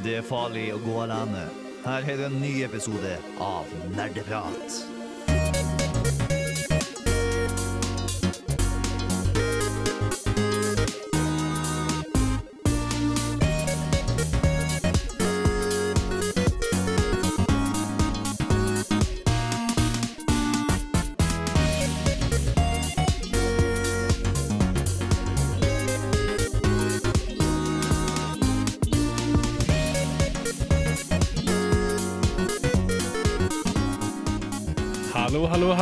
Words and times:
Det 0.00 0.14
er 0.18 0.24
farlig 0.24 0.70
å 0.72 0.80
gå 0.80 0.94
alene. 1.04 1.44
Her 1.84 2.08
er 2.08 2.24
en 2.28 2.40
ny 2.40 2.62
episode 2.64 3.18
av 3.44 3.68
Nerdeprat. 3.92 4.91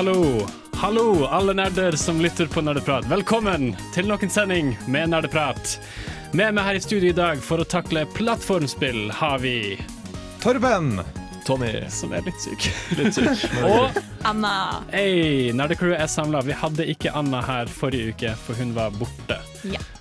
Hallo, 0.01 0.47
hallo, 0.73 1.25
alle 1.25 1.55
nerder 1.55 1.93
som 1.93 2.21
lytter 2.21 2.47
på 2.47 2.61
Nerdeprat. 2.61 3.05
Velkommen 3.05 3.77
til 3.95 4.07
nok 4.09 4.23
en 4.25 4.31
sending 4.33 4.71
med 4.89 5.11
Nerdeprat. 5.13 5.75
Med 6.33 6.57
meg 6.57 6.65
her 6.65 6.79
i 6.79 6.81
studio 6.81 7.11
i 7.11 7.19
dag 7.19 7.43
for 7.45 7.61
å 7.61 7.67
takle 7.69 8.07
plattformspill 8.17 9.11
har 9.19 9.43
vi 9.45 9.77
Torben! 10.41 11.03
Tommy. 11.45 11.85
som 11.93 12.17
er 12.17 12.25
litt 12.25 12.41
syk. 12.41 12.71
Litt 12.97 13.13
syk. 13.19 13.45
Og 13.69 14.01
Anna. 14.25 14.81
Hey, 14.89 15.53
Nerdecrew 15.53 15.93
er 15.93 16.09
samla. 16.09 16.41
Vi 16.49 16.57
hadde 16.57 16.89
ikke 16.97 17.13
Anna 17.13 17.45
her 17.45 17.69
forrige 17.69 18.17
uke, 18.17 18.33
for 18.41 18.57
hun 18.57 18.73
var 18.73 18.97
borte. 18.97 19.37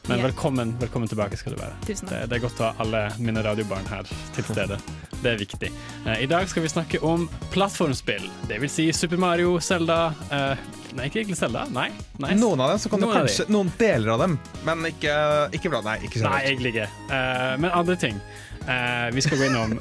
Men 0.10 0.22
velkommen, 0.24 0.76
velkommen 0.80 1.08
tilbake 1.08 1.38
skal 1.38 1.54
du 1.54 1.60
være. 1.62 1.76
Tusen 1.86 2.08
Det, 2.10 2.16
takk. 2.16 2.30
det 2.32 2.38
er 2.40 2.42
godt 2.42 2.62
å 2.64 2.66
ha 2.66 2.70
alle 2.82 3.02
mine 3.22 3.44
radiobarn 3.46 3.86
her 3.92 4.08
til 4.34 4.48
stede. 4.48 4.80
Det 5.22 5.34
er 5.36 5.38
viktig. 5.38 5.70
Eh, 6.08 6.24
I 6.24 6.28
dag 6.32 6.50
skal 6.50 6.66
vi 6.66 6.72
snakke 6.72 7.02
om 7.06 7.28
plattformspill. 7.54 8.26
Det 8.50 8.58
vil 8.64 8.72
si 8.74 8.88
Super 8.96 9.22
Mario, 9.22 9.60
Zelda 9.62 10.00
eh, 10.34 10.66
Nei, 10.98 11.06
ikke 11.06 11.20
egentlig 11.22 11.38
Zelda. 11.38 11.68
Nei. 11.70 11.92
Nice. 12.18 12.40
Noen 12.42 12.64
av 12.66 12.72
dem, 12.72 12.80
så 12.82 12.90
kan 12.90 13.04
du 13.04 13.06
Noen 13.06 13.14
du 13.14 13.20
kanskje 13.20 13.46
Noen 13.54 13.70
deler 13.78 14.16
av 14.16 14.24
dem, 14.24 14.40
men 14.66 14.88
ikke, 14.90 15.14
ikke 15.54 15.70
bra. 15.70 15.84
Nei, 15.86 16.00
ikke 16.08 16.24
Nei, 16.26 16.40
egentlig 16.50 16.74
ikke. 16.74 16.88
Eh, 17.14 17.52
men 17.62 17.70
andre 17.70 18.00
ting. 18.02 18.18
Eh, 18.66 19.06
vi 19.14 19.22
skal 19.22 19.38
gå 19.38 19.46
innom 19.52 19.78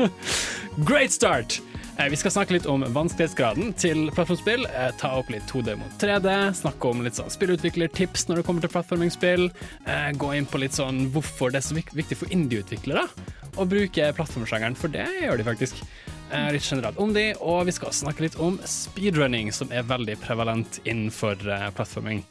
Great 0.88 1.10
start! 1.10 1.58
Eh, 1.98 2.08
vi 2.08 2.16
skal 2.16 2.30
snakke 2.30 2.54
litt 2.54 2.66
om 2.70 2.84
vanskelighetsgraden 2.94 3.72
til 3.78 4.08
plattformspill. 4.14 4.66
Eh, 4.66 4.90
ta 5.00 5.12
opp 5.18 5.30
litt 5.32 5.46
2D 5.50 5.76
mot 5.80 5.96
3D. 6.00 6.36
Snakke 6.56 6.90
om 6.90 7.02
litt 7.04 7.18
sånn 7.18 7.32
spillutviklertips 7.32 8.28
når 8.28 8.40
det 8.40 8.46
kommer 8.46 8.64
til 8.64 8.72
plattformingsspill. 8.72 9.50
Eh, 9.86 10.10
gå 10.20 10.32
inn 10.36 10.48
på 10.48 10.62
litt 10.62 10.76
sånn 10.76 11.08
hvorfor 11.14 11.52
det 11.52 11.62
er 11.62 11.68
så 11.68 11.76
viktig 11.76 12.16
for 12.16 12.32
indieutviklere 12.32 13.06
å 13.58 13.66
bruke 13.68 14.12
plattformsjangeren, 14.16 14.78
for 14.78 14.92
det 14.92 15.08
gjør 15.20 15.40
de 15.40 15.50
faktisk. 15.50 15.84
Litt 16.30 16.62
generelt 16.62 16.94
om 17.02 17.10
de, 17.10 17.32
og 17.42 17.64
vi 17.66 17.72
skal 17.74 17.90
snakke 17.90 18.22
litt 18.22 18.36
om 18.38 18.54
speedrunning, 18.62 19.48
som 19.50 19.72
er 19.74 19.82
veldig 19.82 20.14
prevalent 20.22 20.78
innenfor 20.84 21.42
plattforming. 21.74 22.22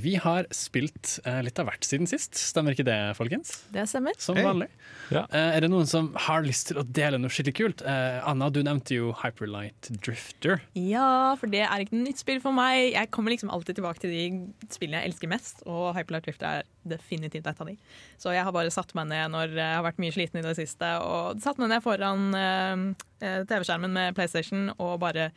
Vi 0.00 0.14
har 0.16 0.46
spilt 0.54 1.18
eh, 1.28 1.40
litt 1.44 1.58
av 1.60 1.68
hvert 1.68 1.84
siden 1.84 2.08
sist, 2.08 2.38
stemmer 2.38 2.72
ikke 2.72 2.86
det, 2.88 2.96
folkens? 3.18 3.52
Det 3.74 3.84
stemmer. 3.90 4.16
Som 4.22 4.38
hey. 4.38 4.46
vanlig. 4.46 4.68
Ja. 5.12 5.26
Eh, 5.28 5.56
er 5.56 5.64
det 5.64 5.70
noen 5.72 5.88
som 5.90 6.10
har 6.26 6.44
lyst 6.46 6.70
til 6.70 6.80
å 6.80 6.84
dele 6.86 7.18
noe 7.20 7.32
skikkelig 7.32 7.56
kult? 7.58 7.84
Eh, 7.84 8.16
Anna, 8.24 8.48
du 8.52 8.62
nevnte 8.64 8.96
jo 8.96 9.12
Hyperlight 9.20 9.90
Drifter. 10.00 10.62
Ja, 10.78 11.36
for 11.40 11.52
det 11.52 11.66
er 11.66 11.84
ikke 11.84 11.98
noe 11.98 12.08
nytt 12.08 12.22
spill 12.22 12.40
for 12.40 12.56
meg. 12.56 12.94
Jeg 12.94 13.12
kommer 13.12 13.34
liksom 13.34 13.52
alltid 13.52 13.80
tilbake 13.80 14.00
til 14.04 14.14
de 14.14 14.72
spillene 14.72 15.04
jeg 15.04 15.12
elsker 15.12 15.32
mest, 15.32 15.64
og 15.68 15.92
Hyperlight 15.98 16.28
Drifter 16.30 16.60
er 16.62 16.68
definitivt 16.88 17.48
et 17.50 17.60
av 17.60 17.68
de. 17.68 17.76
Så 18.20 18.32
jeg 18.32 18.46
har 18.46 18.56
bare 18.56 18.72
satt 18.72 18.96
meg 18.96 19.10
ned 19.12 19.34
når 19.36 19.56
jeg 19.58 19.76
har 19.76 19.84
vært 19.84 20.00
mye 20.00 20.16
sliten 20.16 20.40
i 20.40 20.46
det 20.46 20.56
siste, 20.56 20.94
og 21.04 21.42
satt 21.44 21.60
meg 21.60 21.74
ned 21.74 21.84
foran 21.84 22.30
eh, 22.38 22.86
eh, 23.20 23.40
TV-skjermen 23.44 23.92
med 24.00 24.16
PlayStation 24.16 24.70
og 24.78 25.00
bare 25.04 25.32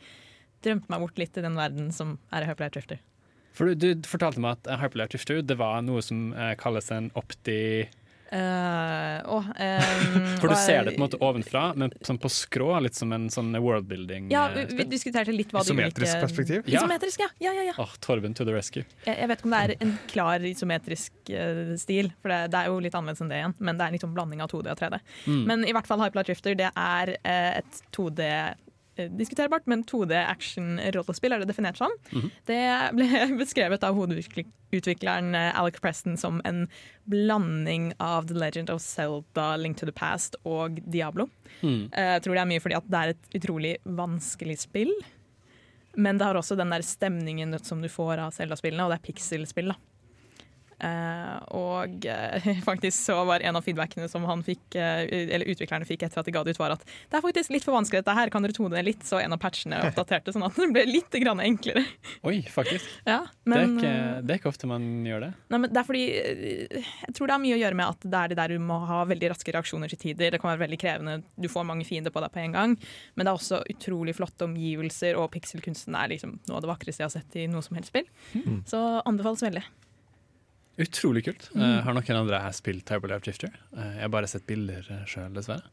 drømte 0.64 0.88
meg 0.88 1.02
bort 1.04 1.20
litt 1.20 1.36
i 1.36 1.44
den 1.44 1.58
verden 1.60 1.92
som 1.92 2.16
er 2.32 2.48
Hyperlight 2.48 2.78
Drifter. 2.78 3.04
For 3.54 3.70
du, 3.70 3.90
du 3.94 4.08
fortalte 4.08 4.42
meg 4.42 4.58
at 4.58 4.70
eh, 4.70 4.80
Hyperlight 4.82 5.14
Drifter 5.14 5.42
det 5.46 5.58
var 5.60 5.82
noe 5.86 6.02
som 6.04 6.32
eh, 6.34 6.54
kalles 6.60 6.90
en 6.94 7.12
opti... 7.18 7.86
Uh, 8.34 9.20
oh, 9.30 9.44
um, 9.46 10.24
For 10.40 10.50
du 10.50 10.56
ser 10.58 10.88
det 10.88 10.94
på 10.94 10.98
en 10.98 11.02
måte 11.04 11.18
ovenfra, 11.22 11.68
men 11.78 11.92
sånn 12.02 12.16
på 12.18 12.26
skrå, 12.32 12.72
litt 12.82 12.96
som 12.98 13.12
en 13.14 13.28
sånn 13.30 13.52
worldbuilding. 13.54 14.26
Ja, 14.32 14.48
eh, 14.50 14.64
vi, 14.72 14.80
vi 14.80 14.86
diskuterte 14.90 15.30
litt 15.30 15.52
hva 15.54 15.62
Isometrisk 15.62 16.00
ulike 16.00 16.08
Isometrisk 16.08 16.24
perspektiv. 16.24 16.64
Ja. 16.66 16.80
Isometrisk, 16.80 17.22
ja. 17.22 17.28
ja, 17.44 17.52
ja, 17.54 17.66
ja. 17.68 17.76
Oh, 17.78 17.92
Torben 18.02 18.34
to 18.34 18.46
the 18.48 18.56
rescue. 18.56 18.82
Jeg, 19.04 19.20
jeg 19.20 19.30
vet 19.30 19.38
ikke 19.38 19.50
om 19.50 19.54
det 19.54 19.62
er 19.62 19.74
en 19.86 19.94
klar 20.10 20.48
isometrisk 20.50 21.30
uh, 21.30 21.76
stil, 21.78 22.10
for 22.24 22.34
det, 22.34 22.40
det 22.56 22.64
er 22.64 22.72
jo 22.72 22.82
litt 22.82 22.98
annerledes 22.98 23.22
enn 23.22 23.30
det 23.30 23.38
igjen. 23.38 23.56
Men 23.70 23.78
det 23.78 23.86
er 23.86 23.96
liksom 24.00 24.18
blanding 24.18 24.42
av 24.42 24.50
2D 24.50 24.72
og 24.72 24.82
3D. 24.82 25.00
Mm. 25.28 25.40
Men 25.52 25.68
i 25.68 25.76
hvert 25.76 25.92
fall 25.92 26.02
Hyperlight 26.02 26.32
Drifter 26.32 26.58
det 26.58 26.72
er 26.74 27.14
uh, 27.20 27.50
et 27.60 27.82
2D 27.94 28.26
eh, 28.26 28.50
Diskuterbart, 28.96 29.66
men 29.66 29.82
2D 29.84 30.12
action-rollespill 30.28 31.32
er 31.34 31.42
det 31.42 31.48
definert 31.50 31.76
som. 31.80 31.90
Mhm. 32.12 32.30
Det 32.46 32.60
ble 32.94 33.08
beskrevet 33.42 33.82
av 33.84 33.96
hovedutvikleren 33.98 35.34
eh, 35.34 35.50
Alec 35.60 35.80
Preston 35.82 36.16
som 36.20 36.40
en 36.44 36.68
blanding 37.10 37.92
av 37.98 38.28
The 38.28 38.34
Legend 38.38 38.70
of 38.70 38.82
Zelda, 38.82 39.56
Link 39.56 39.76
to 39.80 39.86
the 39.86 39.92
Past 39.92 40.36
og 40.44 40.80
Diablo. 40.86 41.28
Mm. 41.62 41.90
Eh, 41.92 42.12
Jeg 42.14 42.22
tror 42.26 42.34
det 42.38 42.42
er 42.44 42.50
mye 42.54 42.62
fordi 42.64 42.78
at 42.78 42.88
det 42.90 43.00
er 43.02 43.14
et 43.14 43.38
utrolig 43.40 43.74
vanskelig 43.84 44.58
spill. 44.64 44.94
Men 45.96 46.18
det 46.18 46.26
har 46.26 46.34
også 46.34 46.56
den 46.58 46.70
der 46.74 46.82
stemningen 46.82 47.54
som 47.62 47.82
du 47.82 47.88
får 47.88 48.18
av 48.18 48.32
Zelda-spillene, 48.34 48.82
og 48.86 48.90
det 48.90 48.96
er 48.98 49.04
pixel-spill. 49.12 49.68
da. 49.70 49.76
Eh, 50.84 51.36
og 51.56 52.04
eh, 52.08 52.48
faktisk 52.68 52.96
så 52.98 53.16
var 53.28 53.44
en 53.44 53.56
av 53.56 53.64
feedbackene 53.64 54.08
som 54.10 54.24
han 54.28 54.42
fikk, 54.44 54.76
eh, 54.76 55.04
eller 55.08 55.48
utviklerne 55.52 55.86
fikk 55.88 56.04
etter 56.06 56.20
at 56.20 56.28
de 56.28 56.34
ga 56.34 56.44
det 56.44 56.54
ut, 56.54 56.60
var 56.60 56.74
at 56.76 56.84
det 56.84 57.18
er 57.18 57.24
faktisk 57.24 57.52
litt 57.54 57.64
for 57.64 57.76
vanskelig 57.76 58.02
dette 58.02 58.16
her, 58.16 58.32
kan 58.32 58.44
dere 58.44 58.56
tone 58.56 58.74
det 58.74 58.84
litt? 58.86 59.04
Så 59.06 59.20
en 59.22 59.34
av 59.34 59.40
patchene 59.42 59.80
oppdaterte 59.88 60.34
sånn 60.34 60.46
at 60.46 60.58
det 60.58 60.70
ble 60.74 60.84
litt 60.88 61.14
grann 61.22 61.42
enklere. 61.44 61.84
Oi, 62.28 62.40
faktisk. 62.50 62.90
Ja, 63.04 63.20
det, 63.46 63.56
er 63.58 63.68
ikke, 63.68 63.90
det 64.24 64.32
er 64.32 64.38
ikke 64.40 64.48
ofte 64.50 64.68
man 64.68 64.84
gjør 65.06 65.26
det. 65.26 65.28
Nei, 65.52 65.58
men 65.60 65.72
det 65.72 65.78
er 65.80 65.86
fordi 65.86 66.02
Jeg 66.14 67.12
tror 67.14 67.28
det 67.28 67.34
har 67.34 67.42
mye 67.42 67.56
å 67.56 67.60
gjøre 67.60 67.78
med 67.78 67.92
at 67.92 68.06
det 68.06 68.20
er 68.20 68.32
det 68.32 68.38
der 68.38 68.54
du 68.54 68.64
må 68.64 68.78
ha 68.88 69.02
veldig 69.08 69.30
raske 69.34 69.54
reaksjoner 69.54 69.92
til 69.92 70.00
tider. 70.00 70.34
Det 70.34 70.40
kan 70.42 70.50
være 70.50 70.62
veldig 70.64 70.78
krevende. 70.80 71.16
Du 71.36 71.48
får 71.52 71.66
mange 71.68 71.86
fiender 71.86 72.14
på 72.14 72.22
deg 72.24 72.32
på 72.34 72.42
en 72.42 72.56
gang. 72.56 72.76
Men 73.14 73.26
det 73.26 73.32
er 73.32 73.38
også 73.38 73.60
utrolig 73.74 74.16
flotte 74.16 74.48
omgivelser, 74.48 75.18
og 75.20 75.30
pikselkunsten 75.36 75.96
er 76.00 76.14
liksom 76.14 76.38
noe 76.48 76.58
av 76.58 76.64
det 76.64 76.72
vakreste 76.72 77.04
jeg 77.04 77.10
har 77.10 77.14
sett 77.14 77.38
i 77.40 77.46
noe 77.50 77.64
som 77.66 77.78
helst 77.78 77.92
spill. 77.92 78.08
Så 78.70 78.80
anbefales 79.04 79.44
veldig. 79.44 79.64
Utrolig 80.80 81.24
kult. 81.28 81.48
Mm. 81.54 81.62
Uh, 81.62 81.80
har 81.86 81.94
noen 81.94 82.18
andre 82.18 82.40
her 82.42 82.54
spilt 82.56 82.88
Hyperlight 82.90 83.24
Drifter? 83.26 83.52
Uh, 83.76 83.92
jeg 83.94 84.02
har 84.06 84.12
bare 84.14 84.30
sett 84.30 84.46
bilder 84.48 84.86
uh, 84.90 85.04
sjøl, 85.06 85.30
dessverre. 85.36 85.68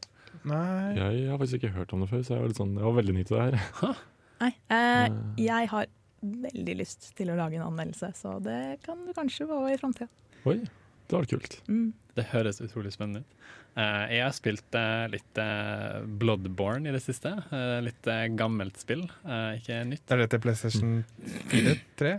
Nei. 0.48 0.94
Jeg 0.96 1.26
har 1.30 1.38
faktisk 1.40 1.58
ikke 1.60 1.72
hørt 1.76 1.92
om 1.94 2.04
det 2.04 2.10
før, 2.12 2.22
så 2.26 2.34
jeg 2.36 2.42
var, 2.44 2.52
litt 2.52 2.60
sånn, 2.62 2.76
jeg 2.78 2.86
var 2.88 2.94
veldig 3.00 3.16
ny 3.18 3.24
til 3.28 3.36
det 3.38 3.48
her. 3.48 3.98
Nei, 4.42 4.52
eh, 4.74 5.08
Mm. 5.12 5.18
jeg 5.38 5.68
har 5.70 5.90
veldig 6.22 6.74
lyst 6.78 7.10
til 7.18 7.30
å 7.30 7.36
lage 7.38 7.58
en 7.58 7.66
anmeldelse, 7.66 8.08
så 8.18 8.36
det 8.42 8.78
kan 8.86 8.98
du 9.06 9.12
kanskje 9.14 9.46
få 9.50 9.58
i 9.70 9.76
framtida. 9.78 10.08
Oi, 10.50 10.56
det 10.62 11.14
var 11.14 11.26
kult. 11.30 11.58
Mm. 11.70 11.92
Det 12.18 12.24
høres 12.32 12.58
utrolig 12.64 12.90
spennende 12.94 13.22
ut. 13.22 13.36
Uh, 13.72 14.04
jeg 14.12 14.20
har 14.24 14.34
spilt 14.36 14.76
uh, 14.76 15.06
litt 15.12 15.38
uh, 15.40 16.02
Bloodborne 16.20 16.90
i 16.90 16.92
det 16.96 17.00
siste. 17.04 17.30
Eh, 17.54 17.78
litt 17.86 18.08
eh, 18.10 18.26
gammelt 18.36 18.76
spill, 18.82 19.06
eh, 19.24 19.60
ikke 19.60 19.78
nytt. 19.88 20.02
Det 20.08 20.16
er 20.16 20.20
det 20.24 20.30
til 20.34 20.42
PlayStation 20.44 20.98
4? 21.54 21.76
3? 22.02 22.10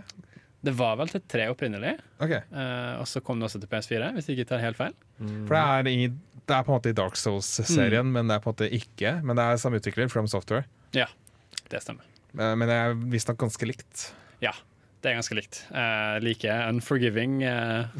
Det 0.64 0.72
var 0.78 0.96
vel 1.00 1.10
til 1.12 1.22
tre 1.28 1.46
opprinnelig, 1.52 1.94
okay. 2.24 2.42
uh, 2.54 3.00
og 3.02 3.08
så 3.10 3.20
kom 3.24 3.40
det 3.40 3.48
også 3.50 3.60
til 3.62 3.70
PS4, 3.70 4.12
hvis 4.16 4.28
jeg 4.30 4.38
ikke 4.38 4.50
tar 4.54 4.62
helt 4.64 4.78
feil. 4.78 4.94
For 5.20 5.52
det 5.54 5.62
er, 5.62 5.90
i, 5.92 6.06
det 6.44 6.56
er 6.56 6.64
på 6.66 6.72
en 6.72 6.78
måte 6.78 6.92
i 6.92 6.96
Dark 6.96 7.18
Souls-serien, 7.20 8.08
men 8.14 8.30
det 8.30 8.38
er 8.38 8.44
på 8.44 8.50
en 8.50 8.56
måte 8.56 8.68
ikke. 8.72 9.18
Men 9.22 9.36
det 9.38 9.44
er 9.44 9.60
samme 9.60 9.80
utvikler, 9.82 10.08
From 10.12 10.30
Software. 10.30 10.64
Ja, 10.96 11.10
Det 11.70 11.82
stemmer. 11.84 12.06
Uh, 12.34 12.54
Men 12.56 12.66
det 12.68 12.76
er 12.76 12.96
visstnok 13.12 13.38
ganske 13.44 13.68
likt. 13.68 14.08
Ja, 14.42 14.52
det 15.04 15.12
er 15.12 15.18
ganske 15.20 15.36
likt. 15.36 15.60
Uh, 15.68 16.16
like 16.24 16.48
unforgiving 16.68 17.42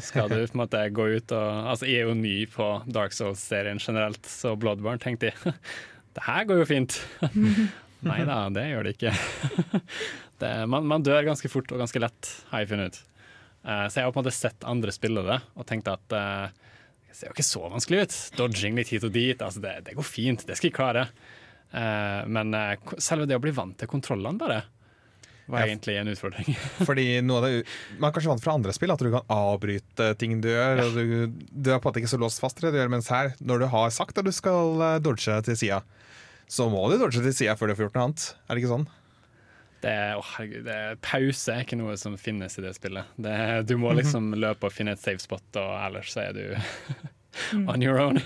skal 0.01 0.29
du 0.31 0.39
på 0.49 0.57
en 0.57 0.61
måte 0.65 0.81
gå 0.89 1.05
ut 1.19 1.31
og 1.37 1.69
Altså, 1.71 1.85
jeg 1.85 2.01
er 2.01 2.09
jo 2.09 2.17
ny 2.17 2.37
på 2.49 2.69
Dark 2.89 3.13
Souls-serien 3.13 3.77
generelt, 3.79 4.25
så 4.25 4.55
Bloodborne 4.57 5.01
tenkte 5.01 5.29
jeg 5.29 5.55
det 6.15 6.23
her 6.25 6.45
går 6.47 6.63
jo 6.63 6.69
fint. 6.69 6.97
Nei 8.05 8.21
da, 8.27 8.45
det 8.53 8.67
gjør 8.69 8.85
det 8.85 8.91
ikke. 8.95 9.11
Det, 10.41 10.51
man, 10.71 10.87
man 10.89 11.03
dør 11.05 11.23
ganske 11.29 11.49
fort 11.51 11.71
og 11.71 11.79
ganske 11.83 12.01
lett, 12.03 12.31
har 12.51 12.63
jeg 12.63 12.71
funnet 12.73 12.93
ut. 12.95 13.01
Uh, 13.65 13.85
så 13.89 13.99
jeg 14.01 14.05
har 14.05 14.11
på 14.13 14.19
en 14.19 14.25
måte 14.25 14.35
sett 14.35 14.65
andre 14.69 14.93
spille 14.93 15.23
det 15.25 15.39
og 15.57 15.65
tenkt 15.69 15.87
at 15.89 16.13
uh, 16.13 16.49
det 17.07 17.15
ser 17.17 17.29
jo 17.31 17.35
ikke 17.37 17.47
så 17.47 17.63
vanskelig 17.71 18.03
ut. 18.05 18.15
Dodging 18.37 18.75
litt 18.77 18.91
hit 18.91 19.05
og 19.07 19.13
dit, 19.15 19.39
altså 19.41 19.63
det, 19.63 19.77
det 19.87 19.95
går 19.97 20.05
fint, 20.05 20.43
det 20.45 20.57
skal 20.59 20.69
jeg 20.69 20.75
klare. 20.75 21.07
Uh, 21.75 22.21
men 22.31 22.53
eh, 22.55 22.75
selve 23.03 23.25
det 23.27 23.35
å 23.39 23.41
bli 23.43 23.51
vant 23.55 23.75
til 23.79 23.89
kontrollene, 23.89 24.37
bare, 24.39 24.59
var 25.47 25.63
Ja. 25.63 25.69
egentlig 25.71 25.95
en 25.99 26.11
utfordring. 26.11 26.55
Fordi 26.87 27.05
det, 27.21 27.23
Man 27.99 28.07
er 28.09 28.13
kanskje 28.15 28.31
vant 28.31 28.43
fra 28.43 28.53
andre 28.57 28.73
spill 28.75 28.93
at 28.93 29.01
du 29.03 29.09
kan 29.13 29.25
avbryte 29.33 30.11
ting 30.19 30.37
du 30.43 30.47
gjør. 30.51 30.83
Og 30.85 30.95
du, 30.99 31.41
du 31.51 31.71
er 31.71 31.79
på 31.79 31.87
en 31.87 31.91
måte 31.91 32.01
ikke 32.03 32.13
så 32.15 32.19
låst 32.21 32.41
fast 32.43 32.59
til 32.59 32.67
det 32.67 32.75
du 32.75 32.79
gjør, 32.83 32.91
mens 32.95 33.09
her, 33.13 33.33
når 33.39 33.63
du 33.63 33.67
har 33.73 33.91
sagt 33.95 34.17
at 34.21 34.27
du 34.27 34.33
skal 34.35 34.81
eh, 34.91 34.99
dodge 35.03 35.39
til 35.47 35.59
sida, 35.63 35.81
så 36.51 36.67
må 36.69 36.83
du 36.91 36.99
dodge 37.01 37.23
til 37.23 37.33
sida 37.33 37.55
før 37.57 37.71
du 37.71 37.77
får 37.79 37.87
gjort 37.87 37.99
noe 37.99 38.07
annet. 38.09 38.27
Er 38.45 38.51
det 38.57 38.63
ikke 38.63 38.73
sånn? 38.75 38.87
Det 39.85 39.91
er, 39.93 40.15
oh, 40.17 40.25
herregud, 40.35 40.63
det 40.65 40.73
er, 40.73 40.95
pause 41.05 41.53
er 41.53 41.61
ikke 41.61 41.77
noe 41.77 41.93
som 42.01 42.15
finnes 42.17 42.55
i 42.57 42.63
det 42.65 42.71
spillet. 42.73 43.05
Det, 43.21 43.29
er- 43.29 43.61
du 43.69 43.75
må 43.77 43.91
liksom 43.93 44.31
løpe 44.33 44.65
og 44.65 44.73
finne 44.73 44.95
et 44.97 45.01
safe 45.03 45.21
spot, 45.21 45.45
og 45.61 45.75
ellers 45.85 46.09
så 46.15 46.23
er 46.25 46.33
du 46.33 46.55
on 47.69 47.83
your 47.85 47.99
own. 48.01 48.17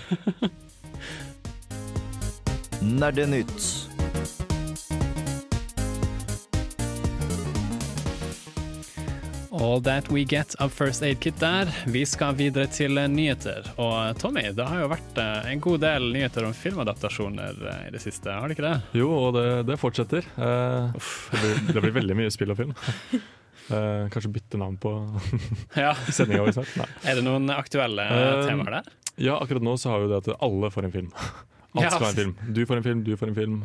Nerdenytt. 2.80 3.89
All 9.60 9.80
that 9.82 10.08
we 10.10 10.24
get 10.24 10.54
of 10.58 10.72
First 10.72 11.02
Aid 11.02 11.20
Kit 11.20 11.36
der. 11.40 11.68
Vi 11.86 12.04
skal 12.08 12.32
videre 12.38 12.64
til 12.72 12.96
eh, 12.96 13.08
nyheter. 13.12 13.66
Og 13.76 13.92
eh, 14.06 14.14
Tommy, 14.16 14.46
det 14.56 14.64
har 14.66 14.80
jo 14.80 14.86
vært 14.88 15.18
eh, 15.20 15.50
en 15.52 15.60
god 15.60 15.82
del 15.82 16.06
nyheter 16.14 16.46
om 16.48 16.54
filmadaptasjoner 16.56 17.58
i 17.88 17.90
det 17.92 18.00
siste, 18.00 18.32
har 18.32 18.48
det 18.48 18.56
ikke 18.56 18.64
det? 18.64 18.78
Jo, 18.96 19.10
og 19.18 19.36
det, 19.36 19.44
det 19.68 19.76
fortsetter. 19.82 20.24
Eh, 20.24 20.96
det, 21.34 21.42
blir, 21.42 21.60
det 21.76 21.84
blir 21.84 21.94
veldig 21.98 22.16
mye 22.22 22.32
spill 22.32 22.54
og 22.54 22.60
film. 22.62 22.72
Uh, 23.70 24.08
kanskje 24.14 24.32
bytte 24.38 24.58
navn 24.58 24.80
på 24.80 24.94
Ja. 25.84 25.92
sendinga 26.08 26.46
vår 26.48 26.56
snart. 26.56 26.96
Er 27.06 27.20
det 27.20 27.26
noen 27.28 27.52
aktuelle 27.54 28.08
Eh, 28.16 28.40
temaer 28.48 28.78
der? 28.80 28.90
Ja, 29.20 29.36
akkurat 29.44 29.62
nå 29.66 29.76
så 29.78 29.92
har 29.92 30.00
vi 30.06 30.08
det 30.14 30.22
at 30.24 30.32
alle 30.40 30.72
får 30.72 30.88
en 30.88 30.94
film. 30.96 31.12
Alt 31.76 31.84
Ja. 31.84 31.90
skal 31.92 32.06
være 32.08 32.14
en 32.14 32.20
film. 32.24 32.54
Du 32.56 32.64
får 32.66 32.80
en 32.80 32.86
film, 32.88 33.04
du 33.06 33.12
får 33.20 33.34
en 33.34 33.36
film. 33.44 33.60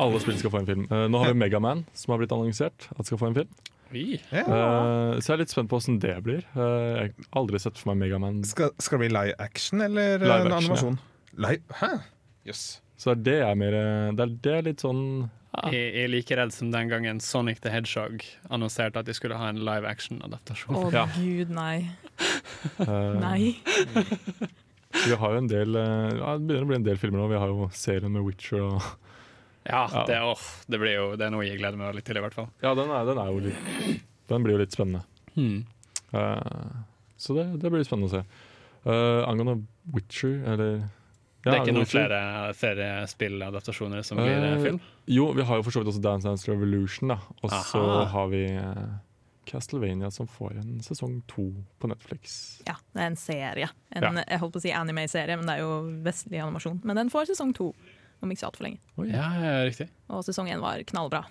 Alle 0.00 0.22
spill 0.22 0.38
skal 0.38 0.54
få 0.54 0.62
en 0.62 0.68
film. 0.70 0.86
Nå 0.88 1.18
har 1.24 1.32
vi 1.34 1.40
Megaman, 1.42 1.82
som 1.98 2.14
har 2.14 2.22
blitt 2.22 2.32
annonsert 2.36 2.86
at 2.94 3.08
skal 3.10 3.18
få 3.20 3.32
en 3.32 3.40
film. 3.42 3.50
Ja. 4.32 4.42
Uh, 4.46 5.20
så 5.20 5.32
jeg 5.32 5.36
er 5.36 5.42
litt 5.44 5.52
spent 5.54 5.70
på 5.70 5.78
åssen 5.78 6.00
det 6.02 6.16
blir. 6.26 6.42
Uh, 6.56 6.62
jeg 7.06 7.12
har 7.14 7.40
aldri 7.40 7.60
sett 7.62 7.78
for 7.78 7.92
meg 7.92 8.02
Megaman. 8.06 8.42
Skal, 8.48 8.72
skal 8.82 8.98
det 8.98 9.06
bli 9.06 9.12
live 9.14 9.36
action 9.38 9.80
eller 9.84 10.18
Live 10.18 10.32
en 10.48 10.52
action, 10.52 10.58
animasjon? 10.58 10.98
Live? 11.46 11.62
Hæ? 11.80 11.92
Jøss. 12.48 12.64
Så 12.96 13.12
det 13.20 13.40
er 13.44 13.54
mer 13.60 13.74
eh, 13.76 14.12
Det 14.16 14.22
er, 14.24 14.30
det 14.40 14.52
er 14.56 14.62
litt 14.70 14.80
sånn 14.80 15.00
ja, 15.26 15.68
Jeg 15.68 15.82
jeg 15.92 16.04
er 16.06 16.08
like 16.14 16.36
redd 16.38 16.52
som 16.54 16.70
den 16.72 16.88
gangen 16.88 17.18
Sonic 17.20 17.58
the 17.60 17.68
Hedgehog 17.74 18.22
annonserte 18.48 19.02
at 19.02 19.08
de 19.08 19.12
skulle 19.16 19.36
ha 19.36 19.50
en 19.52 19.58
live 19.66 19.84
action-adaptasjon. 19.90 20.78
Å 20.80 20.92
Ja. 20.94 21.02
gud, 21.18 21.52
nei. 21.52 21.90
uh, 22.80 23.20
Nei. 23.20 23.58
Vi 24.96 25.18
har 25.20 25.34
jo 25.36 25.42
en 25.42 25.50
del 25.50 25.76
uh, 25.76 26.38
Det 26.40 26.46
begynner 26.48 26.64
å 26.64 26.70
bli 26.70 26.78
en 26.80 26.86
del 26.88 27.00
filmer 27.00 27.20
nå. 27.20 27.28
Vi 27.34 27.40
har 27.42 27.52
jo 27.52 27.68
serien 27.76 28.12
med 28.16 28.24
Witcher 28.24 28.64
og 28.64 28.80
Ja, 29.68 29.84
Ja. 29.92 30.04
det, 30.08 30.18
oh, 30.22 30.42
det, 30.70 30.78
blir 30.80 30.94
jo, 30.94 31.06
det 31.18 31.26
er 31.26 31.30
noe 31.34 31.44
jeg 31.46 31.58
gleder 31.58 31.76
meg 31.80 31.94
litt 31.96 32.06
til, 32.06 32.16
i 32.18 32.22
hvert 32.24 32.34
fall. 32.34 32.48
Ja, 32.62 32.74
den 32.78 32.90
er, 32.90 33.04
den 33.08 33.18
er 33.18 33.30
jo 33.32 33.40
litt 33.48 34.04
Den 34.30 34.42
blir 34.44 34.56
jo 34.56 34.60
litt 34.64 34.74
spennende. 34.74 35.02
Hmm. 35.36 35.64
Uh, 36.14 36.84
så 37.18 37.34
det, 37.36 37.46
det 37.62 37.70
blir 37.72 37.84
spennende 37.86 38.10
å 38.10 38.14
se. 38.16 38.22
Uh, 38.86 39.22
angående 39.28 39.60
Witcher, 39.94 40.36
eller 40.46 40.76
Det 41.44 41.52
er 41.52 41.60
ikke 41.62 41.74
noen 41.74 41.84
Witcher. 41.84 42.06
flere, 42.06 42.20
flere 42.58 42.88
spilladaptasjoner 43.10 44.02
som 44.06 44.18
blir 44.18 44.34
Eh, 44.52 44.60
film? 44.62 44.80
Jo, 45.06 45.28
vi 45.36 45.42
har 45.46 45.58
jo 45.60 45.62
for 45.66 45.74
så 45.74 45.82
vidt 45.82 45.90
også 45.94 46.02
Dance 46.02 46.26
Dance 46.26 46.50
Revolution, 46.50 47.08
da. 47.14 47.18
Og 47.42 47.50
så 47.50 47.82
har 48.10 48.30
vi 48.32 48.44
Castlevania 49.46 50.10
som 50.10 50.26
får 50.26 50.56
en 50.58 50.80
sesong 50.82 51.20
to 51.30 51.44
på 51.78 51.86
Netflix. 51.90 52.62
Ja, 52.66 52.74
det 52.94 53.02
er 53.02 53.06
en 53.12 53.16
serie. 53.20 53.68
En, 53.94 54.02
Ja. 54.02 54.24
Jeg 54.26 54.40
holdt 54.42 54.54
på 54.56 54.58
å 54.58 54.62
si 54.64 54.72
anime-serie, 54.74 55.36
men 55.38 55.46
det 55.46 55.54
er 55.58 55.62
jo 55.62 55.76
vestlig 56.02 56.40
animasjon. 56.42 56.80
Men 56.84 56.96
den 56.98 57.10
får 57.10 57.28
sesong 57.30 57.54
to 57.54 57.72
om 58.22 58.30
ikke 58.32 58.42
så 58.44 58.48
altfor 58.50 58.66
lenge. 58.68 58.80
Ja, 59.10 59.26
ja, 59.42 59.54
riktig. 59.68 59.88
Og 60.08 60.24
sesong 60.26 60.48
én 60.52 60.62
var 60.62 60.80
knallbra. 60.88 61.24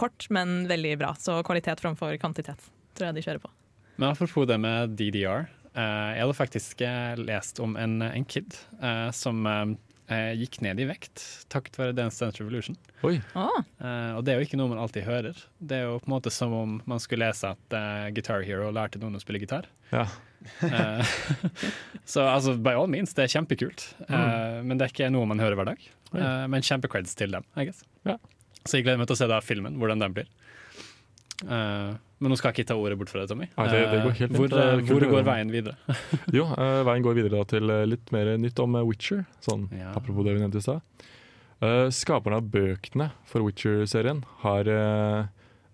Kort, 0.00 0.26
men 0.32 0.64
veldig 0.70 0.94
bra. 1.02 1.12
Så 1.20 1.40
kvalitet 1.44 1.82
framfor 1.82 2.14
kvantitet 2.22 2.70
tror 2.96 3.10
jeg 3.10 3.18
de 3.18 3.24
kjører 3.26 3.42
på. 3.42 3.50
Men 4.00 4.14
apropos 4.14 4.46
det 4.48 4.56
med 4.62 4.96
DDR. 4.96 5.46
eh, 5.74 6.10
jeg 6.16 6.24
hadde 6.24 6.38
faktisk 6.38 6.80
eh, 6.86 7.14
lest 7.20 7.60
om 7.60 7.76
en, 7.76 8.00
en 8.02 8.24
kid 8.24 8.56
eh, 8.80 9.10
som 9.12 9.44
eh, 9.46 10.32
gikk 10.40 10.60
ned 10.64 10.80
i 10.80 10.86
vekt 10.88 11.20
takket 11.52 11.76
være 11.78 11.94
Dance 11.98 12.18
Dance 12.24 12.40
Revolution. 12.40 12.78
Oi! 13.06 13.20
Eh, 13.36 14.12
og 14.16 14.24
det 14.24 14.32
er 14.32 14.40
jo 14.40 14.48
ikke 14.48 14.58
noe 14.58 14.72
man 14.72 14.80
alltid 14.82 15.04
hører. 15.06 15.36
Det 15.60 15.82
er 15.82 15.84
jo 15.90 16.00
på 16.00 16.08
en 16.08 16.16
måte 16.16 16.32
som 16.32 16.56
om 16.56 16.78
man 16.88 16.98
skulle 17.02 17.28
lese 17.28 17.52
at 17.52 17.76
eh, 17.76 18.08
Guitar 18.16 18.42
Hero 18.48 18.72
lærte 18.72 18.98
noen 19.02 19.20
å 19.20 19.22
spille 19.22 19.42
gitar. 19.42 19.68
Ja. 19.92 20.06
Eh, 20.64 21.14
så 22.12 22.24
altså, 22.26 22.54
by 22.62 22.74
all 22.78 22.88
means, 22.90 23.14
det 23.16 23.26
er 23.26 23.32
kjempekult. 23.34 23.86
Eh, 24.08 24.60
men 24.66 24.78
det 24.80 24.86
er 24.86 24.94
ikke 24.94 25.10
noe 25.12 25.28
man 25.30 25.42
hører 25.42 25.58
hver 25.60 25.70
dag. 25.72 25.88
Eh, 26.14 26.44
men 26.52 26.64
kjempecreds 26.66 27.16
til 27.18 27.34
dem, 27.36 27.46
I 27.56 27.66
guess. 27.68 27.82
Ja. 28.08 28.16
Så 28.64 28.78
jeg 28.78 28.86
gleder 28.86 29.00
meg 29.00 29.08
til 29.10 29.16
å 29.18 29.20
se 29.22 29.28
da 29.30 29.40
filmen, 29.44 29.78
hvordan 29.80 30.02
den 30.04 30.16
blir. 30.16 30.30
Uh, 31.40 31.94
men 32.20 32.28
nå 32.28 32.36
skal 32.36 32.50
jeg 32.50 32.58
ikke 32.58 32.68
ta 32.68 32.74
ordet 32.76 32.98
bort 33.00 33.08
fra 33.08 33.22
deg, 33.22 33.30
Tommy. 33.30 33.46
Nei, 33.56 33.64
det- 33.72 33.86
det 33.88 34.00
går 34.04 34.10
hvor, 34.36 34.50
kult 34.52 34.90
hvor 34.90 35.06
går 35.08 35.22
veien 35.24 35.52
videre? 35.54 35.96
Jo, 36.36 36.44
uh, 36.52 36.82
veien 36.84 37.06
går 37.06 37.16
videre 37.16 37.38
da 37.38 37.46
til 37.48 37.72
litt 37.88 38.12
mer 38.12 38.34
nytt 38.36 38.60
om 38.60 38.76
Witcher. 38.84 39.22
Sånn, 39.40 39.64
Ja. 39.72 39.94
Apropos 39.96 40.26
det 40.28 40.34
vi 40.36 40.42
nevnte 40.42 40.60
i 40.60 40.66
stad. 40.66 40.82
Skaperne 41.92 42.38
av 42.40 42.46
bøkene 42.52 43.10
for 43.28 43.44
Witcher-serien 43.44 44.20
har 44.44 44.68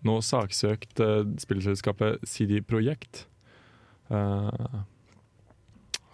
nå 0.06 0.16
saksøkt 0.22 1.00
uh, 1.02 1.22
spillselskapet 1.40 2.22
CD 2.28 2.60
Projekt. 2.62 3.24
Eh, 4.10 4.76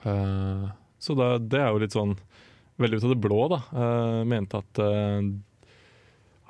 uh, 0.06 0.68
så 1.02 1.16
da, 1.18 1.32
det 1.38 1.60
er 1.60 1.70
jo 1.70 1.82
litt 1.82 1.96
sånn 1.96 2.14
veldig 2.82 2.98
ut 3.00 3.08
av 3.08 3.12
det 3.14 3.22
blå, 3.22 3.40
da. 3.52 3.60
Uh, 3.72 4.20
mente 4.28 4.62
at 4.62 4.84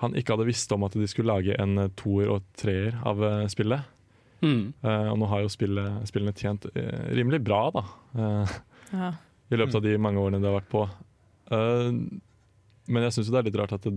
han 0.02 0.14
ikke 0.18 0.34
hadde 0.34 0.48
visst 0.48 0.72
om 0.74 0.82
at 0.86 0.94
de 0.98 1.06
skulle 1.06 1.30
lage 1.30 1.54
en 1.62 1.86
toer 1.98 2.30
og 2.32 2.46
treer 2.58 2.96
av 3.06 3.20
spillet. 3.52 3.86
Mm. 4.42 4.72
Eh, 4.82 5.08
og 5.12 5.18
nå 5.22 5.28
har 5.30 5.44
jo 5.44 5.50
spillet, 5.52 6.02
spillene 6.10 6.34
tjent 6.36 6.66
rimelig 6.74 7.42
bra, 7.46 7.62
da. 7.74 7.84
eh, 8.18 8.56
ja. 8.92 9.12
I 9.52 9.58
løpet 9.60 9.78
av 9.78 9.84
de 9.84 9.92
mange 10.00 10.22
årene 10.22 10.40
det 10.42 10.50
har 10.50 10.58
vært 10.58 10.72
på. 10.72 10.82
Eh, 11.54 11.90
men 12.92 13.06
jeg 13.06 13.14
syns 13.14 13.30
jo 13.30 13.36
det 13.36 13.42
er 13.42 13.48
litt 13.50 13.60
rart 13.60 13.76
at 13.76 13.86
det 13.86 13.94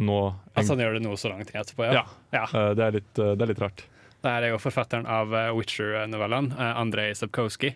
nå 0.00 0.18
Altså, 0.56 0.72
han 0.72 0.80
gjør 0.80 0.94
det 0.96 1.02
nå 1.04 1.14
så 1.20 1.30
lang 1.30 1.44
tid 1.44 1.58
etterpå, 1.60 1.86
ja. 1.86 2.02
Ja. 2.32 2.44
ja. 2.50 2.62
det, 2.74 2.86
er 2.86 2.94
litt, 2.98 3.10
det 3.14 3.44
er 3.44 3.50
litt 3.50 3.62
rart. 3.62 3.84
Det 4.20 4.30
er 4.30 4.50
jo 4.52 4.60
forfatteren 4.60 5.08
av 5.08 5.32
eh, 5.34 5.50
Witcher-novellene, 5.56 6.52
uh, 6.52 6.80
Andrej 6.80 7.14
Sapkowski. 7.20 7.72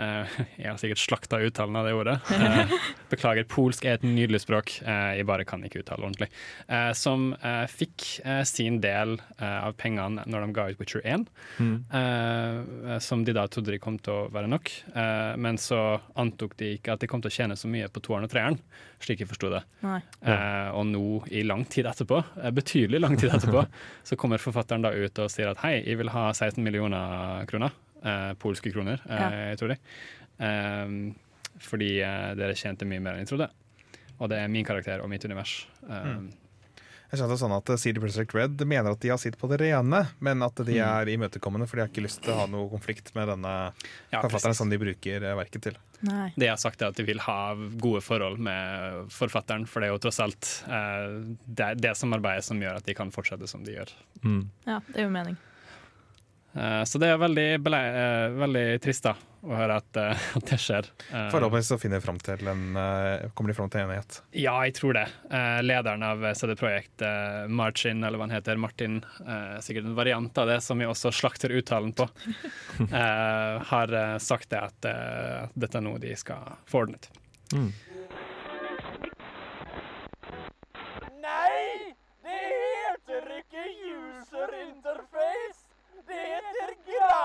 Eh, 0.00 0.26
jeg 0.56 0.68
har 0.70 0.78
sikkert 0.80 1.00
slakta 1.02 1.40
uttalen 1.44 1.76
av 1.76 1.84
det 1.84 1.92
ordet. 1.96 2.14
Eh, 2.32 2.70
beklager, 3.10 3.44
polsk 3.50 3.84
er 3.84 3.98
et 3.98 4.06
nydelig 4.06 4.40
språk. 4.44 4.76
eh, 4.86 5.16
jeg 5.18 5.26
bare 5.28 5.44
kan 5.44 5.60
ikke 5.66 5.82
uttale 5.82 6.06
ordentlig. 6.06 6.28
Eh, 6.68 6.92
som 6.96 7.34
eh, 7.42 7.66
fikk 7.68 8.06
sin 8.48 8.78
del 8.80 9.16
av 9.40 9.74
pengene 9.80 10.24
når 10.26 10.46
de 10.46 10.52
ga 10.56 10.68
ut 10.70 10.78
Witcher 10.80 11.02
1. 11.04 11.26
eh, 11.92 12.98
som 13.02 13.24
de 13.24 13.32
da 13.36 13.46
trodde 13.48 13.72
de 13.74 13.78
kom 13.82 13.98
til 13.98 14.12
å 14.14 14.28
være 14.32 14.48
nok. 14.48 14.70
Eh, 14.94 15.36
men 15.36 15.58
så 15.60 16.00
antok 16.16 16.56
de 16.60 16.74
ikke 16.78 16.94
at 16.94 17.00
de 17.04 17.10
kom 17.10 17.20
til 17.22 17.30
å 17.32 17.36
tjene 17.36 17.56
så 17.58 17.68
mye 17.70 17.88
på 17.92 18.00
toeren 18.04 18.24
og 18.28 18.32
treeren, 18.32 18.58
slik 19.02 19.20
jeg 19.24 19.28
forsto 19.30 19.50
det. 19.52 19.62
Nei. 19.84 20.00
Eh, 20.24 20.70
og 20.76 20.86
nå, 20.90 21.04
i 21.30 21.44
lang 21.46 21.64
tid 21.70 21.88
etterpå, 21.90 22.22
betydelig 22.56 23.00
lang 23.02 23.16
tid 23.20 23.34
etterpå, 23.36 23.66
så 24.08 24.16
kommer 24.20 24.40
forfatteren 24.42 24.82
da 24.86 24.92
ut 24.96 25.18
og 25.24 25.30
sier 25.32 25.52
at 25.52 25.60
hei, 25.64 25.76
jeg 25.84 26.00
vil 26.00 26.12
ha 26.14 26.30
16 26.32 26.62
millioner 26.64 27.44
kroner. 27.50 27.76
Eh, 28.02 28.32
polske 28.40 28.72
kroner, 28.72 29.00
eh, 29.08 29.16
Ja. 29.20 29.30
jeg 29.52 29.58
tror 29.60 29.68
det. 29.74 29.78
Eh, 30.40 31.14
fordi 31.60 31.90
eh, 32.00 32.34
dere 32.38 32.54
tjente 32.56 32.86
mye 32.88 33.00
mer 33.02 33.12
enn 33.18 33.26
jeg 33.26 33.32
trodde. 33.34 33.50
Og 34.20 34.28
det 34.32 34.38
er 34.40 34.48
min 34.52 34.64
karakter 34.64 35.00
og 35.02 35.08
mitt 35.12 35.24
univers. 35.24 35.66
Eh, 35.88 36.20
Jeg 37.10 37.18
skjønte 37.18 37.34
det 37.34 37.40
sånn 37.40 37.56
at 37.56 37.70
CD 37.82 37.98
Projekt 37.98 38.32
Red 38.38 38.60
mener 38.70 38.92
at 38.92 39.00
de 39.02 39.08
har 39.10 39.18
sitt 39.18 39.34
på 39.36 39.48
det 39.50 39.56
rene, 39.60 40.04
men 40.20 40.42
at 40.46 40.54
de 40.54 40.76
Mm. 40.78 40.86
er 40.86 41.06
imøtekommende, 41.10 41.66
for 41.66 41.74
de 41.76 41.82
har 41.82 41.88
ikke 41.90 42.04
lyst 42.06 42.22
til 42.22 42.32
å 42.32 42.36
ha 42.38 42.46
noe 42.46 42.68
konflikt 42.70 43.12
med 43.16 43.26
denne 43.26 43.72
ja, 44.12 44.20
forfatteren 44.22 44.30
precis. 44.54 44.56
som 44.58 44.70
de 44.70 44.78
bruker 44.78 45.16
eh, 45.24 45.34
verket 45.34 45.60
til. 45.62 45.76
Nei. 46.02 46.28
Det 46.38 46.46
jeg 46.46 46.50
har 46.54 46.56
sagt 46.62 46.80
er 46.82 46.86
at 46.86 46.94
de 46.94 47.02
vil 47.02 47.18
ha 47.18 47.54
gode 47.82 48.00
forhold 48.00 48.38
med 48.38 49.10
forfatteren, 49.10 49.66
for 49.66 49.80
det 49.80 49.88
er 49.88 49.92
jo 49.92 49.98
tross 49.98 50.20
alt 50.20 50.64
eh, 50.68 51.34
det, 51.48 51.80
det 51.82 51.96
samarbeidet 51.98 52.44
som 52.44 52.60
gjør 52.62 52.76
at 52.76 52.86
de 52.86 52.94
kan 52.94 53.10
fortsette 53.10 53.48
som 53.48 53.64
de 53.64 53.72
gjør. 53.74 53.90
Mm. 54.22 54.48
Ja, 54.66 54.78
det 54.86 54.96
er 54.96 55.02
jo 55.02 55.10
mening. 55.10 55.36
Eh, 56.52 56.84
så 56.84 56.98
det 56.98 57.10
er 57.12 57.18
veldig, 57.20 57.48
eh, 57.54 58.28
veldig 58.34 58.64
trist 58.82 59.04
da, 59.06 59.12
å 59.46 59.52
høre 59.54 59.76
at, 59.80 59.98
eh, 60.00 60.24
at 60.40 60.50
det 60.50 60.58
skjer. 60.58 60.88
Forhåpentligvis 61.10 61.70
så 61.70 61.78
finner 61.80 62.02
fram 62.02 62.18
til 62.22 62.50
en, 62.50 62.64
kommer 63.34 63.52
de 63.52 63.56
fram 63.56 63.70
til 63.70 63.84
enighet. 63.84 64.20
Ja, 64.34 64.56
jeg 64.66 64.74
tror 64.80 64.96
det. 64.98 65.06
Eh, 65.30 65.60
lederen 65.62 66.04
av 66.06 66.26
CD 66.38 66.56
Projekt, 66.58 67.04
Martin, 67.48 68.02
eller 68.04 68.18
hva 68.18 68.26
han 68.26 68.34
heter, 68.34 68.60
Martin, 68.60 69.00
eh, 69.22 69.56
sikkert 69.62 69.90
en 69.90 69.98
variant 69.98 70.42
av 70.42 70.50
det 70.50 70.60
som 70.66 70.80
vi 70.80 70.88
også 70.90 71.14
slakter 71.14 71.54
uttalen 71.54 71.94
på, 71.96 72.08
eh, 72.88 73.70
har 73.70 73.96
sagt 74.22 74.50
det 74.50 74.60
at 74.60 74.90
dette 75.54 75.78
er 75.78 75.86
noe 75.86 76.02
de 76.02 76.16
skal 76.18 76.58
få 76.70 76.84
ordnet. 76.86 77.10
Mm. 77.54 77.70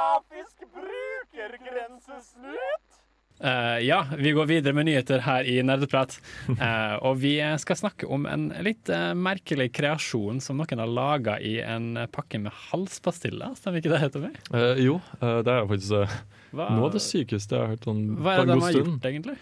Grafisk 0.06 0.58
brukergrensesnut? 0.76 3.02
Uh, 3.44 3.84
ja, 3.84 3.98
vi 4.16 4.32
går 4.32 4.46
videre 4.48 4.72
med 4.78 4.86
nyheter 4.88 5.20
her 5.26 5.44
i 5.50 5.58
Nerdeprat. 5.66 6.14
Uh, 6.48 6.96
og 7.10 7.18
vi 7.20 7.34
skal 7.60 7.80
snakke 7.82 8.08
om 8.08 8.26
en 8.30 8.46
litt 8.64 8.90
uh, 8.94 9.12
merkelig 9.18 9.74
kreasjon 9.76 10.40
som 10.44 10.62
noen 10.62 10.80
har 10.80 10.88
laga 10.88 11.36
i 11.44 11.58
en 11.60 11.98
pakke 12.16 12.40
med 12.40 12.54
halspastiller. 12.70 13.58
Stemmer 13.60 13.82
ikke 13.82 13.92
det, 13.92 14.00
heter 14.06 14.24
vi? 14.28 14.32
Eh, 14.56 14.80
jo, 14.86 15.02
eh, 15.20 15.42
det 15.44 15.52
er 15.52 15.68
faktisk 15.68 15.98
eh, 16.00 16.16
Hva, 16.56 16.70
noe 16.78 16.88
av 16.88 16.96
det 16.96 17.04
sykeste 17.04 17.58
jeg 17.58 17.66
har 17.66 17.74
hørt 17.74 17.90
sånn, 17.90 18.06
hva 18.22 18.38
er 18.38 18.46
det 18.46 18.54
de 18.54 18.58
har 18.64 18.78
stund. 18.78 18.94
gjort, 18.94 19.10
egentlig? 19.12 19.36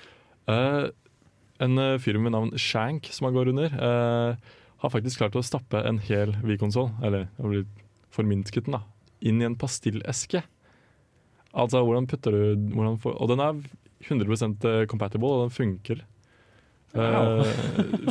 Eh, 0.56 0.88
en 1.68 1.84
eh, 1.86 2.00
fyr 2.02 2.18
med 2.24 2.34
navn 2.34 2.56
Shank, 2.58 3.12
som 3.14 3.30
han 3.30 3.38
går 3.38 3.54
under, 3.54 3.78
eh, 3.92 4.58
har 4.84 4.96
faktisk 4.96 5.22
klart 5.22 5.38
å 5.38 5.46
stappe 5.46 5.84
en 5.86 6.02
hel 6.10 6.34
Wii-konsoll, 6.42 6.90
eller 7.06 7.30
blitt 7.38 7.70
forminsket 8.14 8.66
den, 8.66 8.80
da, 8.80 8.84
inn 9.22 9.42
i 9.42 9.46
en 9.52 9.60
pastilleske. 9.60 10.42
Altså, 11.54 11.84
hvordan 11.86 12.08
putter 12.10 12.34
du 12.34 12.70
hvordan 12.74 12.98
får, 13.00 13.18
Og 13.22 13.30
den 13.30 13.40
er 13.44 13.62
100% 14.04 14.86
compatible, 14.90 15.30
og 15.30 15.46
den 15.46 15.54
funker. 15.54 16.04
Eh, 16.94 17.44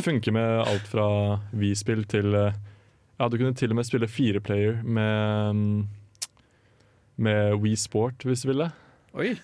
funker 0.03 0.35
med 0.35 0.63
alt 0.67 0.87
fra 0.91 1.07
Wii-spill 1.55 2.05
til 2.11 2.35
uh, 2.35 2.55
Ja, 3.21 3.29
du 3.29 3.37
kunne 3.39 3.55
til 3.55 3.71
og 3.71 3.79
med 3.79 3.87
spille 3.87 4.09
fireplayer 4.11 4.81
med 4.83 5.51
um, 5.51 5.89
Med 7.17 7.55
Wii 7.63 7.77
Sport, 7.77 8.25
hvis 8.27 8.43
du 8.43 8.49
ville. 8.51 8.73
Oi. 9.15 9.37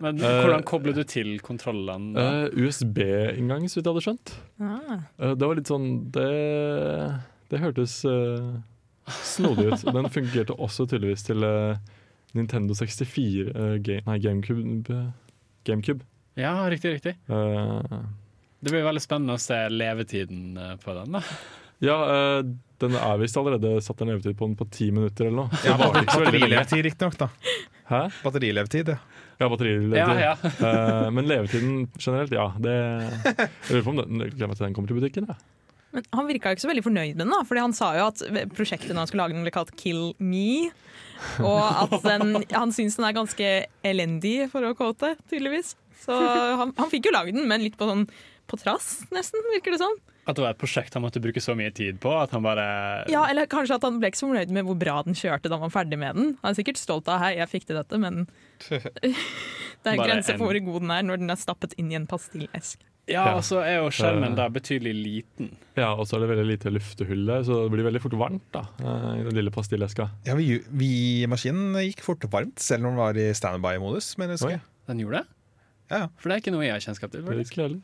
Men 0.00 0.18
Eh, 0.18 0.40
hvordan 0.42 0.64
kobler 0.66 0.92
du 0.92 1.02
til 1.04 1.38
kontrollene? 1.40 2.18
Eh, 2.18 2.66
USB-inngang, 2.66 3.68
så 3.70 3.78
vidt 3.78 3.86
jeg 3.86 3.94
hadde 3.94 4.04
skjønt. 4.04 4.34
Ah. 4.60 5.02
Eh, 5.20 5.34
det 5.38 5.48
var 5.48 5.58
litt 5.58 5.70
sånn 5.70 5.88
Det, 6.12 6.30
det 7.52 7.60
hørtes 7.62 8.00
uh, 8.08 8.56
snodig 9.22 9.70
ut. 9.70 9.84
Den 9.94 10.10
fungerte 10.10 10.56
også 10.58 10.88
tydeligvis 10.90 11.24
til 11.28 11.44
eh, 11.46 11.78
Nintendo 12.34 12.74
64, 12.74 13.48
uh, 13.54 13.76
game, 13.78 14.02
nei, 14.06 14.18
GameCube. 14.22 14.98
GameCube. 15.64 16.04
Ja, 16.38 16.56
riktig, 16.70 16.96
riktig. 16.98 17.16
Uh, 17.30 17.80
Det 18.64 18.72
blir 18.72 18.84
veldig 18.86 19.02
spennende 19.04 19.36
å 19.36 19.40
se 19.42 19.56
levetiden 19.68 20.56
eh, 20.56 20.76
på 20.80 20.94
den. 20.96 21.18
da. 21.18 21.20
ja, 21.84 21.96
eh, 22.14 22.38
den 22.80 22.94
er 22.96 23.18
visst 23.20 23.36
allerede 23.36 23.74
satt 23.84 24.00
en 24.00 24.08
levetid 24.08 24.38
på 24.38 24.48
den 24.48 24.54
på 24.56 24.66
ti 24.72 24.88
minutter 24.94 25.28
eller 25.28 25.42
noe. 25.42 25.58
Ja. 25.66 25.76
Batterilevetid, 25.92 26.80
riktignok. 26.86 27.18
da. 27.20 27.28
Hæ? 27.90 28.00
Batterilevetid, 28.24 28.94
ja. 28.94 28.96
Ja, 29.36 29.50
batterilevetid. 29.52 30.00
Ja, 30.00 30.30
ja. 30.30 30.52
Eh, 30.70 31.10
men 31.12 31.28
levetiden 31.28 31.90
generelt, 31.98 32.32
ja. 32.32 32.46
Det, 32.56 32.72
jeg 33.28 33.74
lurer 33.74 33.84
på 33.84 33.92
om 33.92 34.00
den, 34.00 34.24
jeg 34.32 34.56
den 34.62 34.78
kommer 34.78 34.88
til 34.94 35.02
butikken. 35.02 35.28
Ja. 35.28 35.36
Men 35.94 36.06
han 36.18 36.26
virka 36.26 36.50
ikke 36.54 36.64
så 36.64 36.70
veldig 36.72 36.82
fornøyd 36.88 37.14
med 37.14 37.22
den, 37.24 37.32
da, 37.32 37.40
fordi 37.46 37.62
han 37.62 37.74
sa 37.76 37.92
jo 37.96 38.08
at 38.10 38.22
prosjektet 38.56 38.90
når 38.92 39.04
han 39.04 39.10
skulle 39.10 39.24
lage 39.28 39.36
den, 39.36 39.44
ble 39.46 39.54
kalt 39.54 39.70
'Kill 39.78 40.12
Me'. 40.18 40.72
Og 41.38 41.62
at 41.62 41.94
den, 42.02 42.42
han 42.50 42.72
syns 42.74 42.96
den 42.98 43.06
er 43.06 43.14
ganske 43.16 43.50
elendig, 43.86 44.50
for 44.50 44.66
å 44.66 44.74
kåte, 44.74 45.14
tydeligvis. 45.30 45.76
Så 46.04 46.16
han, 46.58 46.74
han 46.76 46.90
fikk 46.92 47.06
jo 47.08 47.14
lagd 47.14 47.32
den, 47.36 47.46
men 47.48 47.62
litt 47.62 47.78
på 47.80 47.86
sånn 47.88 48.08
på 48.50 48.58
trass, 48.60 49.06
nesten, 49.14 49.40
virker 49.54 49.72
det 49.72 49.78
som. 49.80 49.94
At 50.28 50.36
det 50.36 50.42
var 50.44 50.52
et 50.54 50.60
prosjekt 50.60 50.94
han 50.96 51.04
måtte 51.04 51.20
bruke 51.20 51.40
så 51.40 51.54
mye 51.56 51.70
tid 51.72 51.98
på 52.00 52.10
at 52.16 52.32
han 52.32 52.42
bare 52.44 52.64
Ja, 53.12 53.26
Eller 53.28 53.46
kanskje 53.48 53.76
at 53.76 53.84
han 53.84 53.98
ble 54.00 54.08
ikke 54.08 54.20
så 54.22 54.28
fornøyd 54.28 54.52
med 54.56 54.64
hvor 54.64 54.76
bra 54.80 54.98
den 55.04 55.16
kjørte 55.16 55.48
da 55.52 55.58
han 55.60 55.66
var 55.68 55.74
ferdig 55.84 55.98
med 56.00 56.16
den. 56.16 56.30
Han 56.42 56.50
er 56.52 56.56
sikkert 56.58 56.80
stolt 56.80 57.08
av 57.12 57.20
'hei, 57.20 57.36
jeg 57.38 57.48
fikk 57.52 57.66
til 57.68 57.76
dette', 57.76 58.00
men 58.00 58.26
det 59.84 59.92
er 59.92 59.96
grenser 60.00 60.34
en- 60.34 60.38
for 60.40 60.48
hvor 60.48 60.60
god 60.64 60.80
den 60.84 60.90
er 60.96 61.02
når 61.04 61.20
den 61.24 61.30
er 61.30 61.40
stappet 61.40 61.76
inn 61.80 61.92
i 61.92 61.98
en 62.00 62.06
pastilleske. 62.08 62.82
Ja, 63.06 63.34
og 63.36 63.42
så 63.44 63.58
er 63.60 63.82
jo 63.82 63.90
skjermen 63.92 64.30
Eh. 64.32 64.36
da 64.38 64.48
betydelig 64.48 64.94
liten. 64.96 65.50
Ja, 65.76 65.90
og 65.92 66.06
så 66.08 66.16
er 66.16 66.20
det 66.24 66.28
veldig 66.30 66.46
lite 66.54 66.70
luftehull 66.72 67.26
der, 67.26 67.42
så 67.44 67.58
det 67.64 67.72
blir 67.74 67.84
veldig 67.84 68.00
fort 68.00 68.16
varmt 68.16 68.46
da, 68.52 68.62
eh, 68.80 69.20
i 69.20 69.24
den 69.26 69.34
lille 69.34 69.50
pastilleska. 69.52 70.10
ja 70.24 70.34
vi- 70.34 70.62
Vi-maskinen 70.70 71.74
gikk 71.84 72.00
fort 72.00 72.20
varmt, 72.30 72.56
selv 72.58 72.82
når 72.82 72.88
den 72.90 72.96
var 72.96 73.12
i 73.16 73.32
standby-modus. 73.34 74.14
Den 74.86 74.98
gjorde 74.98 75.18
det? 75.18 75.26
Ja, 75.90 75.98
ja. 75.98 76.08
For 76.16 76.28
det 76.30 76.36
er 76.36 76.40
ikke 76.50 76.52
noe 76.56 76.64
jeg 76.64 76.72
har 76.72 76.80
kjennskap 76.80 77.10
til. 77.12 77.22
Det 77.22 77.28
er 77.30 77.40
ikke. 77.44 77.82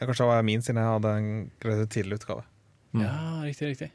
Ja, 0.00 0.06
Kanskje 0.06 0.18
det 0.24 0.26
var 0.30 0.42
min, 0.42 0.60
siden 0.62 0.76
jeg 0.76 0.84
hadde 1.02 1.18
en 1.18 1.50
tidligere 1.60 1.86
tidlig 1.88 2.14
utgave. 2.20 2.42
Mm. 2.94 3.00
Ja, 3.02 3.42
riktig, 3.42 3.68
riktig. 3.76 3.90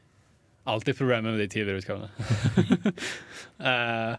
Alltid 0.66 0.96
problemer 0.98 1.22
med 1.32 1.38
de 1.38 1.48
tidligere 1.48 1.80
utgavene. 1.80 2.10
Eh, 3.58 4.16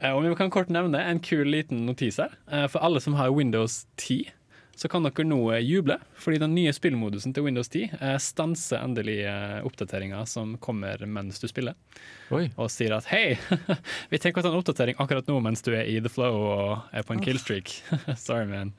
eh, 0.00 0.12
om 0.14 0.22
vi 0.22 0.34
kan 0.36 0.50
kort 0.50 0.68
nevne 0.68 1.00
en 1.00 1.18
kul 1.18 1.46
liten 1.50 1.84
notis 1.86 2.18
her. 2.18 2.30
Uh, 2.52 2.66
for 2.68 2.78
alle 2.84 3.00
som 3.00 3.14
har 3.14 3.32
Windows 3.34 3.86
10, 3.96 4.30
så 4.78 4.86
kan 4.90 5.02
dere 5.02 5.24
nå 5.26 5.38
eh, 5.56 5.62
juble. 5.66 5.96
Fordi 6.22 6.38
den 6.38 6.52
nye 6.54 6.70
spillmodusen 6.74 7.32
til 7.34 7.42
Windows 7.48 7.66
10 7.72 7.96
eh, 7.98 8.14
stanser 8.22 8.78
endelig 8.84 9.16
eh, 9.26 9.58
oppdateringa 9.66 10.20
som 10.30 10.52
kommer 10.62 11.02
mens 11.10 11.40
du 11.42 11.48
spiller. 11.50 11.74
Oi, 12.30 12.44
Og 12.56 12.70
sier 12.70 12.94
at 12.94 13.08
hei, 13.10 13.34
vi 14.12 14.20
tenker 14.22 14.38
å 14.40 14.46
ta 14.46 14.52
en 14.52 14.60
oppdatering 14.60 15.00
akkurat 15.02 15.26
nå 15.26 15.40
mens 15.42 15.64
du 15.66 15.72
er 15.74 15.88
i 15.90 15.98
the 16.04 16.12
flow 16.12 16.38
og 16.44 16.94
er 16.94 17.02
på 17.08 17.16
en 17.16 17.24
killstreak. 17.24 17.74
Sorry, 18.16 18.46
man. 18.46 18.70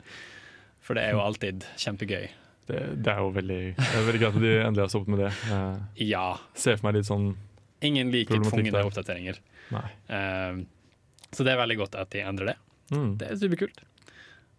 For 0.79 0.96
det 0.96 1.03
er 1.10 1.18
jo 1.18 1.22
alltid 1.25 1.68
kjempegøy. 1.77 2.29
det, 2.72 2.79
det 3.03 3.12
er 3.13 3.20
jo 3.22 3.29
veldig, 3.36 3.60
det 3.77 3.91
er 4.00 4.08
veldig 4.08 4.22
greit 4.24 4.36
at 4.39 4.44
de 4.48 4.56
endelig 4.63 4.86
har 4.88 4.94
stoppet 4.96 5.13
med 5.13 5.24
det. 5.25 5.34
Eh, 5.51 6.08
Ja. 6.13 6.25
ser 6.56 6.79
for 6.79 6.88
meg 6.89 7.01
litt 7.01 7.10
sånn, 7.12 7.29
Ingen 7.86 8.10
liker 8.12 8.41
tvungne 8.44 8.82
oppdateringer. 8.88 9.38
nei. 9.75 9.86
Eh, 10.15 10.63
så 11.36 11.46
det 11.46 11.51
er 11.53 11.60
veldig 11.62 11.77
godt 11.84 11.94
at 12.01 12.10
de 12.15 12.24
endrer 12.25 12.53
det. 12.53 12.58
Mm. 12.89 13.12
Det 13.22 13.27
er 13.29 13.38
superkult. 13.38 13.84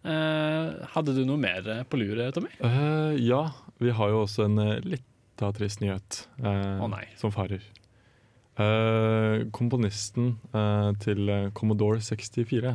Eh, 0.01 0.87
hadde 0.95 1.13
du 1.13 1.21
noe 1.29 1.37
mer 1.37 1.67
eh, 1.69 1.83
på 1.85 1.99
luret, 2.01 2.33
Tommy? 2.33 2.49
Uh, 2.63 3.13
ja, 3.21 3.43
vi 3.81 3.93
har 3.93 4.09
jo 4.09 4.23
også 4.23 4.47
en 4.47 4.57
uh, 4.57 4.79
litt 4.81 5.05
av 5.45 5.53
trist 5.57 5.81
nyhet 5.81 6.23
uh, 6.41 6.81
nei. 6.89 7.05
som 7.17 7.33
farer. 7.33 7.61
Uh, 8.59 9.47
komponisten 9.55 10.35
eh, 10.53 10.89
til 11.01 11.29
Commodore 11.57 12.01
64, 12.03 12.73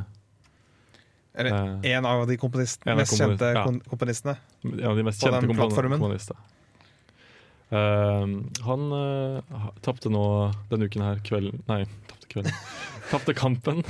Eller 1.37 1.57
en 1.85 2.09
av 2.09 2.25
de 2.27 2.39
komponistene, 2.41 2.95
av 2.95 3.03
mest 3.03 3.15
kjente 3.15 3.51
komponist- 3.53 3.85
ja. 3.85 3.91
komponistene. 3.93 4.35
ja, 4.81 4.95
de 4.97 5.05
mest 5.07 5.21
På 5.21 5.29
kjente 5.29 5.43
den 5.45 5.53
kompon 5.53 5.63
plattformen. 5.69 6.01
komponister. 6.01 6.41
Han 8.67 8.85
uh, 8.95 9.69
tapte 9.85 10.11
nå 10.11 10.25
denne 10.73 10.89
uken 10.89 11.03
her 11.03 11.23
kvelden 11.27 11.63
Nei, 11.69 11.83
tapte 12.09 12.31
kvelden. 12.33 12.59
tapte 13.13 13.37
kampen 13.37 13.85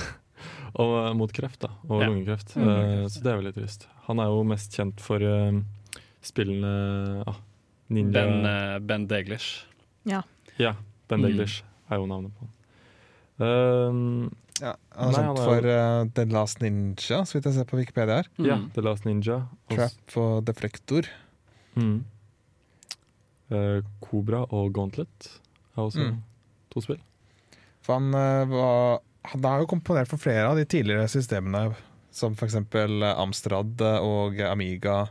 og, 0.77 0.93
eh, 1.07 1.13
mot 1.17 1.33
kreft 1.33 1.61
da, 1.65 1.71
og 1.89 2.03
Ja. 2.03 2.09
lungekreft. 2.11 2.55
Mm. 2.57 2.69
uh, 2.69 3.07
så 3.09 3.23
det 3.23 3.33
er 3.33 3.39
veldig 3.41 3.55
trist. 3.57 3.87
Han 4.07 4.19
er 4.21 4.25
jo 4.31 4.43
mest 4.45 4.73
kjent 4.77 5.01
for 5.01 5.19
uh, 5.23 5.61
spillene 6.23 7.25
uh, 7.27 7.35
Ninja 7.89 8.13
Ben, 8.13 8.45
uh, 8.45 8.79
ben 8.81 9.07
Deglish. 9.07 9.65
Ja, 10.05 10.23
Ben 11.09 11.21
Mm. 11.23 11.41
Er 11.89 11.97
jo 12.01 12.07
navnet 12.07 12.33
på 12.35 12.43
han. 12.47 12.53
Um, 13.39 14.35
Ja, 14.61 14.73
han 14.97 15.13
er 15.13 15.19
kjent 15.21 15.39
for 15.39 15.67
uh, 15.69 16.05
The 16.17 16.25
Last 16.33 16.61
Ninja, 16.65 17.21
så 17.29 17.35
vidt 17.37 17.45
jeg 17.45 17.55
ser 17.55 17.65
på 17.69 17.77
Wikipedia 17.77 18.17
her. 18.23 18.29
Ja, 18.39 18.57
Mm. 18.57 18.71
The 18.73 18.83
Last 18.83 19.05
Ninja. 19.05 19.49
Trap 19.69 20.17
og 20.17 20.45
Deflektor. 20.47 21.07
Mm. 21.77 22.05
Eh, 23.51 23.83
Cobra 24.03 24.41
og 24.51 24.73
Gauntlet 24.75 25.29
er 25.77 25.83
også 25.83 26.01
Mm. 26.09 26.23
to 26.71 26.81
spill. 26.81 26.99
For 27.83 27.95
han, 28.01 28.11
var, 28.51 28.99
han 29.33 29.45
har 29.45 29.63
jo 29.63 29.69
komponert 29.71 30.11
for 30.11 30.21
flere 30.23 30.47
av 30.49 30.57
de 30.59 30.65
tidligere 30.69 31.09
systemene, 31.11 31.75
som 32.15 32.33
f.eks. 32.37 32.57
Amstrad 33.17 33.83
og 34.01 34.41
Amiga 34.47 35.07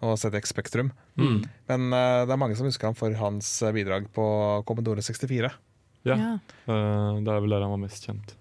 og 0.00 0.16
ZX 0.18 0.54
Spektrum. 0.54 0.90
Mm. 1.20 1.42
Men 1.68 1.88
uh, 1.92 2.24
det 2.26 2.32
er 2.32 2.40
mange 2.40 2.56
som 2.58 2.66
husker 2.68 2.88
ham 2.88 2.96
for 2.96 3.12
hans 3.20 3.50
eh, 3.62 3.74
bidrag 3.76 4.06
på 4.16 4.24
Commodore 4.68 5.04
64. 5.04 5.50
Ja. 6.08 6.16
Eh, 6.16 7.20
det 7.20 7.28
er 7.28 7.42
vel 7.44 7.52
der 7.52 7.60
han 7.66 7.74
var 7.74 7.82
mest 7.82 8.06
kjent, 8.08 8.32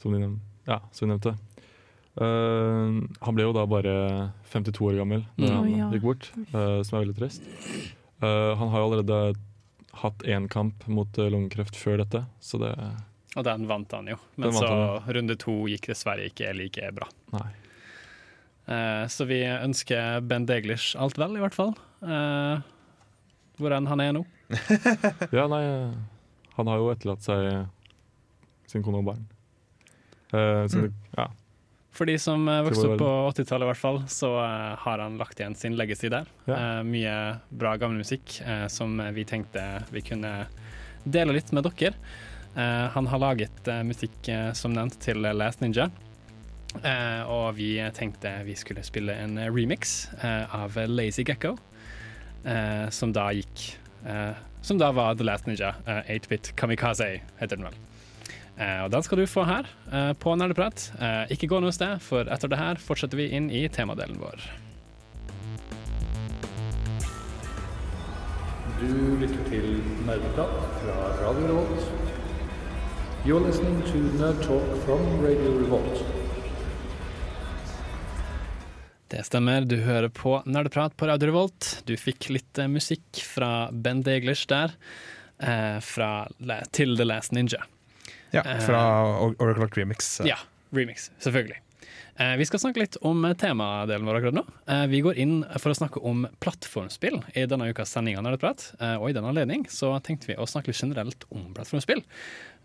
som, 0.00 0.14
de 0.14 0.22
nevnte. 0.22 0.40
ja, 0.70 0.78
som 0.96 1.04
vi 1.06 1.12
nevnte. 1.12 1.34
Uh, 2.12 3.00
han 3.24 3.36
ble 3.36 3.46
jo 3.46 3.54
da 3.56 3.62
bare 3.68 3.92
52 4.52 4.84
år 4.90 4.98
gammel 5.00 5.22
da 5.40 5.46
Mm. 5.48 5.54
han 5.56 5.68
oh, 5.68 5.78
ja. 5.78 5.86
gikk 5.94 6.02
bort, 6.04 6.26
eh, 6.36 6.80
som 6.84 6.96
er 6.98 7.04
veldig 7.06 7.16
trist. 7.16 7.46
Eh, 8.20 8.50
han 8.60 8.68
har 8.68 8.82
jo 8.82 8.88
allerede 8.90 9.20
hatt 10.02 10.24
én 10.28 10.48
kamp 10.48 10.84
mot 10.88 11.08
lungekreft 11.16 11.76
før 11.76 12.00
dette, 12.02 12.24
så 12.40 12.60
det 12.60 12.72
Og 13.32 13.44
den 13.46 13.66
vant 13.68 13.92
han 13.96 14.10
jo. 14.12 14.18
Men 14.36 14.52
så 14.52 14.68
han. 14.68 15.12
runde 15.16 15.36
to 15.40 15.54
gikk 15.70 15.88
dessverre 15.92 16.28
ikke 16.28 16.52
like 16.56 16.90
bra. 16.96 17.08
Nei. 17.32 17.48
Eh, 18.72 19.04
så 19.10 19.26
vi 19.26 19.40
ønsker 19.46 20.20
Ben 20.28 20.46
Deglish 20.46 20.96
alt 21.00 21.18
vel, 21.18 21.38
i 21.38 21.42
hvert 21.42 21.56
fall. 21.56 21.72
Eh, 22.04 22.62
hvor 23.58 23.74
enn 23.76 23.88
han 23.90 24.04
er 24.04 24.16
nå. 24.18 24.24
Ja, 25.36 25.46
nei, 25.48 25.62
eh, 25.64 25.94
han 26.58 26.68
har 26.68 26.80
jo 26.82 26.90
etterlatt 26.92 27.24
seg 27.24 27.46
sin 28.70 28.84
kone 28.84 29.00
og 29.00 29.08
barn. 29.12 29.22
Eh, 30.32 30.64
mm. 30.68 30.74
det, 30.76 30.90
ja. 31.16 31.30
For 31.92 32.08
de 32.08 32.16
som 32.20 32.46
vokste 32.48 32.86
opp 32.88 33.00
på 33.02 33.08
80-tallet, 33.34 33.66
i 33.66 33.68
hvert 33.68 33.80
fall, 33.80 33.98
så 34.08 34.30
har 34.80 35.00
han 35.02 35.18
lagt 35.20 35.40
igjen 35.40 35.56
sin 35.58 35.74
legacy 35.76 36.08
der. 36.12 36.28
Ja. 36.48 36.56
Eh, 36.56 36.82
mye 36.88 37.16
bra 37.52 37.74
gammel 37.80 38.00
musikk 38.00 38.38
eh, 38.40 38.64
som 38.72 38.96
vi 39.12 39.26
tenkte 39.28 39.64
vi 39.92 40.04
kunne 40.04 40.46
dele 41.04 41.36
litt 41.36 41.52
med 41.52 41.68
dere. 41.68 41.92
Eh, 42.56 42.88
han 42.92 43.06
har 43.06 43.18
laget 43.18 43.68
eh, 43.68 43.82
musikk, 43.82 44.28
eh, 44.28 44.52
som 44.52 44.74
nevnt, 44.76 44.98
til 45.00 45.24
Last 45.24 45.60
Ninja. 45.60 45.90
Og 47.28 47.50
vi 47.58 47.74
tenkte 47.92 48.30
vi 48.46 48.54
skulle 48.56 48.80
spille 48.80 49.12
en 49.20 49.36
remix 49.52 50.06
av 50.56 50.78
Lazy 50.88 51.20
Gecko, 51.20 51.50
som 52.88 53.12
da 53.12 53.26
gikk 53.36 53.76
Som 54.64 54.78
da 54.80 54.88
var 54.96 55.18
The 55.20 55.26
Last 55.26 55.44
Ninja. 55.46 55.74
eh, 55.84 56.16
8-bit 56.16 56.54
Kamikaze, 56.56 57.20
heter 57.38 57.56
den 57.60 57.66
vel. 57.68 57.76
Og 58.84 58.90
den 58.94 59.02
skal 59.04 59.18
du 59.18 59.26
få 59.26 59.44
her 59.44 59.68
på 60.20 60.34
Nerdeprat. 60.36 60.92
Ikke 61.28 61.48
gå 61.50 61.60
noe 61.60 61.72
sted, 61.72 62.00
for 62.00 62.24
etter 62.24 62.48
det 62.48 62.58
her 62.60 62.80
fortsetter 62.80 63.20
vi 63.20 63.28
inn 63.36 63.50
i 63.50 63.66
temadelen 63.68 64.20
vår. 64.20 64.44
Du 68.80 69.18
lytter 69.20 69.44
til 69.50 69.76
Nerdeprat 70.06 70.56
fra 70.80 70.96
Radio 71.20 71.50
Revolt. 71.52 72.01
You're 73.24 73.40
listening 73.46 73.82
to 73.82 73.98
Nerd 74.18 74.42
Talk 74.46 74.64
from 74.84 75.00
Radio 75.22 75.58
Revolt. 75.58 76.04
Det 79.08 79.24
stemmer, 79.26 79.60
du 79.60 79.76
hører 79.76 80.08
på 80.08 80.42
Nerdeprat 80.46 80.96
på 80.96 81.06
Radio 81.06 81.28
Revolt. 81.30 81.82
Du 81.86 81.94
fikk 82.00 82.30
litt 82.32 82.58
eh, 82.58 82.66
musikk 82.72 83.20
fra 83.22 83.68
Ben 83.72 84.00
Deglish 84.02 84.48
der, 84.50 84.74
eh, 85.38 85.78
fra 85.84 86.10
til 86.74 86.96
The 86.98 87.06
Last 87.06 87.32
Ninja. 87.36 87.62
Ja, 88.32 88.42
Eh, 88.42 88.58
fra 88.66 88.82
Oracle 89.38 89.68
Remix. 89.76 90.20
Ja, 90.26 90.38
remix, 90.72 91.10
selvfølgelig. 91.20 91.60
Eh, 92.16 92.34
vi 92.36 92.46
skal 92.46 92.60
snakke 92.60 92.82
litt 92.82 92.98
om 93.00 93.24
temadelen 93.40 94.06
vår 94.06 94.18
akkurat 94.18 94.36
nå. 94.36 94.44
Eh, 94.68 94.84
vi 94.92 95.00
går 95.04 95.18
inn 95.22 95.38
for 95.56 95.72
å 95.72 95.76
snakke 95.76 96.02
om 96.04 96.26
plattformspill 96.44 97.22
i 97.38 97.46
denne 97.48 97.70
ukas 97.72 97.94
sending 97.94 98.18
av 98.18 98.26
Nerdeprat. 98.26 98.66
Eh, 98.78 98.96
og 98.98 99.08
i 99.08 99.16
den 99.16 99.28
anledning 99.28 99.64
så 99.72 99.94
tenkte 100.04 100.28
vi 100.28 100.36
å 100.36 100.48
snakke 100.48 100.70
litt 100.70 100.82
generelt 100.82 101.26
om 101.32 101.50
plattformspill. 101.56 102.04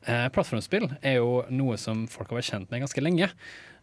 Plattformspill 0.08 0.86
er 1.02 1.18
jo 1.18 1.42
noe 1.52 1.76
som 1.82 2.06
folk 2.08 2.30
har 2.32 2.38
vært 2.38 2.48
kjent 2.52 2.70
med 2.72 2.84
ganske 2.86 3.02
lenge. 3.02 3.28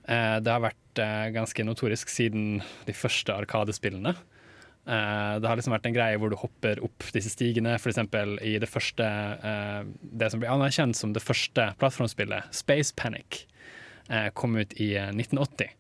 Det 0.07 0.49
har 0.49 0.63
vært 0.63 1.01
ganske 1.35 1.67
notorisk 1.67 2.09
siden 2.09 2.63
de 2.87 2.95
første 2.97 3.35
arkadespillene. 3.35 4.15
Det 4.87 5.51
har 5.51 5.59
liksom 5.59 5.75
vært 5.75 5.91
en 5.91 5.97
greie 5.97 6.17
hvor 6.23 6.33
du 6.33 6.39
hopper 6.41 6.81
opp 6.87 7.05
disse 7.13 7.35
stigene, 7.35 7.75
f.eks. 7.77 8.01
i 8.41 8.55
det 8.63 8.71
første 8.71 9.11
Det 10.01 10.31
som 10.33 10.41
blir 10.41 10.55
anerkjent 10.55 10.97
som 10.97 11.13
det 11.13 11.25
første 11.25 11.67
plattformspillet, 11.83 12.49
Space 12.57 12.95
Panic, 12.97 13.43
kom 14.35 14.57
ut 14.57 14.75
i 14.81 14.95
eh, 14.97 15.11
1980. 15.15 15.73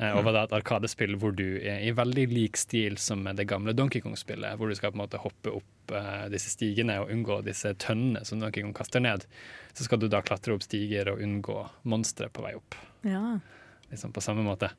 Eh, 0.00 0.14
og 0.16 0.24
var 0.24 0.32
da 0.32 0.42
et 0.46 0.54
arkadespill 0.56 1.16
hvor 1.20 1.34
du 1.36 1.60
er 1.60 1.82
i 1.84 1.92
veldig 1.92 2.24
lik 2.32 2.56
stil 2.56 2.96
som 3.00 3.26
det 3.36 3.44
gamle 3.50 3.74
Donkey 3.76 4.00
Kong-spillet, 4.00 4.56
hvor 4.56 4.70
du 4.70 4.76
skal 4.78 4.94
på 4.94 4.96
en 4.96 5.02
måte 5.02 5.20
hoppe 5.20 5.52
opp 5.58 5.92
eh, 5.92 6.24
disse 6.32 6.54
stigene 6.54 6.96
og 7.02 7.12
unngå 7.12 7.40
disse 7.44 7.74
tønnene 7.82 8.24
som 8.24 8.40
Donkey 8.40 8.64
Kong 8.64 8.72
kaster 8.76 9.04
ned. 9.04 9.26
Så 9.76 9.84
skal 9.84 10.00
du 10.00 10.08
da 10.08 10.22
klatre 10.24 10.56
opp 10.56 10.64
stiger 10.64 11.12
og 11.12 11.20
unngå 11.24 11.58
monstre 11.92 12.30
på 12.32 12.46
vei 12.46 12.54
opp. 12.56 12.78
Ja. 13.04 13.36
Liksom 13.92 14.14
på 14.16 14.24
samme 14.24 14.46
måte. 14.46 14.72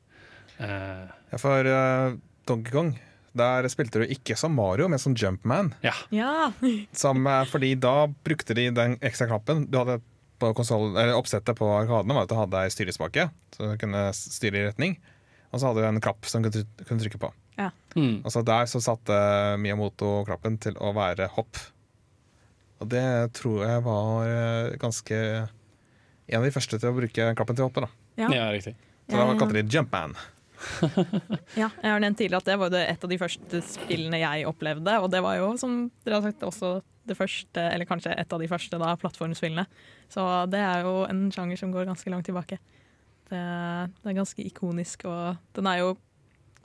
Eh, 0.58 1.06
Ja, 1.32 1.38
for 1.38 1.70
uh, 1.70 2.18
Donkey 2.48 2.74
Kong, 2.74 2.96
der 3.38 3.68
spilte 3.72 4.02
du 4.02 4.10
ikke 4.10 4.34
som 4.36 4.52
Mario, 4.58 4.88
men 4.90 5.00
som 5.00 5.14
Jumpman. 5.16 5.72
ja. 5.86 5.94
ja. 6.10 6.50
Som, 6.92 7.26
eh, 7.26 7.44
fordi 7.48 7.76
da 7.80 8.08
brukte 8.24 8.58
de 8.58 8.70
den 8.74 8.98
ekstra 9.00 9.30
knappen 9.30 9.68
du 9.70 9.78
hadde 9.78 10.00
på 10.42 10.52
konsol, 10.58 10.90
eller 10.92 11.14
oppsettet 11.14 11.58
på 11.58 11.70
arkadene, 11.76 12.16
var 12.18 12.26
at 12.26 12.32
du 12.32 12.36
hadde 12.38 12.64
ei 12.66 12.74
styrespake, 12.74 13.28
så 13.54 13.72
du 13.72 13.78
kunne 13.80 14.08
styre 14.16 14.58
i 14.58 14.66
retning. 14.66 14.98
Og 15.52 15.60
så 15.60 15.68
hadde 15.68 15.84
du 15.84 15.88
en 15.88 16.02
knapp 16.02 16.26
som 16.28 16.44
du 16.44 16.50
kunne 16.50 17.00
trykke 17.00 17.20
på. 17.22 17.30
Mm. 17.94 18.22
Og 18.24 18.32
så 18.32 18.42
der 18.46 18.68
så 18.70 18.80
satte 18.82 19.16
Miyamoto 19.60 20.22
knappen 20.26 20.58
til 20.62 20.78
å 20.80 20.92
være 20.96 21.28
hopp. 21.34 21.60
Og 22.82 22.88
det 22.90 23.04
tror 23.38 23.64
jeg 23.66 23.82
var 23.84 24.30
eh, 24.30 24.76
ganske 24.82 25.18
en 26.32 26.38
av 26.38 26.46
de 26.46 26.54
første 26.54 26.78
til 26.80 26.90
å 26.90 26.96
bruke 26.96 27.28
knappen 27.36 27.58
til 27.58 27.66
å 27.66 27.68
hoppe. 27.68 27.84
da. 27.84 27.90
Ja. 28.22 28.30
ja, 28.32 28.46
riktig. 28.54 28.74
Så 29.10 29.18
da 29.18 29.26
kalte 29.36 29.58
de 29.58 29.66
Jumpman. 29.68 30.16
Ja, 31.60 31.68
jeg 31.68 31.90
har 31.90 32.02
nevnt 32.02 32.18
tidligere 32.20 32.42
at 32.42 32.48
det 32.48 32.58
var 32.60 32.76
et 32.78 33.04
av 33.04 33.10
de 33.10 33.18
første 33.20 33.62
spillene 33.66 34.20
jeg 34.22 34.46
opplevde. 34.48 34.94
Og 35.02 35.10
det 35.12 35.22
var 35.24 35.38
jo, 35.40 35.52
som 35.60 35.86
dere 36.06 36.20
har 36.20 36.28
sagt, 36.30 36.46
også 36.46 36.72
det 37.08 37.16
første, 37.18 37.64
eller 37.72 37.88
kanskje 37.88 38.14
et 38.14 38.32
av 38.32 38.42
de 38.42 38.48
første 38.50 38.78
da, 38.78 38.92
plattformspillene. 39.00 39.66
Så 40.12 40.26
det 40.52 40.62
er 40.62 40.86
jo 40.86 41.02
en 41.08 41.26
sjanger 41.34 41.58
som 41.58 41.74
går 41.74 41.88
ganske 41.90 42.12
langt 42.12 42.28
tilbake. 42.28 42.60
Det, 43.30 43.42
det 44.02 44.10
er 44.12 44.18
ganske 44.18 44.44
ikonisk, 44.46 45.06
og 45.10 45.40
den 45.56 45.68
er 45.70 45.82
jo 45.82 45.92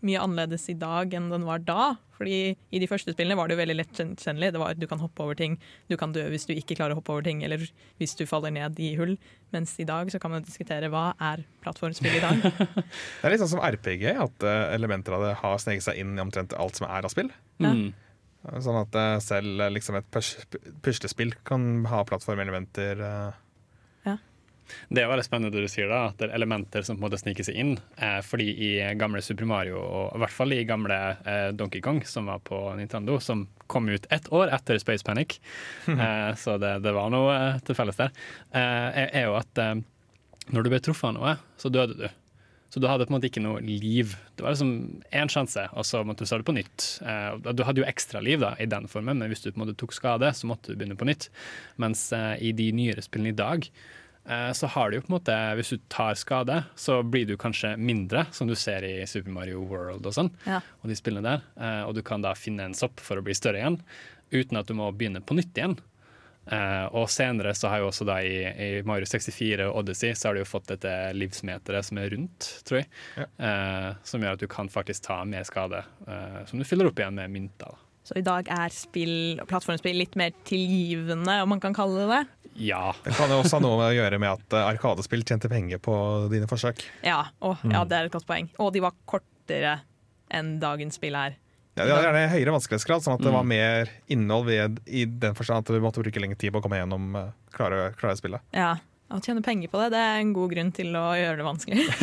mye 0.05 0.19
annerledes 0.21 0.67
i 0.69 0.75
dag 0.77 1.13
enn 1.17 1.29
den 1.31 1.45
var 1.47 1.59
da. 1.65 1.95
Fordi 2.17 2.55
i 2.73 2.79
de 2.81 2.87
første 2.89 3.13
spillene 3.13 3.35
var 3.37 3.47
det 3.49 3.53
jo 3.57 3.61
veldig 3.61 3.75
lett 3.77 3.93
gjenkjennelig. 3.99 4.51
Det 4.55 4.59
var 4.61 4.71
at 4.73 4.79
Du 4.81 4.87
kan 4.89 4.97
hoppe 5.01 5.21
over 5.21 5.35
ting, 5.37 5.59
du 5.89 5.95
kan 6.01 6.11
dø 6.15 6.23
hvis 6.33 6.47
du 6.49 6.53
ikke 6.55 6.75
klarer 6.79 6.95
å 6.95 6.99
hoppe 6.99 7.13
over 7.13 7.21
ting, 7.27 7.43
eller 7.45 7.61
hvis 8.01 8.15
du 8.17 8.25
faller 8.25 8.49
ned 8.55 8.79
i 8.81 8.95
hull. 8.97 9.15
Mens 9.53 9.75
i 9.79 9.85
dag 9.85 10.09
så 10.11 10.19
kan 10.19 10.33
man 10.33 10.43
diskutere 10.47 10.89
hva 10.89 11.11
er 11.21 11.43
plattformspill 11.61 12.17
i 12.17 12.23
dag. 12.23 12.41
Det 12.41 13.23
er 13.23 13.29
litt 13.35 13.43
sånn 13.43 13.53
som 13.53 13.61
RPG, 13.63 14.07
at 14.17 14.43
eh, 14.49 14.63
elementer 14.75 15.13
av 15.13 15.23
det 15.27 15.35
har 15.43 15.57
sneget 15.61 15.85
seg 15.85 16.01
inn 16.01 16.17
i 16.17 16.21
omtrent 16.25 16.53
alt 16.57 16.75
som 16.81 16.89
er 16.89 17.05
av 17.05 17.13
spill. 17.13 17.29
Ja. 17.61 17.73
Mm. 17.77 17.93
Sånn 18.63 18.77
at 18.79 18.95
eh, 18.95 19.17
selv 19.21 19.61
eh, 19.61 19.71
liksom 19.75 19.97
et 19.99 20.09
pus- 20.13 20.37
puslespill 20.85 21.33
kan 21.47 21.85
ha 21.91 22.01
plattformelementer. 22.07 23.01
eh. 23.03 23.43
Det 24.89 25.03
er 25.03 25.09
veldig 25.09 25.25
spennende 25.25 25.53
det 25.53 25.65
du 25.65 25.71
sier 25.71 25.89
da, 25.91 26.07
at 26.09 26.19
det 26.19 26.29
er 26.29 26.35
elementer 26.37 26.85
som 26.85 26.97
på 26.97 27.01
en 27.01 27.07
måte 27.07 27.19
sniker 27.21 27.45
seg 27.47 27.57
inn. 27.59 27.73
Eh, 27.95 28.19
fordi 28.25 28.47
i 28.51 28.71
gamle 28.99 29.21
Super 29.25 29.47
Mario, 29.49 29.79
og 29.79 30.15
i 30.17 30.21
hvert 30.23 30.35
fall 30.35 30.55
i 30.55 30.63
gamle 30.67 30.99
eh, 31.23 31.49
Donkey 31.57 31.83
Kong, 31.83 32.03
som 32.07 32.29
var 32.31 32.43
på 32.47 32.59
Nintendo, 32.79 33.19
som 33.23 33.47
kom 33.67 33.89
ut 33.89 34.07
ett 34.13 34.29
år 34.33 34.53
etter 34.55 34.79
Space 34.79 35.05
Panic, 35.07 35.39
eh, 35.91 36.31
så 36.39 36.57
det, 36.61 36.77
det 36.85 36.95
var 36.95 37.11
noe 37.13 37.33
eh, 37.35 37.59
til 37.67 37.77
felles 37.77 37.99
der, 37.99 38.15
eh, 38.51 39.03
er, 39.03 39.11
er 39.11 39.27
jo 39.29 39.35
at 39.39 39.63
eh, 39.63 39.75
når 40.53 40.63
du 40.63 40.71
ble 40.71 40.81
truffet 40.83 41.11
av 41.11 41.17
noe, 41.17 41.35
så 41.59 41.71
døde 41.73 41.99
du. 41.99 42.07
Så 42.71 42.81
du 42.83 42.87
hadde 42.89 43.05
på 43.07 43.13
en 43.13 43.15
måte 43.15 43.29
ikke 43.29 43.43
noe 43.43 43.61
liv. 43.63 44.11
Det 44.35 44.43
var 44.43 44.51
liksom 44.51 44.71
én 45.15 45.29
sjanse, 45.31 45.63
og 45.71 45.85
så 45.87 46.01
måtte 46.03 46.25
du 46.25 46.29
starte 46.29 46.43
på 46.47 46.55
nytt. 46.55 46.87
Du 47.55 47.61
hadde 47.63 47.79
jo 47.79 47.85
ekstra 47.87 48.19
liv 48.19 48.41
da, 48.43 48.49
i 48.59 48.67
den 48.67 48.89
formen, 48.91 49.21
men 49.21 49.31
hvis 49.31 49.45
du 49.45 49.47
på 49.47 49.55
en 49.55 49.63
måte 49.63 49.75
tok 49.79 49.95
skade, 49.95 50.27
så 50.35 50.49
måtte 50.51 50.73
du 50.73 50.79
begynne 50.79 50.97
på 50.99 51.07
nytt. 51.07 51.29
Mens 51.79 52.09
i 52.11 52.51
de 52.55 52.67
nyere 52.75 53.03
spillene 53.05 53.31
i 53.31 53.37
dag, 53.39 53.69
så 54.53 54.67
har 54.67 54.89
du 54.91 54.97
jo 54.97 55.01
på 55.05 55.11
en 55.11 55.15
måte 55.19 55.35
Hvis 55.55 55.69
du 55.71 55.77
tar 55.89 56.13
skade, 56.19 56.57
så 56.75 56.99
blir 57.03 57.25
du 57.29 57.37
kanskje 57.39 57.75
mindre, 57.79 58.25
som 58.35 58.47
du 58.49 58.55
ser 58.59 58.83
i 58.83 59.05
Super 59.07 59.31
Mario 59.31 59.61
World 59.63 60.05
og 60.05 60.13
sånn, 60.13 60.31
Ja. 60.45 60.59
og 60.83 60.89
de 60.91 60.95
spillene 60.99 61.23
der. 61.23 61.41
Eh, 61.57 61.83
og 61.87 61.95
du 61.95 62.01
kan 62.03 62.21
da 62.21 62.33
finne 62.35 62.65
en 62.67 62.73
sopp 62.75 62.99
for 62.99 63.17
å 63.17 63.23
bli 63.23 63.33
større 63.33 63.61
igjen, 63.61 63.79
uten 64.31 64.57
at 64.59 64.67
du 64.67 64.73
må 64.75 64.89
begynne 64.91 65.21
på 65.23 65.37
nytt 65.37 65.53
igjen. 65.55 65.77
Eh, 66.49 66.85
og 66.95 67.09
senere 67.11 67.51
så 67.55 67.67
har 67.71 67.79
jo 67.79 67.89
også 67.89 68.05
da 68.07 68.21
i, 68.23 68.37
i 68.47 68.81
Mario 68.87 69.03
64 69.05 69.65
og 69.67 69.81
Odyssey 69.81 70.13
så 70.15 70.29
har 70.29 70.37
du 70.37 70.39
jo 70.45 70.47
fått 70.47 70.69
dette 70.71 70.93
livsmeteret 71.15 71.83
som 71.83 71.97
er 71.99 72.09
rundt, 72.13 72.47
tror 72.63 72.79
jeg. 72.83 72.87
Ja. 73.17 73.95
som 74.07 74.21
gjør 74.23 74.37
at 74.37 74.39
du 74.39 74.47
kan 74.47 74.69
faktisk 74.71 75.03
ta 75.09 75.23
mer 75.27 75.43
skade, 75.43 75.83
eh, 76.07 76.45
som 76.47 76.59
du 76.59 76.63
fyller 76.67 76.87
opp 76.87 76.99
igjen 76.99 77.15
med 77.19 77.31
mynter. 77.35 77.75
Så 78.07 78.15
i 78.15 78.21
dag 78.23 78.47
er 78.47 78.69
spill, 78.71 79.35
plattformspill 79.49 79.97
litt 79.99 80.13
mer 80.15 80.31
tilgivende, 80.47 81.41
om 81.43 81.49
man 81.51 81.59
kan 81.59 81.73
kalle 81.75 82.05
det 82.05 82.07
det. 82.13 82.21
Ja. 82.57 82.95
Det 83.05 83.13
kan 83.17 83.29
jo 83.31 83.39
også 83.41 83.59
ha 83.59 83.63
noe 83.63 83.89
å 83.89 83.95
gjøre 83.95 84.19
med 84.21 84.31
at 84.33 84.55
eh, 84.57 84.69
Arkadespill 84.73 85.23
tjente 85.27 85.49
penger 85.51 85.81
på 85.83 85.93
dine 86.31 86.49
forsøk. 86.49 86.81
Ja, 87.05 87.27
og, 87.45 87.61
ja, 87.69 87.83
det 87.87 87.97
er 87.99 88.09
et 88.09 88.15
godt 88.15 88.27
poeng. 88.29 88.49
Og 88.63 88.71
de 88.75 88.81
var 88.83 88.95
kortere 89.09 89.79
enn 90.33 90.57
dagens 90.61 90.97
spill 90.99 91.15
her. 91.17 91.37
Ja, 91.77 91.85
de 91.85 91.93
hadde 91.93 92.07
gjerne 92.07 92.29
høyere 92.33 92.53
vanskelighetsgrad, 92.55 93.03
sånn 93.05 93.19
at 93.19 93.21
det 93.21 93.31
var 93.35 93.45
mer 93.45 93.91
innhold 94.09 94.47
ved, 94.49 94.79
i 94.89 95.05
den 95.05 95.37
forstand 95.37 95.61
at 95.61 95.69
du 95.69 95.83
måtte 95.83 96.01
bruke 96.01 96.23
lengre 96.23 96.39
tid 96.41 96.49
på 96.55 96.57
å 96.57 96.63
komme 96.65 96.79
gjennom 96.79 97.11
uh, 97.13 97.27
klare, 97.53 97.91
klare 97.99 98.17
spillet. 98.17 98.41
Ja, 98.57 98.79
Å 99.13 99.21
tjene 99.23 99.43
penger 99.45 99.69
på 99.71 99.79
det, 99.83 99.91
det 99.93 100.01
er 100.01 100.17
en 100.23 100.33
god 100.35 100.51
grunn 100.55 100.71
til 100.75 100.97
å 100.97 101.05
gjøre 101.15 101.37
det 101.37 101.45
vanskelig. 101.45 101.85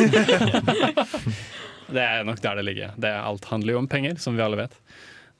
Det 1.85 2.01
er 2.01 2.25
nok 2.25 2.41
der 2.41 2.57
det 2.57 2.63
ligger. 2.65 2.95
Det, 2.97 3.11
alt 3.13 3.45
handler 3.51 3.75
jo 3.75 3.81
om 3.83 3.89
penger, 3.91 4.17
som 4.17 4.37
vi 4.39 4.43
alle 4.45 4.57
vet. 4.63 4.77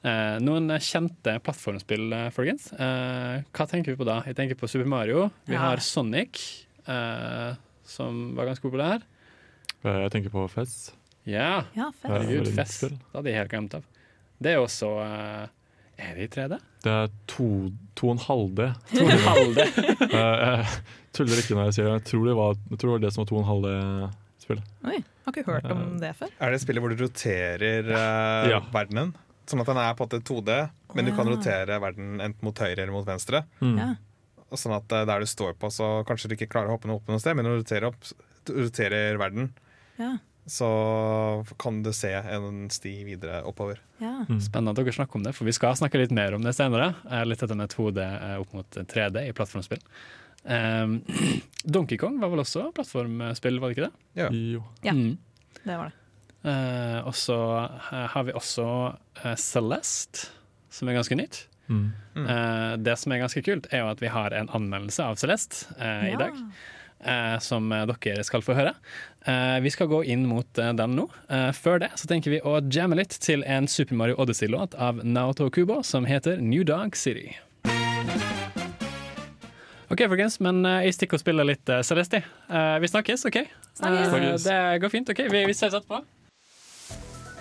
Eh, 0.05 0.35
noen 0.43 0.69
kjente 0.85 1.33
plattformspill, 1.41 2.11
eh, 2.13 2.27
folkens. 2.35 2.67
Eh, 2.77 3.39
hva 3.55 3.65
tenker 3.71 3.95
vi 3.95 3.97
på 3.97 4.05
da? 4.05 4.19
Jeg 4.27 4.35
tenker 4.37 4.57
på 4.59 4.69
Super 4.69 4.85
Mario. 4.91 5.31
Vi 5.47 5.55
Ja. 5.55 5.59
har 5.63 5.77
Sonic, 5.81 6.65
eh, 6.87 7.55
som 7.83 8.35
var 8.35 8.45
ganske 8.45 8.61
populær. 8.61 9.01
Eh, 9.83 10.01
Jeg 10.05 10.11
tenker 10.11 10.29
på 10.29 10.47
Fez. 10.49 10.91
Ja, 11.25 11.63
Ja, 11.75 11.89
Fez. 11.91 12.11
Herregud, 12.11 12.47
Fez. 12.53 12.79
Det 12.81 12.91
hadde 13.15 13.25
jeg 13.31 13.35
helt 13.35 13.49
glemt 13.51 13.73
av. 13.73 13.83
Det 14.41 14.51
er 14.53 14.57
også 14.61 14.89
eh, 15.01 15.47
Er 15.97 16.13
det 16.15 16.23
i 16.25 16.27
3D? 16.27 16.59
Det 16.83 16.91
er 16.91 17.07
to, 17.25 17.71
to 17.95 18.07
og 18.09 18.11
en 18.11 18.23
halv 18.27 18.55
D. 18.55 18.73
To 18.93 19.05
og 19.05 19.11
en 19.11 19.25
halv 19.25 19.55
D. 19.55 19.61
Eh, 20.11 20.65
Jeg 20.65 21.13
tuller 21.13 21.37
ikke 21.41 21.55
når 21.55 21.65
jeg 21.71 21.73
sier 21.73 21.85
det. 21.85 21.93
Jeg 21.95 22.03
tror 22.11 22.25
det 22.27 22.35
var, 22.35 22.53
jeg 22.69 22.77
tror 22.77 22.89
det, 22.89 22.91
var 22.91 22.99
det 22.99 23.13
som 23.15 23.21
var 23.23 23.29
to 23.29 23.35
og 23.37 23.41
en 23.41 23.49
halv 23.49 23.63
D-spill. 23.63 24.61
Oi, 24.85 25.03
har 25.25 25.31
ikke 25.33 25.45
hørt 25.49 25.71
om 25.71 25.97
det 26.01 26.11
før. 26.19 26.29
Er 26.41 26.51
det 26.51 26.59
spillet 26.61 26.81
hvor 26.83 26.91
du 26.93 27.01
roterer 27.05 27.87
uh, 27.89 28.49
Ja. 28.51 28.59
verdenen? 28.75 29.15
Sånn 29.45 29.61
at 29.61 29.67
den 29.69 29.77
er 29.77 29.93
på 29.93 30.05
en 30.05 30.09
måte 30.09 30.21
2D, 30.25 30.53
men 30.97 31.05
du 31.05 31.11
kan 31.15 31.27
rotere 31.29 31.79
verden 31.83 32.19
enten 32.23 32.45
mot 32.47 32.57
høyre 32.57 32.79
eller 32.81 32.93
mot 32.95 33.05
venstre. 33.07 33.43
Mm. 33.61 33.75
Ja. 33.77 33.89
Sånn 34.55 34.73
at 34.77 34.91
eh, 34.95 35.03
der 35.05 35.19
du 35.21 35.27
står 35.29 35.53
på, 35.59 35.69
så 35.73 36.03
kanskje 36.07 36.29
du 36.31 36.35
ikke 36.37 36.47
klarer 36.53 36.71
å 36.71 36.77
hoppe 36.77 36.89
opp 36.93 37.09
noe 37.11 37.19
sted, 37.21 37.35
men 37.37 37.45
når 37.45 37.57
du 37.59 37.63
roterer, 37.65 37.89
opp, 37.91 38.13
roterer 38.49 39.19
verden, 39.21 39.51
Ja, 39.99 40.15
så 40.45 40.67
kan 41.57 41.79
du 41.81 41.89
se 41.93 42.11
en 42.13 42.67
sti 42.69 42.91
videre 43.07 43.39
oppover. 43.49 43.79
ja. 43.99 44.19
Spennende 44.39 44.75
at 44.75 44.77
dere 44.77 44.93
snakker 44.93 45.17
om 45.19 45.23
det, 45.25 45.33
for 45.33 45.45
vi 45.49 45.53
skal 45.57 45.75
snakke 45.77 45.97
litt 46.01 46.13
mer 46.13 46.35
om 46.37 46.43
det 46.45 46.53
senere. 46.53 46.91
Litt 47.25 47.41
dette 47.41 47.57
med 47.57 47.73
2D 47.73 48.01
eh, 48.05 48.37
opp 48.41 48.53
mot 48.53 48.69
3D 48.93 49.27
i 49.29 49.33
plattformspill. 49.33 49.81
Um, 50.45 50.99
Donkey 51.65 51.97
Kong 51.97 52.19
var 52.21 52.29
vel 52.29 52.43
også 52.43 52.67
plattformspill, 52.77 53.57
var 53.59 53.71
det 53.71 53.77
ikke 53.77 53.87
det? 53.89 53.93
Ja. 54.21 54.29
Jo. 54.29 54.63
Ja. 54.85 54.93
Mm. 54.93 55.17
Det 55.63 55.77
var 55.79 55.89
det. 55.89 56.04
Eh, 56.45 56.99
og 57.07 57.15
så 57.17 57.39
eh, 57.65 58.05
har 58.13 58.25
vi 58.27 58.35
også 58.37 58.67
eh, 59.23 59.35
Celeste, 59.41 60.29
som 60.69 60.89
er 60.89 60.99
ganske 60.99 61.17
nytt. 61.17 61.45
Mm. 61.65 61.89
Eh, 62.21 62.71
det 62.85 62.93
som 63.01 63.13
er 63.15 63.23
ganske 63.23 63.41
kult, 63.45 63.65
er 63.73 63.81
jo 63.81 63.89
at 63.89 64.03
vi 64.03 64.11
har 64.13 64.35
en 64.37 64.51
anmeldelse 64.53 65.07
av 65.07 65.17
Celeste 65.17 65.65
ja. 65.79 66.11
i 66.11 66.17
dag. 66.19 66.37
eh, 67.05 67.39
som 67.41 67.69
dere 67.69 68.23
skal 68.25 68.45
få 68.45 68.53
høre. 68.57 68.75
Eh, 69.25 69.57
vi 69.65 69.73
skal 69.73 69.89
gå 69.89 70.03
inn 70.05 70.27
mot 70.29 70.47
den 70.53 70.95
nå. 70.97 71.07
Eh, 71.29 71.49
før 71.57 71.81
det 71.81 71.91
så 71.97 72.09
tenker 72.11 72.35
vi 72.35 72.43
å 72.45 72.59
jamme 72.61 72.99
litt 73.01 73.17
til 73.25 73.43
en 73.49 73.67
Super 73.67 73.97
Mario 73.97 74.19
Odyssey-låt 74.21 74.77
av 74.77 75.01
Naoto 75.03 75.49
Kubo 75.49 75.81
som 75.83 76.05
heter 76.05 76.37
New 76.41 76.65
Dog 76.67 76.95
City. 76.99 77.33
OK, 79.85 80.01
folkens, 80.09 80.39
men 80.41 80.65
jeg 80.65 80.95
stikker 80.97 81.19
og 81.19 81.21
spiller 81.21 81.45
litt 81.45 81.69
uh, 81.69 81.83
Celeste. 81.85 82.23
Eh, 82.49 82.77
vi 82.81 82.89
snakkes, 82.89 83.25
OK? 83.29 83.37
Snakkes. 83.77 84.43
Det 84.47 84.57
går 84.81 84.91
fint. 84.93 85.09
OK, 85.13 85.21
vi, 85.29 85.43
vi 85.45 85.53
ses 85.53 85.69
etterpå. 85.69 86.01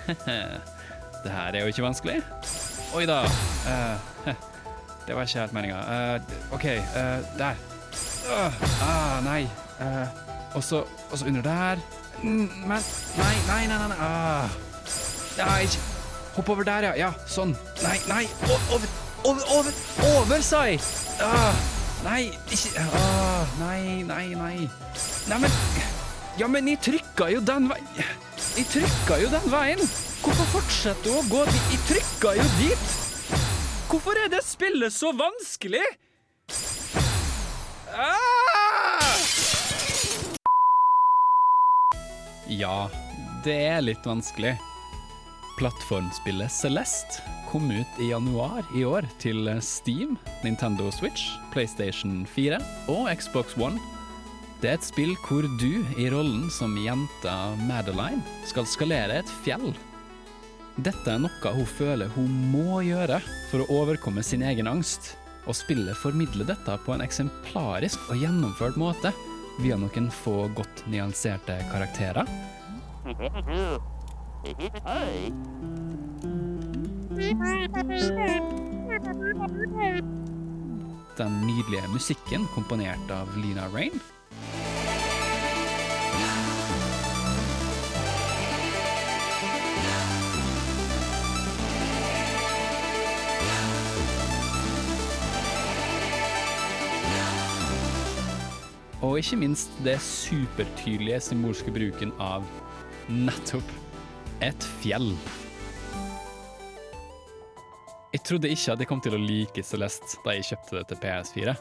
Det 1.25 1.33
her 1.33 1.55
er 1.57 1.61
jo 1.61 1.73
ikke 1.73 1.83
vanskelig. 1.87 2.19
Oi 2.95 3.07
da. 3.09 3.23
Uh, 3.65 4.35
det 5.07 5.17
var 5.17 5.25
ikke 5.25 5.41
helt 5.41 5.55
meninga. 5.57 5.79
OK, 6.53 6.67
uh, 6.69 7.39
der. 7.39 7.57
Ah, 8.83 9.21
nei. 9.25 9.43
Eh, 9.81 10.09
og 10.55 10.63
så 10.65 10.85
under 11.27 11.43
der. 11.43 11.77
Mm, 12.23 12.51
Men 12.67 12.83
Nei, 13.17 13.35
nei, 13.49 13.67
nei. 13.67 13.79
nei, 13.79 13.89
nei. 13.89 13.97
Ah. 14.01 14.49
Ja, 15.39 15.57
ikke 15.57 15.79
Hopp 16.35 16.49
over 16.49 16.63
der, 16.67 16.83
ja. 16.83 16.93
Ja, 16.99 17.11
sånn. 17.31 17.53
Nei, 17.83 17.99
nei. 18.09 18.25
Over, 18.43 18.89
over, 19.25 19.45
over, 19.55 19.73
over, 20.17 20.41
sa 20.43 20.65
jeg. 20.67 20.81
Ah, 21.23 21.55
nei, 22.03 22.33
ikke 22.51 22.83
ah, 22.83 23.53
Nei, 23.61 24.03
nei, 24.03 24.25
nei. 24.35 24.57
Neimen 25.31 25.55
Ja, 26.39 26.49
men 26.51 26.67
jeg 26.67 26.81
trykka 26.83 27.29
jo 27.31 27.43
den 27.45 27.69
veien. 27.71 27.87
Jeg 28.55 28.69
trykka 28.71 29.17
jo 29.19 29.31
den 29.33 29.47
veien. 29.51 29.81
Hvorfor 30.23 30.47
fortsetter 30.53 31.11
hun 31.11 31.25
å 31.25 31.27
gå 31.27 31.41
dit? 31.49 31.65
Jeg 31.73 31.81
trykka 31.89 32.35
jo 32.39 32.45
dit. 32.61 32.93
Hvorfor 33.91 34.21
er 34.23 34.29
det 34.31 34.45
spillet 34.47 34.95
så 34.95 35.11
vanskelig? 35.19 35.83
Ah! 37.91 39.19
Ja, 42.47 42.77
det 43.43 43.57
er 43.73 43.83
litt 43.83 44.07
vanskelig. 44.07 44.55
Plattformspillet 45.59 46.55
Celeste 46.55 47.27
kom 47.51 47.67
ut 47.75 47.99
i 47.99 48.13
januar 48.13 48.63
i 48.79 48.87
år 48.87 49.11
til 49.19 49.51
Steam, 49.67 50.15
Nintendo 50.47 50.95
Switch, 50.95 51.27
PlayStation 51.51 52.23
4 52.37 52.63
og 52.87 53.11
Xbox 53.19 53.59
One. 53.59 53.83
Det 54.65 54.71
er 54.71 54.79
et 54.79 54.87
spill 54.87 55.11
hvor 55.21 55.45
du, 55.61 55.83
i 56.01 56.07
rollen 56.09 56.47
som 56.49 56.73
jenta 56.81 57.33
Madeline, 57.69 58.23
skal 58.49 58.65
skalere 58.65 59.19
et 59.21 59.33
fjell. 59.45 59.75
Dette 60.81 61.05
er 61.05 61.19
noe 61.21 61.51
hun 61.53 61.67
føler 61.69 62.09
hun 62.15 62.31
må 62.49 62.79
gjøre 62.87 63.19
for 63.51 63.61
å 63.61 63.83
overkomme 63.83 64.25
sin 64.25 64.41
egen 64.41 64.71
angst, 64.71 65.19
og 65.45 65.53
spillet 65.59 66.01
formidler 66.01 66.49
dette 66.49 66.79
på 66.87 66.95
en 66.95 67.05
eksemplarisk 67.05 68.09
og 68.09 68.25
gjennomført 68.25 68.81
måte 68.81 69.13
via 69.59 69.77
noen 69.77 70.09
få 70.09 70.49
godt 70.57 70.87
nyanserte 70.89 71.59
karakterer. 71.69 72.25
Den 81.21 81.39
nydelige 81.45 81.93
musikken 81.93 82.49
komponert 82.57 83.17
av 83.21 83.37
Lina 83.45 83.69
Rain. 83.77 84.01
Og 99.15 99.21
ikke 99.23 99.37
minst 99.39 99.71
det 99.87 100.01
supertydelige 100.03 101.21
symbolske 101.23 101.71
bruken 101.71 102.11
av 102.19 102.43
nettopp 103.07 103.69
et 104.43 104.67
fjell. 104.81 105.13
Jeg 108.11 108.25
trodde 108.27 108.51
ikke 108.51 108.75
at 108.75 108.83
jeg 108.83 108.91
kom 108.91 109.03
til 109.05 109.15
å 109.15 109.21
like 109.23 109.63
Celeste 109.63 110.19
da 110.25 110.35
jeg 110.35 110.49
kjøpte 110.49 110.81
det 110.81 110.83
til 110.91 111.01
PS4. 111.05 111.55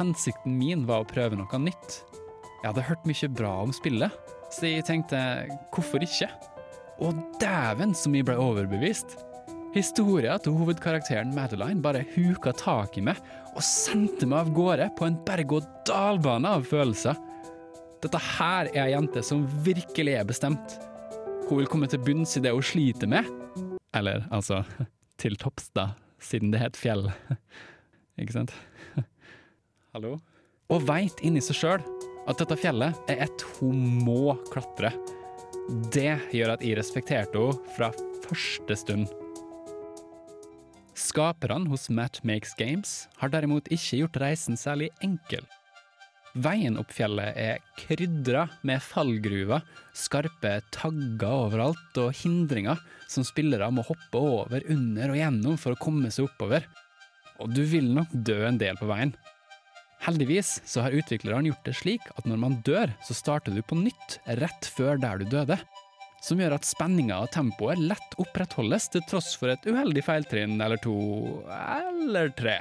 Hensikten 0.00 0.58
min 0.58 0.82
var 0.90 1.04
å 1.04 1.06
prøve 1.06 1.38
noe 1.38 1.62
nytt. 1.62 2.00
Jeg 2.64 2.66
hadde 2.72 2.88
hørt 2.90 3.06
mye 3.06 3.30
bra 3.38 3.54
om 3.62 3.70
spillet, 3.70 4.18
så 4.50 4.66
jeg 4.66 4.88
tenkte 4.90 5.22
hvorfor 5.70 6.02
ikke? 6.02 6.26
Og 6.98 7.14
dæven 7.38 7.94
som 7.94 8.18
jeg 8.18 8.26
ble 8.26 8.40
overbevist! 8.42 9.20
Historia 9.76 10.34
til 10.42 10.58
hovedkarakteren 10.58 11.30
Madeline 11.36 11.84
bare 11.84 12.08
huka 12.16 12.50
tak 12.58 12.98
i 12.98 13.06
meg 13.06 13.22
og 13.56 13.64
sendte 13.64 14.28
meg 14.28 14.44
av 14.44 14.52
gårde 14.56 14.90
på 14.98 15.06
en 15.08 15.16
berg-og-dal-bane 15.24 16.50
av 16.58 16.66
følelser. 16.68 17.16
Dette 18.04 18.20
her 18.20 18.68
er 18.74 18.82
ei 18.82 18.92
jente 18.92 19.22
som 19.24 19.46
virkelig 19.64 20.18
er 20.18 20.28
bestemt. 20.28 20.76
Hun 21.48 21.62
vil 21.62 21.70
komme 21.70 21.88
til 21.88 22.02
bunns 22.04 22.36
i 22.36 22.42
det 22.44 22.52
hun 22.52 22.64
sliter 22.64 23.08
med. 23.08 23.28
Eller 23.96 24.26
altså 24.28 24.60
til 25.22 25.38
topps, 25.40 25.70
da, 25.72 25.94
siden 26.20 26.52
det 26.52 26.60
het 26.60 26.76
fjell. 26.76 27.08
Ikke 28.20 28.36
sant? 28.36 28.52
Hallo? 29.96 30.18
Og 30.72 30.82
veit 30.84 31.22
inni 31.24 31.40
seg 31.44 31.56
sjøl 31.56 31.84
at 32.26 32.40
dette 32.42 32.58
fjellet 32.60 33.08
er 33.08 33.22
et 33.24 33.44
hun 33.56 33.80
må 34.04 34.34
klatre. 34.52 34.92
Det 35.94 36.12
gjør 36.34 36.56
at 36.56 36.64
jeg 36.66 36.76
respekterte 36.78 37.40
henne 37.40 37.76
fra 37.78 37.94
første 38.26 38.76
stund. 38.78 39.25
Skaperne 40.96 41.68
hos 41.68 41.90
Matt 41.92 42.22
Makes 42.24 42.54
Games 42.56 42.92
har 43.20 43.28
derimot 43.28 43.68
ikke 43.68 43.98
gjort 44.00 44.16
reisen 44.22 44.56
særlig 44.56 44.88
enkel. 45.04 45.44
Veien 46.36 46.76
opp 46.80 46.90
fjellet 46.92 47.36
er 47.36 47.60
krydra 47.80 48.46
med 48.64 48.80
fallgruver, 48.84 49.60
skarpe 49.96 50.58
tagger 50.72 51.28
overalt 51.28 52.00
og 52.00 52.16
hindringer 52.16 52.80
som 53.12 53.24
spillere 53.24 53.68
må 53.72 53.84
hoppe 53.84 54.20
over, 54.20 54.64
under 54.72 55.12
og 55.12 55.20
gjennom 55.20 55.60
for 55.60 55.76
å 55.76 55.80
komme 55.80 56.10
seg 56.12 56.30
oppover. 56.30 56.64
Og 57.44 57.52
du 57.52 57.62
vil 57.68 57.88
nok 57.92 58.12
dø 58.12 58.42
en 58.48 58.60
del 58.60 58.76
på 58.80 58.88
veien. 58.88 59.12
Heldigvis 60.04 60.58
så 60.68 60.84
har 60.84 60.96
utviklerne 60.96 61.50
gjort 61.50 61.68
det 61.68 61.76
slik 61.76 62.04
at 62.16 62.28
når 62.28 62.40
man 62.40 62.60
dør, 62.64 62.92
så 63.04 63.16
starter 63.16 63.52
du 63.52 63.60
på 63.64 63.76
nytt 63.80 64.18
rett 64.40 64.68
før 64.76 65.00
der 65.00 65.20
du 65.20 65.28
døde. 65.28 65.60
Som 66.24 66.40
gjør 66.40 66.56
at 66.56 66.66
spenninga 66.66 67.18
og 67.22 67.30
tempoet 67.34 67.80
lett 67.80 68.16
opprettholdes 68.22 68.88
til 68.94 69.04
tross 69.08 69.34
for 69.38 69.52
et 69.52 69.66
uheldig 69.68 70.02
feiltrinn 70.06 70.56
eller 70.62 70.80
to, 70.82 70.96
eller 71.50 72.32
tre. 72.34 72.56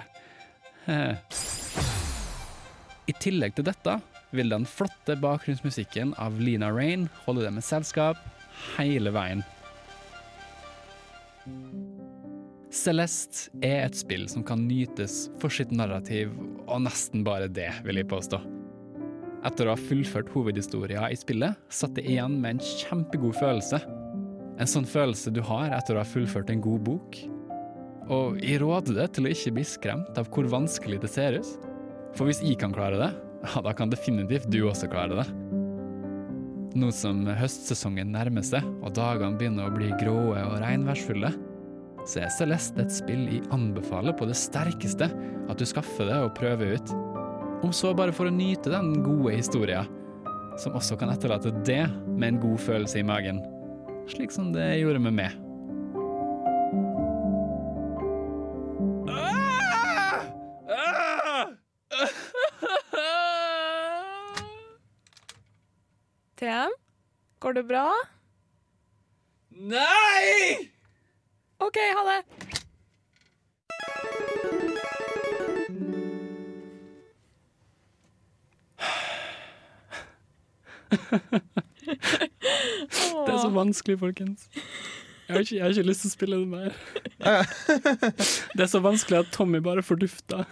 I 3.06 3.16
tillegg 3.22 3.56
til 3.58 3.66
dette 3.66 3.98
vil 4.36 4.52
den 4.52 4.68
flotte 4.70 5.16
bakgrunnsmusikken 5.22 6.14
av 6.22 6.38
Lina 6.42 6.70
Rain 6.74 7.08
holde 7.26 7.46
dem 7.46 7.58
med 7.58 7.66
selskap 7.66 8.20
hele 8.76 9.14
veien. 9.16 9.44
Celeste 12.76 13.54
er 13.64 13.86
et 13.86 13.96
spill 13.98 14.26
som 14.30 14.44
kan 14.46 14.66
nytes 14.68 15.30
for 15.40 15.54
sitt 15.54 15.72
narrativ, 15.72 16.34
og 16.68 16.84
nesten 16.84 17.24
bare 17.26 17.48
det, 17.48 17.72
vil 17.88 18.02
jeg 18.02 18.10
påstå. 18.12 18.42
Etter 19.46 19.68
å 19.68 19.76
ha 19.76 19.78
fullført 19.78 20.32
hovedhistoria 20.34 21.06
i 21.14 21.18
spillet, 21.20 21.58
satt 21.70 22.00
jeg 22.00 22.16
igjen 22.16 22.40
med 22.42 22.56
en 22.56 22.64
kjempegod 22.66 23.36
følelse. 23.38 23.78
En 24.58 24.70
sånn 24.70 24.88
følelse 24.90 25.34
du 25.36 25.42
har 25.46 25.74
etter 25.76 25.98
å 25.98 26.02
ha 26.02 26.08
fullført 26.08 26.50
en 26.50 26.64
god 26.64 26.86
bok. 26.88 27.20
Og 28.10 28.40
jeg 28.42 28.62
råder 28.62 28.98
deg 29.02 29.14
til 29.14 29.28
å 29.28 29.34
ikke 29.34 29.54
bli 29.58 29.66
skremt 29.68 30.18
av 30.18 30.30
hvor 30.34 30.50
vanskelig 30.50 30.98
det 31.04 31.12
ser 31.14 31.38
ut. 31.38 31.52
For 32.18 32.30
hvis 32.30 32.42
jeg 32.42 32.58
kan 32.62 32.74
klare 32.74 32.98
det, 33.02 33.12
ja, 33.46 33.62
da 33.62 33.74
kan 33.78 33.92
definitivt 33.92 34.50
du 34.50 34.64
også 34.66 34.90
klare 34.90 35.20
det. 35.22 35.28
Nå 36.76 36.90
som 36.92 37.22
høstsesongen 37.30 38.10
nærmer 38.12 38.44
seg, 38.44 38.66
og 38.82 38.96
dagene 38.98 39.38
begynner 39.40 39.70
å 39.70 39.76
bli 39.76 39.92
gråe 40.02 40.42
og 40.42 40.58
regnværsfulle, 40.64 41.32
så 42.06 42.26
er 42.26 42.34
Celeste 42.34 42.84
et 42.84 42.94
spill 42.94 43.24
jeg 43.30 43.46
anbefaler 43.54 44.14
på 44.18 44.28
det 44.30 44.38
sterkeste 44.38 45.08
at 45.10 45.62
du 45.62 45.66
skaffer 45.70 46.10
det 46.10 46.18
og 46.22 46.34
prøver 46.38 46.76
ut. 46.78 46.96
Om 47.66 47.74
så 47.74 47.96
bare 47.98 48.14
for 48.14 48.30
å 48.30 48.34
nyte 48.34 48.70
den 48.70 48.92
gode 49.02 49.32
historien, 49.34 49.88
som 50.62 50.76
også 50.78 50.94
kan 51.02 51.10
etterlate 51.10 51.50
det 51.66 51.82
med 52.06 52.28
en 52.28 52.38
god 52.44 52.60
følelse 52.62 53.00
i 53.02 53.06
magen. 53.08 53.40
Slik 54.06 54.30
som 54.30 54.52
det 54.54 54.68
gjorde 54.78 55.02
med 55.02 55.16
meg. 55.18 55.34
TM, 66.38 66.78
går 67.42 67.58
det 67.58 67.66
bra? 67.74 67.88
Nei! 69.74 70.70
OK, 71.66 71.82
ha 71.82 72.10
det. 72.12 72.45
Det 81.86 83.32
er 83.32 83.40
så 83.42 83.52
vanskelig, 83.54 84.00
folkens. 84.02 84.50
Jeg 85.26 85.34
har 85.34 85.42
ikke, 85.42 85.56
jeg 85.56 85.64
har 85.64 85.74
ikke 85.74 85.90
lyst 85.90 86.04
til 86.06 86.12
å 86.12 86.14
spille 86.14 86.38
det 86.38 86.50
mer. 86.52 86.72
Det 88.56 88.66
er 88.66 88.70
så 88.70 88.82
vanskelig 88.84 89.24
at 89.24 89.32
Tommy 89.34 89.60
bare 89.66 89.82
fordufta. 89.86 90.46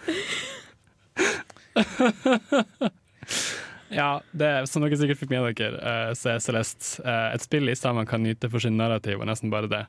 Ja, 3.94 4.08
det 4.34 4.46
er, 4.48 4.66
som 4.66 4.82
dere 4.82 4.96
sikkert 4.98 5.20
fikk 5.20 5.30
med 5.30 5.54
dere, 5.60 5.78
eh, 5.78 6.10
så 6.18 6.32
er 6.32 6.42
Celeste 6.42 7.04
eh, 7.06 7.28
et 7.36 7.44
spill 7.44 7.70
i 7.70 7.76
stedet 7.78 7.94
man 7.94 8.08
kan 8.10 8.22
nyte 8.24 8.50
for 8.50 8.62
sin 8.62 8.78
narrativ, 8.80 9.20
og 9.20 9.28
nesten 9.30 9.52
bare 9.52 9.70
det. 9.70 9.84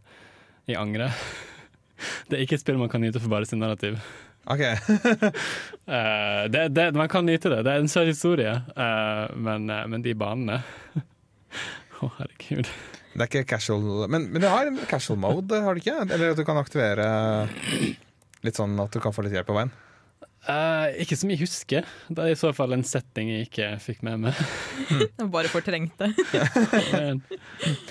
I 0.69 0.77
angre. 0.77 1.11
Det 2.29 2.37
er 2.37 2.43
ikke 2.43 2.57
et 2.57 2.63
spill 2.63 2.77
man 2.77 2.89
kan 2.91 3.01
nyte 3.01 3.21
for 3.21 3.31
bare 3.31 3.47
sin 3.49 3.61
narrativ. 3.63 3.97
OK. 4.45 4.61
uh, 4.61 6.43
det, 6.53 6.67
det, 6.75 6.89
man 6.97 7.09
kan 7.11 7.25
nyte 7.25 7.49
det, 7.51 7.63
det 7.65 7.73
er 7.73 7.83
en 7.83 7.91
søt 7.91 8.09
historie, 8.11 8.53
uh, 8.77 9.25
men, 9.35 9.69
uh, 9.71 9.85
men 9.89 10.05
de 10.05 10.13
banene 10.17 10.61
Å, 12.01 12.09
herregud. 12.19 12.67
Det 13.15 13.23
er 13.23 13.29
ikke 13.29 13.45
casual 13.55 14.09
Men, 14.11 14.27
men 14.33 14.43
det 14.43 14.51
har 14.51 14.67
en 14.67 14.81
casual 14.89 15.17
mode, 15.23 15.61
har 15.63 15.77
det 15.77 15.85
ikke? 15.85 16.01
Eller 16.09 16.33
at 16.33 16.39
du 16.41 16.43
kan 16.47 16.59
aktivere 16.59 17.07
litt 18.45 18.59
sånn 18.59 18.75
at 18.83 18.91
du 18.91 18.99
kan 19.01 19.15
få 19.15 19.23
litt 19.25 19.33
hjelp 19.37 19.47
på 19.47 19.55
veien? 19.55 19.71
Eh, 20.45 20.99
ikke 21.01 21.17
som 21.17 21.31
jeg 21.33 21.39
husker. 21.41 21.87
Det 22.05 22.21
er 22.21 22.35
i 22.35 22.37
så 22.37 22.51
fall 22.53 22.75
en 22.75 22.83
setting 22.85 23.31
jeg 23.31 23.47
ikke 23.47 23.69
fikk 23.81 24.03
med 24.05 24.27
meg. 24.27 24.41
Mm. 24.85 25.31
bare 25.33 25.49
fortrengte. 25.49 26.11
Men, 26.91 27.21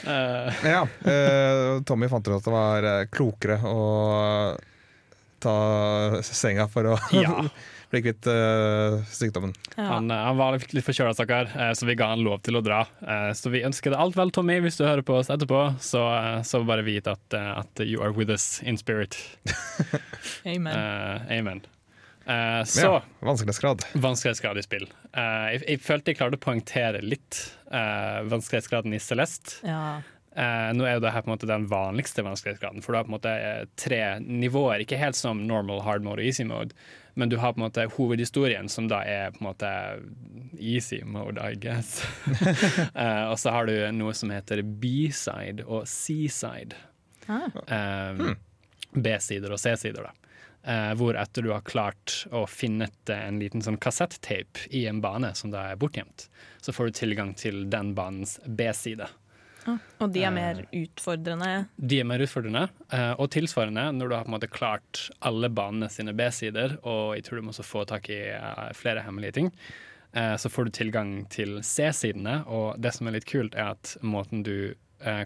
eh, 0.06 0.58
ja, 0.68 0.82
eh, 1.10 1.80
Tommy 1.88 2.06
fant 2.12 2.28
ut 2.28 2.36
at 2.36 2.44
det 2.46 2.52
var 2.52 2.86
klokere 3.10 3.56
å 3.66 3.80
ta 5.44 6.22
senga 6.24 6.66
for 6.72 6.94
å 6.94 6.98
Ja. 7.24 7.44
bli 7.94 8.00
kvitt 8.02 8.26
uh, 8.26 8.96
sykdommen. 9.14 9.52
Ja. 9.76 9.84
han, 9.92 10.08
eh, 10.10 10.22
han 10.26 10.38
var 10.40 10.56
litt, 10.56 10.72
litt 10.74 10.82
forkjøla, 10.86 11.12
stakkar, 11.14 11.52
eh, 11.54 11.70
så 11.78 11.86
vi 11.86 11.94
ga 12.00 12.08
han 12.10 12.24
lov 12.26 12.40
til 12.42 12.58
å 12.58 12.62
dra. 12.64 12.80
Eh, 13.04 13.28
så 13.38 13.52
vi 13.54 13.60
ønsker 13.68 13.92
deg 13.94 14.00
alt 14.02 14.16
vel, 14.18 14.32
Tommy, 14.34 14.56
hvis 14.64 14.80
du 14.80 14.86
hører 14.88 15.04
på 15.06 15.20
oss 15.20 15.30
etterpå. 15.30 15.60
Så, 15.84 16.02
så 16.48 16.62
bare 16.66 16.82
vit 16.86 17.06
at, 17.12 17.36
at 17.38 17.84
you 17.86 18.02
are 18.02 18.10
with 18.16 18.32
us 18.34 18.58
in 18.66 18.80
spirit. 18.80 19.14
Amen. 20.44 20.72
Uh, 20.74 21.22
amen. 21.38 21.62
Uh, 22.24 22.64
så 22.64 22.80
Ja, 22.88 23.00
vanskelighetsgrad. 23.20 23.82
vanskelighetsgrad 24.00 24.58
i 24.58 24.62
spill. 24.64 24.86
Uh, 25.12 25.52
jeg, 25.52 25.62
jeg 25.68 25.80
følte 25.84 26.10
jeg 26.14 26.18
klarte 26.22 26.38
å 26.38 26.40
poengtere 26.40 27.02
litt 27.04 27.42
uh, 27.68 28.24
vanskelighetsgraden 28.32 28.96
i 28.96 29.00
Celeste. 29.04 29.58
Ja. 29.68 30.00
Eh, 30.34 30.70
nå 30.74 30.82
er 30.82 30.96
jo 30.96 31.02
det 31.04 31.12
her 31.14 31.22
på 31.22 31.30
en 31.30 31.36
måte 31.36 31.46
den 31.46 31.66
vanligste 31.70 32.24
vanskelighetsgraden, 32.26 32.82
for 32.82 32.92
du 32.92 32.98
har 32.98 33.06
på 33.06 33.12
en 33.12 33.16
måte 33.16 33.34
eh, 33.38 33.66
tre 33.78 34.00
nivåer. 34.18 34.82
Ikke 34.82 34.98
helt 34.98 35.18
som 35.18 35.44
normal, 35.46 35.84
hard 35.86 36.06
mode 36.06 36.24
og 36.24 36.26
easy 36.26 36.46
mode, 36.48 36.74
men 37.14 37.30
du 37.30 37.36
har 37.38 37.54
på 37.54 37.62
en 37.62 37.68
måte 37.68 37.86
hovedhistorien, 37.94 38.68
som 38.68 38.88
da 38.90 39.04
er 39.06 39.30
på 39.34 39.44
en 39.44 39.50
måte 39.52 39.70
easy 40.58 41.04
mode, 41.06 41.38
I 41.38 41.54
guess. 41.62 42.00
eh, 42.94 43.24
og 43.28 43.38
så 43.38 43.54
har 43.54 43.70
du 43.70 43.76
noe 43.94 44.16
som 44.18 44.34
heter 44.34 44.64
B-side 44.66 45.68
og 45.68 45.86
C-side. 45.90 46.74
Ah. 47.30 47.46
Eh, 47.70 48.34
B-sider 48.98 49.54
og 49.54 49.62
C-sider, 49.62 50.10
da. 50.10 50.14
Uh, 50.64 50.94
hvor 50.96 51.12
etter 51.20 51.44
du 51.44 51.50
har 51.52 51.60
klart 51.60 52.22
å 52.32 52.46
finne 52.48 52.86
et, 52.86 53.10
en 53.12 53.36
liten 53.36 53.60
sånn 53.60 53.76
kassettape 53.76 54.62
i 54.72 54.86
en 54.88 55.02
bane 55.04 55.28
som 55.36 55.50
da 55.52 55.66
er 55.68 55.76
bortgjemt, 55.76 56.24
så 56.64 56.72
får 56.72 56.88
du 56.88 56.96
tilgang 56.96 57.34
til 57.36 57.66
den 57.68 57.90
banens 57.98 58.38
B-side. 58.48 59.10
Og 59.66 60.12
de 60.12 60.24
er 60.26 60.32
mer 60.34 60.60
utfordrende. 60.68 61.50
De 61.76 62.00
er 62.02 62.08
mer 62.08 62.22
utfordrende, 62.24 62.66
eh, 62.92 63.12
og 63.16 63.30
tilsvarende 63.32 63.86
når 63.96 64.10
du 64.10 64.16
har 64.16 64.26
på 64.26 64.32
en 64.32 64.36
måte 64.36 64.50
klart 64.52 65.06
alle 65.24 65.48
banene 65.48 65.88
sine 65.92 66.14
B-sider, 66.16 66.78
og 66.82 67.16
jeg 67.16 67.26
tror 67.26 67.40
du 67.40 67.46
må 67.46 67.54
også 67.54 67.66
få 67.66 67.84
tak 67.88 68.10
i 68.12 68.20
eh, 68.34 68.70
flere 68.76 69.04
hemmelige 69.06 69.38
ting, 69.40 69.52
eh, 70.12 70.34
så 70.36 70.52
får 70.52 70.68
du 70.68 70.76
tilgang 70.80 71.14
til 71.32 71.58
C-sidene, 71.64 72.42
og 72.46 72.80
det 72.82 72.94
som 72.96 73.08
er 73.08 73.16
litt 73.18 73.28
kult 73.30 73.56
er 73.56 73.74
at 73.74 73.96
måten 74.04 74.44
du 74.46 74.56
eh, 74.72 74.76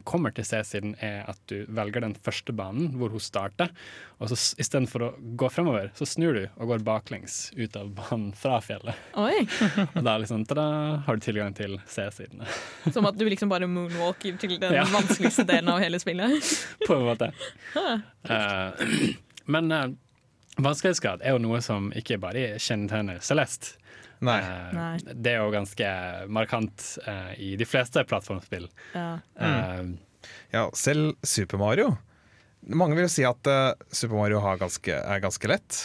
kommer 0.09 0.33
til 0.35 0.43
C-siden 0.49 0.95
er 1.05 1.21
at 1.31 1.39
du 1.51 1.61
velger 1.71 2.03
den 2.03 2.15
første 2.19 2.51
banen 2.57 2.89
hvor 2.99 3.13
hun 3.15 3.23
starter, 3.23 3.71
og 4.19 4.31
så 4.33 4.39
istedenfor 4.59 5.05
å 5.07 5.11
gå 5.39 5.51
fremover, 5.55 5.93
så 5.95 6.07
snur 6.09 6.35
du 6.35 6.41
og 6.57 6.73
går 6.73 6.83
baklengs 6.87 7.37
ut 7.55 7.77
av 7.79 7.93
banen 7.95 8.33
fra 8.35 8.57
fjellet. 8.65 8.99
Oi! 9.21 9.45
Og 9.99 10.01
da, 10.03 10.17
liksom, 10.19 10.43
tada, 10.51 10.65
har 11.07 11.21
du 11.21 11.23
tilgang 11.23 11.55
til 11.55 11.77
C-sidene, 11.87 12.49
Som 12.95 13.07
at 13.07 13.19
du 13.21 13.25
liksom 13.29 13.53
bare 13.53 13.69
moonwalker 13.71 14.39
til 14.43 14.57
den 14.59 14.75
Ja. 14.75 14.85
vanskeligste 14.91 15.47
delen 15.47 15.71
av 15.71 15.79
hele 15.85 16.01
spillet. 16.03 16.51
på 16.89 16.99
en 16.99 17.07
måte. 17.07 17.31
Uh, 17.77 18.75
men 19.55 19.71
uh, 19.73 19.87
vanskelighetsgrad 20.59 21.23
er 21.23 21.37
jo 21.37 21.45
noe 21.45 21.61
som 21.63 21.93
ikke 21.95 22.19
bare 22.23 22.57
kjennetegner 22.59 23.23
Celeste. 23.23 23.77
Nei. 24.25 24.39
Eh, 24.43 24.73
Nei. 24.75 25.15
Det 25.15 25.33
er 25.35 25.43
jo 25.45 25.53
ganske 25.55 25.89
markant 26.35 26.85
eh, 27.07 27.33
i 27.39 27.51
de 27.61 27.67
fleste 27.69 28.03
plattformspill. 28.09 28.69
Ja. 28.95 29.19
Eh, 29.39 29.83
Ja, 30.53 30.65
selv 30.75 31.15
Super 31.23 31.61
Mario. 31.61 31.93
Mange 32.75 32.97
vil 32.99 33.07
si 33.09 33.23
at 33.25 33.47
Super 33.95 34.17
Mario 34.19 34.41
har 34.43 34.59
ganske, 34.59 34.91
er 34.99 35.21
ganske 35.23 35.49
lett. 35.49 35.77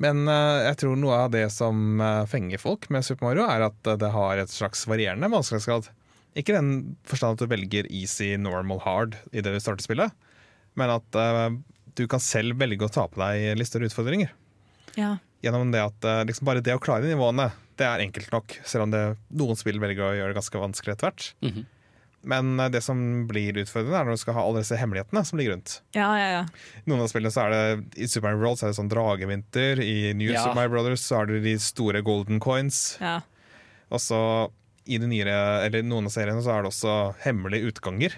Men 0.00 0.24
jeg 0.26 0.78
tror 0.80 0.96
noe 0.96 1.18
av 1.26 1.30
det 1.34 1.44
som 1.52 2.00
fenger 2.26 2.58
folk 2.58 2.88
med 2.90 3.04
Super 3.04 3.28
Mario, 3.28 3.44
er 3.44 3.66
at 3.68 3.90
det 4.00 4.08
har 4.14 4.40
et 4.40 4.50
slags 4.50 4.86
varierende 4.88 5.28
vanskelighetsgrad. 5.30 5.90
Ikke 6.40 6.54
i 6.54 6.56
den 6.56 6.72
forstand 7.04 7.36
at 7.36 7.44
du 7.44 7.52
velger 7.52 7.86
easy, 7.92 8.32
normal, 8.40 8.80
hard 8.86 9.18
i 9.30 9.44
det 9.44 9.52
du 9.52 9.60
starter 9.60 9.84
spillet, 9.84 10.16
men 10.80 10.94
at 10.96 11.20
du 12.00 12.06
kan 12.08 12.22
selv 12.24 12.56
velge 12.64 12.88
å 12.88 12.92
ta 12.96 13.04
på 13.12 13.20
deg 13.20 13.58
litt 13.60 13.68
større 13.68 13.92
utfordringer. 13.92 14.32
ja. 14.96 15.18
Gjennom 15.42 15.70
det 15.72 15.80
at 15.82 16.04
eh, 16.04 16.22
liksom 16.28 16.44
bare 16.50 16.60
det 16.64 16.74
å 16.76 16.80
klare 16.82 17.08
nivåene, 17.08 17.50
det 17.80 17.86
er 17.88 18.02
enkelt 18.04 18.30
nok. 18.34 18.58
Selv 18.68 18.84
om 18.84 18.90
det, 18.92 19.02
noen 19.32 19.56
spill 19.56 19.78
velger 19.80 20.04
å 20.04 20.14
gjøre 20.18 20.34
det 20.34 20.40
ganske 20.40 20.60
vanskelig 20.66 20.96
etter 20.96 21.08
hvert. 21.10 21.28
Mhm. 21.46 21.66
Men 22.22 22.60
eh, 22.60 22.68
det 22.68 22.82
som 22.84 22.98
blir 23.30 23.56
utfordrende, 23.62 23.96
er 23.96 24.04
når 24.10 24.18
du 24.18 24.20
skal 24.20 24.34
ha 24.36 24.42
alle 24.44 24.60
disse 24.60 24.76
hemmelighetene 24.76 25.22
som 25.24 25.38
ligger 25.40 25.54
rundt. 25.56 25.78
Ja, 25.96 26.10
ja, 26.20 26.26
ja. 26.34 26.42
Noen 26.84 27.00
av 27.00 27.08
spillene 27.08 27.32
så 27.32 27.46
er 27.46 27.54
det 27.54 28.00
I 28.04 28.08
Super 28.12 28.26
Mario 28.28 28.42
World 28.42 28.60
så 28.60 28.66
er 28.68 28.74
det 28.74 28.78
sånn 28.82 28.90
dragevinter. 28.92 29.80
I 29.80 30.12
New 30.12 30.28
Ja. 30.28 30.42
Super 30.44 30.58
Mario 30.60 30.74
Brothers 30.74 31.00
så 31.08 31.22
er 31.22 31.30
det 31.32 31.40
de 31.48 31.54
store 31.64 32.02
golden 32.04 32.40
coins. 32.44 32.98
ja. 33.00 33.22
Og 33.90 33.98
så 34.04 34.18
i 34.86 34.98
de 35.00 35.06
nyere, 35.08 35.64
eller 35.66 35.82
noen 35.82 36.06
av 36.06 36.12
seriene 36.14 36.42
så 36.44 36.52
er 36.58 36.62
det 36.62 36.70
også 36.70 36.92
hemmelige 37.24 37.72
utganger 37.72 38.12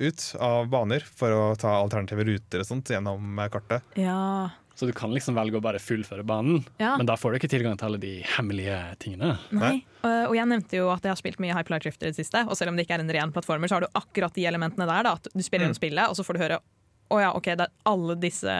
ut 0.00 0.24
av 0.42 0.66
baner 0.72 1.04
for 1.06 1.30
å 1.30 1.42
ta 1.60 1.76
alternative 1.84 2.24
ruter 2.26 2.64
og 2.64 2.66
sånt 2.66 2.88
gjennom 2.90 3.38
eh, 3.38 3.48
kartet. 3.52 3.82
ja. 4.00 4.48
Så 4.74 4.86
du 4.86 4.92
kan 4.92 5.12
liksom 5.14 5.34
velge 5.38 5.56
å 5.56 5.62
bare 5.62 5.78
fullføre 5.78 6.24
banen, 6.26 6.64
Ja. 6.80 6.96
men 6.96 7.06
da 7.06 7.14
får 7.16 7.32
du 7.32 7.38
ikke 7.38 7.50
tilgang 7.58 7.76
til 7.78 7.86
alle 7.86 7.98
de 8.02 8.22
hemmelige 8.36 8.78
tingene. 8.98 9.38
Nei. 9.52 9.84
Uh, 10.04 10.26
og 10.28 10.34
jeg 10.34 10.46
nevnte 10.50 10.76
jo 10.76 10.90
at 10.90 11.02
jeg 11.02 11.10
har 11.14 11.16
spilt 11.20 11.38
mye 11.38 11.52
High 11.54 11.62
Hyperlight 11.62 11.82
Drifter 11.86 12.06
i 12.08 12.10
det 12.10 12.16
siste, 12.18 12.42
og 12.48 12.56
selv 12.56 12.70
om 12.70 12.76
det 12.76 12.86
ikke 12.86 12.94
er 12.98 13.04
en 13.04 13.10
ren 13.14 13.32
plattformer, 13.32 13.68
så 13.70 13.76
har 13.78 13.80
du 13.86 13.92
akkurat 13.94 14.34
de 14.34 14.44
elementene 14.46 14.86
der. 14.86 15.02
Da, 15.04 15.12
at 15.14 15.28
du 15.32 15.42
spiller 15.42 15.66
gjennom 15.68 15.78
spillet, 15.78 16.08
og 16.08 16.16
så 16.16 16.24
får 16.26 16.34
du 16.34 16.40
høre 16.44 16.58
å 17.12 17.20
ja, 17.20 17.30
ok, 17.36 17.44
det 17.44 17.60
er 17.66 17.72
alle 17.86 18.14
disse 18.16 18.52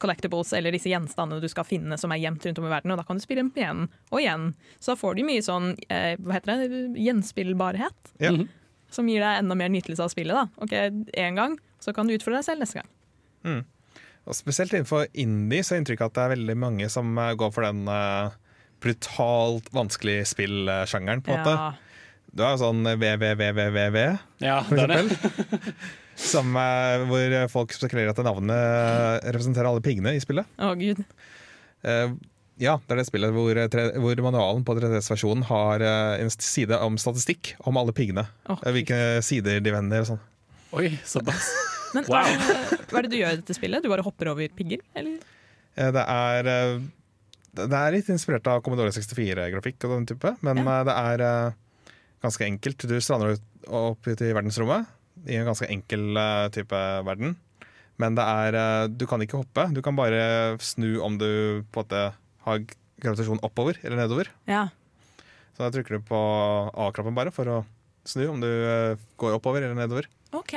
collectibles 0.00 0.52
eller 0.56 0.70
disse 0.72 0.88
gjenstandene 0.88 1.40
du 1.42 1.48
skal 1.50 1.64
finne 1.66 1.98
som 1.98 2.12
er 2.14 2.20
gjemt 2.22 2.44
rundt 2.46 2.58
om 2.62 2.64
i 2.68 2.70
verden, 2.70 2.92
og 2.94 3.00
da 3.00 3.04
kan 3.04 3.18
du 3.18 3.20
spille 3.24 3.42
dem 3.42 3.50
igjen 3.58 3.88
og 4.12 4.20
igjen. 4.22 4.54
Så 4.78 4.94
da 4.94 4.96
får 5.00 5.16
du 5.18 5.24
mye 5.26 5.42
sånn, 5.42 5.72
eh, 5.90 6.14
hva 6.22 6.38
heter 6.38 6.56
det, 6.68 6.94
gjenspillbarhet, 7.02 8.14
Ja. 8.20 8.30
Mhm. 8.30 8.48
som 8.90 9.06
gir 9.06 9.20
deg 9.20 9.38
enda 9.42 9.54
mer 9.56 9.68
nytelse 9.68 10.00
av 10.00 10.10
spillet. 10.10 10.34
da. 10.34 10.46
Ok, 10.62 10.70
én 11.14 11.34
gang, 11.36 11.58
så 11.80 11.92
kan 11.94 12.06
du 12.06 12.14
utfordre 12.16 12.38
deg 12.42 12.44
selv 12.44 12.60
neste 12.62 12.82
gang. 13.44 13.64
Og 14.28 14.36
spesielt 14.36 14.74
innenfor 14.76 15.06
indie 15.18 15.62
så 15.64 15.74
er 15.76 15.80
inntrykket 15.82 16.10
at 16.10 16.16
det 16.18 16.24
er 16.26 16.34
veldig 16.36 16.56
mange 16.60 16.88
som 16.92 17.16
eh, 17.18 17.32
går 17.40 17.54
for 17.54 17.64
den 17.66 17.86
eh, 17.90 18.34
brutalt 18.84 19.70
vanskelig 19.74 20.18
spillsjangeren, 20.30 21.22
på 21.24 21.32
en 21.34 21.40
måte. 21.40 21.86
Du 22.30 22.44
har 22.44 22.54
jo 22.54 22.60
sånn 22.62 22.84
WWWWW, 22.86 24.02
Ja, 24.44 24.60
for 24.68 24.78
er, 24.84 24.92
eksempel. 25.00 25.72
Som, 26.30 26.52
eh, 26.60 27.02
hvor 27.08 27.34
folk 27.50 27.72
spekulerer 27.74 28.12
at 28.12 28.20
navnet 28.22 29.24
representerer 29.24 29.70
alle 29.70 29.82
piggene 29.84 30.12
i 30.14 30.20
spillet. 30.22 30.46
Å 30.60 30.74
gud. 30.78 31.00
Uh, 31.80 32.12
ja, 32.60 32.74
det 32.84 32.92
er 32.92 33.00
det 33.00 33.06
spillet 33.08 33.32
hvor, 33.32 33.56
tre- 33.72 33.86
hvor 33.96 34.20
manualen 34.26 34.66
på 34.68 34.74
3DS-versjonen 34.76 35.46
har 35.48 35.80
en 36.20 36.28
side 36.36 36.76
om 36.84 36.98
statistikk 37.00 37.54
om 37.64 37.78
alle 37.80 37.94
piggene. 37.96 38.26
Eh, 38.52 38.68
Hvilke 38.76 38.98
sider 39.24 39.62
de 39.64 39.72
vender 39.72 40.04
og 40.04 40.10
sånn. 40.12 40.20
Oi, 40.76 40.90
såpass. 41.08 41.48
Men 41.94 42.04
er 42.06 42.30
det, 42.30 42.78
hva 42.90 42.98
er 43.00 43.06
det 43.06 43.10
du 43.12 43.18
gjør 43.18 43.34
i 43.34 43.40
dette 43.40 43.56
spillet? 43.56 43.82
Du 43.84 43.88
bare 43.90 44.04
hopper 44.06 44.30
over 44.32 44.48
pigger? 44.56 44.82
Eller? 44.94 45.18
Eh, 45.76 45.90
Det 45.96 46.04
er 46.06 46.50
eh, 46.52 46.80
Det 47.56 47.66
er 47.80 47.92
litt 47.96 48.08
inspirert 48.14 48.46
av 48.46 48.60
Commodore 48.62 48.92
64-grafikk 48.94 49.84
og 49.88 49.96
den 49.96 50.06
type, 50.12 50.36
men 50.46 50.62
Ja. 50.62 50.80
eh, 50.80 50.84
det 50.86 50.96
er 50.96 51.24
eh, 51.26 51.52
ganske 52.22 52.46
enkelt. 52.46 52.86
Du 52.86 52.96
strander 53.02 53.34
ut 53.36 53.46
opp 53.68 54.06
ut 54.06 54.20
i 54.22 54.32
verdensrommet 54.32 54.86
i 55.28 55.36
en 55.36 55.46
ganske 55.50 55.66
enkel 55.68 56.16
eh, 56.16 56.48
type 56.54 56.78
verden. 57.04 57.34
Men 58.00 58.14
det 58.16 58.24
er 58.24 58.54
eh, 58.56 58.86
Du 58.88 59.06
kan 59.06 59.20
ikke 59.20 59.40
hoppe. 59.42 59.66
Du 59.74 59.82
kan 59.82 59.96
bare 59.98 60.56
snu 60.62 61.00
om 61.04 61.18
du 61.18 61.64
på 61.72 61.82
en 61.82 61.84
måte 61.84 62.04
har 62.46 62.62
gravitasjon 63.00 63.40
oppover 63.44 63.76
eller 63.82 63.96
nedover. 64.00 64.28
Ja. 64.48 64.68
Så 65.56 65.64
da 65.66 65.70
trykker 65.74 65.98
du 65.98 66.06
på 66.08 66.16
A-knappen 66.72 67.14
bare 67.16 67.32
for 67.34 67.48
å 67.48 67.58
snu 68.08 68.24
om 68.30 68.40
du 68.40 68.46
eh, 68.48 68.96
går 69.20 69.36
oppover 69.36 69.60
eller 69.66 69.76
nedover. 69.76 70.06
OK. 70.32 70.54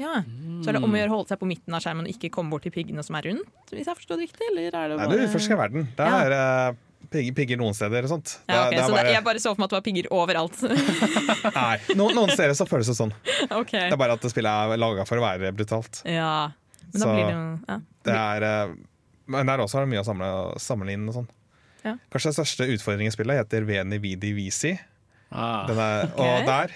Ja. 0.00 0.22
Så 0.62 0.70
er 0.70 0.72
det 0.78 0.82
om 0.82 0.92
å 0.94 0.98
gjøre 0.98 1.10
å 1.12 1.16
holde 1.18 1.28
seg 1.28 1.38
på 1.42 1.46
midten 1.50 1.74
av 1.76 1.82
skjermen 1.84 2.06
og 2.08 2.12
ikke 2.14 2.30
komme 2.32 2.50
bort 2.54 2.62
til 2.64 2.72
piggene 2.74 3.02
som 3.04 3.14
er 3.18 3.28
rundt? 3.28 3.50
Hvis 3.70 3.86
jeg 3.90 3.98
forstår 3.98 4.16
det 4.18 4.28
riktig? 4.30 4.48
Eller 4.52 4.70
er 4.72 4.88
det 4.88 4.96
Nei, 4.96 5.06
bare... 5.06 5.18
du 5.18 5.26
utforsker 5.28 5.58
verden. 5.60 5.88
Det 5.98 6.06
Ja. 6.08 6.20
er 6.24 6.30
ja. 6.36 6.72
pigger, 7.12 7.34
pigger 7.36 7.58
noen 7.60 7.74
steder 7.76 8.06
sånt. 8.08 8.38
Det 8.48 8.54
er- 8.56 8.70
det 8.70 8.78
er 8.80 8.86
så 8.88 8.94
det, 8.96 9.12
jeg 9.12 9.24
bare 9.24 9.42
så 9.42 9.52
for 9.52 9.60
meg 9.60 9.66
at 9.68 9.70
det 9.74 9.78
var 9.80 9.86
pigger 9.88 10.08
overalt. 10.16 10.62
Nei, 11.58 11.76
noen, 11.98 12.14
noen 12.16 12.30
steder 12.32 12.54
så 12.56 12.66
føles 12.70 12.88
det 12.88 12.96
sånn. 12.96 13.12
Okay. 13.62 13.88
Det 13.90 13.92
er 13.92 14.00
bare 14.00 14.16
at 14.16 14.24
spillet 14.32 14.48
er 14.72 14.80
laga 14.80 15.04
for 15.08 15.20
å 15.20 15.24
være 15.26 15.52
brutalt. 15.52 16.02
Ja. 16.08 16.52
Men 16.92 16.98
da 17.00 17.04
Så- 17.04 17.12
blir 17.12 17.26
det 17.26 17.34
jo 17.36 17.44
ja. 17.68 17.78
Det 18.08 18.16
er, 18.16 18.42
eh, 18.48 18.74
men 19.32 19.46
der 19.46 19.58
også 19.62 19.78
er 19.78 19.86
det 19.86 19.92
mye 19.92 20.02
å 20.02 20.06
samle, 20.08 20.30
samle 20.58 20.92
inn 20.96 21.04
og 21.08 21.14
sånn. 21.20 21.28
Ja. 21.84 21.96
Kanskje 22.10 22.30
den 22.32 22.38
største 22.40 22.66
utfordringen 22.70 23.10
i 23.12 23.14
spillet 23.14 23.38
heter 23.42 23.64
Veni 23.66 23.98
Vidi 24.02 24.32
Visi. 24.36 24.72
Ah. 25.32 25.66
Den 25.66 25.78
er, 25.78 26.08
okay. 26.12 26.40
Og 26.40 26.46
der 26.46 26.74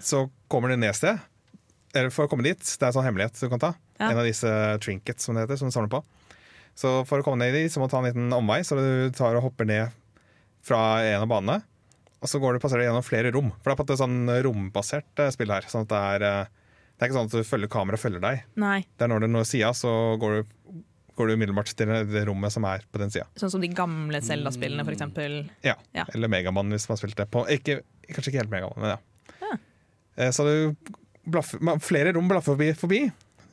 så 0.00 0.24
kommer 0.48 0.68
du 0.70 0.76
ned 0.76 0.90
et 0.90 0.98
sted. 0.98 1.18
Eller 1.96 2.12
for 2.14 2.26
å 2.26 2.30
komme 2.30 2.44
dit, 2.46 2.60
det 2.60 2.82
er 2.84 2.90
en 2.90 2.96
sånn 2.98 3.06
hemmelighet 3.08 3.40
du 3.40 3.48
kan 3.52 3.62
ta. 3.62 3.72
Ja. 3.98 4.10
En 4.12 4.20
av 4.20 4.26
disse 4.28 4.50
trinkets 4.84 5.24
som 5.26 5.34
det 5.36 5.46
heter, 5.46 5.58
som 5.60 5.70
du 5.70 5.74
samler 5.74 5.92
på. 5.92 6.02
Så 6.76 6.90
for 7.08 7.22
å 7.22 7.24
komme 7.24 7.40
ned 7.44 7.54
dit, 7.56 7.72
så 7.72 7.80
må 7.80 7.88
du 7.88 7.94
ta 7.94 8.02
en 8.02 8.08
liten 8.10 8.32
omvei, 8.36 8.60
så 8.66 8.76
du 8.76 9.10
tar 9.16 9.36
og 9.38 9.46
hopper 9.46 9.64
ned 9.68 9.94
fra 10.66 10.80
en 11.06 11.22
av 11.24 11.30
banene. 11.30 11.62
Og 12.20 12.28
så 12.28 12.40
går 12.42 12.56
du 12.56 12.60
passerer 12.64 12.84
gjennom 12.88 13.04
flere 13.06 13.30
rom. 13.32 13.48
For 13.62 13.70
det 13.70 13.74
er 13.76 13.80
på 13.80 13.86
et 13.92 14.00
sånn 14.00 14.18
rombasert 14.44 15.22
eh, 15.22 15.30
spill 15.34 15.52
her. 15.52 15.66
Sånn 15.70 15.84
at 15.86 15.92
det 15.92 16.02
er, 16.16 16.24
eh, 16.26 16.52
Det 16.96 17.04
er 17.04 17.10
ikke 17.10 17.18
sånn 17.18 17.28
at 17.28 17.34
du 17.36 17.44
følger 17.44 17.68
kameraet 17.68 18.00
følger 18.00 18.22
deg. 18.24 18.44
Nei, 18.56 18.78
Det 18.96 19.04
er 19.04 19.10
når 19.12 19.20
du 19.20 19.28
når 19.28 19.44
sida, 19.48 19.68
så 19.76 19.90
går 20.20 20.38
du, 20.38 20.54
går 21.16 21.28
du 21.28 21.34
umiddelbart 21.36 21.72
til 21.76 21.92
det 22.08 22.22
rommet 22.28 22.52
som 22.52 22.64
er 22.64 22.84
på 22.90 22.98
den 23.02 23.12
sida. 23.12 23.26
sånn 23.36 23.52
som 23.52 23.60
de 23.60 23.68
gamle 23.68 24.20
Zelda-spillene, 24.24 24.84
eksempel. 24.88 25.42
Ja. 25.62 25.74
Ja. 25.94 26.06
Eller 26.14 26.28
Megaman, 26.32 26.72
hvis 26.72 26.88
man 26.88 26.96
har 26.96 27.02
spilt 27.04 27.16
det 27.20 27.28
på 27.30 27.44
ikke, 27.52 27.82
Kanskje 28.08 28.30
ikke 28.32 28.42
helt 28.44 28.50
Megaman, 28.52 28.80
men 28.80 28.94
ja. 28.94 28.98
Ja. 29.42 29.56
Eh, 30.16 30.30
Så 30.30 30.44
du 30.48 30.76
blaffer, 31.26 31.62
flere 31.84 32.14
rom 32.16 32.28
blaffer 32.30 32.54
forbi, 32.54 32.72
forbi. 32.78 33.02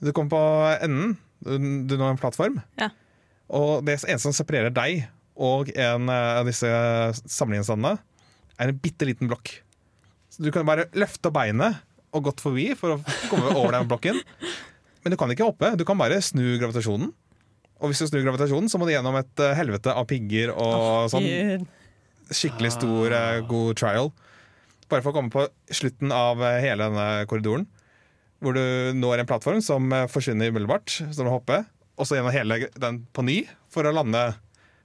Du 0.04 0.12
kommer 0.12 0.34
på 0.34 0.44
enden, 0.86 1.16
du, 1.44 1.96
når 1.98 2.14
en 2.14 2.22
plattform. 2.22 2.60
Ja. 2.80 2.90
Og 3.54 3.84
det 3.86 3.98
eneste 4.00 4.26
som 4.26 4.36
separerer 4.36 4.74
deg 4.74 5.06
og 5.34 5.72
en 5.74 6.12
eh, 6.14 6.34
av 6.40 6.50
disse 6.50 6.70
samlingsstandene, 7.26 7.98
er 8.62 8.70
en 8.70 8.80
bitte 8.80 9.08
liten 9.10 9.30
blokk. 9.30 9.56
Så 10.34 10.46
du 10.46 10.52
kan 10.54 10.66
bare 10.68 10.88
løfte 10.98 11.32
beinet 11.34 11.82
og 12.14 12.28
gått 12.30 12.44
forbi 12.44 12.70
for 12.78 12.96
å 12.96 13.02
komme 13.32 13.56
over 13.56 13.74
den 13.74 13.90
blokken. 13.90 14.20
Men 15.04 15.14
du 15.14 15.18
kan 15.20 15.32
ikke 15.34 15.48
hoppe, 15.50 15.74
du 15.78 15.84
kan 15.88 15.98
bare 16.00 16.22
snu 16.24 16.44
gravitasjonen. 16.62 17.10
Og 17.84 17.92
hvis 17.92 18.04
du 18.04 18.08
snur 18.08 18.24
gravitasjonen, 18.24 18.70
så 18.72 18.80
må 18.80 18.88
du 18.88 18.94
gjennom 18.94 19.18
et 19.20 19.42
eh, 19.44 19.56
helvete 19.58 19.92
av 19.92 20.06
pigger 20.10 20.54
og 20.54 21.10
sånn 21.12 21.66
skikkelig 22.34 22.72
stor, 22.78 23.14
eh, 23.18 23.42
god 23.50 23.80
trial. 23.80 24.14
Bare 24.94 25.02
for 25.02 25.10
å 25.10 25.18
komme 25.18 25.34
på 25.34 25.48
slutten 25.74 26.12
av 26.14 26.42
eh, 26.46 26.60
hele 26.62 26.86
denne 26.86 27.26
korridoren. 27.30 27.66
Hvor 28.44 28.54
du 28.54 28.94
når 28.94 29.24
en 29.24 29.30
plattform 29.30 29.62
som 29.66 29.88
eh, 29.90 30.06
forsvinner 30.12 30.52
umiddelbart, 30.54 31.00
som 31.02 31.26
du 31.26 31.32
hopper. 31.34 31.64
Og 31.98 32.06
så 32.06 32.20
gjennom 32.20 32.34
hele 32.34 32.68
den 32.78 33.04
på 33.14 33.26
ny 33.26 33.40
for 33.74 33.90
å 33.90 33.94
lande 33.96 34.22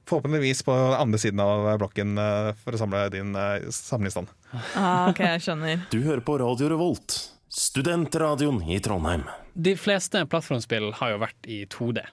forhåpentligvis 0.08 0.62
på 0.64 0.72
den 0.72 0.96
andre 0.96 1.20
siden 1.20 1.42
av 1.44 1.68
blokken 1.82 2.16
eh, 2.22 2.52
for 2.62 2.72
å 2.72 2.80
samle 2.80 3.02
din 3.12 3.36
samlingsstand. 3.74 4.32
Ah, 4.72 5.10
ok, 5.10 5.20
jeg 5.34 5.44
skjønner. 5.44 5.84
Du 5.92 6.00
hører 6.06 6.24
på 6.24 6.38
Radio 6.40 6.72
Revolt, 6.72 7.18
studentradioen 7.52 8.62
i 8.64 8.80
Trondheim. 8.84 9.28
De 9.52 9.76
fleste 9.76 10.24
plattformspill 10.24 10.94
har 11.02 11.12
jo 11.12 11.20
vært 11.26 11.52
i 11.52 11.66
2D. 11.68 12.06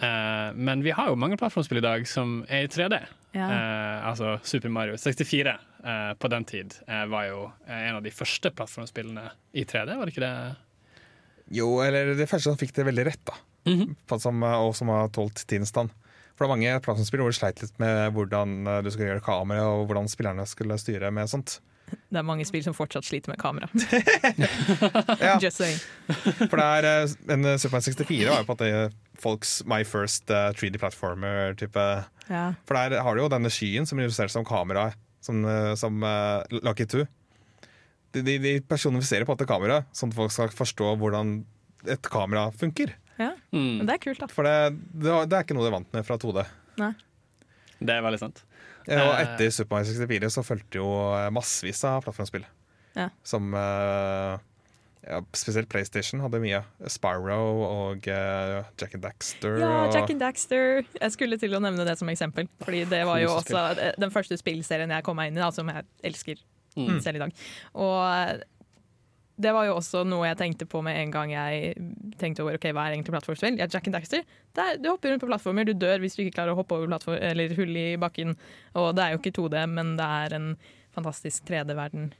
Eh, 0.00 0.50
men 0.56 0.84
vi 0.84 0.94
har 0.96 1.10
jo 1.10 1.18
mange 1.20 1.36
plattformspill 1.40 1.80
i 1.82 1.84
dag 1.84 2.06
som 2.08 2.40
er 2.48 2.64
i 2.66 2.70
3D. 2.72 3.00
Ja. 3.30 3.46
Uh, 3.46 4.08
altså 4.10 4.32
Super 4.42 4.72
Mario 4.74 4.96
64 4.98 5.52
uh, 5.84 6.14
på 6.18 6.30
den 6.32 6.46
tid 6.48 6.74
eh, 6.88 7.04
var 7.06 7.28
jo 7.28 7.44
eh, 7.68 7.84
en 7.86 8.00
av 8.00 8.02
de 8.02 8.10
første 8.10 8.50
plattformspillene 8.50 9.28
i 9.54 9.62
3D, 9.62 9.94
var 9.94 10.02
det 10.02 10.16
ikke 10.16 10.24
det? 10.24 10.32
Jo, 11.60 11.68
eller 11.84 12.14
det 12.18 12.26
første 12.30 12.50
som 12.50 12.58
fikk 12.58 12.74
det 12.76 12.88
veldig 12.88 13.06
rett, 13.06 13.22
da. 13.30 13.36
på, 14.10 14.18
som, 14.18 14.42
eh, 14.42 14.58
og 14.66 14.74
som 14.78 14.90
har 14.90 15.10
tålt 15.14 15.44
tidens 15.46 15.70
stand. 15.74 15.94
For 16.34 16.44
det 16.44 16.48
er 16.48 16.54
mange 16.54 16.82
plattformspill 16.86 17.22
hvor 17.22 17.34
du 17.34 17.36
sleit 17.36 17.62
litt 17.62 17.80
med 17.82 18.14
hvordan 18.16 18.60
eh, 18.66 18.82
du 18.86 18.90
skal 18.90 19.10
gjøre 19.10 19.24
kamera, 19.26 19.66
og 19.74 19.86
hvordan 19.90 20.10
spillerne 20.10 20.46
skulle 20.48 20.78
styre 20.80 21.12
med 21.14 21.30
sånt. 21.30 21.58
Det 22.10 22.18
er 22.18 22.26
mange 22.26 22.44
spill 22.48 22.62
som 22.64 22.74
fortsatt 22.76 23.06
sliter 23.06 23.32
med 23.32 23.40
kamera. 23.40 23.68
Ja. 25.20 25.36
Just 25.42 25.58
saying. 25.60 25.78
For 26.48 26.56
det 26.58 26.64
er 26.64 26.86
eh, 26.88 27.12
en 27.34 27.44
eh, 27.52 27.58
Super 27.60 27.82
64 27.84 28.30
var 28.30 28.40
jo 28.42 28.46
på 28.48 28.56
at 28.56 28.62
måte 28.64 28.70
folks 29.20 29.58
my 29.68 29.82
first 29.84 30.30
uh, 30.32 30.50
3D 30.56 30.80
platformer-type. 30.80 31.86
Ja. 32.30 32.44
For 32.68 32.78
der 32.78 33.02
har 33.04 33.16
du 33.16 33.22
jo 33.22 33.28
denne 33.32 33.50
skyen 33.52 33.86
som 33.88 34.00
illustreres 34.00 34.32
som 34.36 34.46
kamera, 34.48 34.90
som, 35.24 35.42
eh, 35.44 35.74
som 35.78 36.00
uh, 36.02 36.40
Lucky 36.64 36.86
2. 36.88 37.04
De, 38.16 38.22
de, 38.26 38.38
de 38.42 38.54
personifiserer 38.66 39.26
på 39.28 39.34
en 39.34 39.38
måte 39.38 39.48
kamera, 39.50 39.82
sånn 39.94 40.10
at 40.10 40.18
folk 40.18 40.34
skal 40.34 40.54
forstå 40.54 40.94
hvordan 41.02 41.36
et 41.90 42.10
kamera 42.12 42.48
funker. 42.56 42.96
ja. 43.20 43.34
Men 43.52 43.86
det 43.86 43.98
er 43.98 44.02
kult, 44.08 44.24
da. 44.24 44.30
For 44.32 44.48
det, 44.48 44.56
det, 44.96 45.12
det 45.30 45.36
er 45.36 45.44
ikke 45.46 45.56
noe 45.58 45.68
de 45.68 45.70
er 45.70 45.76
vant 45.78 45.94
med 45.94 46.08
fra 46.08 46.18
2D. 46.20 46.46
Det 47.80 47.94
er 47.94 48.02
veldig 48.04 48.20
sant. 48.20 48.42
Eh, 48.88 49.00
Og 49.00 49.14
etter 49.20 49.50
Super 49.52 49.76
Mario 49.80 49.92
64 49.92 50.30
så 50.36 50.44
fulgte 50.46 50.80
jo 50.80 50.86
eh, 51.16 51.26
massevis 51.34 51.82
av 51.88 52.02
plattformspill. 52.06 52.46
Ja. 52.96 53.08
Som 53.22 53.52
eh, 53.54 54.38
ja, 55.10 55.18
Spesielt 55.32 55.68
PlayStation 55.72 56.20
hadde 56.20 56.40
mye. 56.42 56.60
Spyro 56.92 57.38
og 57.64 58.04
uh, 58.12 58.58
Jack 58.78 58.94
and 58.98 59.02
Daxter. 59.06 59.56
Ja, 59.62 59.70
Jack 59.94 60.10
and 60.12 60.20
Daxter. 60.20 60.82
Jeg 61.00 61.14
skulle 61.14 61.38
til 61.40 61.54
å 61.56 61.60
nevne 61.64 61.86
det 61.88 61.94
som 61.98 62.10
eksempel. 62.12 62.50
Fordi 62.60 62.82
det 62.90 63.00
var 63.08 63.18
jo 63.22 63.30
også 63.38 63.62
den 63.96 64.12
første 64.12 64.36
spillserien 64.40 64.92
jeg 64.92 65.06
kom 65.06 65.16
meg 65.16 65.30
inn 65.32 65.38
i, 65.40 65.44
da, 65.44 65.50
som 65.56 65.68
jeg 65.72 65.86
elsker 66.04 66.40
Mm. 66.78 67.00
selv 67.02 67.16
i 67.18 67.18
dag. 67.24 67.32
Og 67.82 68.42
det 69.42 69.50
var 69.56 69.64
jo 69.66 69.72
også 69.80 70.04
noe 70.06 70.28
jeg 70.28 70.36
tenkte 70.38 70.68
på 70.70 70.78
med 70.86 71.00
en 71.00 71.10
gang 71.10 71.32
jeg 71.32 71.72
tenkte 72.20 72.44
over 72.44 72.56
ok, 72.58 72.70
hva 72.76 72.86
er 72.86 72.96
egentlig 72.96 73.14
plattformspill. 73.14 73.58
Ja, 73.60 73.68
Jack 73.70 73.88
and 73.90 73.96
Daxter. 73.96 74.24
Det 74.56 74.64
er, 74.66 74.80
du 74.80 74.90
hopper 74.92 75.12
rundt 75.12 75.24
på 75.24 75.30
plattformer, 75.30 75.68
du 75.68 75.74
dør 75.74 76.02
hvis 76.02 76.16
du 76.16 76.24
ikke 76.24 76.38
klarer 76.38 76.54
å 76.54 76.60
hoppe 76.60 76.76
over 76.78 76.90
plattform, 76.90 77.18
eller 77.30 77.54
hull 77.58 77.76
i 77.76 77.86
bakken. 78.00 78.34
Og 78.80 78.90
det 78.96 79.06
er 79.06 79.14
jo 79.14 79.22
ikke 79.22 79.36
2D, 79.38 79.62
men 79.74 79.94
det 80.00 80.08
er 80.24 80.36
en 80.38 80.50
fantastisk 80.96 81.46
3D-verden. 81.50 82.10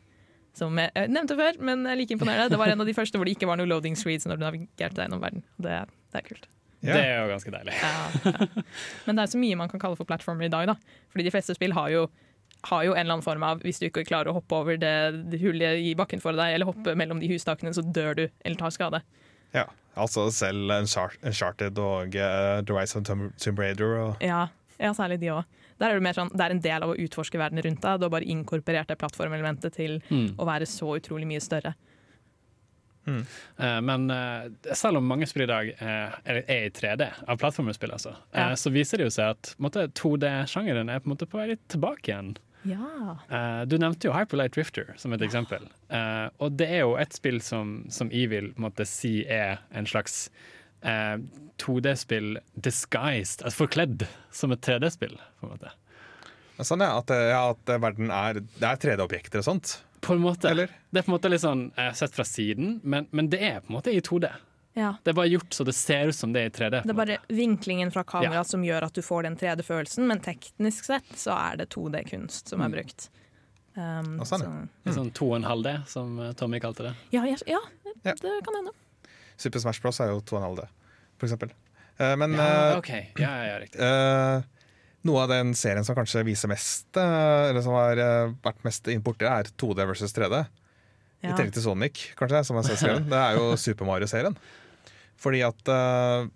Som 0.56 0.78
jeg, 0.80 0.90
jeg 0.96 1.10
nevnte 1.14 1.36
før, 1.38 1.58
men 1.62 1.84
jeg 1.86 2.00
like 2.00 2.16
imponerende. 2.16 2.50
Det 2.50 2.58
var 2.58 2.72
en 2.72 2.82
av 2.82 2.88
de 2.88 2.94
første 2.96 3.18
hvor 3.18 3.28
det 3.28 3.36
ikke 3.36 3.48
var 3.50 3.60
noe 3.60 3.70
loading 3.70 3.98
screens 3.98 4.26
når 4.26 4.40
du 4.40 4.46
navigerte 4.48 4.96
deg 4.96 5.06
gjennom 5.06 5.22
verden. 5.22 5.44
Det, 5.62 5.76
det 6.10 6.22
er 6.22 6.26
kult. 6.26 6.48
Ja. 6.80 6.96
Det 6.96 7.04
er 7.04 7.18
jo 7.20 7.28
ganske 7.34 7.52
deilig. 7.52 7.76
Ja, 7.76 7.92
ja. 8.24 8.64
Men 9.06 9.18
det 9.18 9.22
er 9.22 9.30
så 9.34 9.40
mye 9.40 9.60
man 9.60 9.70
kan 9.70 9.82
kalle 9.82 9.98
for 9.98 10.08
platformer 10.08 10.48
i 10.48 10.52
dag. 10.52 10.72
da. 10.72 10.98
Fordi 11.12 11.26
de 11.26 11.32
fleste 11.34 11.54
spill 11.56 11.76
har 11.76 11.90
jo, 11.92 12.06
har 12.70 12.86
jo 12.86 12.94
en 12.94 13.02
eller 13.02 13.18
annen 13.18 13.24
form 13.26 13.44
av 13.46 13.60
Hvis 13.64 13.80
du 13.80 13.86
ikke 13.88 14.06
klarer 14.08 14.32
å 14.32 14.38
hoppe 14.38 14.56
over 14.56 14.80
det, 14.80 14.94
det 15.30 15.42
hullet 15.42 15.84
i 15.84 15.94
bakken 15.98 16.22
for 16.24 16.36
deg, 16.36 16.56
eller 16.56 16.68
hoppe 16.70 16.96
mellom 16.98 17.20
de 17.20 17.30
hustakene, 17.30 17.74
så 17.76 17.84
dør 17.84 18.16
du 18.16 18.24
eller 18.26 18.58
tar 18.60 18.74
skade. 18.74 19.02
Ja, 19.54 19.64
altså 19.96 20.28
selv 20.32 20.70
Uncharted 20.70 21.78
og 21.78 22.14
uh, 22.14 22.60
The 22.62 22.74
Rise 22.76 22.96
of 22.98 23.04
Tomb 23.04 23.58
Raider. 23.58 23.96
Og, 24.04 24.16
Ja, 24.22 24.48
ja 24.78 24.92
særlig 24.96 25.20
de 25.20 25.26
òg. 25.34 25.44
Der 25.80 25.88
er 25.90 25.94
det 25.96 26.02
mer 26.04 26.12
sånn, 26.12 26.28
det 26.36 26.44
er 26.44 26.50
en 26.52 26.60
del 26.60 26.82
av 26.84 26.90
å 26.92 26.96
utforske 27.00 27.38
verden 27.40 27.62
rundt 27.64 27.80
deg. 27.80 27.98
Du 28.00 28.04
har 28.04 28.10
bare 28.12 28.28
inkorporert 28.28 28.86
det 28.92 28.98
plattformelementet 29.00 29.72
til 29.72 30.00
Mm. 30.10 30.34
å 30.36 30.44
være 30.44 30.66
så 30.68 30.98
utrolig 31.00 31.26
mye 31.26 31.40
større. 31.40 31.74
Eh, 33.08 33.80
Men 33.80 34.10
eh, 34.10 34.50
selv 34.76 34.98
om 35.00 35.06
mange 35.08 35.26
spill 35.26 35.42
i 35.46 35.50
dag 35.50 35.68
eh, 35.72 36.12
er 36.24 36.42
er 36.46 36.66
i 36.66 36.70
3D, 36.70 37.08
av 37.26 37.38
plattformspill 37.40 37.90
altså, 37.96 38.12
eh, 38.32 38.50
Ja. 38.50 38.52
så 38.54 38.70
viser 38.70 38.98
det 38.98 39.08
jo 39.08 39.14
seg 39.16 39.30
at 39.30 39.54
på 39.56 39.58
en 39.58 39.66
måte, 39.70 39.86
2D-sjangeren 39.98 40.90
er 40.92 41.00
på 41.00 41.08
en 41.10 41.16
måte 41.16 41.26
på 41.26 41.38
vei 41.40 41.48
litt 41.54 41.64
tilbake 41.68 42.12
igjen. 42.12 42.36
Ja. 42.68 43.16
Uh, 43.30 43.62
du 43.64 43.78
nevnte 43.80 44.08
jo 44.08 44.14
Hyperlight 44.14 44.54
Drifter 44.56 44.92
som 45.00 45.14
et 45.16 45.22
eksempel. 45.24 45.64
Uh, 45.88 46.28
og 46.42 46.58
det 46.60 46.68
er 46.68 46.82
jo 46.84 46.96
et 47.00 47.14
spill 47.16 47.40
som, 47.44 47.86
som 47.92 48.12
jeg 48.12 48.32
vil 48.32 48.50
på 48.52 48.60
en 48.60 48.66
måte 48.68 48.86
si 48.88 49.20
er 49.24 49.62
en 49.72 49.88
slags 49.88 50.26
uh, 50.84 51.16
2D-spill 51.60 52.38
disguised, 52.54 53.44
altså 53.44 53.64
forkledd 53.64 54.06
som 54.32 54.52
et 54.54 54.62
3D-spill. 54.64 55.16
på 55.40 55.46
en 55.48 55.54
måte. 55.54 55.72
sånn 56.60 56.84
ja, 56.84 56.92
at, 56.98 57.12
eh, 57.12 57.30
ja, 57.32 57.42
at 57.54 57.72
verden 57.80 58.12
er, 58.12 58.40
det 58.40 58.66
er 58.66 58.80
3D-objekter 58.84 59.42
og 59.42 59.48
sånt. 59.48 59.74
På 60.00 60.16
en 60.16 60.24
måte. 60.24 60.48
Eller? 60.48 60.72
Det 60.90 61.02
er 61.02 61.06
på 61.06 61.12
en 61.12 61.16
måte 61.18 61.32
litt 61.32 61.44
sånn 61.44 61.66
eh, 61.76 61.92
sett 61.96 62.16
fra 62.16 62.24
siden, 62.24 62.78
men, 62.82 63.08
men 63.12 63.28
det 63.32 63.42
er 63.44 63.60
på 63.60 63.72
en 63.72 63.78
måte 63.78 63.92
i 63.92 64.00
2D. 64.04 64.30
Ja. 64.80 64.90
Det 65.04 65.12
er 65.12 65.16
bare 65.18 65.30
gjort 65.30 65.54
så 65.56 65.64
det 65.68 65.74
ser 65.76 66.10
ut 66.10 66.16
som 66.16 66.32
det 66.34 66.42
er 66.42 66.50
i 66.50 66.52
3D. 66.56 66.82
Det 66.88 66.92
er 66.94 66.98
bare 66.98 67.18
vinklingen 67.28 67.92
fra 67.94 68.02
kameraet 68.08 68.40
Ja. 68.40 68.44
som 68.48 68.64
gjør 68.64 68.88
at 68.88 68.96
du 68.96 69.02
får 69.04 69.26
den 69.28 69.36
3D-følelsen, 69.40 70.06
men 70.08 70.20
teknisk 70.24 70.88
sett 70.88 71.10
så 71.20 71.36
er 71.36 71.60
det 71.62 71.68
2D-kunst 71.74 72.48
som 72.54 72.64
er 72.64 72.72
brukt. 72.72 73.10
Um, 73.76 74.16
og 74.20 74.26
sånn, 74.26 74.42
ja. 74.42 74.50
så- 74.50 74.68
måte. 74.90 74.94
Sånn 74.96 75.10
2,5D, 75.14 75.74
som 75.88 76.18
eh, 76.20 76.32
Tommy 76.32 76.58
kalte 76.60 76.88
det. 76.88 76.94
ja, 77.14 77.22
ja, 77.24 77.36
ja, 77.46 77.60
Ja. 78.04 78.14
det 78.14 78.32
kan 78.44 78.54
hende. 78.58 78.72
Super 79.36 79.60
Smash 79.62 79.80
Bros 79.80 80.00
er 80.00 80.08
jo 80.10 80.20
2,5D, 80.20 80.66
for 81.18 81.26
eksempel. 81.28 81.50
Uh, 82.00 82.16
men 82.16 82.32
Ja, 82.34 82.76
okay. 82.78 83.08
OK. 83.14 83.20
Ja, 83.20 83.30
ja, 83.44 83.58
ja, 83.58 84.36
eh, 84.38 84.42
noe 85.04 85.22
av 85.22 85.28
den 85.28 85.54
serien 85.54 85.84
som 85.84 85.94
kanskje 85.96 86.24
viser 86.24 86.48
mest, 86.48 86.86
uh, 86.96 87.48
eller 87.50 87.62
som 87.62 87.72
har 87.76 87.96
eh, 88.00 88.32
vært 88.44 88.64
mest 88.64 88.88
inn 88.88 89.00
er 89.00 89.44
2D 89.56 89.86
versus 89.86 90.12
3D. 90.12 90.46
I 91.22 91.32
tillegg 91.36 91.52
til 91.52 91.62
Sonic, 91.62 92.14
kanskje, 92.16 92.44
som 92.48 92.56
er 92.56 92.62
skrevet. 92.62 93.04
Det 93.12 93.18
er 93.18 93.36
jo 93.36 93.50
Super 93.60 93.84
Mario-serien. 93.84 94.36
Fordi 95.20 95.42
at 95.44 95.72
uh, 95.72 96.26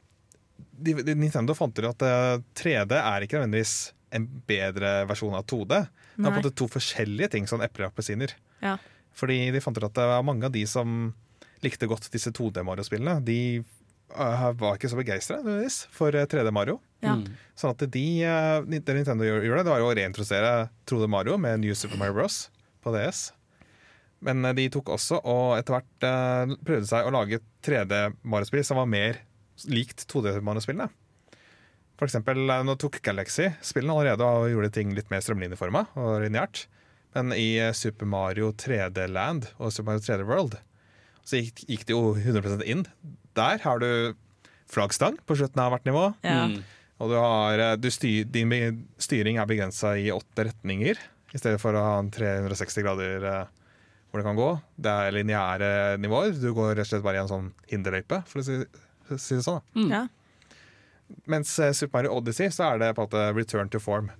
de, 0.54 0.96
de, 1.00 1.16
Nintendo 1.16 1.56
fant 1.56 1.78
ut 1.78 1.90
at 1.90 2.04
uh, 2.04 2.38
3D 2.58 2.98
er 3.00 3.24
ikke 3.24 3.40
nødvendigvis 3.40 3.92
en 4.14 4.26
bedre 4.46 4.96
versjon 5.10 5.34
av 5.34 5.46
2D. 5.50 5.84
Det 6.14 6.22
er 6.22 6.28
på 6.28 6.30
en 6.30 6.38
måte 6.38 6.54
to 6.54 6.68
forskjellige 6.70 7.32
ting, 7.34 7.48
sånn 7.50 7.64
epler 7.66 7.88
og 7.88 7.94
appelsiner. 7.94 8.36
Ja. 8.62 8.76
Fordi 9.14 9.38
de 9.54 9.62
fant 9.62 9.78
ut 9.78 9.86
at 9.86 9.96
det 9.96 10.06
var 10.10 10.26
mange 10.26 10.46
av 10.46 10.54
de 10.54 10.62
som 10.70 11.12
likte 11.64 11.88
godt 11.90 12.10
disse 12.12 12.30
2D-Mario-spillene, 12.34 13.18
de 13.24 13.38
eh, 13.58 14.44
var 14.60 14.76
ikke 14.76 14.90
så 14.92 14.98
begeistra 14.98 15.40
for 15.94 16.14
eh, 16.14 16.26
3D 16.30 16.52
Mario. 16.54 16.78
Ja. 17.04 17.16
Mm. 17.18 17.38
Sånn 17.58 17.74
at 17.74 17.86
de, 17.94 18.04
eh, 18.26 18.58
det 18.68 18.98
Nintendo 18.98 19.26
gjør 19.26 19.58
det, 19.60 19.70
var 19.70 19.82
jo 19.82 19.88
å 19.90 19.96
reintrodusere 19.96 20.52
3D 20.88 21.08
Mario 21.10 21.38
med 21.40 21.64
New 21.64 21.74
Super 21.78 22.00
Mario 22.00 22.18
Bros. 22.18 22.48
på 22.84 22.94
DS. 22.94 23.26
Men 24.24 24.44
eh, 24.44 24.56
de 24.60 24.68
tok 24.76 24.92
også 24.94 25.20
og 25.22 25.56
etter 25.58 25.78
hvert 25.78 26.08
eh, 26.10 26.54
prøvde 26.66 26.90
seg 26.90 27.08
å 27.08 27.14
lage 27.14 27.42
3D-Mario-spill 27.64 28.66
som 28.66 28.80
var 28.80 28.90
mer 28.90 29.22
likt 29.70 30.06
2D-Mario-spillene. 30.10 30.90
For 31.98 32.08
eksempel, 32.08 32.42
eh, 32.50 32.62
nå 32.66 32.76
tok 32.80 33.00
Galaxy 33.06 33.50
spillene 33.64 33.94
allerede 33.94 34.26
og 34.26 34.50
gjorde 34.50 34.72
ting 34.74 34.94
litt 34.96 35.10
mer 35.12 35.22
strømlinjeforma 35.24 35.86
og 36.00 36.24
lineært. 36.24 36.66
Men 37.14 37.34
i 37.36 37.54
eh, 37.62 37.74
Super 37.76 38.08
Mario 38.10 38.50
3D 38.58 39.06
Land 39.12 39.50
og 39.58 39.72
Super 39.72 39.92
Mario 39.92 40.04
3D 40.06 40.28
World 40.28 40.58
så 41.24 41.40
gikk, 41.40 41.64
gikk 41.70 41.86
det 41.88 41.94
jo 41.94 42.12
100% 42.18 42.64
inn. 42.68 42.84
Der 43.38 43.62
har 43.62 43.80
du 43.80 44.14
flaggstang 44.70 45.16
på 45.24 45.36
slutten 45.38 45.62
av 45.62 45.72
hvert 45.72 45.86
nivå. 45.88 46.06
Ja. 46.26 46.44
Mm. 46.50 46.58
Og 47.02 47.10
du 47.10 47.16
har, 47.18 47.58
eh, 47.58 47.76
du 47.80 47.90
styr, 47.90 48.26
din 48.28 48.52
styring 49.02 49.38
er 49.38 49.48
begrensa 49.50 49.94
i 49.98 50.10
åtte 50.14 50.48
retninger, 50.50 51.00
i 51.34 51.40
stedet 51.40 51.60
for 51.62 51.74
å 51.74 51.82
ha 51.82 51.94
en 51.98 52.10
360 52.14 52.84
grader 52.84 53.24
eh, 53.30 53.63
hvor 54.14 54.22
det 54.22 54.28
kan 54.28 54.36
gå. 54.38 54.48
Det 54.78 54.90
er 54.94 55.14
lineære 55.16 55.68
nivåer. 55.98 56.36
Du 56.38 56.52
går 56.54 56.76
rett 56.78 56.86
og 56.86 56.92
slett 56.92 57.02
bare 57.02 57.18
i 57.18 57.22
en 57.24 57.30
sånn 57.32 57.48
hinderløype, 57.66 58.20
for 58.30 58.38
å 58.38 58.44
si, 58.46 58.60
si 59.18 59.34
det 59.40 59.42
sånn. 59.42 59.58
Mm. 59.74 59.88
Ja. 59.90 60.02
Mens 61.34 61.56
eh, 61.58 61.72
Super 61.74 61.98
Mario 61.98 62.12
Odyssey 62.20 62.52
så 62.54 62.68
er 62.68 62.78
det 62.78 62.92
på 62.94 63.02
en 63.02 63.08
måte 63.08 63.24
return 63.34 63.72
to 63.74 63.80
form. 63.82 64.12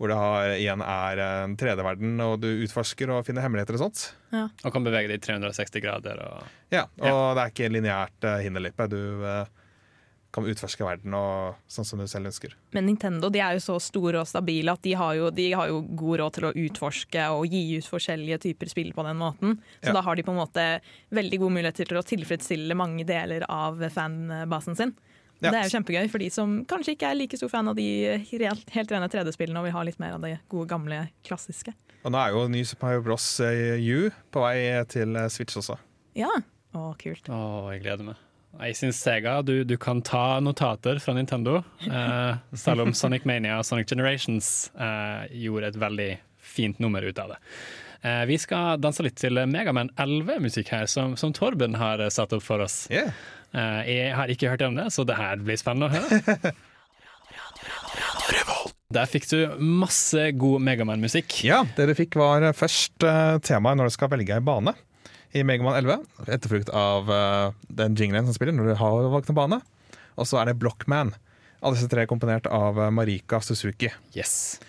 Hvor 0.00 0.08
det 0.08 0.16
har, 0.16 0.54
igjen 0.54 0.80
er 0.80 1.20
en 1.26 1.58
3D-verden, 1.60 2.16
og 2.24 2.38
du 2.40 2.48
utforsker 2.64 3.12
og 3.12 3.26
finner 3.26 3.44
hemmeligheter 3.44 3.76
og 3.76 3.82
sånt. 3.82 4.06
Og 4.32 4.72
kan 4.72 4.86
bevege 4.86 5.10
deg 5.10 5.20
i 5.20 5.26
360 5.26 5.84
grader. 5.84 6.24
Og 6.24 6.72
Ja, 6.72 6.86
Og 7.02 7.36
det 7.36 7.44
er 7.44 7.52
ikke 7.52 7.70
lineært 7.74 8.28
uh, 8.30 8.38
hinderløype. 8.40 8.88
Du 8.88 9.26
eh, 9.28 9.50
kan 10.30 10.44
utforske 10.44 10.84
verden 10.84 11.14
og 11.16 11.56
sånn 11.72 11.86
som 11.88 11.98
du 11.98 12.06
selv 12.10 12.28
ønsker. 12.28 12.52
Men 12.76 12.84
Nintendo 12.84 13.30
de 13.32 13.40
er 13.40 13.54
jo 13.56 13.62
så 13.64 13.78
store 13.80 14.20
og 14.20 14.28
stabile 14.28 14.74
at 14.74 14.82
de 14.84 14.92
har, 15.00 15.14
jo, 15.16 15.30
de 15.32 15.46
har 15.56 15.70
jo 15.70 15.78
god 15.96 16.18
råd 16.20 16.34
til 16.36 16.46
å 16.48 16.52
utforske 16.66 17.22
og 17.32 17.46
gi 17.48 17.62
ut 17.78 17.88
forskjellige 17.88 18.40
typer 18.44 18.68
spill 18.68 18.90
på 18.92 19.06
den 19.08 19.16
måten. 19.16 19.56
Så 19.80 19.88
Ja. 19.88 19.92
da 19.96 20.02
har 20.04 20.16
de 20.16 20.22
på 20.26 20.34
en 20.34 20.42
måte 20.42 20.66
veldig 21.10 21.38
gode 21.40 21.54
muligheter 21.56 21.88
til 21.88 21.96
å 21.96 22.04
tilfredsstille 22.04 22.76
mange 22.76 23.06
deler 23.08 23.46
av 23.48 23.80
fanbasen 23.90 24.76
sin. 24.76 24.94
Ja. 25.40 25.50
Det 25.52 25.54
er 25.54 25.68
jo 25.68 25.78
kjempegøy 25.78 26.10
for 26.10 26.18
de 26.18 26.28
som 26.34 26.64
kanskje 26.66 26.96
ikke 26.96 27.08
er 27.12 27.14
like 27.14 27.36
stor 27.38 27.48
fan 27.48 27.68
av 27.70 27.76
de 27.78 27.88
helt, 28.28 28.70
helt 28.74 28.90
rene 28.90 29.08
3D-spillene 29.08 29.60
og 29.60 29.64
vil 29.68 29.72
ha 29.76 29.82
litt 29.86 29.98
mer 30.02 30.16
av 30.18 30.20
det 30.20 30.40
gode, 30.50 30.66
gamle, 30.68 31.08
klassiske. 31.24 31.72
Og 32.04 32.12
nå 32.12 32.18
er 32.20 32.34
jo 32.34 32.48
ny 32.50 32.64
Super 32.66 32.88
Mario 32.90 33.02
Bros. 33.06 33.40
U 33.40 34.10
på 34.34 34.40
vei 34.44 34.84
til 34.90 35.14
Switch 35.30 35.56
også. 35.56 35.78
Ja, 36.18 36.28
å 36.74 36.90
kult. 36.98 37.30
Å, 37.30 37.70
jeg 37.72 37.82
gleder 37.86 38.04
meg. 38.12 38.16
Jeg 38.58 38.76
syns 38.78 39.00
Sega 39.04 39.36
du, 39.46 39.60
du 39.68 39.76
kan 39.80 40.00
ta 40.02 40.40
notater 40.42 40.98
fra 41.02 41.14
Nintendo, 41.14 41.60
eh, 41.84 42.38
selv 42.56 42.86
om 42.86 42.94
Sonic 42.96 43.26
Mania 43.28 43.58
og 43.60 43.66
Sonic 43.68 43.90
Generations 43.90 44.70
eh, 44.74 45.28
gjorde 45.44 45.70
et 45.70 45.78
veldig 45.78 46.08
fint 46.42 46.80
nummer 46.82 47.04
ut 47.04 47.20
av 47.22 47.34
det. 47.34 47.38
Eh, 48.08 48.24
vi 48.30 48.38
skal 48.40 48.80
danse 48.80 49.04
litt 49.04 49.18
til 49.20 49.38
Megaman 49.50 49.92
11-musikk 50.00 50.72
her, 50.74 50.88
som, 50.90 51.14
som 51.20 51.34
Torben 51.36 51.76
har 51.78 52.02
eh, 52.02 52.10
satt 52.14 52.34
opp 52.34 52.46
for 52.46 52.64
oss. 52.64 52.86
Yeah. 52.90 53.12
Eh, 53.52 53.82
jeg 53.90 54.16
har 54.16 54.32
ikke 54.32 54.50
hørt 54.54 54.64
om 54.66 54.78
det, 54.78 54.88
så 54.94 55.06
det 55.06 55.18
her 55.18 55.38
blir 55.42 55.60
spennende 55.60 55.90
å 55.90 55.94
høre. 55.98 56.54
Der 58.88 59.04
fikk 59.04 59.26
du 59.28 59.42
masse 59.60 60.30
god 60.40 60.62
Megaman-musikk. 60.64 61.42
Ja, 61.44 61.60
det 61.76 61.90
du 61.90 61.94
fikk 61.98 62.16
var 62.16 62.40
eh, 62.40 62.54
først 62.56 63.04
uh, 63.04 63.36
temaet 63.44 63.76
når 63.76 63.90
du 63.90 63.96
skal 63.98 64.08
velge 64.14 64.38
ei 64.38 64.44
bane 64.44 64.72
i 65.38 65.44
Megaman 65.46 65.76
11. 65.78 66.04
Etterfulgt 66.26 66.70
av 66.74 67.10
uh, 67.10 67.56
den 67.68 67.96
jinglen 67.98 68.26
som 68.26 68.36
spiller 68.36 68.56
når 68.56 68.72
du 68.72 68.78
har 68.80 69.10
valgt 69.12 69.30
en 69.30 69.38
bane. 69.38 69.60
Og 70.18 70.26
så 70.26 70.40
er 70.40 70.50
det 70.50 70.58
Blockman. 70.58 71.14
Alle 71.58 71.78
disse 71.78 71.90
tre 71.90 72.04
er 72.04 72.10
komponert 72.10 72.46
av 72.50 72.76
eh, 72.78 72.90
Marika 72.94 73.40
Suzuki. 73.42 73.90
Yes. 74.14 74.60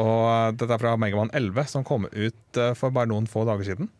Og 0.00 0.24
eh, 0.28 0.50
dette 0.56 0.72
er 0.72 0.80
fra 0.80 0.94
Megaman 1.00 1.32
11, 1.36 1.68
som 1.72 1.84
kom 1.84 2.06
ut 2.08 2.60
for 2.76 2.92
bare 2.92 3.08
noen 3.10 3.28
få 3.28 3.44
dager 3.48 3.68
siden. 3.68 3.90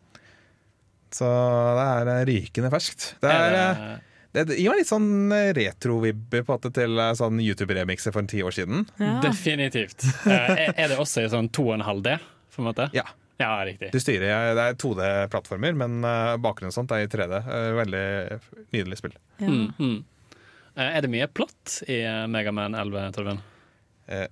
Så 1.13 1.29
det 1.77 2.13
er 2.13 2.27
rykende 2.29 2.69
ferskt. 2.73 3.07
Det, 3.21 3.33
er, 3.33 4.01
det, 4.37 4.57
gir 4.57 4.69
meg 4.69 4.81
litt 4.81 4.89
sånn 4.89 5.33
retro-vibber 5.57 6.45
på 6.45 6.57
at 6.57 6.67
det 6.67 6.73
til 6.77 7.01
sånn 7.17 7.41
YouTube-remixer 7.41 8.13
for 8.13 8.29
ti 8.29 8.43
år 8.45 8.53
siden. 8.57 8.85
Ja. 9.01 9.15
Definitivt. 9.25 10.05
Er 10.29 10.93
det 10.93 10.99
også 11.01 11.25
i 11.25 11.31
sånn 11.33 11.49
2,5D, 11.53 12.17
på 12.53 12.61
en 12.61 12.69
måte? 12.69 12.89
Ja. 12.97 13.07
Ja, 13.39 13.65
riktig. 13.65 13.91
Du 13.95 13.99
styrer, 14.03 14.55
Det 14.55 14.63
er 14.63 14.75
2D-plattformer, 14.75 15.75
men 15.79 16.03
eh, 16.03 16.33
bakgrunnen 16.43 16.75
sånt 16.75 16.91
er 16.91 17.05
i 17.05 17.11
3D. 17.11 17.37
Eh, 17.39 17.67
Veldig 17.77 18.03
nydelig 18.75 18.99
spill. 18.99 19.15
Ja. 19.39 19.47
Mm, 19.47 19.69
mm. 19.79 20.49
Er 20.79 21.03
det 21.03 21.11
mye 21.11 21.27
plott 21.31 21.77
i 21.91 22.01
Megaman 22.31 22.75
11, 22.75 23.13
Torvin? 23.15 23.39
Eh, 24.11 24.27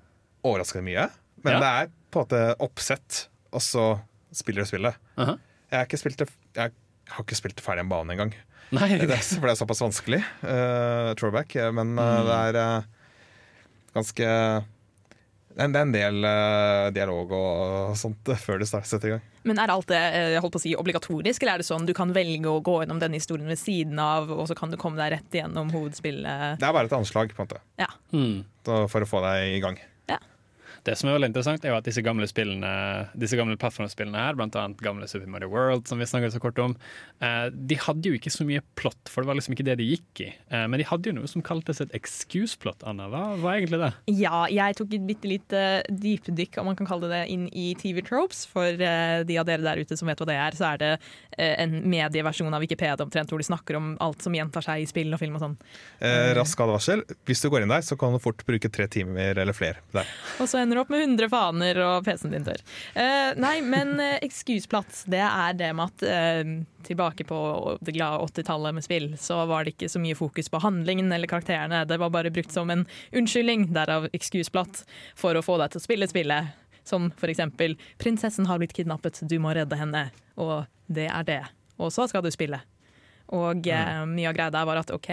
overraskende 0.47 0.84
mye. 0.84 1.08
Men 1.43 1.55
Ja. 1.55 1.60
det 1.64 1.72
er 1.72 1.89
på 2.12 2.20
en 2.20 2.26
måte 2.28 2.43
oppsett, 2.68 3.28
og 3.51 3.64
så 3.64 3.88
spiller 4.36 4.64
du 4.68 4.70
spillet. 4.70 4.99
Aha. 5.18 5.38
Jeg, 5.72 5.80
har 5.80 6.16
det, 6.20 6.30
jeg 6.55 6.72
har 7.16 7.24
ikke 7.24 7.39
spilt 7.39 7.64
ferdig 7.64 7.86
en 7.86 7.91
bane 7.91 8.12
engang. 8.16 8.36
Nei, 8.76 8.89
Det 8.99 9.08
er, 9.08 9.24
for 9.24 9.47
det 9.47 9.55
er 9.55 9.62
såpass 9.62 9.84
vanskelig. 9.84 10.20
Uh, 10.43 11.14
throwback. 11.16 11.55
Men 11.72 11.95
mm. 11.95 12.28
det 12.28 12.39
er 12.43 12.60
uh, 12.60 12.84
ganske 13.95 14.32
det 15.58 15.66
er, 15.66 15.82
en 15.82 15.93
del 15.93 16.22
uh, 16.22 16.88
dialog 16.93 17.32
og 17.34 17.95
sånt 17.97 18.30
eh, 18.30 18.38
før 18.45 18.62
det 18.62 18.68
starter 18.70 18.91
setter 18.91 19.10
i 19.10 19.14
gang. 19.16 19.24
Men 19.47 19.62
er 19.64 19.74
alt 19.74 19.89
det 19.89 19.97
eh, 19.97 20.30
jeg 20.36 20.43
holdt 20.43 20.53
på 20.53 20.62
å 20.62 20.66
si, 20.68 20.74
obligatorisk, 20.78 21.41
eller 21.43 21.58
er 21.58 21.64
det 21.64 21.68
sånn 21.70 21.88
du 21.88 21.93
kan 21.97 22.14
velge 22.14 22.51
å 22.51 22.62
gå 22.62 22.76
gjennom 22.84 23.01
denne 23.01 23.18
historien 23.18 23.49
ved 23.49 23.58
siden 23.62 23.97
av, 24.03 24.30
og 24.30 24.45
så 24.49 24.58
kan 24.60 24.70
du 24.74 24.78
komme 24.78 24.99
deg 25.01 25.16
rett 25.16 25.38
igjennom 25.39 25.72
hovedspillet? 25.74 26.62
Det 26.62 26.68
er 26.68 26.76
bare 26.78 26.91
et 26.91 26.97
anslag 26.97 27.34
på 27.34 27.41
en 27.41 27.49
måte, 27.49 27.62
Ja. 27.82 27.89
Mm. 28.14 28.43
så 28.68 28.84
for 28.91 29.01
å 29.03 29.10
få 29.10 29.24
deg 29.26 29.58
i 29.58 29.62
gang. 29.64 29.82
Det 30.88 30.95
som 30.95 31.09
er 31.09 31.17
veldig 31.17 31.29
interessant, 31.33 31.65
er 31.65 31.73
jo 31.73 31.79
at 31.81 31.88
disse 31.88 32.03
gamle 32.05 32.27
spillene 32.29 32.71
Disse 33.19 33.38
gamle 33.39 33.57
plattformspillene 33.59 34.21
her, 34.27 34.38
annet 34.39 34.81
gamle 34.83 35.07
Super 35.09 35.27
Mario 35.31 35.49
World, 35.51 35.88
som 35.89 35.99
vi 35.99 36.07
snakket 36.07 36.35
så 36.38 36.41
kort 36.43 36.59
om, 36.63 36.75
eh, 37.23 37.47
de 37.51 37.75
hadde 37.81 38.07
jo 38.07 38.15
ikke 38.17 38.31
så 38.31 38.45
mye 38.47 38.63
plott, 38.79 39.11
for 39.11 39.23
det 39.23 39.29
var 39.29 39.38
liksom 39.39 39.55
ikke 39.55 39.65
det 39.67 39.77
de 39.81 39.88
gikk 39.89 40.21
i. 40.23 40.29
Eh, 40.49 40.65
men 40.67 40.79
de 40.79 40.88
hadde 40.88 41.09
jo 41.09 41.15
noe 41.17 41.29
som 41.29 41.43
kaltes 41.45 41.81
et 41.83 41.93
excuse-plott, 41.97 42.85
Anna. 42.88 43.09
Hva 43.11 43.23
var 43.41 43.57
egentlig 43.57 43.81
det? 43.83 43.91
Ja, 44.19 44.45
jeg 44.51 44.77
tok 44.79 44.95
et 44.95 45.07
bitte 45.09 45.29
lite 45.29 45.63
dypdykk, 45.91 46.59
om 46.61 46.71
man 46.71 46.79
kan 46.79 46.89
kalle 46.89 47.09
det, 47.11 47.13
det, 47.17 47.23
inn 47.33 47.47
i 47.51 47.67
TV 47.79 48.01
Tropes. 48.05 48.45
For 48.49 48.67
eh, 48.71 49.23
de 49.27 49.39
av 49.39 49.47
dere 49.49 49.65
der 49.65 49.83
ute 49.83 49.97
som 49.99 50.09
vet 50.09 50.23
hva 50.23 50.29
det 50.29 50.39
er, 50.39 50.57
så 50.57 50.71
er 50.73 50.83
det 50.83 50.93
en 51.38 51.73
medieversjon 51.89 52.53
av 52.53 52.63
Wikipedia 52.63 52.97
omtrent, 53.03 53.29
hvor 53.29 53.41
de 53.41 53.45
snakker 53.45 53.77
om 53.77 53.91
alt 54.03 54.23
som 54.25 54.35
gjentar 54.35 54.65
seg 54.65 54.81
i 54.81 54.88
spill 54.89 55.13
og 55.13 55.21
film 55.21 55.38
og 55.38 55.43
sånn. 55.43 55.57
Eh, 55.99 56.31
rask 56.38 56.59
advarsel. 56.63 57.03
Hvis 57.27 57.43
du 57.43 57.49
går 57.53 57.65
inn 57.65 57.73
der, 57.73 57.85
så 57.85 57.97
kan 57.99 58.15
du 58.15 58.21
fort 58.23 58.41
bruke 58.47 58.71
tre 58.73 58.88
timer 58.91 59.38
eller 59.38 59.55
flere. 59.57 59.83
Der. 59.93 60.09
Og 60.41 60.49
så 60.49 60.61
ender 60.61 60.76
du 60.78 60.84
opp 60.84 60.93
med 60.93 61.03
100 61.03 61.30
faner 61.34 61.80
og 61.84 62.05
PC-en 62.05 62.34
din 62.36 62.45
dør. 62.47 62.61
Uh, 62.95 63.34
nei, 63.39 63.57
men 63.65 63.95
uh, 63.99 64.17
excuse-platt, 64.25 65.03
det 65.11 65.23
er 65.25 65.57
det 65.57 65.71
med 65.78 65.91
at 65.91 66.05
uh, 66.07 66.53
tilbake 66.88 67.25
på 67.28 67.39
det 67.82 67.97
glade 67.97 68.21
80-tallet 68.30 68.78
med 68.78 68.86
spill, 68.86 69.09
så 69.19 69.41
var 69.49 69.65
det 69.65 69.75
ikke 69.75 69.91
så 69.91 70.01
mye 70.03 70.17
fokus 70.17 70.51
på 70.53 70.61
handlingen 70.63 71.11
eller 71.11 71.30
karakterene. 71.30 71.84
Det 71.89 71.99
var 71.99 72.13
bare 72.13 72.32
brukt 72.34 72.53
som 72.53 72.71
en 72.73 72.86
unnskyldning, 73.11 73.69
derav 73.75 74.07
excuse-platt, 74.13 74.86
for 75.19 75.36
å 75.38 75.43
få 75.45 75.59
deg 75.61 75.73
til 75.73 75.84
å 75.84 75.88
spille 75.89 76.09
spillet. 76.09 76.55
Som 76.88 77.09
for 77.19 77.28
eksempel 77.28 77.75
'Prinsessen 77.99 78.47
har 78.47 78.61
blitt 78.61 78.73
kidnappet, 78.78 79.19
du 79.28 79.36
må 79.43 79.51
redde 79.51 79.75
henne', 79.75 80.07
og 80.39 80.69
det 80.88 81.09
er 81.11 81.23
det. 81.28 81.43
Og 81.78 81.91
så 81.91 82.07
skal 82.07 82.23
du 82.23 82.32
spille. 82.32 82.61
Og 83.36 83.67
eh, 83.67 84.05
mye 84.07 84.30
av 84.30 84.36
greia 84.38 84.51
der 84.53 84.65
var 84.69 84.78
at 84.80 84.91
OK, 84.95 85.09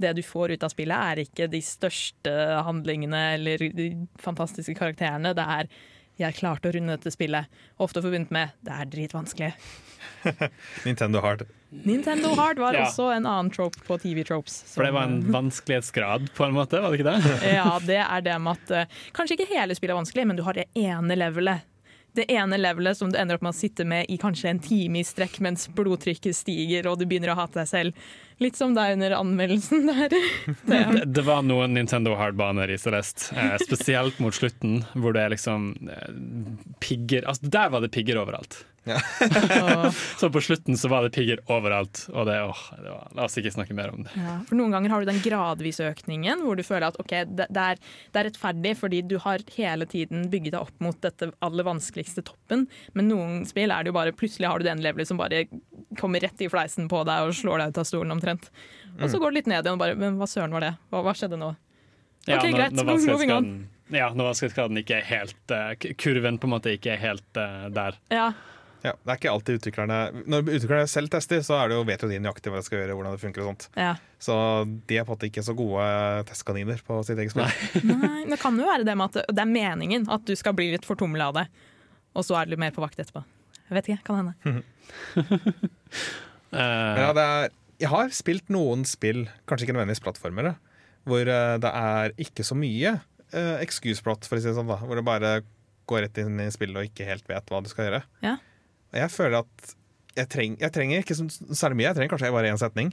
det 0.00 0.14
du 0.16 0.22
får 0.26 0.56
ut 0.56 0.64
av 0.66 0.72
spillet 0.74 0.96
er 1.12 1.22
ikke 1.22 1.46
de 1.52 1.60
største 1.62 2.32
handlingene 2.66 3.34
eller 3.36 3.68
de 3.74 3.88
fantastiske 4.22 4.74
karakterene. 4.78 5.34
Det 5.34 5.44
er 5.58 5.68
'jeg 6.16 6.34
klarte 6.34 6.70
å 6.70 6.74
runde 6.74 6.94
dette 6.94 7.10
spillet', 7.10 7.46
ofte 7.78 8.02
forbundet 8.02 8.30
med 8.30 8.50
'det 8.62 8.72
er 8.72 8.86
dritvanskelig'. 8.86 9.54
Nintendo 10.86 11.20
Hard. 11.20 11.46
Nintendo 11.70 12.34
Hard 12.34 12.58
var 12.58 12.74
Ja. 12.74 12.84
også 12.86 13.10
en 13.16 13.26
annen 13.26 13.50
trope 13.50 13.78
på 13.86 13.98
TV 14.00 14.22
Tropes. 14.24 14.62
For 14.74 14.84
det 14.84 14.92
var 14.92 15.04
en 15.04 15.22
vanskelighetsgrad, 15.32 16.30
på 16.34 16.44
en 16.46 16.54
måte, 16.54 16.80
var 16.80 16.90
det 16.90 17.00
ikke 17.00 17.10
det? 17.10 17.42
Ja, 17.54 17.78
det 17.78 17.98
er 17.98 18.20
det 18.20 18.40
med 18.40 18.52
at 18.58 18.70
uh, 18.88 18.94
kanskje 19.12 19.36
ikke 19.38 19.50
hele 19.58 19.74
spillet 19.74 19.94
er 19.94 20.00
vanskelig, 20.02 20.26
men 20.26 20.36
du 20.36 20.42
har 20.46 20.54
det 20.54 20.66
ene 20.74 21.16
levelet. 21.18 21.62
Det 22.14 22.28
ene 22.30 22.58
levelet 22.60 22.98
som 22.98 23.10
du 23.10 23.18
ender 23.18 23.38
opp 23.38 23.42
med 23.42 23.54
å 23.54 23.58
sitte 23.58 23.86
med 23.88 24.06
i 24.08 24.18
kanskje 24.20 24.52
en 24.52 24.60
time 24.62 25.00
i 25.00 25.06
strekk 25.06 25.40
mens 25.42 25.66
blodtrykket 25.74 26.36
stiger 26.36 26.86
og 26.86 27.00
du 27.00 27.08
begynner 27.10 27.32
å 27.32 27.38
hate 27.40 27.58
deg 27.58 27.70
selv. 27.70 28.04
Litt 28.42 28.58
som 28.58 28.74
deg 28.74 28.96
under 28.96 29.16
anmeldelsen 29.18 29.88
der. 29.90 30.14
Det, 30.68 30.78
Det, 31.06 31.24
var 31.26 31.42
noen 31.46 31.74
Nintendo 31.74 32.14
Hard-baner 32.18 32.70
i 32.70 32.78
Celeste, 32.78 33.34
eh, 33.38 33.56
spesielt 33.62 34.18
mot 34.22 34.34
slutten, 34.34 34.82
hvor 34.94 35.14
det 35.14 35.24
er 35.24 35.34
liksom 35.34 35.72
eh, 35.90 36.14
pigger 36.82 37.26
Altså, 37.30 37.50
der 37.50 37.74
var 37.74 37.84
det 37.84 37.92
pigger 37.94 38.22
overalt. 38.22 38.62
og, 39.64 39.86
Så 40.20 40.28
på 40.32 40.42
slutten 40.44 40.76
så 40.76 40.90
var 40.92 41.06
det 41.06 41.14
pigger 41.16 41.40
overalt, 41.52 42.04
og 42.12 42.28
det, 42.28 42.36
åh, 42.44 42.62
det 42.76 42.90
var, 42.90 43.08
La 43.16 43.26
oss 43.26 43.38
ikke 43.40 43.54
snakke 43.54 43.76
mer 43.76 43.92
om 43.94 44.04
det. 44.04 44.12
ja, 44.18 44.36
for 44.48 44.58
noen 44.58 44.74
ganger 44.74 44.92
har 44.92 45.04
du 45.04 45.10
den 45.10 45.22
gradvise 45.24 45.88
økningen 45.88 46.44
hvor 46.44 46.58
du 46.58 46.64
føler 46.66 46.88
at 46.90 46.98
ok, 47.00 47.14
det, 47.30 47.48
det, 47.48 47.64
er, 47.64 47.80
det 48.12 48.20
er 48.20 48.28
rettferdig 48.30 48.74
fordi 48.80 49.02
du 49.08 49.16
har 49.24 49.44
hele 49.56 49.88
tiden 49.90 50.28
bygget 50.32 50.56
deg 50.56 50.60
opp 50.62 50.84
mot 50.84 50.98
dette 51.04 51.30
aller 51.44 51.66
vanskeligste 51.66 52.24
toppen, 52.26 52.66
men 52.92 53.10
noen 53.10 53.44
spill 53.48 53.72
er 53.74 53.84
det 53.84 53.92
jo 53.92 53.98
bare 53.98 54.16
plutselig 54.16 54.50
har 54.50 54.60
du 54.60 54.68
den 54.68 54.82
levelet 54.84 55.08
som 55.08 55.20
bare 55.20 55.46
kommer 55.98 56.22
rett 56.24 56.40
i 56.42 56.50
fleisen 56.50 56.88
på 56.90 57.04
deg 57.08 57.28
og 57.28 57.36
slår 57.36 57.62
deg 57.62 57.74
ut 57.74 57.84
av 57.84 57.88
stolen 57.88 58.16
omtrent. 58.16 58.50
Og 59.00 59.10
så 59.10 59.18
går 59.18 59.32
det 59.32 59.40
litt 59.40 59.50
ned 59.50 59.64
igjen 59.64 59.74
og 59.74 59.80
bare 59.82 59.96
Men 59.98 60.18
hva 60.20 60.26
søren 60.30 60.54
var 60.54 60.62
det? 60.62 60.74
Hva, 60.92 61.00
hva 61.02 61.14
skjedde 61.18 61.38
nå? 61.40 61.54
Ja, 62.28 62.38
Ok, 62.38 62.46
greit, 62.54 62.76
nå 62.76 62.96
moving 63.04 63.32
on. 63.34 63.48
Ja, 63.92 64.08
når 64.16 64.30
vanskelighetsgraden 64.30 64.80
ikke 64.80 64.96
er 64.96 65.08
helt 65.10 65.52
uh, 65.52 65.74
Kurven 66.00 66.38
på 66.40 66.48
en 66.48 66.54
måte 66.54 66.72
ikke 66.72 66.94
er 66.94 67.02
helt 67.02 67.40
uh, 67.40 67.66
der. 67.74 67.98
Ja, 68.14 68.30
Ja, 68.84 68.92
det 69.00 69.12
er 69.12 69.16
ikke 69.16 69.30
alltid 69.32 69.60
utviklerne 69.62 69.98
Når 70.28 70.42
utviklerne 70.44 70.88
selv 70.92 71.08
tester, 71.12 71.40
så 71.46 71.56
er 71.56 71.70
det 71.70 71.78
jo, 71.78 71.84
vet 71.88 72.02
jo 72.04 72.08
de 72.10 72.18
nøyaktig 72.20 72.52
hva 72.52 72.60
de 72.60 72.66
skal 72.66 72.82
gjøre. 72.82 72.96
hvordan 72.98 73.14
det 73.16 73.22
funker 73.22 73.44
og 73.44 73.52
sånt. 73.52 73.68
ja. 73.80 73.94
Så 74.24 74.34
de 74.88 74.96
er 74.96 75.04
på 75.04 75.12
en 75.12 75.18
måte 75.18 75.28
ikke 75.28 75.44
så 75.44 75.52
gode 75.56 75.84
testkaniner 76.30 76.80
på 76.84 76.98
sitt 77.04 77.18
eget 77.20 77.32
spill. 77.34 77.48
Nei, 77.90 78.22
det 78.32 78.38
kan 78.40 78.56
jo 78.60 78.68
være 78.68 78.86
det 78.88 78.94
med 78.96 79.12
at 79.12 79.32
det 79.36 79.42
er 79.42 79.50
meningen 79.50 80.06
at 80.12 80.24
du 80.28 80.32
skal 80.36 80.56
bli 80.56 80.70
litt 80.72 80.86
fortumla 80.88 81.28
av 81.28 81.40
det, 81.40 81.46
og 82.16 82.24
så 82.24 82.38
er 82.38 82.46
du 82.46 82.54
litt 82.54 82.62
mer 82.62 82.72
på 82.76 82.84
vakt 82.84 83.00
etterpå. 83.02 83.24
Jeg 83.64 83.76
vet 83.78 83.90
ikke, 83.92 84.06
kan 84.08 84.22
hende. 84.22 84.34
Ja, 86.54 87.08
det 87.10 87.22
er, 87.24 87.48
jeg 87.82 87.90
har 87.90 88.12
spilt 88.14 88.52
noen 88.54 88.84
spill, 88.86 89.24
kanskje 89.50 89.66
ikke 89.66 89.74
nødvendigvis 89.74 90.04
plattformere, 90.04 90.52
hvor 91.08 91.26
eh, 91.26 91.56
det 91.58 91.72
er 91.74 92.14
ikke 92.22 92.44
så 92.46 92.54
mye 92.54 92.92
uh, 93.34 93.56
excuse-plot, 93.58 94.28
for 94.28 94.38
å 94.38 94.42
si 94.44 94.48
det 94.52 94.56
sånn. 94.56 94.70
da 94.70 94.78
Hvor 94.78 95.00
du 95.00 95.02
bare 95.06 95.40
går 95.90 96.06
rett 96.06 96.20
inn 96.22 96.38
i 96.40 96.50
spillet 96.54 96.78
og 96.78 96.88
ikke 96.88 97.08
helt 97.08 97.26
vet 97.28 97.50
hva 97.50 97.60
du 97.64 97.70
skal 97.72 97.88
gjøre. 97.88 98.02
Ja. 98.24 98.38
Jeg 98.94 99.10
føler 99.10 99.40
at 99.42 99.74
jeg, 100.14 100.30
treng, 100.30 100.54
jeg 100.60 100.74
trenger 100.74 101.02
ikke 101.02 101.16
så 101.18 101.26
særlig 101.50 101.80
mye, 101.80 101.88
jeg 101.88 101.98
trenger 101.98 102.14
kanskje 102.14 102.34
bare 102.34 102.52
én 102.52 102.60
setning. 102.60 102.92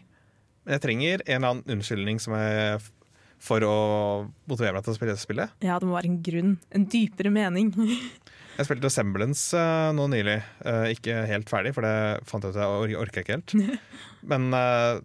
Men 0.66 0.78
jeg 0.78 0.84
trenger 0.84 1.24
en 1.26 1.36
eller 1.36 1.54
annen 1.54 1.78
unnskyldning 1.78 2.22
som 2.22 2.36
jeg 2.38 2.82
for 3.41 3.66
å 3.66 3.76
motivere 4.49 4.76
meg 4.76 4.86
til 4.86 4.93
å 4.93 4.97
spille 4.97 5.16
dette 5.16 5.24
spillet. 5.24 5.54
Ja, 5.66 5.80
det 5.82 5.89
må 5.89 5.95
være 5.95 6.12
en 6.12 6.20
grunn. 6.26 6.52
En 6.78 6.86
dypere 6.89 7.34
mening. 7.34 7.74
Jeg 8.52 8.68
spilte 8.68 8.89
Resemblance 8.89 9.58
uh, 9.58 9.89
nå 9.95 10.04
nylig. 10.12 10.36
Uh, 10.60 10.91
ikke 10.91 11.22
helt 11.26 11.49
ferdig, 11.49 11.72
for 11.74 11.88
det 11.88 12.20
fant 12.30 12.43
jeg 12.43 12.52
ut 12.52 12.58
at 12.60 12.66
jeg 12.66 12.82
or 12.84 13.06
orker 13.06 13.24
ikke 13.24 13.38
helt. 13.38 13.54
Men 14.30 14.49
uh, 14.54 14.99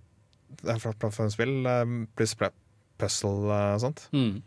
det 0.61 0.75
er 0.75 0.83
flott 0.83 0.99
plattformspill 1.01 1.55
uh, 1.65 1.85
pluss 2.19 2.35
puzzle 2.37 3.47
og 3.47 3.55
og 3.55 3.81
sånt. 3.85 4.03
Mm. 4.13 4.43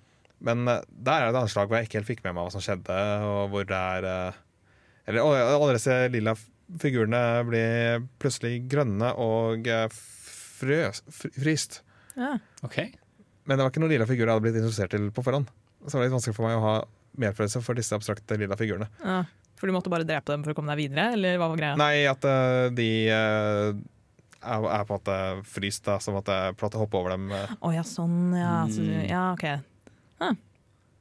Men 0.45 0.67
der 0.67 1.15
er 1.15 1.29
det 1.29 1.31
et 1.31 1.39
anslag 1.39 1.71
hvor 1.71 1.79
jeg 1.79 1.87
ikke 1.87 2.01
helt 2.01 2.11
fikk 2.11 2.21
med 2.27 2.35
meg 2.35 2.45
hva 2.45 2.53
som 2.53 2.63
skjedde, 2.63 2.99
og 3.31 3.55
hvor 3.55 3.65
det 3.71 3.79
er 3.79 4.35
Eller 5.09 5.25
alle 5.25 5.73
disse 5.75 5.95
lilla 6.13 6.35
figurene 6.79 7.21
blir 7.49 8.03
plutselig 8.21 8.59
grønne 8.69 9.09
og 9.17 9.65
eh, 9.67 9.87
frøs, 10.59 11.01
fryst. 11.33 11.79
Ja. 12.19 12.35
Okay. 12.67 12.91
Men 13.49 13.57
det 13.57 13.65
var 13.65 13.71
ikke 13.73 13.81
noen 13.81 13.93
lilla 13.95 14.05
figurer 14.09 14.29
jeg 14.29 14.37
hadde 14.37 14.45
blitt 14.45 14.59
interessert 14.61 14.93
til 14.93 15.09
på 15.15 15.23
forhånd. 15.25 15.49
Så 15.81 15.95
det 15.95 15.99
var 16.01 16.05
litt 16.09 16.15
vanskelig 16.17 16.37
for 16.37 16.45
meg 16.45 16.59
å 16.59 16.65
ha 16.67 16.73
medfølelse 17.19 17.61
for 17.65 17.79
disse 17.79 17.97
abstrakte 17.97 18.37
lilla 18.37 18.57
figurene. 18.59 18.85
Ja. 19.01 19.23
For 19.59 19.67
du 19.67 19.73
måtte 19.75 19.91
bare 19.91 20.05
drepe 20.07 20.31
dem 20.31 20.43
for 20.45 20.53
å 20.53 20.55
komme 20.55 20.71
deg 20.75 20.85
videre, 20.85 21.07
eller 21.17 21.39
hva 21.41 21.49
var 21.51 21.59
greia? 21.59 21.79
Nei, 21.79 22.03
at 22.07 22.23
uh, 22.29 22.69
de 22.71 22.85
uh, 23.11 23.73
er, 24.39 24.67
er 24.71 24.85
på 24.87 24.93
en 24.93 24.99
måte 25.01 25.17
fryst, 25.51 25.81
da, 25.89 25.97
så 25.99 26.13
måtte 26.15 26.37
jeg 26.37 26.55
prøve 26.61 26.79
å 26.79 26.83
hoppe 26.85 27.01
over 27.01 27.15
dem. 27.17 27.25
eh. 27.35 27.57
oh, 27.65 27.73
ja, 27.75 27.83
sånn, 27.87 28.21
ja. 28.37 28.53
Så, 28.71 28.85
Mm. 28.85 29.01
ja, 29.09 29.23
OK. 29.33 29.47
Huh. 30.21 30.37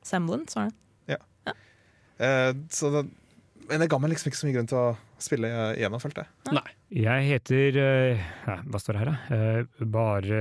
Semblance, 0.09 0.57
var 0.59 0.73
det. 0.73 0.75
Eh, 2.19 2.51
så 2.75 2.89
det, 2.91 3.05
men 3.69 3.83
det 3.83 3.91
ga 3.91 3.99
meg 4.01 4.13
liksom 4.13 4.31
ikke 4.31 4.41
så 4.41 4.49
mye 4.49 4.57
grunn 4.57 4.71
til 4.71 4.81
å 4.81 4.89
spille 5.23 5.51
igjennom, 5.77 6.01
følte 6.03 6.25
jeg. 6.25 6.55
Nei. 6.57 6.65
Jeg 7.05 7.29
heter 7.29 7.79
eh, 7.83 8.25
ja, 8.49 8.57
Hva 8.65 8.81
står 8.81 8.97
det 8.97 9.03
her, 9.03 9.13
da? 9.13 9.37
Eh, 9.37 9.85
bare 9.93 10.41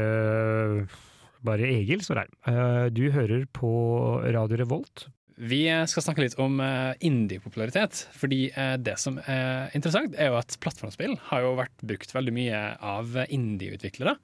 Bare 1.47 1.69
Egil 1.69 2.01
står 2.05 2.21
det 2.21 2.25
her. 2.25 2.33
Eh, 2.51 2.87
du 2.95 3.05
hører 3.13 3.45
på 3.53 3.69
Radio 4.31 4.61
Revolt. 4.63 5.07
Vi 5.37 5.67
skal 5.85 6.01
snakke 6.01 6.23
litt 6.23 6.33
om 6.41 6.55
indie-popularitet. 6.57 7.99
Fordi 8.17 8.47
det 8.81 8.95
som 8.97 9.19
er 9.21 9.67
interessant, 9.77 10.15
er 10.17 10.31
jo 10.31 10.39
at 10.39 10.55
plattformspill 10.63 11.13
har 11.27 11.43
jo 11.43 11.51
vært 11.59 11.83
brukt 11.85 12.15
veldig 12.15 12.33
mye 12.33 12.61
av 12.81 13.19
indie-utviklere. 13.27 14.15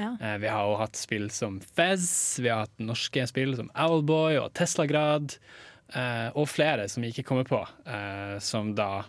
Ja. 0.00 0.14
Vi 0.40 0.48
har 0.48 0.70
jo 0.70 0.78
hatt 0.80 0.96
spill 0.96 1.28
som 1.28 1.58
Fez, 1.60 2.06
vi 2.40 2.48
har 2.48 2.64
hatt 2.64 2.80
norske 2.80 3.26
spill 3.28 3.52
som 3.58 3.68
Owlboy 3.76 4.40
og 4.40 4.48
Teslagrad, 4.56 5.36
og 5.92 6.46
flere 6.48 6.86
som 6.88 7.04
vi 7.04 7.10
ikke 7.12 7.24
kommer 7.28 7.44
på, 7.44 7.58
eh, 7.84 8.38
som 8.40 8.70
da 8.76 9.04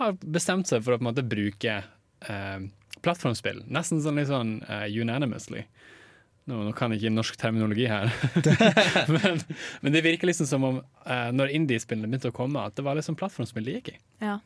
har 0.00 0.16
bestemt 0.20 0.68
seg 0.68 0.82
for 0.84 0.94
å 0.94 0.98
på 0.98 1.04
en 1.04 1.08
måte 1.10 1.24
bruke 1.26 1.76
eh, 1.80 2.64
plattformspill. 3.04 3.62
Nesten 3.72 4.02
sånn 4.04 4.18
litt 4.20 4.30
sånn 4.30 4.58
eh, 4.68 4.88
unanimously. 4.92 5.62
Nå, 6.46 6.60
nå 6.68 6.72
kan 6.78 6.92
jeg 6.94 7.02
ikke 7.02 7.14
norsk 7.16 7.38
terminologi 7.40 7.88
her, 7.90 8.12
men, 9.14 9.40
men 9.82 9.94
det 9.94 10.04
virker 10.06 10.30
liksom 10.30 10.46
som 10.46 10.66
om 10.68 10.76
eh, 10.78 11.30
når 11.34 11.54
indie-spillene 11.58 12.10
begynte 12.10 12.30
å 12.30 12.36
komme, 12.36 12.62
at 12.62 12.76
det 12.78 12.84
var 12.86 12.98
liksom 12.98 13.18
plattformspill 13.18 13.66
de 13.66 13.78
gikk 13.80 13.90
i. 13.96 13.96
Ja. 14.22 14.36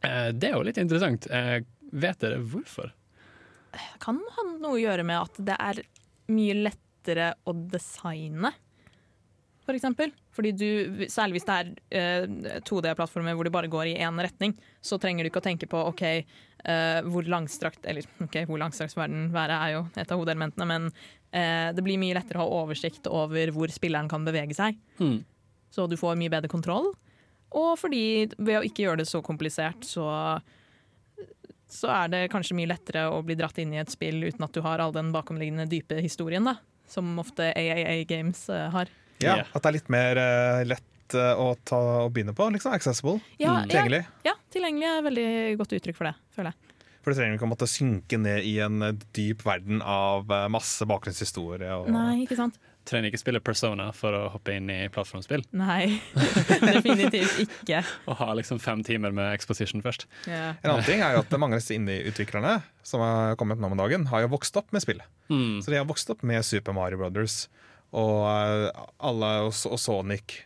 Eh, 0.00 0.30
det 0.32 0.50
er 0.50 0.56
jo 0.56 0.64
litt 0.64 0.80
interessant. 0.80 1.28
Eh, 1.28 1.58
vet 1.92 2.22
dere 2.24 2.40
hvorfor? 2.40 2.94
Kan 4.00 4.22
ha 4.36 4.46
noe 4.54 4.76
å 4.76 4.80
gjøre 4.80 5.04
med 5.04 5.20
at 5.20 5.42
det 5.50 5.58
er 5.60 5.82
mye 6.32 6.56
lettere 6.62 7.34
å 7.44 7.52
designe, 7.52 8.54
for 9.64 9.76
eksempel. 9.76 10.12
Fordi 10.34 10.52
du, 10.56 10.68
særlig 11.12 11.38
hvis 11.38 11.46
det 11.48 11.56
er 11.56 11.70
eh, 11.98 12.58
2D-plattformer 12.66 13.36
hvor 13.36 13.48
du 13.48 13.52
bare 13.54 13.70
går 13.72 13.90
i 13.92 13.98
én 14.04 14.20
retning, 14.22 14.54
så 14.84 14.98
trenger 15.00 15.24
du 15.24 15.30
ikke 15.30 15.42
å 15.42 15.46
tenke 15.46 15.68
på 15.70 15.82
OK, 15.90 16.02
eh, 16.04 16.98
hvor 17.08 17.28
langstrakt 17.30 17.86
Eller 17.90 18.06
ok, 18.26 18.42
hvor 18.48 18.60
langstrakt 18.60 18.96
verden 18.98 19.30
være 19.34 19.60
er 19.66 19.76
jo 19.76 19.84
et 19.94 20.10
av 20.10 20.20
hodeelementene, 20.20 20.68
men 20.68 20.90
eh, 21.32 21.70
det 21.76 21.84
blir 21.86 22.00
mye 22.00 22.16
lettere 22.18 22.42
å 22.42 22.44
ha 22.44 22.64
oversikt 22.64 23.08
over 23.10 23.54
hvor 23.54 23.72
spilleren 23.72 24.10
kan 24.10 24.26
bevege 24.26 24.56
seg. 24.56 24.76
Mm. 25.00 25.22
Så 25.74 25.88
du 25.90 25.96
får 25.98 26.18
mye 26.20 26.32
bedre 26.32 26.52
kontroll. 26.52 26.92
Og 27.54 27.72
fordi 27.78 28.04
ved 28.36 28.58
å 28.58 28.66
ikke 28.66 28.88
gjøre 28.88 29.02
det 29.02 29.10
så 29.10 29.22
komplisert, 29.22 29.86
så 29.86 30.10
så 31.74 31.90
er 31.90 32.10
det 32.12 32.28
kanskje 32.32 32.56
mye 32.58 32.70
lettere 32.70 33.06
å 33.10 33.22
bli 33.26 33.36
dratt 33.38 33.58
inn 33.62 33.72
i 33.74 33.80
et 33.82 33.92
spill 33.92 34.22
uten 34.22 34.44
at 34.46 34.54
du 34.54 34.62
har 34.64 34.82
all 34.82 34.94
den 34.94 35.10
bakomliggende 35.14 35.66
dype 35.70 35.98
historien, 36.04 36.46
da. 36.46 36.58
Som 36.90 37.16
ofte 37.18 37.48
AAA 37.56 38.04
Games 38.08 38.44
eh, 38.52 38.68
har. 38.70 38.90
Ja, 39.24 39.38
yeah. 39.42 39.48
At 39.54 39.64
det 39.64 39.70
er 39.72 39.76
litt 39.78 39.90
mer 39.92 40.20
uh, 40.20 40.60
lett 40.68 41.16
eh, 41.18 41.40
å, 41.40 41.50
ta, 41.66 41.80
å 42.04 42.10
begynne 42.12 42.34
på. 42.36 42.46
liksom 42.54 42.76
Accessible. 42.76 43.18
Ja, 43.40 43.54
Mm. 43.64 43.68
Tilgjengelig. 43.70 44.02
ja, 44.26 44.34
tilgjengelig 44.52 44.88
er 44.90 45.02
veldig 45.08 45.28
godt 45.60 45.74
uttrykk 45.78 45.98
for 45.98 46.10
det, 46.10 46.14
føler 46.36 46.52
jeg. 46.52 46.76
For 47.04 47.12
du 47.12 47.18
trenger 47.18 47.36
ikke 47.36 47.44
å 47.44 47.50
måtte 47.52 47.66
synke 47.68 48.16
ned 48.16 48.46
i 48.48 48.54
en 48.64 48.80
eh, 48.82 48.94
dyp 49.16 49.42
verden 49.44 49.82
av 49.84 50.30
masse 50.50 50.86
bakgrunnshistorie. 50.88 51.68
Og, 51.82 51.90
Nei, 51.92 52.22
ikke 52.24 52.38
sant? 52.38 52.56
Trenger 52.84 53.08
ikke 53.08 53.20
spille 53.22 53.40
Persona 53.40 53.86
for 53.96 54.12
å 54.12 54.22
hoppe 54.34 54.52
inn 54.58 54.66
i 54.68 54.82
plattformspill. 54.92 55.40
Nei, 55.56 56.00
definitivt 56.68 57.38
ikke. 57.46 57.80
Og 58.10 58.18
ha 58.18 58.34
liksom 58.36 58.58
fem 58.60 58.82
timer 58.84 59.12
med 59.16 59.32
exposition 59.32 59.80
først. 59.84 60.04
Yeah. 60.28 60.56
En 60.60 60.74
annen 60.74 60.84
ting 60.84 61.00
er 61.04 61.16
jo 61.16 61.22
at 61.24 61.32
mange 61.40 61.56
av 61.56 61.62
disse 61.62 61.76
indie-utviklerne 61.78 62.58
som 62.84 63.00
har 63.04 63.36
kommet 63.40 63.60
nå 63.60 63.70
om 63.72 63.78
dagen, 63.80 64.04
har 64.12 64.24
jo 64.26 64.32
vokst 64.34 64.56
opp 64.60 64.68
med 64.76 64.84
spill. 64.84 65.00
Mm. 65.32 65.62
Så 65.64 65.72
de 65.72 65.80
har 65.80 65.88
vokst 65.88 66.12
opp 66.12 66.24
med 66.28 66.44
Super 66.44 66.76
Mario 66.76 67.00
Brothers 67.00 67.46
og, 67.94 68.18
eh, 68.26 68.84
alle, 69.06 69.30
og, 69.46 69.54
og 69.70 69.78
Sonic 69.80 70.40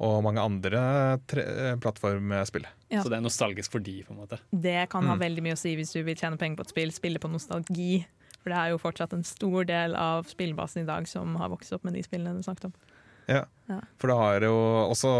og 0.00 0.22
mange 0.24 0.40
andre 0.40 0.80
eh, 1.20 1.74
plattformspill. 1.80 2.64
Ja. 2.90 3.02
Så 3.04 3.10
det 3.12 3.18
er 3.18 3.24
nostalgisk 3.26 3.72
for 3.74 3.82
de, 3.84 3.98
på 4.06 4.14
en 4.14 4.22
måte. 4.22 4.38
Det 4.52 4.86
kan 4.92 5.04
ha 5.08 5.14
Mm. 5.16 5.20
veldig 5.24 5.42
mye 5.44 5.56
å 5.58 5.60
si 5.60 5.74
hvis 5.76 5.92
du 5.92 6.02
vil 6.06 6.16
tjene 6.16 6.38
penger 6.40 6.56
på 6.60 6.64
et 6.68 6.72
spill, 6.72 6.92
spille 6.94 7.20
på 7.22 7.28
nostalgi. 7.30 8.06
For 8.40 8.48
det 8.52 8.56
er 8.56 8.70
jo 8.72 8.78
fortsatt 8.80 9.12
en 9.12 9.24
stor 9.28 9.66
del 9.68 9.94
av 10.00 10.24
spillbasen 10.30 10.82
i 10.82 10.88
dag 10.88 11.06
som 11.08 11.34
har 11.36 11.50
vokst 11.52 11.72
opp 11.76 11.84
med 11.84 11.92
de 11.98 12.02
spillene 12.06 12.38
du 12.38 12.42
snakket 12.46 12.70
om. 12.70 12.72
Ja, 13.28 13.42
For 14.00 14.08
det 14.08 14.16
har 14.16 14.40
jo 14.48 14.54
også 14.90 15.10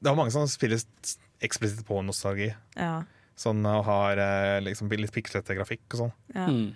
Det 0.00 0.08
er 0.10 0.14
mange 0.16 0.32
som 0.32 0.46
spiller 0.48 0.78
eksplisitt 1.42 1.82
på 1.86 1.98
nostalgi. 2.06 2.52
Ja, 2.78 3.02
Sånn 3.36 3.64
og 3.66 3.84
har 3.88 4.18
eh, 4.22 4.60
liksom 4.62 4.88
litt 4.92 5.10
pikslete 5.12 5.56
grafikk 5.58 5.82
og 5.94 5.98
sånn. 6.04 6.12
ja. 6.34 6.46
Mm. 6.46 6.72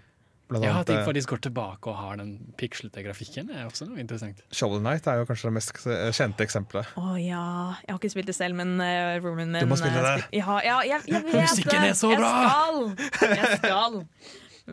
Blant 0.47 0.63
Ja, 0.63 0.77
at 0.79 0.87
de 0.87 0.95
eh, 0.95 1.03
faktisk 1.03 1.33
går 1.33 1.41
tilbake 1.49 1.91
og 1.91 1.97
har 1.99 2.19
den 2.21 2.29
pikslete 2.61 3.03
grafikken, 3.03 3.49
er 3.51 3.65
også 3.67 3.89
noe 3.89 3.99
interessant. 3.99 4.39
Shovel 4.55 4.79
Knight 4.79 5.09
er 5.11 5.19
jo 5.19 5.27
kanskje 5.27 5.49
det 5.49 5.55
mest 5.57 5.73
eh, 5.91 6.05
kjente 6.15 6.45
eksempelet. 6.47 6.93
Å 7.03 7.17
ja. 7.19 7.41
Jeg 7.83 7.91
har 7.91 7.99
ikke 7.99 8.13
spilt 8.15 8.31
det 8.31 8.37
selv, 8.39 8.55
men 8.61 8.77
uh, 8.79 9.17
roomien 9.25 9.51
min 9.51 9.65
Du 9.67 9.71
må 9.73 9.79
spille 9.81 9.99
eh, 9.99 10.07
det. 10.07 10.27
spil- 10.29 10.39
Ja, 10.39 10.59
ja, 10.63 10.77
jeg, 10.87 11.03
jeg 11.11 11.25
vet 11.27 11.35
Musikken 11.51 11.83
det! 11.83 11.91
er 11.91 11.99
så 11.99 12.13
bra! 12.15 12.31
Jeg 12.31 13.11
skal! 13.11 13.35
Jeg 13.43 13.59
skal. 13.65 13.99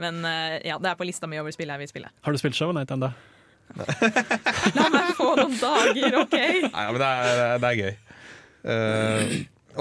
Men 0.06 0.22
uh, 0.26 0.56
ja, 0.66 0.78
det 0.82 0.92
er 0.94 1.00
på 1.02 1.06
lista 1.10 1.30
mi 1.30 1.42
over 1.42 1.54
spill 1.58 1.74
jeg 1.74 1.82
vil 1.86 1.90
spille. 1.96 2.14
Har 2.22 2.38
du 2.38 2.42
spilt 2.44 2.58
Shovel 2.60 2.78
Knight 2.78 2.94
ennå? 2.94 3.10
La 4.78 4.86
meg 4.94 5.12
få 5.18 5.32
noen 5.40 5.58
dager, 5.58 6.20
OK? 6.22 6.38
Nei, 6.38 6.86
men 6.94 7.02
det 7.02 7.10
er, 7.10 7.58
det 7.64 7.70
er 7.74 7.82
gøy. 7.82 7.94
Uh, 8.64 9.36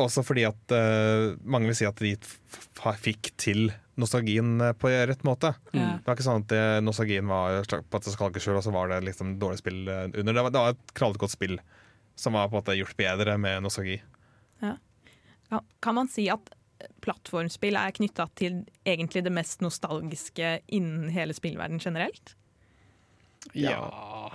også 0.07 0.25
fordi 0.25 0.47
at 0.49 0.73
uh, 0.73 1.35
mange 1.45 1.69
vil 1.69 1.77
si 1.79 1.85
at 1.89 2.01
de 2.01 2.15
f- 2.17 2.39
f- 2.81 3.01
fikk 3.05 3.29
til 3.41 3.67
nostalgien 4.01 4.61
eh, 4.61 4.73
på 4.73 4.89
rett 4.89 5.25
måte. 5.25 5.55
Mm. 5.73 5.99
Det 5.99 6.07
var 6.07 6.17
ikke 6.17 6.27
sånn 6.29 6.45
at 6.45 6.51
det, 6.53 6.65
nostalgien 6.87 7.29
var 7.29 7.63
på 7.67 8.01
et 8.01 8.11
skalkeskjul, 8.15 8.57
og 8.59 8.65
så 8.67 8.73
var 8.75 8.93
det 8.93 9.03
liksom 9.09 9.37
dårlig 9.43 9.61
spill 9.63 9.85
eh, 9.89 10.09
under. 10.13 10.33
Det 10.33 10.47
var, 10.47 10.55
det 10.55 10.65
var 10.65 10.77
et 10.77 10.97
knallgodt 10.99 11.35
spill 11.35 11.59
som 12.19 12.37
var 12.37 12.49
på 12.49 12.57
en 12.57 12.63
måte 12.63 12.77
gjort 12.79 12.99
bedre 12.99 13.37
med 13.41 13.65
nostalgi. 13.65 14.01
Kan, 14.63 15.65
kan 15.85 15.97
man 15.97 16.09
si 16.09 16.27
at 16.33 16.53
plattformspill 17.05 17.77
er 17.77 17.93
knytta 17.95 18.25
til 18.39 18.63
egentlig 18.89 19.25
det 19.27 19.33
mest 19.35 19.61
nostalgiske 19.63 20.55
innen 20.73 21.11
hele 21.13 21.35
spillverden 21.37 21.83
generelt? 21.83 22.35
Ja 23.59 24.33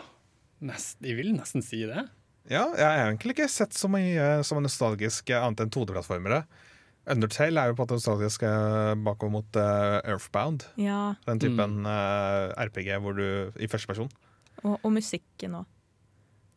Nest, 0.58 0.98
Jeg 1.06 1.20
vil 1.20 1.36
nesten 1.36 1.62
si 1.62 1.84
det. 1.86 2.08
Ja, 2.50 2.64
jeg 2.74 2.86
har 2.86 3.04
egentlig 3.12 3.36
ikke 3.36 3.50
sett 3.52 3.76
så 3.78 3.90
mye 3.92 4.42
som 4.48 4.62
nostalgisk 4.64 5.30
eh, 5.30 5.44
annet 5.44 5.66
enn 5.66 5.74
2D-plattformere. 5.74 6.46
Undertale 7.08 7.62
er 7.62 7.72
jo 7.72 7.76
på 7.78 7.84
en 7.84 7.88
måte 7.88 7.98
nostalgisk 8.00 8.44
bakover 9.06 9.32
mot 9.32 9.56
uh, 9.60 10.00
Earthbound. 10.04 10.66
Ja, 10.82 11.14
Den 11.28 11.40
typen 11.40 11.86
eh, 11.88 12.52
RPG 12.68 12.90
hvor 13.04 13.16
du 13.16 13.52
i 13.64 13.68
første 13.72 13.88
person. 13.88 14.10
og, 14.64 14.80
og 14.84 14.92
musikken 14.92 15.56
òg. 15.62 15.66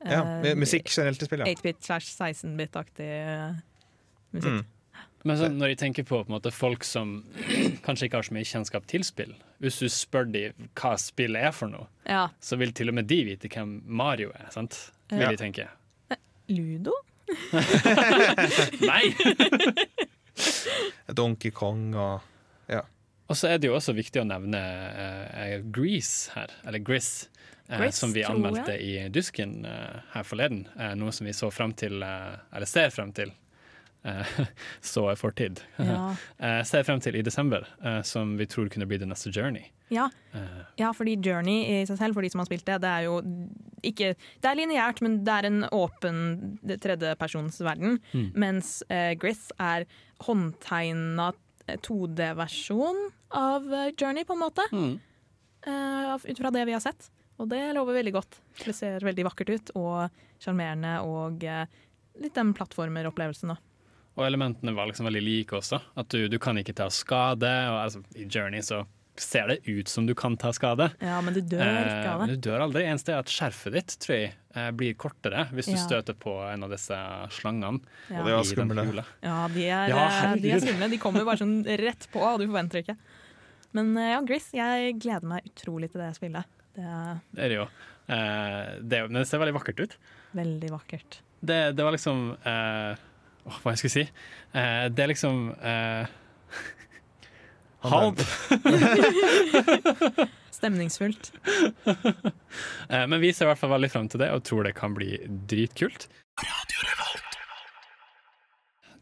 Ja, 0.08 0.22
musikk 0.56 0.88
generelt 0.88 1.20
i 1.22 1.26
spill, 1.28 1.42
ja. 1.44 1.52
8-bit 1.52 1.84
slash 1.84 2.08
16-bit-aktig 2.16 3.08
eh, 3.10 3.58
musikk. 4.32 4.62
Mm. 4.62 4.76
Men 5.28 5.36
så, 5.36 5.50
når 5.52 5.74
jeg 5.74 5.78
tenker 5.82 6.06
på, 6.08 6.22
på 6.24 6.30
en 6.30 6.32
måte, 6.38 6.50
folk 6.56 6.82
som 6.88 7.18
kanskje 7.86 8.08
ikke 8.08 8.16
har 8.16 8.24
så 8.24 8.32
mye 8.38 8.48
kjennskap 8.48 8.86
til 8.88 9.04
spill 9.04 9.34
Hvis 9.60 9.76
du 9.82 9.90
spør 9.92 10.24
dem 10.32 10.70
hva 10.80 10.94
spillet 10.98 11.44
er 11.50 11.52
for 11.52 11.68
noe, 11.68 11.86
Ja. 12.08 12.22
så 12.40 12.56
vil 12.56 12.72
til 12.72 12.88
og 12.88 12.96
med 12.96 13.06
de 13.12 13.18
vite 13.28 13.50
hvem 13.52 13.82
Mario 13.84 14.32
er. 14.34 14.48
sant? 14.56 14.78
Vil 15.12 15.20
Ja. 15.26 15.30
de 15.30 15.36
tenke. 15.44 15.68
Ludo? 16.48 16.96
Nei! 18.90 19.04
Donkey 21.16 21.50
Kong 21.50 21.94
og 21.94 22.20
Og 23.30 23.36
så 23.38 23.46
er 23.46 23.60
det 23.62 23.68
jo 23.68 23.76
også 23.76 23.92
viktig 23.94 24.24
å 24.24 24.26
nevne 24.26 24.58
uh, 24.58 25.60
Grease 25.70 26.32
her, 26.34 26.50
eller 26.66 26.82
Gris, 26.82 27.28
eh, 27.68 27.78
Gris, 27.78 28.00
som 28.02 28.10
vi 28.10 28.24
anmeldte 28.26 28.74
i 28.74 28.96
Dusken 29.14 29.60
uh, 29.62 30.00
her 30.16 30.26
forleden. 30.26 30.64
Eh, 30.74 30.96
noe 30.98 31.14
som 31.14 31.28
vi 31.28 31.34
så 31.38 31.46
frem 31.54 31.70
til, 31.78 32.02
eh, 32.02 32.40
eller 32.50 32.66
ser 32.66 32.90
frem 32.90 33.12
til, 33.14 33.30
eh, 34.02 34.32
så 34.92 35.04
er 35.12 35.20
fortid. 35.20 35.62
Ja. 35.78 36.08
Eh, 36.42 36.64
ser 36.66 36.82
frem 36.82 36.98
til 37.06 37.20
i 37.20 37.22
desember, 37.22 37.68
eh, 37.84 38.00
som 38.02 38.34
vi 38.34 38.50
tror 38.50 38.66
kunne 38.66 38.90
bli 38.90 38.98
det 38.98 39.06
neste 39.06 39.30
Journey. 39.30 39.70
Ja. 39.94 40.08
Eh, 40.34 40.66
ja, 40.82 40.90
fordi 40.90 41.14
Journey 41.22 41.62
i 41.70 41.86
seg 41.86 42.02
selv, 42.02 42.18
for 42.18 42.26
de 42.26 42.34
som 42.34 42.42
har 42.42 42.50
spilt 42.50 42.66
det, 42.66 42.80
det 42.82 42.90
er 42.96 43.06
jo 43.06 43.20
ikke 43.86 44.14
Det 44.14 44.48
er 44.48 44.58
lineært, 44.58 45.02
men 45.04 45.20
det 45.26 45.36
er 45.36 45.48
en 45.48 45.62
åpen 45.74 46.18
tredjepersonsverden. 46.64 48.00
Mm. 48.12 48.26
Mens 48.34 48.80
uh, 48.90 49.12
Griss 49.20 49.48
er 49.58 49.86
håndtegna 50.26 51.30
2D-versjon 51.70 52.98
av 53.36 53.66
eh, 53.72 53.92
Journey, 53.94 54.24
på 54.26 54.34
en 54.34 54.44
måte. 54.44 54.66
mm. 54.72 54.98
Uh, 55.60 56.16
ut 56.16 56.38
fra 56.38 56.50
det 56.50 56.62
vi 56.64 56.72
har 56.72 56.80
sett. 56.80 57.10
Og 57.36 57.48
det 57.50 57.60
lover 57.76 57.98
veldig 57.98 58.14
godt. 58.16 58.38
Det 58.64 58.72
ser 58.72 59.04
veldig 59.04 59.26
vakkert 59.28 59.50
ut 59.52 59.72
og 59.76 60.22
sjarmerende 60.40 60.94
og 61.04 61.44
uh, 61.44 61.66
litt 62.20 62.36
den 62.36 62.54
plattformeropplevelsen. 62.56 63.52
da. 63.52 63.58
Og 64.16 64.24
elementene 64.24 64.72
var 64.76 64.88
liksom 64.88 65.08
veldig 65.08 65.22
like 65.24 65.56
også. 65.60 65.82
At 66.00 66.08
du, 66.12 66.26
du 66.32 66.38
kan 66.40 66.56
ikke 66.60 66.76
ta 66.76 66.88
skade. 66.92 67.50
Og 67.70 67.78
altså, 67.82 68.02
I 68.16 68.24
Journey 68.24 68.64
så 68.64 68.82
ser 69.20 69.46
det 69.52 69.58
ut 69.68 69.88
som 69.88 70.06
du 70.08 70.14
kan 70.18 70.36
ta 70.40 70.50
skade. 70.56 70.90
Ja, 71.04 71.18
men 71.20 71.34
du 71.36 71.40
dør 71.40 71.60
ikke 71.60 71.96
Eh, 72.00 72.10
av 72.14 72.20
men 72.22 72.28
det. 72.32 72.36
du 72.40 72.48
dør 72.50 72.64
aldri. 72.66 72.84
Eneste 72.88 73.12
er 73.14 73.18
at 73.20 73.30
skjerfet 73.32 73.72
ditt 73.76 73.96
tror 74.00 74.16
jeg, 74.16 74.32
eh, 74.56 74.70
blir 74.72 74.94
kortere 74.94 75.46
hvis 75.52 75.66
du 75.70 75.76
Ja. 75.76 75.82
støter 75.86 76.14
på 76.18 76.34
en 76.52 76.64
av 76.64 76.70
disse 76.70 76.96
slangene. 77.36 77.80
Ja. 78.08 78.20
Og 78.20 78.26
det 78.26 78.34
er 78.34 78.48
skumle. 78.54 79.04
Ja, 79.22 79.48
de 79.48 79.64
er, 79.68 79.88
Ja, 79.92 80.06
eh, 80.32 80.36
de 80.40 80.50
er 80.52 80.60
skumle. 80.64 80.88
De 80.90 80.98
kommer 80.98 81.24
bare 81.24 81.36
sånn 81.38 81.64
rett 81.66 82.08
på, 82.12 82.20
og 82.20 82.40
du 82.40 82.46
forventer 82.46 82.82
ikke. 82.82 82.96
Men 83.72 83.94
ja, 83.94 84.20
Gris, 84.26 84.50
jeg 84.52 84.98
gleder 84.98 85.22
meg 85.30 85.44
utrolig 85.46 85.92
til 85.92 86.00
det 86.00 86.14
spillet. 86.16 86.44
Det 86.74 87.20
Det 87.34 87.44
er 87.44 87.48
det 87.48 87.56
jo. 87.60 87.68
Eh, 88.08 88.78
det, 88.82 89.02
men 89.10 89.20
det 89.22 89.28
ser 89.28 89.38
veldig 89.38 89.54
vakkert 89.54 89.80
ut. 89.84 89.96
veldig 90.34 90.70
vakkert. 90.70 91.20
Det, 91.44 91.74
det 91.76 91.82
var 91.84 91.92
liksom 91.92 92.36
eh, 92.44 92.96
åh, 93.46 93.58
Hva 93.62 93.72
jeg 93.72 93.78
skulle 93.78 93.96
si? 93.96 94.08
Eh, 94.54 94.88
det 94.90 94.98
er 95.04 95.08
liksom 95.08 95.54
eh, 95.62 96.06
Håp! 97.80 98.20
Stemningsfullt. 100.50 101.32
Eh, 102.90 103.06
men 103.06 103.20
vi 103.22 103.28
ser 103.32 103.46
i 103.46 103.48
hvert 103.52 103.60
fall 103.60 103.70
veldig 103.70 103.88
frem 103.92 104.08
til 104.10 104.18
det 104.18 104.26
og 104.34 104.40
tror 104.42 104.66
det 104.66 104.72
kan 104.74 104.90
bli 104.96 105.12
dritkult. 105.46 106.08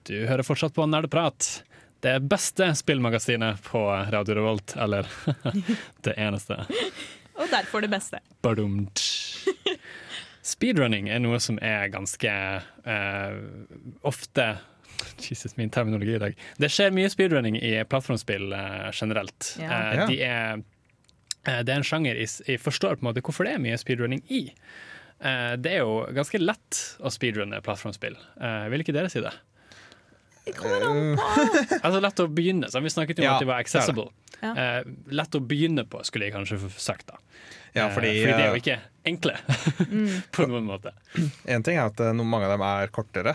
Du 0.04 0.12
hører 0.28 0.44
fortsatt 0.44 0.74
på 0.76 0.84
Nerdprat, 0.84 1.62
Det 2.04 2.12
beste 2.28 2.68
spillmagasinet 2.76 3.62
på 3.64 3.80
Radio 4.12 4.36
Revolt, 4.36 4.76
eller 4.76 5.08
det 6.04 6.12
eneste. 6.20 6.60
Og 7.40 7.48
derfor 7.48 7.80
det 7.80 7.88
beste. 7.96 8.20
Badumt. 8.44 9.00
Speedrunning 10.44 11.08
er 11.08 11.24
noe 11.24 11.40
som 11.40 11.56
er 11.64 11.88
ganske 11.92 12.28
eh, 12.28 13.40
ofte 14.06 14.44
Jesus, 15.22 15.56
min 15.56 15.70
terminologi 15.70 16.14
i 16.16 16.20
dag. 16.22 16.36
Det 16.58 16.70
skjer 16.72 16.94
mye 16.94 17.08
speedrunning 17.12 17.56
i 17.60 17.72
plattformspill 17.88 18.52
eh, 18.52 18.88
generelt. 18.92 19.52
Ja. 19.60 19.80
Eh, 19.92 20.06
de 20.10 20.18
er, 20.26 20.62
eh, 21.46 21.60
det 21.66 21.74
er 21.74 21.76
en 21.80 21.86
sjanger 21.86 22.18
jeg, 22.20 22.60
forstår 22.62 22.96
på 22.98 23.04
en 23.04 23.10
måte 23.12 23.22
hvorfor 23.24 23.46
det 23.48 23.56
er 23.56 23.62
mye 23.62 23.78
speedrunning 23.80 24.22
i. 24.32 24.44
Eh, 25.20 25.52
det 25.58 25.76
er 25.76 25.82
jo 25.84 26.00
ganske 26.14 26.40
lett 26.42 26.80
å 27.02 27.10
speedrunne 27.14 27.60
plattformspill. 27.66 28.16
Eh, 28.40 28.66
vil 28.72 28.84
ikke 28.86 28.94
dere 28.96 29.10
si 29.12 29.22
det? 29.24 29.34
altså 31.84 31.98
lett 32.00 32.20
å 32.22 32.28
begynne. 32.32 32.70
Så 32.72 32.80
vi 32.80 32.90
snakket 32.92 33.18
jo 33.20 33.24
om 33.26 33.28
Ja, 33.28 33.34
at 33.36 33.42
de 33.44 33.48
var 33.50 33.60
accessible. 33.62 34.08
Ja. 34.40 34.52
Eh, 34.54 34.86
lett 35.12 35.34
å 35.36 35.40
begynne 35.44 35.84
på, 35.90 36.00
skulle 36.06 36.28
jeg 36.28 36.34
kanskje 36.36 36.60
sagt. 36.80 37.08
da. 37.10 37.18
Ja, 37.76 37.88
fordi, 37.92 38.14
fordi 38.22 38.32
de 38.32 38.44
er 38.46 38.54
jo 38.54 38.60
ikke 38.62 38.78
enkle, 39.08 39.34
Mm. 39.92 40.22
på 40.34 40.46
noen 40.48 40.64
måte. 40.68 40.92
En 41.48 41.62
ting 41.66 41.76
er 41.78 41.90
at 41.90 42.00
eh, 42.00 42.12
mange 42.16 42.46
av 42.48 42.54
dem 42.56 42.64
er 42.66 42.90
kortere. 42.94 43.34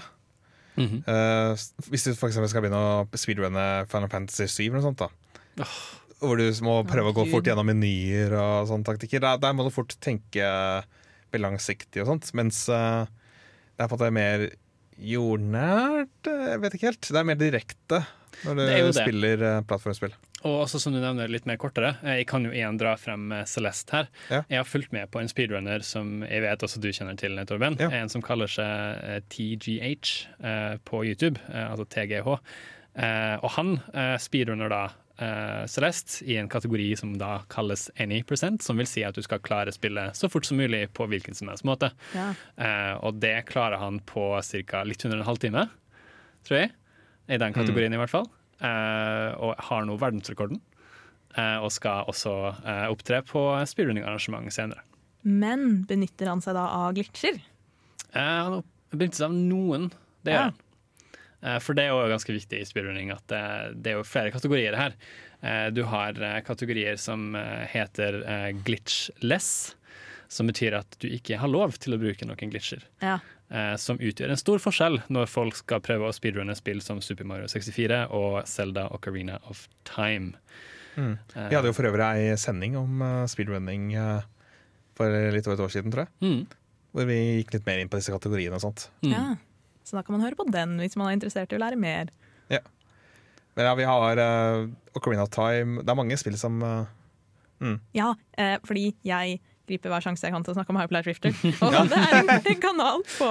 Eh, 1.08 1.52
s- 1.54 1.74
hvis 1.90 2.04
du 2.08 2.14
for 2.18 2.30
skal 2.34 2.62
begynne 2.64 2.80
å 2.80 3.08
speedrunne 3.14 3.88
Final 3.92 4.10
Fantasy 4.10 4.48
7 4.48 4.66
eller 4.72 4.80
noe 4.82 4.88
sånt, 4.88 4.98
da. 5.04 5.66
hvor 6.24 6.38
du 6.40 6.46
må 6.66 6.80
prøve 6.88 7.12
å 7.12 7.16
gå 7.18 7.26
fort 7.32 7.46
gjennom 7.46 7.68
menyer 7.68 8.32
og 8.40 8.68
sånne 8.70 8.86
taktikker. 8.88 9.20
Der, 9.22 9.38
der 9.44 9.54
må 9.54 9.66
du 9.68 9.70
fort 9.76 9.94
tenke 10.02 10.42
mer 11.34 11.42
langsiktig 11.44 12.02
og 12.02 12.08
sånt. 12.08 12.30
Mens 12.34 12.64
uh, 12.70 13.06
det 13.78 13.84
er 13.84 13.88
på 13.92 13.98
en 13.98 14.00
måte 14.00 14.14
mer 14.16 14.48
jordnært 14.98 16.30
eh, 16.30 16.44
Jeg 16.54 16.62
vet 16.64 16.76
ikke 16.78 16.90
helt. 16.92 17.10
Det 17.10 17.20
er 17.22 17.28
mer 17.28 17.40
direkte 17.40 18.00
når 18.44 18.56
du 18.58 18.62
er 18.64 18.92
spiller 19.06 19.44
uh, 19.46 19.62
plattformspill. 19.68 20.14
Og 20.44 20.66
også 20.66 20.80
som 20.84 20.92
du 20.96 21.00
nevner, 21.00 21.30
litt 21.32 21.46
mer 21.48 21.56
kortere. 21.62 21.94
Eh, 22.04 22.18
Jeg 22.22 22.28
kan 22.28 22.44
jo 22.44 22.52
igjen 22.52 22.78
dra 22.82 22.96
frem 23.00 23.30
eh, 23.32 23.46
Celeste 23.48 23.96
her. 23.96 24.10
Ja. 24.30 24.42
Jeg 24.52 24.60
har 24.60 24.68
fulgt 24.68 24.92
med 24.96 25.10
på 25.14 25.22
en 25.22 25.30
speedrunner 25.32 25.84
som 25.88 26.22
jeg 26.28 26.44
vet 26.44 26.66
også 26.68 26.82
du 26.84 26.90
kjenner 26.92 27.16
til, 27.20 27.38
Torben. 27.48 27.78
Ja. 27.80 27.88
En 27.96 28.12
som 28.12 28.22
kaller 28.26 28.52
seg 28.52 29.24
TGH 29.32 29.86
eh, 30.44 30.76
på 30.84 31.04
YouTube, 31.08 31.40
eh, 31.54 31.70
altså 31.72 31.86
TGH. 31.88 32.34
Eh, 32.94 33.38
og 33.42 33.50
han 33.56 33.78
speedrunner 34.22 34.70
da 34.70 34.82
eh, 35.18 35.64
Celeste 35.72 36.26
i 36.30 36.36
en 36.38 36.50
kategori 36.52 36.92
som 37.00 37.16
da 37.18 37.40
kalles 37.50 37.88
any 38.04 38.20
percent, 38.28 38.62
som 38.62 38.78
vil 38.78 38.86
si 38.90 39.02
at 39.08 39.16
du 39.18 39.24
skal 39.26 39.42
klare 39.42 39.72
spillet 39.74 40.14
så 40.20 40.30
fort 40.30 40.46
som 40.46 40.60
mulig 40.60 40.84
på 40.94 41.08
hvilken 41.10 41.34
som 41.40 41.50
helst 41.50 41.66
måte. 41.66 41.90
Ja. 42.14 42.28
Eh, 42.60 42.94
og 43.00 43.18
det 43.24 43.38
klarer 43.50 43.80
han 43.82 44.02
på 44.06 44.28
ca. 44.68 44.84
litt 44.86 45.08
under 45.08 45.24
en 45.24 45.28
halvtime, 45.32 45.68
tror 46.46 46.66
jeg. 46.66 46.74
I 47.32 47.40
den 47.40 47.56
kategorien, 47.56 47.94
i 47.96 47.98
hvert 48.04 48.12
fall. 48.12 48.28
Eh, 48.64 49.30
og 49.44 49.60
har 49.68 49.88
nå 49.88 49.98
verdensrekorden. 50.00 50.62
Eh, 51.36 51.58
og 51.60 51.72
skal 51.74 52.08
også 52.12 52.34
eh, 52.62 52.86
opptre 52.94 53.24
på 53.28 53.42
speedrunning-arrangement 53.68 54.54
senere. 54.54 54.86
Men 55.24 55.84
benytter 55.90 56.30
han 56.32 56.44
seg 56.44 56.56
da 56.58 56.68
av 56.84 56.96
glitcher? 56.98 57.42
Han 58.14 58.60
har 58.60 58.64
benyttet 58.94 59.20
seg 59.20 59.30
av 59.32 59.36
noen, 59.36 59.90
det 60.24 60.36
gjør 60.36 60.50
han. 60.52 60.60
Ja. 61.44 61.54
for 61.64 61.76
det 61.76 61.86
er 61.88 61.90
jo 61.92 62.12
ganske 62.12 62.36
viktig 62.36 62.60
i 62.62 62.66
speedrunning 62.68 63.10
at 63.12 63.32
det, 63.32 63.90
er 63.90 63.98
jo 63.98 64.04
flere 64.08 64.32
kategorier 64.32 64.76
her. 64.78 64.94
Du 65.76 65.82
har 65.90 66.20
kategorier 66.46 67.00
som 67.02 67.34
heter 67.72 68.20
glitchless, 68.68 69.50
som 70.32 70.52
betyr 70.52 70.78
at 70.78 71.00
du 71.02 71.08
ikke 71.10 71.40
har 71.42 71.52
lov 71.52 71.80
til 71.82 71.96
å 71.96 72.00
bruke 72.04 72.28
noen 72.28 72.54
glitcher. 72.54 72.86
Ja. 73.02 73.18
Eh, 73.54 73.76
som 73.80 74.00
utgjør 74.02 74.34
en 74.34 74.40
stor 74.42 74.60
forskjell 74.64 75.00
når 75.14 75.30
folk 75.32 75.56
skal 75.60 75.82
prøve 75.86 76.10
å 76.10 76.16
speedrunne 76.16 76.56
spill 76.58 76.82
som 76.84 77.00
Super 77.06 77.28
Mario 77.30 77.48
64 77.52 78.04
og 78.18 78.42
Zelda 78.50 78.88
Ocarina 78.96 79.40
of 79.50 79.68
Time. 79.88 80.34
Mm. 80.98 81.16
Eh, 81.36 81.48
Vi 81.50 81.56
hadde 81.58 81.72
jo 81.72 81.78
for 81.78 81.90
øvrig 81.90 82.10
ei 82.18 82.36
sending 82.38 82.76
om 82.78 83.02
eh, 83.02 83.24
speedrunning 83.32 83.88
for 84.94 85.10
litt 85.34 85.48
over 85.50 85.58
et 85.58 85.66
år 85.66 85.72
siden, 85.74 85.94
tror 85.94 86.06
jeg. 86.06 86.14
mm, 86.22 86.60
Hvor 86.94 87.08
vi 87.10 87.16
gikk 87.40 87.56
litt 87.56 87.66
mer 87.66 87.80
inn 87.82 87.90
på 87.90 87.98
disse 87.98 88.14
kategoriene 88.14 88.60
og 88.60 88.62
sånt. 88.66 88.90
mm. 89.06 89.14
ja. 89.16 89.24
Så 89.84 89.98
da 89.98 90.04
kan 90.06 90.16
man 90.16 90.22
høre 90.24 90.38
på 90.40 90.46
den 90.48 90.78
hvis 90.80 90.94
man 90.96 91.10
er 91.10 91.18
interessert 91.18 91.52
i 91.52 91.58
å 91.58 91.60
lære 91.60 91.76
mer. 91.76 92.12
Ja. 92.54 92.62
Men 93.58 93.68
ja, 93.68 93.74
vi 93.76 93.84
har 93.90 94.18
uh, 94.22 94.70
Ocarina 94.96 95.26
of 95.26 95.30
Time 95.34 95.84
Det 95.84 95.92
er 95.92 95.98
mange 96.00 96.16
spill 96.18 96.38
som 96.40 96.56
eh, 96.66 97.76
Ja, 97.94 98.14
eh, 98.40 98.56
fordi 98.66 98.94
jeg 99.06 99.42
griper 99.70 99.94
hver 99.94 100.04
sjanse 100.04 100.28
jeg 100.28 100.36
kan 100.36 100.44
til 100.46 100.54
å 100.54 100.58
snakke 100.58 100.74
om 100.74 100.80
Hyperlight 100.82 101.08
Drifter. 101.08 101.36
Og 101.64 101.92
det 101.92 102.00
er 102.00 102.32
en, 102.54 102.64
kanal 102.64 103.04
på, 103.16 103.30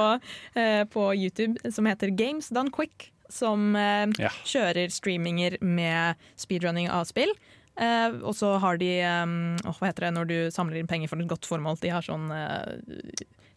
eh, 0.58 0.84
på 0.92 1.08
YouTube 1.18 1.72
som 1.72 1.88
heter 1.88 2.14
Games 2.16 2.48
Done 2.54 2.72
Quick, 2.74 3.10
som 3.32 3.74
eh, 3.76 4.06
Ja. 4.20 4.32
kjører 4.48 4.92
streaminger 4.92 5.58
med 5.60 6.20
speedrunning 6.40 6.90
av 6.92 7.04
spill. 7.10 7.32
Eh, 7.80 8.18
og 8.20 8.34
så 8.36 8.58
har 8.60 8.76
de 8.76 8.98
um, 9.24 9.54
Hva 9.64 9.86
heter 9.88 10.04
det 10.04 10.10
når 10.12 10.26
du 10.28 10.34
samler 10.52 10.76
inn 10.76 10.90
penger 10.90 11.08
for 11.08 11.22
et 11.22 11.30
godt 11.30 11.48
formål? 11.48 11.78
De 11.80 11.88
har 11.88 12.04
sånn 12.04 12.26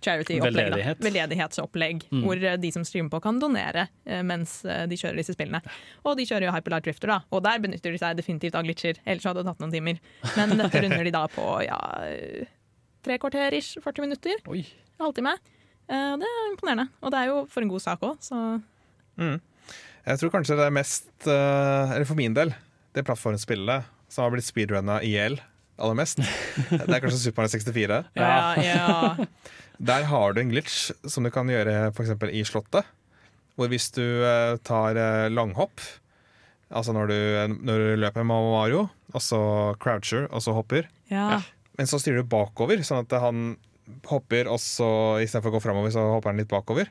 charity-opplegg. 0.05 0.75
Veldedighetsopplegg. 1.01 2.05
Mm. 2.13 2.23
Hvor 2.23 2.39
de 2.61 2.71
som 2.71 2.85
streamer 2.87 3.11
på, 3.11 3.19
kan 3.25 3.39
donere 3.41 3.87
mens 4.27 4.59
de 4.63 4.99
kjører 4.99 5.17
disse 5.17 5.33
spillene. 5.33 5.63
Og 6.05 6.15
de 6.19 6.27
kjører 6.29 6.45
jo 6.47 6.53
Hyperlight 6.53 6.85
Drifter, 6.85 7.11
da. 7.11 7.17
Og 7.33 7.41
der 7.43 7.63
benytter 7.63 7.95
de 7.95 7.99
seg 8.03 8.19
definitivt 8.19 8.55
av 8.59 8.67
glitcher. 8.67 9.01
Ellers 9.03 9.25
hadde 9.25 9.41
det 9.41 9.49
tatt 9.49 9.63
noen 9.65 9.73
timer. 9.73 10.03
Men 10.37 10.53
dette 10.61 10.83
runder 10.85 11.09
de 11.09 11.15
da 11.15 11.23
på 11.33 11.47
ja, 11.65 11.79
tre 13.05 13.17
kvarter 13.21 13.55
ish, 13.57 13.79
40 13.83 14.07
minutter. 14.07 14.39
Oi. 14.51 14.63
En 14.97 15.07
halvtime. 15.07 15.35
Uh, 15.85 16.13
det 16.21 16.29
er 16.29 16.45
imponerende. 16.51 16.87
Og 17.01 17.13
det 17.13 17.21
er 17.21 17.31
jo 17.31 17.41
for 17.51 17.65
en 17.65 17.73
god 17.73 17.83
sak 17.83 18.05
òg, 18.05 18.15
så 18.25 18.39
Jeg 20.05 20.21
tror 20.21 20.33
kanskje 20.33 20.57
det 20.59 20.67
er 20.67 20.73
mest, 20.73 21.09
uh, 21.27 21.93
eller 21.95 22.07
for 22.09 22.17
min 22.17 22.35
del, 22.35 22.53
det 22.95 23.05
plattformspillet 23.07 23.91
som 24.09 24.25
har 24.25 24.33
blitt 24.33 24.47
speedrunna 24.47 24.99
i 25.03 25.15
hjel 25.15 25.39
aller 25.81 25.97
mest. 25.97 26.21
Det 26.69 26.85
er 26.87 27.01
kanskje 27.03 27.19
Super 27.19 27.43
Mario 27.43 27.51
64. 27.51 28.01
ja, 28.15 28.35
ja. 28.63 29.25
Der 29.89 30.05
har 30.07 30.33
du 30.33 30.39
en 30.39 30.53
glitch 30.53 30.93
som 31.03 31.25
du 31.25 31.31
kan 31.35 31.49
gjøre 31.51 31.89
f.eks. 31.89 32.13
i 32.31 32.45
Slottet. 32.47 32.87
Hvor 33.55 33.71
hvis 33.71 33.89
du 33.95 34.03
uh, 34.23 34.55
tar 34.63 34.95
langhopp, 35.31 35.83
altså 36.69 36.95
når 36.95 37.11
du, 37.11 37.19
når 37.67 37.81
du 37.81 37.89
løper 38.03 38.23
med 38.23 38.47
Mario, 38.51 38.87
og 39.13 39.23
så 39.23 39.39
croucher, 39.79 40.29
og 40.31 40.43
så 40.43 40.55
hopper, 40.55 40.87
ja. 41.11 41.41
Men 41.77 41.87
så 41.89 41.99
styrer 42.01 42.23
du 42.23 42.29
bakover, 42.31 42.81
sånn 42.85 43.03
at 43.05 43.15
han 43.21 43.55
hopper, 44.09 44.47
og 44.49 44.59
så 44.61 44.87
istedenfor 45.23 45.51
å 45.53 45.57
gå 45.57 45.63
framover, 45.65 45.91
så 45.93 46.03
hopper 46.15 46.31
han 46.33 46.39
litt 46.41 46.51
bakover. 46.51 46.89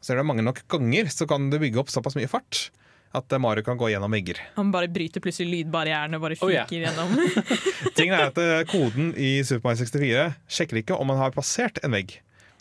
Så 0.00 0.12
er 0.14 0.20
det 0.20 0.26
mange 0.28 0.44
nok 0.46 0.60
ganger, 0.70 1.08
så 1.10 1.26
kan 1.26 1.48
du 1.50 1.56
bygge 1.58 1.80
opp 1.82 1.90
såpass 1.90 2.14
mye 2.18 2.30
fart 2.30 2.68
at 3.16 3.32
eh, 3.32 3.40
Mario 3.40 3.64
kan 3.64 3.78
gå 3.80 3.88
gjennom 3.88 4.12
vegger. 4.12 4.36
Han 4.58 4.68
bare 4.70 4.90
bryter 4.92 5.22
plutselig 5.24 5.48
lydbarrieren 5.64 6.14
og 6.18 6.22
bare 6.26 6.36
Oh, 6.44 6.50
yeah. 6.52 6.68
gjennom. 6.68 7.14
Tingen 7.96 8.14
er 8.18 8.26
at 8.28 8.38
eh, 8.42 8.62
Koden 8.68 9.14
i 9.16 9.38
Super 9.48 9.64
Mario 9.70 9.80
64 9.80 10.26
sjekker 10.58 10.82
ikke 10.82 10.98
om 11.00 11.08
man 11.08 11.18
har 11.22 11.32
passert 11.34 11.80
en 11.82 11.96
vegg. 11.96 12.18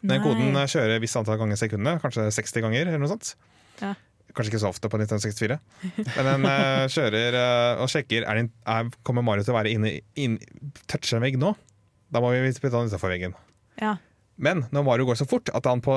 Den 0.08 0.22
koden 0.24 0.56
eh, 0.56 0.68
kjører 0.70 0.96
visse 0.98 1.04
visst 1.04 1.20
antall 1.20 1.40
ganger 1.42 1.58
i 1.58 1.60
sekundet, 1.60 2.00
kanskje 2.04 2.30
60 2.32 2.64
ganger. 2.64 2.88
eller 2.88 3.02
noe 3.04 3.12
sånt. 3.12 3.34
Ja. 3.82 3.92
Kanskje 4.38 4.54
ikke 4.54 4.62
så 4.64 4.72
ofte 4.72 4.92
på 4.92 5.00
1964. 5.02 5.58
Men 6.16 6.30
den 6.30 6.48
uh, 6.48 6.86
kjører 6.94 7.38
uh, 7.38 7.84
og 7.84 7.92
sjekker 7.92 8.24
er 8.24 8.42
det, 8.42 8.48
er, 8.70 8.92
Kommer 9.08 9.26
Mario 9.26 9.46
til 9.46 9.56
å 9.56 9.58
være 9.58 9.74
inne 9.74 9.98
inn, 10.20 10.38
touche 10.86 11.18
en 11.18 11.26
vegg 11.26 11.40
nå. 11.42 11.54
Da 12.14 12.24
må 12.24 12.32
vi 12.36 12.54
putte 12.56 12.76
han 12.78 12.92
utafor 12.92 13.12
veggen. 13.12 13.36
Ja. 13.82 13.98
Men 14.40 14.68
når 14.72 14.86
Mario 14.88 15.10
går 15.10 15.20
så 15.20 15.28
fort 15.28 15.52
at 15.58 15.68
han 15.68 15.84
på 15.84 15.96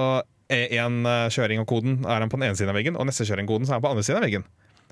én 0.51 1.05
kjøring 1.31 1.61
av 1.63 1.69
koden 1.71 2.01
er 2.03 2.25
han 2.25 2.31
på 2.33 2.41
den 2.41 2.49
ene 2.49 2.59
siden 2.59 2.73
av 2.73 2.81
veggen, 2.81 2.97
og 2.99 3.07
neste 3.07 3.23
kjøring 3.29 3.47
av 3.47 3.53
koden 3.53 3.69
så 3.69 3.77
er 3.77 3.79
han 3.79 3.85
på 3.85 3.91
den 3.91 3.99
andre 3.99 4.07
siden 4.09 4.19
av 4.19 4.27
veggen. 4.27 4.47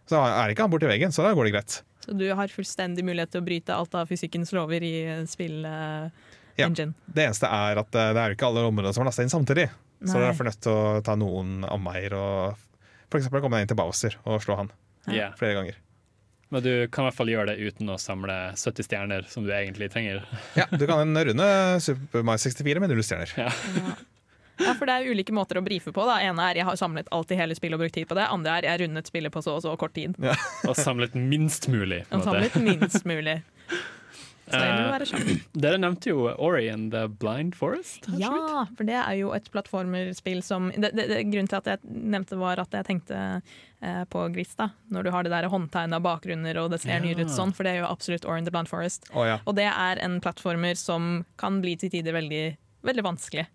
Så 0.09 0.21
er 0.23 0.53
ikke 0.53 0.65
han 0.65 0.73
borti 0.73 0.89
veggen, 0.89 1.13
så 1.13 1.25
da 1.27 1.33
går 1.37 1.49
det 1.49 1.55
greit. 1.57 1.81
Så 2.05 2.15
du 2.17 2.25
har 2.33 2.53
fullstendig 2.53 3.05
mulighet 3.05 3.35
til 3.35 3.43
å 3.43 3.45
bryte 3.45 3.75
alt 3.75 3.97
av 3.99 4.09
fysikkens 4.09 4.55
lover 4.57 4.85
i 4.87 4.95
spill-engine. 5.29 6.95
Ja. 6.95 7.13
Det 7.19 7.27
eneste 7.27 7.51
er 7.53 7.83
at 7.83 7.99
eh, 7.99 8.15
det 8.17 8.23
er 8.23 8.33
jo 8.33 8.39
ikke 8.39 8.49
alle 8.49 8.65
områder 8.71 8.97
som 8.97 9.05
er 9.05 9.11
lasta 9.11 9.27
inn 9.27 9.35
samtidig. 9.35 9.67
Så 10.01 10.15
du 10.15 10.23
er 10.23 10.31
derfor 10.31 10.47
nødt 10.49 10.61
til 10.63 10.73
å 10.73 11.03
ta 11.05 11.17
noen 11.19 11.67
omveier 11.69 12.15
og 12.17 12.65
eksempel 13.17 13.41
komme 13.41 13.57
deg 13.57 13.65
inn 13.65 13.69
til 13.73 13.79
Bowser 13.81 14.19
og 14.29 14.43
slå 14.45 14.57
han 14.61 14.69
Ja. 15.09 15.31
flere 15.39 15.55
ganger. 15.57 15.75
Men 16.51 16.63
du 16.65 16.71
kan 16.93 17.05
i 17.05 17.09
hvert 17.09 17.17
fall 17.17 17.29
gjøre 17.33 17.47
det 17.55 17.59
uten 17.73 17.89
å 17.89 17.97
samle 18.01 18.35
70 18.57 18.85
stjerner, 18.85 19.25
som 19.29 19.45
du 19.45 19.51
egentlig 19.53 19.91
trenger. 19.93 20.23
Ja, 20.57 20.65
du 20.73 20.85
kan 20.89 21.17
runde 21.29 21.49
Super 21.81 22.23
Mario 22.25 22.41
64 22.45 22.81
med 22.81 22.93
null 22.93 23.03
stjerner. 23.05 23.33
Ja. 23.37 23.49
Ja, 24.59 24.73
for 24.75 24.89
det 24.91 24.95
er 24.99 25.07
ulike 25.13 25.31
måter 25.31 25.61
å 25.61 25.63
brife 25.63 25.93
på. 25.95 26.03
Da. 26.09 26.17
ene 26.27 26.43
er 26.51 26.59
jeg 26.59 26.65
har 26.67 26.75
samlet 26.81 27.07
alt 27.15 27.31
i 27.31 27.37
hele 27.39 27.55
spillet 27.55 27.77
og 27.79 27.85
brukt 27.85 27.95
tid 27.95 28.09
på 28.11 28.17
det. 28.19 28.25
Andre 28.27 28.57
er 28.59 28.65
jeg 28.67 28.81
rundet 28.83 29.07
spillet 29.07 29.31
på 29.31 29.39
så 29.45 29.55
og 29.55 29.63
så 29.63 29.77
kort 29.79 29.93
tid. 29.95 30.17
Og 30.19 30.75
samlet 30.75 31.15
minst 31.15 31.69
mulig. 31.71 32.01
på 32.09 32.17
Og 32.19 32.25
måte. 32.25 32.49
samlet 32.51 32.57
minst 32.67 33.07
mulig. 33.07 33.37
Dere 35.65 35.79
nevnte 35.81 36.11
jo 36.11 36.29
Ori 36.35 36.69
and 36.73 36.93
the 36.95 37.07
Blind 37.09 37.57
Forest. 37.59 38.07
Ja, 38.21 38.65
for 38.77 38.89
det 38.89 38.97
er 39.01 39.17
jo 39.21 39.33
et 39.37 39.51
plattformerspill 39.55 40.43
som 40.47 40.71
det, 40.75 40.93
det, 40.97 41.09
det, 41.11 41.23
Grunnen 41.31 41.51
til 41.51 41.61
at 41.61 41.71
jeg 41.75 41.83
nevnte 42.15 42.39
var 42.41 42.63
at 42.63 42.75
jeg 42.75 42.87
tenkte 42.89 43.19
eh, 43.39 44.03
på 44.11 44.25
Grista. 44.35 44.71
Når 44.95 45.09
du 45.09 45.13
har 45.15 45.27
det 45.27 45.35
der 45.35 45.49
håndtegna 45.53 46.01
bakgrunner 46.05 46.63
og 46.63 46.73
det 46.75 46.81
ser 46.85 46.97
Ja. 46.99 47.03
nyere 47.05 47.27
ut 47.27 47.35
sånn, 47.35 47.53
for 47.55 47.67
det 47.69 47.77
er 47.77 47.83
jo 47.85 47.91
absolutt 47.93 48.25
Ori 48.29 48.39
and 48.43 48.49
the 48.49 48.55
Blind 48.55 48.71
Forest. 48.71 49.11
Oh, 49.15 49.27
ja. 49.29 49.39
Og 49.45 49.55
det 49.59 49.69
er 49.71 50.01
en 50.05 50.19
plattformer 50.25 50.75
som 50.79 51.25
kan 51.41 51.61
bli 51.65 51.77
til 51.81 51.93
tider 51.93 52.17
veldig, 52.17 52.45
veldig 52.89 53.05
vanskelig. 53.07 53.47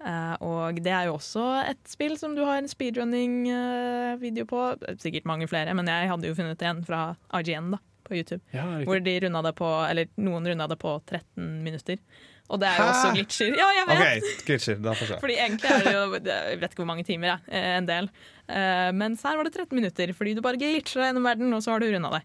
Uh, 0.00 0.32
og 0.40 0.78
det 0.80 0.92
er 0.96 1.10
jo 1.10 1.18
også 1.18 1.42
et 1.68 1.80
spill 1.84 2.14
som 2.16 2.32
du 2.32 2.40
har 2.40 2.56
en 2.62 2.68
speedrunning-video 2.70 4.46
på. 4.48 4.60
Sikkert 5.02 5.26
mange 5.28 5.48
flere, 5.50 5.74
men 5.76 5.90
jeg 5.92 6.08
hadde 6.08 6.30
jo 6.30 6.36
funnet 6.38 6.62
en 6.64 6.80
fra 6.86 7.00
IGN 7.36 7.74
da, 7.74 7.80
på 8.10 8.18
YouTube. 8.18 8.42
Ja. 8.54 8.66
Hvor 8.88 9.00
de 9.06 9.14
runda 9.24 9.42
det 9.48 9.54
på, 9.58 9.70
eller 9.86 10.10
noen 10.20 10.50
runda 10.50 10.66
det 10.74 10.78
på 10.82 10.96
13 11.06 11.48
minutter. 11.64 12.02
Og 12.50 12.58
det 12.58 12.66
er 12.66 12.80
jo 12.80 12.84
Hæ? 12.84 12.90
også 12.90 13.10
glitcher. 13.14 13.52
Ja, 13.54 13.66
jeg 13.78 13.86
vet! 13.86 14.00
Okay, 14.26 14.44
glitcher. 14.48 14.78
Da 14.82 14.94
får 14.98 15.12
jeg. 15.14 15.20
Fordi 15.22 15.34
egentlig 15.38 15.70
er 15.70 15.84
det 15.86 15.92
jo 15.94 16.06
Jeg 16.18 16.58
vet 16.58 16.72
ikke 16.72 16.82
hvor 16.82 16.88
mange 16.90 17.04
timer, 17.06 17.28
jeg. 17.36 17.52
eh, 17.54 17.76
En 17.78 17.86
del. 17.86 18.08
men 18.50 18.98
Mens 19.04 19.22
her 19.22 19.36
var 19.38 19.46
det 19.46 19.52
13 19.54 19.76
minutter, 19.78 20.12
fordi 20.18 20.34
du 20.34 20.42
bare 20.42 20.58
glitcher 20.58 20.98
deg 21.04 21.12
gjennom 21.12 21.28
verden, 21.30 21.54
og 21.54 21.62
så 21.62 21.70
har 21.76 21.78
du 21.84 21.86
runda 21.94 22.10
det. 22.16 22.24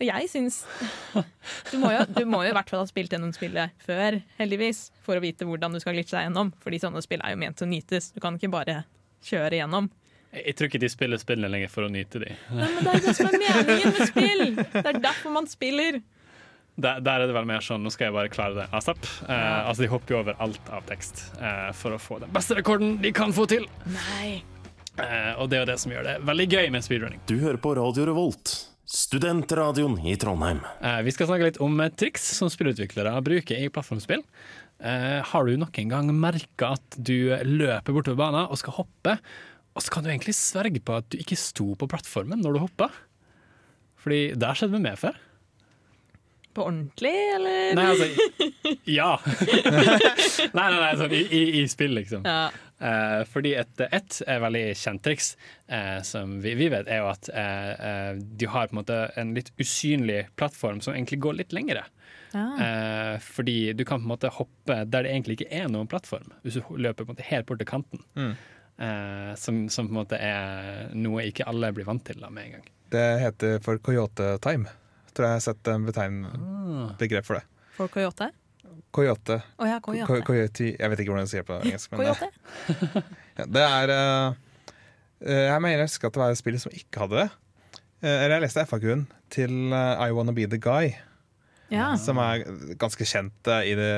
Og 0.00 0.06
jeg 0.08 0.30
syns 0.32 0.62
du 1.70 1.76
må, 1.78 1.90
jo, 1.92 2.02
du 2.16 2.24
må 2.26 2.38
jo 2.46 2.50
i 2.50 2.56
hvert 2.56 2.70
fall 2.72 2.80
ha 2.80 2.88
spilt 2.88 3.12
gjennom 3.12 3.34
spillet 3.36 3.74
før, 3.84 4.16
heldigvis, 4.40 4.86
for 5.04 5.20
å 5.20 5.22
vite 5.22 5.44
hvordan 5.46 5.76
du 5.76 5.78
skal 5.82 5.92
glitche 5.94 6.16
deg 6.16 6.26
gjennom. 6.30 6.50
Fordi 6.64 6.78
sånne 6.82 7.02
spill 7.04 7.20
er 7.22 7.34
jo 7.36 7.40
ment 7.42 7.58
til 7.60 7.68
å 7.68 7.70
nytes. 7.70 8.10
Du 8.16 8.18
kan 8.24 8.38
ikke 8.40 8.50
bare 8.50 8.78
kjøre 9.28 9.60
gjennom. 9.60 9.90
Jeg 10.30 10.54
tror 10.54 10.70
ikke 10.70 10.78
de 10.82 10.88
spiller 10.92 11.18
spillene 11.18 11.50
lenger 11.50 11.70
for 11.72 11.86
å 11.86 11.90
nyte 11.90 12.20
de. 12.22 12.30
Nei, 12.54 12.68
men 12.76 12.86
det 12.86 12.92
er 12.94 13.04
det 13.08 13.14
som 13.18 13.26
er 13.26 13.38
meningen 13.42 13.94
med 13.96 14.10
spill! 14.12 14.44
Det 14.60 14.86
er 14.92 14.98
derfor 15.02 15.34
man 15.34 15.48
spiller. 15.50 15.98
Der, 16.80 17.00
der 17.04 17.24
er 17.24 17.28
det 17.28 17.34
vel 17.34 17.48
mer 17.50 17.64
sånn 17.64 17.82
nå 17.84 17.90
skal 17.92 18.08
jeg 18.08 18.14
bare 18.14 18.30
klare 18.32 18.54
det 18.60 18.68
asap. 18.76 19.02
Eh, 19.26 19.58
altså 19.66 19.82
De 19.84 19.90
hopper 19.90 20.14
jo 20.14 20.20
over 20.22 20.38
alt 20.40 20.70
av 20.72 20.86
tekst 20.88 21.26
eh, 21.42 21.72
for 21.76 21.96
å 21.96 22.00
få 22.00 22.20
den 22.22 22.30
beste 22.32 22.56
rekorden 22.56 22.94
de 23.02 23.10
kan 23.16 23.34
få 23.36 23.48
til. 23.50 23.66
Nei. 23.90 24.38
Eh, 25.00 25.32
og 25.40 25.50
det 25.52 25.60
er 25.60 25.68
det 25.68 25.78
som 25.82 25.92
gjør 25.92 26.06
det 26.06 26.16
veldig 26.30 26.46
gøy 26.54 26.70
med 26.76 26.86
speedrunning. 26.86 27.20
Du 27.28 27.36
hører 27.42 27.58
på 27.60 27.74
Radio 27.76 28.06
Revolt, 28.08 28.54
studentradioen 28.90 29.98
i 30.06 30.14
Trondheim. 30.20 30.62
Eh, 30.80 31.02
vi 31.06 31.12
skal 31.14 31.28
snakke 31.30 31.50
litt 31.50 31.60
om 31.62 31.74
eh, 31.82 31.90
triks 31.90 32.24
som 32.38 32.50
spillutviklere 32.52 33.12
bruker 33.26 33.60
i 33.60 33.68
plattformspill. 33.72 34.22
Eh, 34.80 35.20
har 35.26 35.44
du 35.46 35.58
noen 35.60 35.92
gang 35.92 36.08
merka 36.16 36.72
at 36.78 36.96
du 36.96 37.34
løper 37.44 37.92
bortover 37.98 38.22
banen 38.22 38.46
og 38.46 38.62
skal 38.62 38.78
hoppe, 38.80 39.18
og 39.74 39.84
så 39.84 39.94
kan 39.94 40.04
du 40.04 40.10
egentlig 40.10 40.34
sverge 40.38 40.82
på 40.82 40.98
at 40.98 41.08
du 41.12 41.18
ikke 41.20 41.38
sto 41.38 41.72
på 41.78 41.88
plattformen 41.90 42.42
når 42.42 42.56
du 42.56 42.62
hoppa? 42.64 42.90
Fordi 44.00 44.30
det 44.34 44.48
har 44.48 44.58
skjedd 44.58 44.72
med 44.74 44.86
meg 44.88 44.98
før. 45.00 45.18
På 46.56 46.64
ordentlig, 46.66 47.12
eller? 47.36 47.76
Nei, 47.78 47.84
altså 47.92 48.74
Ja! 48.98 49.12
nei, 50.56 50.64
nei, 50.64 50.80
nei, 50.80 50.90
sånn 50.98 51.14
i, 51.14 51.22
i, 51.22 51.42
i 51.60 51.62
spill, 51.70 51.94
liksom. 52.00 52.26
Ja. 52.26 52.48
Eh, 52.80 53.20
fordi 53.28 53.52
et, 53.60 53.82
et 53.86 54.18
er 54.24 54.42
veldig 54.42 54.64
kjent 54.80 55.02
triks 55.04 55.34
eh, 55.68 56.00
som 56.06 56.38
vi, 56.42 56.56
vi 56.58 56.70
vet, 56.72 56.90
er 56.90 57.04
jo 57.04 57.10
at 57.12 57.30
eh, 57.30 57.72
eh, 57.90 58.12
de 58.18 58.50
har 58.50 58.70
på 58.70 58.74
en 58.74 58.80
måte 58.80 59.00
en 59.20 59.34
litt 59.36 59.52
usynlig 59.60 60.24
plattform 60.40 60.80
som 60.82 60.96
egentlig 60.96 61.20
går 61.22 61.38
litt 61.42 61.54
lengre. 61.54 61.84
Ja. 62.32 62.46
Eh, 62.64 63.16
fordi 63.22 63.72
du 63.76 63.84
kan 63.84 64.00
på 64.00 64.08
en 64.08 64.14
måte 64.16 64.32
hoppe 64.34 64.82
der 64.88 65.06
det 65.06 65.12
egentlig 65.12 65.38
ikke 65.38 65.52
er 65.54 65.70
noen 65.70 65.90
plattform, 65.90 66.32
hvis 66.42 66.58
du 66.58 66.74
løper 66.78 67.04
på 67.04 67.12
en 67.12 67.18
måte 67.18 67.30
helt 67.30 67.46
bort 67.46 67.62
til 67.62 67.70
kanten. 67.70 68.02
Mm. 68.18 68.34
Eh, 68.80 69.34
som, 69.36 69.66
som 69.68 69.88
på 69.88 69.92
en 69.92 69.98
måte 70.00 70.16
er 70.16 70.92
noe 70.96 71.26
ikke 71.28 71.44
alle 71.50 71.68
blir 71.76 71.84
vant 71.84 72.00
til 72.06 72.20
da, 72.22 72.30
med 72.32 72.46
en 72.46 72.52
gang. 72.58 72.68
Det 72.90 73.06
heter 73.20 73.58
for 73.64 73.78
Coyote 73.84 74.32
Time. 74.42 74.70
Tror 75.12 75.26
jeg 75.26 75.36
har 75.36 75.42
sett 75.44 75.68
en 75.68 75.84
betegn 75.84 76.20
begrep 77.00 77.26
for 77.28 77.36
det. 77.40 77.44
For 77.76 77.90
Coyote? 77.92 78.30
Coyote. 78.94 79.36
Oh, 79.60 79.66
ja, 79.68 79.76
Co- 79.84 79.92
Coyote. 79.92 80.24
Coyote. 80.26 80.70
Jeg 80.80 80.90
vet 80.90 81.02
ikke 81.02 81.12
hvordan 81.12 81.26
jeg 81.28 81.32
sier 81.34 81.44
det 81.44 81.50
på 81.50 81.58
engelsk. 81.60 81.92
Men 81.92 82.00
Coyote? 82.00 82.30
det, 82.30 83.02
ja, 83.38 83.46
det 83.58 83.66
er 83.66 83.92
eh, 83.94 84.40
eh, 85.26 85.44
Jeg 85.50 85.62
mener 85.62 85.76
jeg 85.84 85.90
husker 85.90 86.08
at 86.10 86.16
det 86.16 86.22
var 86.24 86.34
et 86.34 86.40
spill 86.40 86.58
som 86.62 86.74
ikke 86.74 87.04
hadde 87.04 87.20
det. 87.20 87.28
Eh, 88.00 88.16
Eller 88.24 88.36
jeg 88.38 88.44
leste 88.46 88.64
FAQ-en 88.70 89.04
til 89.30 89.54
eh, 89.76 90.02
I 90.06 90.10
Wanna 90.16 90.34
Be 90.34 90.48
The 90.50 90.58
Guy, 90.62 90.94
Ja. 91.70 91.92
som 92.02 92.18
er 92.18 92.42
ganske 92.80 93.06
kjent 93.06 93.46
eh, 93.52 93.68
i 93.70 93.76
det 93.78 93.92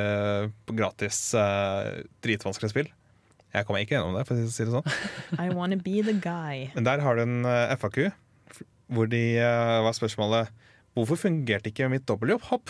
gratis 0.77 1.23
uh, 1.39 2.03
dritvanskelige 2.25 2.75
spill. 2.75 2.91
Jeg 3.53 3.67
kommer 3.69 3.83
ikke 3.85 3.97
gjennom 3.99 4.15
det, 4.17 4.25
for 4.29 4.39
å 4.39 4.49
si 4.49 4.65
det 4.65 4.73
sånn. 4.73 4.95
I 5.45 5.49
wanna 5.53 5.77
be 5.77 5.99
the 6.07 6.15
guy. 6.25 6.71
Men 6.77 6.87
der 6.89 7.03
har 7.05 7.19
du 7.19 7.25
en 7.27 7.43
eh, 7.49 7.75
FAQ 7.81 7.99
hvor 8.93 9.09
de 9.09 9.21
uh, 9.41 9.81
var 9.87 9.95
spørsmålet 9.97 10.51
Hvorfor 10.93 11.17
fungerte 11.17 11.71
ikke 11.71 11.87
mitt 11.89 12.03
dobbelthopp? 12.09 12.69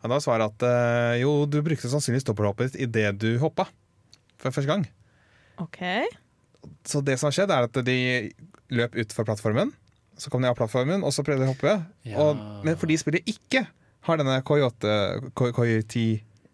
Og 0.00 0.12
da 0.12 0.16
svarer 0.24 0.46
at 0.46 0.62
uh, 0.64 1.16
jo, 1.20 1.42
du 1.50 1.58
brukte 1.66 1.90
sannsynligvis 1.90 2.24
dobbelthoppet 2.24 2.72
ditt 2.78 2.86
idet 2.86 3.18
du 3.20 3.34
hoppa 3.42 3.66
for 4.40 4.54
første 4.54 4.70
gang. 4.70 4.86
OK. 5.60 5.82
Så 6.88 7.02
det 7.04 7.18
som 7.20 7.28
har 7.28 7.36
skjedd, 7.36 7.52
er 7.52 7.66
at 7.66 7.80
de 7.84 7.96
løp 8.72 8.96
utfor 9.02 9.26
plattformen. 9.28 9.74
Så 10.18 10.30
kom 10.32 10.42
de 10.42 10.48
av 10.48 10.56
plattformen, 10.58 11.02
og 11.04 11.12
så 11.14 11.24
prøvde 11.26 11.44
de 11.44 11.50
å 11.50 11.52
hoppe. 11.52 11.74
Ja. 12.08 12.22
Og, 12.22 12.40
men 12.64 12.78
fordi 12.80 12.96
spillet 13.02 13.28
ikke 13.28 13.64
har 14.08 14.20
denne 14.22 14.38
coyote, 14.46 14.94
co- 15.36 15.50
coyote, 15.58 16.06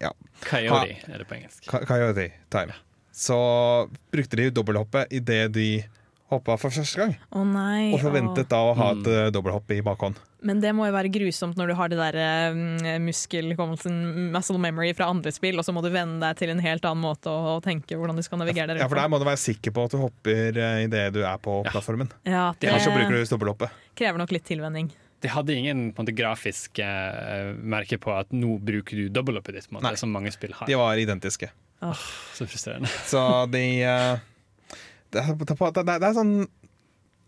ja, 0.02 0.10
Coyote 0.48 0.96
er 1.06 1.22
det 1.22 1.28
på 1.30 1.36
engelsk. 1.38 1.68
coyote 1.70 2.26
time, 2.52 2.74
så 3.14 3.88
brukte 4.12 4.36
de 4.40 4.50
dobbelthoppet 4.50 5.12
idet 5.14 5.52
de 5.54 5.68
hoppa 6.32 6.56
for 6.58 6.72
første 6.74 6.98
gang. 6.98 7.12
Å 7.36 7.42
nei. 7.46 7.92
Og 7.94 8.00
forventet 8.02 8.48
da 8.50 8.58
å 8.66 8.72
ha 8.74 8.92
Mm. 8.94 9.00
et 9.00 9.06
mm. 9.06 9.32
dobbelthopp 9.36 9.70
i 9.70 9.82
bakhånd. 9.86 10.16
Men 10.44 10.58
det 10.60 10.72
må 10.76 10.84
jo 10.88 10.92
være 10.92 11.08
grusomt 11.12 11.56
når 11.56 11.70
du 11.70 11.74
har 11.78 11.88
det 11.88 11.96
der 12.00 12.16
eh, 12.20 12.98
muskelhukommelsen, 13.00 14.30
muscle 14.34 14.58
memory 14.60 14.92
fra 14.96 15.06
andre 15.12 15.32
spill, 15.32 15.56
og 15.60 15.64
så 15.64 15.72
må 15.72 15.80
du 15.84 15.88
venne 15.94 16.18
deg 16.20 16.36
til 16.40 16.52
en 16.52 16.60
helt 16.64 16.84
annen 16.84 17.04
måte 17.04 17.30
å, 17.32 17.54
tenke 17.64 17.96
hvordan 17.96 18.18
du 18.18 18.24
skal 18.26 18.40
navigere 18.42 18.74
der 18.74 18.82
Ja, 18.82 18.88
for 18.90 18.98
der 19.00 19.08
må 19.12 19.20
du 19.22 19.24
være 19.28 19.40
sikker 19.40 19.72
på 19.72 19.86
at 19.86 19.94
du 19.94 20.00
hopper 20.02 20.58
uh, 20.58 20.82
idet 20.84 21.06
du 21.14 21.22
er 21.24 21.38
på 21.40 21.62
Ja. 21.64 21.70
plattformen. 21.70 22.10
Ja, 22.28 22.52
det 22.58 22.68
Ellers 22.68 22.84
så 22.84 22.92
bruker 22.92 23.14
du 23.14 23.24
dobbelthoppet. 23.24 23.70
krever 23.96 24.18
nok 24.20 24.32
litt 24.36 24.44
tilvenning. 24.44 24.90
De 25.24 25.28
hadde 25.32 25.54
ingen 25.56 25.92
på 25.94 26.02
en 26.02 26.04
måte, 26.04 26.16
grafisk 26.18 26.78
eh, 26.84 27.54
merke 27.56 27.96
på 27.96 28.12
at 28.12 28.28
nå 28.36 28.58
bruker 28.60 28.96
du 28.96 29.08
dobbelthoppet 29.08 29.54
ditt, 29.54 29.70
på 29.70 29.78
en 29.78 29.82
måte, 29.82 29.96
som 30.02 30.10
mange 30.12 30.32
spill 30.34 30.52
har. 30.52 30.66
De 30.68 30.74
var 30.76 31.00
identiske. 31.00 31.48
Så 32.34 32.46
frustrerende. 32.48 32.88
Så 33.12 33.22
de 33.52 33.64
eh, 33.82 34.22
det, 35.14 35.22
er, 35.22 35.34
det, 35.38 35.54
er- 35.54 35.98
det 36.00 36.08
er 36.08 36.16
sånn 36.16 36.36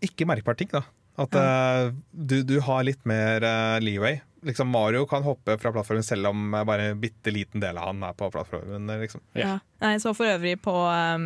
ikke 0.03 0.27
merkbar 0.29 0.57
ting, 0.59 0.69
da. 0.73 0.83
At 1.17 1.33
eh, 1.33 1.91
du, 2.13 2.41
du 2.45 2.57
har 2.61 2.83
litt 2.85 3.01
mer 3.09 3.41
uh, 3.41 3.77
leeway. 3.81 4.19
Liksom 4.45 4.69
Mario 4.69 5.07
kan 5.09 5.23
hoppe 5.25 5.55
fra 5.57 5.71
plattformen 5.73 6.05
selv 6.05 6.29
om 6.29 6.53
eh, 6.53 6.65
bare 6.67 6.91
en 6.91 6.99
bitte 7.01 7.33
liten 7.33 7.63
del 7.63 7.79
av 7.81 7.89
han 7.89 8.03
er 8.05 8.13
på 8.19 8.29
plattformen. 8.33 8.85
Liksom. 9.01 9.23
Ja. 9.33 9.47
Ja. 9.47 9.55
Nei, 9.81 9.95
jeg 9.95 10.03
så 10.05 10.13
for 10.17 10.29
øvrig 10.29 10.53
på 10.61 10.75
um, 10.85 11.25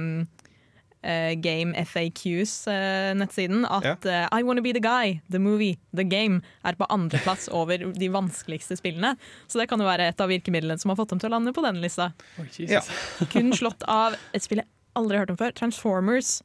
eh, 1.03 1.33
Game 1.41 1.73
FAQs-nettsiden 1.85 3.17
nettsiden 3.21 3.65
at 3.65 4.05
uh, 4.05 4.27
I 4.39 4.43
Wanna 4.43 4.61
Be 4.61 4.73
The 4.73 4.81
Guy, 4.83 5.19
The 5.31 5.39
Movie, 5.39 5.77
The 5.95 6.03
Game 6.03 6.41
er 6.63 6.77
på 6.79 6.85
andreplass 6.89 7.47
over 7.61 7.77
de 7.93 8.09
vanskeligste 8.13 8.77
spillene. 8.79 9.15
Så 9.47 9.59
det 9.61 9.67
kan 9.71 9.79
jo 9.81 9.85
være 9.89 10.09
et 10.11 10.21
av 10.21 10.29
virkemidlene 10.31 10.77
som 10.81 10.89
har 10.93 10.99
fått 10.99 11.09
dem 11.13 11.19
til 11.23 11.29
å 11.31 11.35
lande 11.37 11.53
på 11.53 11.63
denne 11.65 11.81
lista. 11.83 12.11
Oh, 12.37 12.45
Ja. 12.61 12.81
Kun 13.33 13.51
slått 13.57 13.83
av 13.89 14.15
et 14.33 14.43
spill 14.45 14.61
jeg 14.63 14.69
aldri 14.95 15.17
har 15.17 15.25
hørt 15.25 15.33
om 15.33 15.39
før, 15.39 15.53
Transformers 15.55 16.41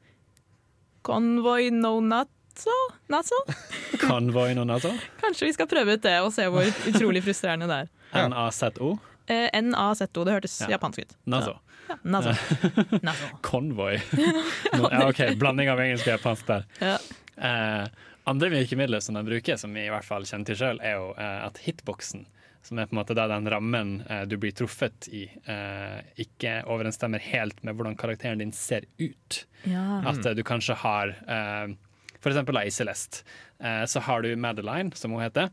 Convoy 1.07 1.69
No 1.71 1.99
Nut. 2.01 2.27
So? 2.57 2.73
Convoy 4.01 4.55
noen 4.57 4.71
altså? 4.73 4.89
Kanskje 5.21 5.45
vi 5.45 5.53
skal 5.53 5.67
prøve 5.69 5.93
ut 5.93 6.01
det 6.01 6.15
og 6.25 6.31
se 6.33 6.47
hvor 6.49 6.65
utrolig 6.89 7.21
frustrerende 7.21 7.67
det 7.69 7.77
er. 7.83 7.91
NAZO. 8.31 8.95
Eh, 9.29 9.49
N-A-Z-O. 9.59 10.23
Det 10.25 10.33
hørtes 10.33 10.55
Ja. 10.63 10.71
japansk 10.73 11.03
ut. 11.03 11.13
Nazo. 11.29 11.53
Ja, 11.53 11.66
Nazo. 12.03 12.33
Konvoi. 13.47 13.95
Ja, 14.73 15.07
OK, 15.07 15.21
blanding 15.39 15.69
av 15.71 15.81
engelsk 15.83 16.07
og 16.07 16.17
japansk 16.17 16.47
der. 16.49 16.65
Ja. 16.81 16.97
Eh, 17.37 17.87
andre 18.27 18.49
virkemidler 18.49 18.99
som 19.03 19.15
de 19.15 19.23
bruker, 19.23 19.55
som 19.57 19.73
vi 19.73 19.85
i 19.85 19.91
hvert 19.93 20.05
fall 20.07 20.25
kjenner 20.27 20.49
til 20.49 20.59
sjøl, 20.59 20.81
er 20.83 20.97
jo 20.97 21.11
eh, 21.15 21.39
at 21.45 21.61
hitboxen, 21.63 22.25
som 22.65 22.79
er 22.81 22.89
på 22.89 22.95
en 22.95 22.99
måte 22.99 23.15
der 23.15 23.29
den 23.31 23.47
rammen 23.51 23.93
eh, 24.09 24.25
du 24.27 24.35
blir 24.41 24.55
truffet 24.57 25.07
i, 25.07 25.25
eh, 25.47 25.99
ikke 26.25 26.59
overensstemmer 26.67 27.23
helt 27.29 27.61
med 27.63 27.77
hvordan 27.77 27.95
karakteren 27.99 28.43
din 28.43 28.51
ser 28.55 28.87
ut. 28.99 29.43
Ja. 29.63 30.01
At 30.11 30.25
eh, 30.25 30.35
du 30.35 30.43
kanskje 30.47 30.75
har 30.83 31.15
eh, 31.23 31.77
For 32.17 32.33
eksempel 32.33 32.57
i 32.63 32.71
Celeste, 32.73 33.21
så 33.87 34.01
har 34.03 34.21
du 34.25 34.31
Madeline, 34.35 34.91
som 34.97 35.13
hun 35.13 35.21
heter. 35.21 35.51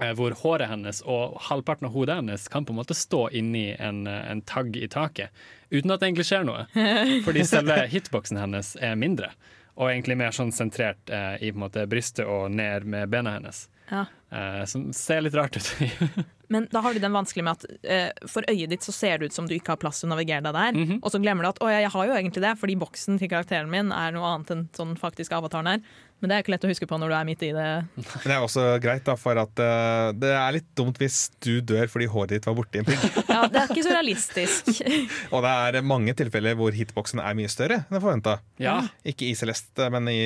Eh, 0.00 0.12
Hvor 0.18 0.34
håret 0.42 0.70
hennes 0.70 1.02
og 1.02 1.36
halvparten 1.48 1.88
av 1.88 1.94
hodet 1.96 2.18
hennes 2.20 2.48
kan 2.52 2.66
på 2.66 2.74
en 2.74 2.80
måte 2.80 2.96
stå 2.96 3.26
inni 3.36 3.68
en, 3.78 4.06
eh, 4.06 4.22
en 4.30 4.42
tagg 4.42 4.76
i 4.76 4.88
taket. 4.92 5.30
Uten 5.70 5.90
at 5.90 6.00
det 6.00 6.10
egentlig 6.10 6.28
skjer 6.30 6.46
noe. 6.48 6.66
Fordi 7.26 7.46
selve 7.48 7.78
hitboxen 7.92 8.40
hennes 8.40 8.74
er 8.80 8.98
mindre. 8.98 9.32
Og 9.76 9.90
egentlig 9.90 10.16
mer 10.16 10.32
sånn 10.32 10.54
sentrert 10.56 11.10
eh, 11.12 11.36
i 11.42 11.52
på 11.52 11.58
en 11.58 11.66
måte 11.66 11.86
brystet 11.90 12.24
og 12.26 12.48
ned 12.54 12.86
med 12.88 13.10
bena 13.12 13.36
hennes. 13.36 13.66
Ja. 13.90 14.06
Eh, 14.30 14.64
som 14.64 14.88
ser 14.92 15.20
litt 15.22 15.34
rart 15.34 15.56
ut. 15.56 15.68
Men 16.48 16.68
da 16.70 16.80
har 16.82 16.94
du 16.94 17.00
den 17.02 17.14
vanskelig 17.14 17.42
med 17.46 17.58
at 17.58 17.64
eh, 17.82 18.26
for 18.30 18.46
øyet 18.50 18.70
ditt 18.70 18.86
så 18.86 18.94
ser 18.94 19.18
det 19.18 19.30
ut 19.30 19.36
som 19.36 19.48
du 19.48 19.54
ikke 19.56 19.74
har 19.74 19.80
plass 19.82 20.00
til 20.00 20.08
å 20.08 20.14
navigere 20.14 20.44
deg 20.46 20.54
der. 20.54 20.78
Mhm. 20.78 21.00
Og 21.02 21.12
så 21.12 21.20
glemmer 21.22 21.46
du 21.46 21.50
at 21.50 21.62
å 21.62 21.70
ja, 21.70 21.80
jeg 21.84 21.92
har 21.94 22.08
jo 22.08 22.16
egentlig 22.18 22.44
det, 22.44 22.54
fordi 22.60 22.78
boksen 22.78 23.20
til 23.20 23.30
karakteren 23.32 23.70
min 23.72 23.92
er 23.94 24.14
noe 24.14 24.32
annet 24.32 24.52
enn 24.54 24.66
sånn 24.76 24.94
faktisk 25.00 25.34
avataren 25.36 25.76
er. 25.76 25.96
Men 26.16 26.30
det 26.30 26.36
er 26.36 26.44
ikke 26.44 26.52
lett 26.54 26.64
å 26.64 26.70
huske 26.70 26.86
på 26.88 26.96
når 26.96 27.12
du 27.12 27.14
er 27.18 27.26
midt 27.28 27.42
i 27.44 27.50
det. 27.52 27.64
Men 27.96 28.24
det 28.24 28.32
er 28.32 28.44
også 28.44 28.64
greit, 28.80 29.04
da, 29.04 29.16
for 29.20 29.36
at 29.40 29.60
uh, 29.60 30.14
det 30.16 30.30
er 30.32 30.54
litt 30.56 30.68
dumt 30.78 30.96
hvis 31.00 31.26
du 31.44 31.58
dør 31.60 31.90
fordi 31.92 32.08
håret 32.08 32.32
ditt 32.32 32.46
var 32.48 32.56
borti 32.56 32.80
en 32.80 32.88
pigg. 32.88 33.02
Ja, 33.36 33.42
Det 33.52 33.60
er 33.60 33.72
ikke 33.72 33.84
så 33.84 33.92
realistisk. 33.92 34.70
Og 35.34 35.44
det 35.44 35.52
er 35.52 35.84
mange 35.84 36.14
tilfeller 36.16 36.56
hvor 36.56 36.72
hitboxen 36.72 37.20
er 37.20 37.36
mye 37.36 37.50
større 37.52 37.82
enn 37.84 38.00
forventa. 38.00 38.38
Ja. 38.62 38.78
Ikke 39.04 39.28
i 39.28 39.34
Celeste, 39.36 39.90
men 39.92 40.08
i 40.08 40.16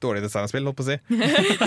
dårlig 0.00 0.22
designspill, 0.24 0.64
holdt 0.64 0.78
på 0.78 0.86
å 0.86 0.88
si. 0.88 0.96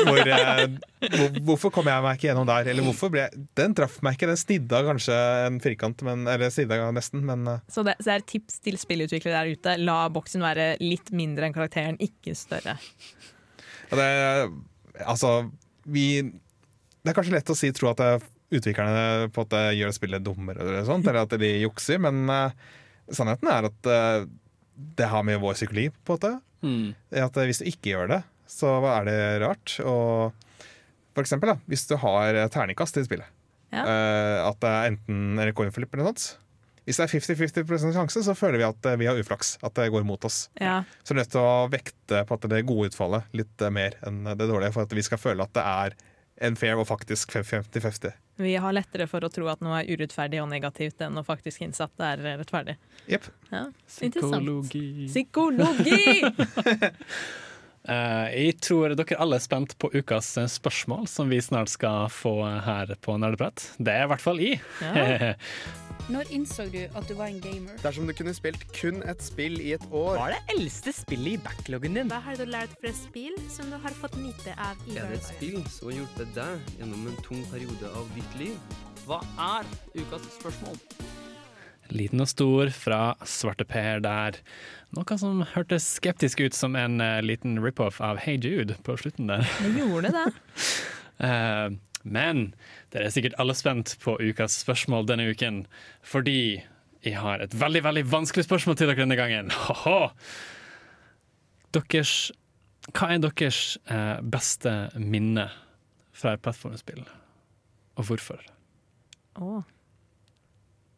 Hvor, 0.07 0.21
uh, 0.25 0.63
hvor, 1.05 1.37
hvorfor 1.51 1.73
kom 1.75 1.91
jeg 1.91 2.05
meg 2.05 2.17
ikke 2.17 2.31
gjennom 2.31 2.49
der? 2.49 2.71
Eller 2.73 2.87
hvorfor 2.87 3.13
ble 3.13 3.27
jeg 3.27 3.43
Den 3.57 3.75
traff 3.77 3.99
meg 4.01 4.17
ikke. 4.17 4.31
Den 4.31 4.41
snidda 4.41 4.81
kanskje 4.87 5.19
en 5.45 5.61
firkant, 5.61 6.01
men, 6.07 6.25
eller 6.31 6.49
snidda 6.53 6.89
nesten, 6.95 7.21
men 7.29 7.45
uh. 7.45 7.59
Så 7.69 7.85
det, 7.85 7.99
så 8.01 8.09
det 8.09 8.17
er 8.17 8.25
tips 8.33 8.57
til 8.65 8.81
spillutviklere 8.81 9.37
der 9.37 9.53
ute. 9.53 9.77
La 9.85 9.99
boksen 10.13 10.41
være 10.41 10.73
litt 10.81 11.13
mindre 11.13 11.45
enn 11.45 11.55
karakteren, 11.55 12.01
ikke 12.01 12.33
større. 12.37 12.79
Og 13.91 13.99
det, 13.99 14.11
altså, 15.05 15.31
vi, 15.91 16.05
det 16.23 17.11
er 17.11 17.17
kanskje 17.17 17.35
lett 17.35 17.51
å 17.51 17.57
si 17.57 17.71
tro 17.75 17.91
at 17.91 17.99
det, 18.01 18.11
utviklerne 18.51 19.29
på 19.31 19.45
at 19.45 19.53
det 19.53 19.63
gjør 19.79 19.95
spillet 19.95 20.23
dummere, 20.25 20.59
eller, 20.63 20.85
sånt, 20.87 21.07
eller 21.07 21.23
at 21.23 21.35
de 21.39 21.51
jukser, 21.61 22.01
men 22.03 22.25
uh, 22.27 22.51
sannheten 23.11 23.47
er 23.51 23.67
at 23.69 23.87
uh, 23.91 24.25
det 24.99 25.07
har 25.11 25.23
med 25.27 25.39
vår 25.43 25.55
psykologi 25.55 25.91
på 26.03 26.15
en 26.15 26.19
måte. 26.19 26.31
Mm. 26.61 26.87
At 27.23 27.37
eh, 27.37 27.47
hvis 27.49 27.61
du 27.61 27.67
ikke 27.69 27.93
gjør 27.93 28.09
det, 28.11 28.19
så 28.49 28.73
er 28.91 29.05
det 29.07 29.17
rart. 29.43 29.75
Og 29.85 30.33
for 31.15 31.23
eksempel, 31.23 31.53
da, 31.53 31.57
hvis 31.69 31.85
du 31.89 31.95
har 32.01 32.37
terningkast 32.53 32.99
i 33.01 33.05
spillet, 33.07 33.29
Ja. 33.71 33.85
uh, 33.87 34.37
at 34.49 34.57
det 34.59 34.71
er 34.71 34.89
enten 34.89 35.39
en 35.39 35.53
coin 35.55 35.69
eller 35.71 36.01
noe 36.01 36.11
sånt. 36.11 36.25
Hvis 36.91 36.99
det 36.99 37.05
er 37.07 37.13
50-50 37.63 37.93
sjanse, 37.95 38.21
så 38.27 38.33
føler 38.35 38.59
vi 38.59 38.67
at 38.67 38.87
eh, 38.89 38.97
vi 38.99 39.07
har 39.07 39.15
uflaks. 39.15 39.53
At 39.63 39.77
det 39.79 39.87
går 39.93 40.03
mot 40.03 40.25
oss. 40.27 40.49
Ja. 40.59 40.81
Så 41.03 41.13
vi 41.13 41.21
er 41.21 41.23
nødt 41.23 41.31
til 41.31 41.39
å 41.39 41.67
vekte 41.71 42.23
på 42.27 42.35
at 42.35 42.47
det 42.51 42.65
gode 42.67 42.91
utfallet 42.91 43.37
litt 43.37 43.63
eh, 43.63 43.71
mer 43.71 43.95
enn 44.03 44.25
det 44.27 44.43
dårlige, 44.43 44.73
for 44.75 44.83
at 44.83 44.95
vi 44.97 45.05
skal 45.07 45.21
føle 45.21 45.47
at 45.47 45.53
det 45.55 45.63
er 45.63 45.95
en 46.41 46.57
fair 46.59 46.75
og 46.81 46.89
faktisk 46.89 47.31
50-50. 47.37 48.11
Vi 48.41 48.55
har 48.59 48.73
lettere 48.75 49.05
for 49.07 49.23
å 49.23 49.29
tro 49.31 49.47
at 49.51 49.61
noe 49.63 49.79
er 49.79 49.91
urettferdig 49.93 50.41
og 50.43 50.49
negativt 50.51 50.99
enn 51.05 51.19
å 51.21 51.23
faktisk 51.23 51.63
innse 51.63 51.85
at 51.85 51.93
det 52.01 52.09
er 52.09 52.41
rettferdig. 52.41 52.75
Yep. 53.07 53.29
Ja. 53.53 53.63
Psykologi. 53.87 55.07
Psykologi! 55.07 56.19
Eh, 57.89 58.27
jeg 58.35 58.57
tror 58.61 58.93
dere 58.93 59.17
alle 59.17 59.39
er 59.39 59.41
spent 59.41 59.73
på 59.81 59.89
ukas 59.95 60.35
eh, 60.37 60.49
spørsmål, 60.51 61.07
som 61.09 61.31
vi 61.33 61.39
snart 61.41 61.71
skal 61.73 62.11
få 62.13 62.35
her 62.65 62.93
på 63.01 63.15
Nerdeprat. 63.17 63.63
Det 63.81 63.95
er 63.95 64.05
i 64.05 64.11
hvert 64.11 64.21
fall 64.21 64.41
i. 64.43 64.51
Ja. 64.85 65.33
Når 66.11 66.31
innså 66.33 66.65
du 66.73 66.79
at 66.83 67.05
du 67.07 67.13
var 67.15 67.29
en 67.29 67.39
gamer? 67.41 67.77
Dersom 67.83 68.07
du 68.09 68.13
kunne 68.17 68.33
spilt 68.35 68.63
kun 68.75 68.99
et 69.07 69.21
spill 69.23 69.59
i 69.61 69.75
et 69.77 69.83
år 69.93 70.17
Hva 70.17 70.25
er 70.31 70.33
det 70.33 70.55
eldste 70.57 70.91
spillet 70.97 71.37
i 71.37 71.41
backloggen 71.45 71.95
din? 71.95 72.09
Hva 72.11 72.19
har 72.25 72.39
du 72.41 72.43
lært 72.49 72.73
fra 72.81 72.91
spill 72.97 73.37
som 73.53 73.69
du 73.71 73.77
har 73.79 73.95
fått 74.01 74.17
nyte 74.19 74.55
av 74.57 74.81
i 74.89 74.97
Er 74.97 75.13
det 75.13 75.21
et 75.21 75.29
spill 75.29 75.61
som 75.69 75.91
har 75.91 76.01
hjulpet 76.01 76.33
deg 76.35 76.75
gjennom 76.81 77.05
en 77.07 77.21
tung 77.23 77.45
periode 77.53 77.93
av 77.93 78.09
ditt 78.17 78.37
liv? 78.41 78.77
Hva 79.05 79.21
er 79.55 79.69
ukas 79.95 80.25
spørsmål? 80.39 80.81
Liten 81.91 82.23
og 82.23 82.29
stor 82.31 82.69
fra 82.73 83.01
Svarte 83.27 83.65
Per 83.67 83.99
der. 84.03 84.37
Noe 84.91 85.15
som 85.15 85.39
hørtes 85.53 85.85
skeptisk 85.95 86.41
ut 86.43 86.55
som 86.55 86.75
en 86.75 86.99
uh, 86.99 87.21
liten 87.23 87.55
rip-off 87.63 88.01
av 88.03 88.19
Hey 88.19 88.35
Jude 88.43 88.75
på 88.83 88.97
slutten 88.99 89.29
der. 89.31 89.47
Det 89.63 89.71
gjorde 89.77 90.11
det. 90.11 90.25
uh, 91.23 91.71
men 92.17 92.49
dere 92.91 93.07
er 93.07 93.15
sikkert 93.15 93.37
alle 93.39 93.55
spent 93.55 93.93
på 94.03 94.17
ukas 94.19 94.57
spørsmål 94.65 95.07
denne 95.07 95.29
uken, 95.31 95.63
fordi 96.03 96.59
jeg 97.05 97.15
har 97.17 97.39
et 97.39 97.55
veldig 97.55 97.85
veldig 97.87 98.03
vanskelig 98.11 98.45
spørsmål 98.49 98.77
til 98.77 98.91
dere 98.91 98.99
denne 99.05 99.19
gangen. 99.19 99.53
Ho-ho! 99.63 100.11
Deres, 101.71 102.33
hva 102.91 103.13
er 103.13 103.23
deres 103.23 103.63
uh, 103.87 104.19
beste 104.19 104.75
minne 104.99 105.47
fra 106.11 106.35
et 106.35 106.43
plattformspill, 106.43 107.05
og 107.95 108.09
hvorfor? 108.09 108.43
Å. 109.39 109.61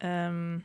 Um, 0.01 0.63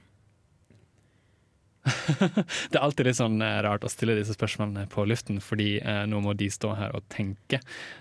Det 2.71 2.77
er 2.79 2.83
alltid 2.85 3.07
litt 3.09 3.19
sånn 3.19 3.41
eh, 3.45 3.59
rart 3.65 3.85
å 3.87 3.91
stille 3.93 4.15
disse 4.19 4.35
spørsmålene 4.37 4.87
på 4.93 5.05
luften, 5.09 5.41
fordi 5.45 5.79
eh, 5.81 6.03
nå 6.11 6.21
må 6.25 6.35
de 6.39 6.49
stå 6.53 6.73
her 6.79 6.95
og 6.97 7.05
tenke. 7.13 7.61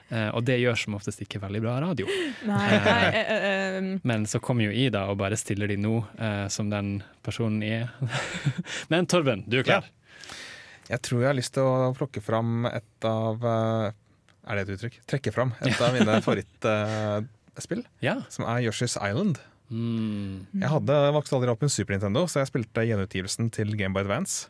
Eh, 0.10 0.30
og 0.36 0.46
det 0.48 0.60
gjør 0.62 0.78
som 0.80 0.96
oftest 1.00 1.22
ikke 1.26 1.42
veldig 1.44 1.62
bra 1.66 1.78
radio. 1.84 2.08
nei, 2.48 2.64
Eh, 2.78 2.86
nei 2.88 3.06
eh, 3.12 3.32
eh, 3.36 3.78
um, 3.82 3.90
Men 4.08 4.26
så 4.30 4.40
kommer 4.44 4.68
jo 4.70 4.74
Ida 4.76 5.06
og 5.12 5.18
bare 5.22 5.38
stiller 5.40 5.68
de 5.72 5.78
nå, 5.82 5.96
eh, 6.20 6.48
som 6.54 6.70
den 6.74 6.98
personen 7.26 7.64
er. 7.66 7.90
Men 8.92 9.08
Torben, 9.10 9.44
du 9.48 9.60
er 9.62 9.68
klar? 9.68 9.88
Jeg 10.88 11.02
tror 11.04 11.20
jeg 11.26 11.28
har 11.34 11.36
lyst 11.36 11.54
til 11.58 11.68
å 11.68 11.92
plukke 11.98 12.22
fram 12.24 12.64
et 12.70 13.08
av 13.08 13.44
eh, 13.44 13.92
Er 14.48 14.56
det 14.56 14.68
et 14.70 14.76
uttrykk? 14.78 15.02
Trekke 15.12 15.34
fram 15.36 15.52
et 15.60 15.82
av 15.84 15.92
mine 15.98 16.20
favorittspill, 16.26 17.84
Ja. 18.06 18.22
som 18.32 18.46
er 18.48 18.64
Yoshi's 18.68 18.96
Island. 19.02 19.42
Mm. 19.68 20.48
Jeg 20.62 20.70
hadde 20.72 20.98
vokste 21.16 21.36
aldri 21.36 21.52
opp 21.52 21.64
med 21.64 21.72
Super 21.74 21.96
Nintendo, 21.96 22.24
så 22.30 22.42
jeg 22.42 22.52
spilte 22.52 22.86
gjenutgivelsen 22.88 23.50
til 23.54 23.74
Game 23.80 23.96
Boy 23.96 24.06
Advance. 24.06 24.48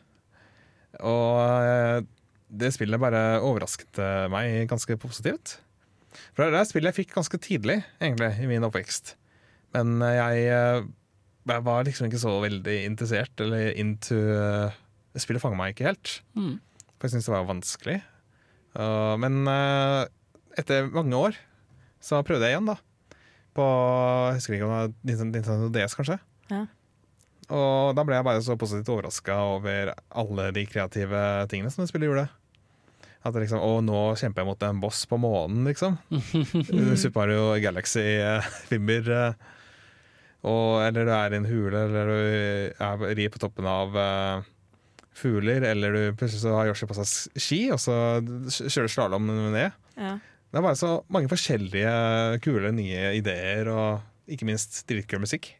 Og 1.04 1.40
eh, 1.62 2.02
det 2.48 2.72
spillet 2.74 3.02
bare 3.02 3.40
overrasket 3.44 4.00
eh, 4.02 4.26
meg 4.32 4.68
ganske 4.70 4.98
positivt. 5.00 5.58
For 6.32 6.44
det 6.44 6.54
er 6.54 6.62
et 6.62 6.70
spill 6.70 6.88
jeg 6.88 6.96
fikk 6.96 7.16
ganske 7.18 7.40
tidlig, 7.42 7.80
egentlig, 8.00 8.32
i 8.42 8.50
min 8.50 8.66
oppvekst. 8.66 9.16
Men 9.76 9.98
eh, 10.06 10.16
jeg, 10.16 10.86
jeg 11.50 11.66
var 11.66 11.86
liksom 11.86 12.08
ikke 12.08 12.22
så 12.22 12.38
veldig 12.44 12.78
interessert 12.88 13.44
eller 13.44 13.72
into 13.78 14.20
Spillet 15.18 15.42
fanga 15.42 15.56
meg 15.58 15.72
ikke 15.72 15.88
helt. 15.88 16.10
Mm. 16.38 16.58
For 16.94 17.08
jeg 17.08 17.16
syntes 17.16 17.26
det 17.26 17.32
var 17.32 17.46
vanskelig. 17.48 17.94
Men 19.18 19.48
etter 20.60 20.90
mange 20.92 21.18
år 21.18 21.38
så 22.04 22.20
prøvde 22.22 22.46
jeg 22.46 22.54
igjen, 22.54 22.68
da. 22.68 22.76
På 23.58 23.68
jeg 24.30 24.38
husker 24.38 24.56
ikke 24.56 24.68
om 24.68 24.74
det 25.02 25.16
var 25.18 25.30
Nintendo 25.32 25.70
DS, 25.74 25.96
kanskje. 25.98 26.18
Ja. 26.52 26.64
Og 27.48 27.96
da 27.96 28.04
ble 28.04 28.18
jeg 28.18 28.26
bare 28.28 28.44
så 28.44 28.58
positivt 28.60 28.90
overraska 28.92 29.38
over 29.56 29.94
alle 30.20 30.50
de 30.56 30.66
kreative 30.68 31.22
tingene 31.50 31.72
som 31.72 31.82
det 31.82 31.90
spillet 31.90 32.10
gjorde. 32.10 32.28
At 33.26 33.34
det 33.34 33.44
liksom, 33.44 33.62
Å, 33.64 33.80
nå 33.82 34.02
kjemper 34.20 34.44
jeg 34.44 34.48
mot 34.50 34.66
en 34.68 34.82
boss 34.82 35.02
på 35.10 35.18
månen, 35.20 35.64
liksom. 35.66 35.96
Super 37.00 37.24
Mario 37.24 37.56
Galaxy 37.62 38.04
Fimber 38.68 39.10
eh, 39.16 39.48
og, 40.46 40.78
eller 40.84 41.08
du 41.08 41.10
er 41.10 41.34
i 41.34 41.38
en 41.40 41.48
hule, 41.48 41.80
eller 41.88 42.12
du 42.12 42.84
er, 42.84 43.02
rir 43.18 43.32
på 43.34 43.40
toppen 43.42 43.66
av 43.66 43.96
uh, 43.98 44.46
fugler, 45.18 45.64
eller 45.66 45.96
du 45.96 46.02
plutselig 46.14 46.44
så 46.44 46.54
har 46.54 46.70
Yoshi 46.70 46.86
på 46.86 46.94
seg 46.94 47.40
ski, 47.42 47.58
og 47.74 47.80
så 47.82 47.96
kjører 48.60 48.92
slalåm 48.92 49.26
ned. 49.26 49.74
ja. 49.98 50.18
Det 50.58 50.62
var 50.64 50.74
så 50.74 50.88
mange 51.14 51.28
forskjellige 51.30 51.90
kule 52.42 52.72
nye 52.74 53.12
ideer, 53.14 53.68
og 53.70 54.00
ikke 54.26 54.46
minst 54.48 54.80
dritkul 54.90 55.20
musikk 55.22 55.52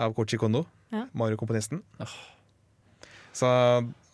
av 0.00 0.14
Kochi 0.16 0.38
Kondo, 0.40 0.62
Ja. 0.88 1.02
Mario-komponisten. 1.12 1.82
Så, 3.36 3.46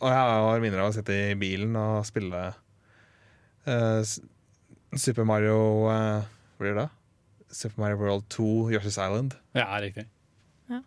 og 0.03 0.09
jeg 0.11 0.16
har 0.18 0.62
minner 0.64 0.82
av 0.82 0.88
å 0.90 0.94
sitte 0.96 1.14
i 1.14 1.36
bilen 1.38 1.76
og 1.78 2.00
spille 2.09 2.40
uh, 3.68 4.03
Super 4.98 5.28
Mario 5.28 5.61
uh, 5.86 6.24
Hva 6.57 6.64
blir 6.64 6.74
det? 6.80 6.88
Super 7.55 7.84
Mario 7.84 8.00
World 8.00 8.26
2, 8.34 8.48
Yoshi's 8.74 8.98
Island. 8.98 9.36
Ja, 9.55 9.68
riktig. 9.84 10.09
Ja. 10.72 10.80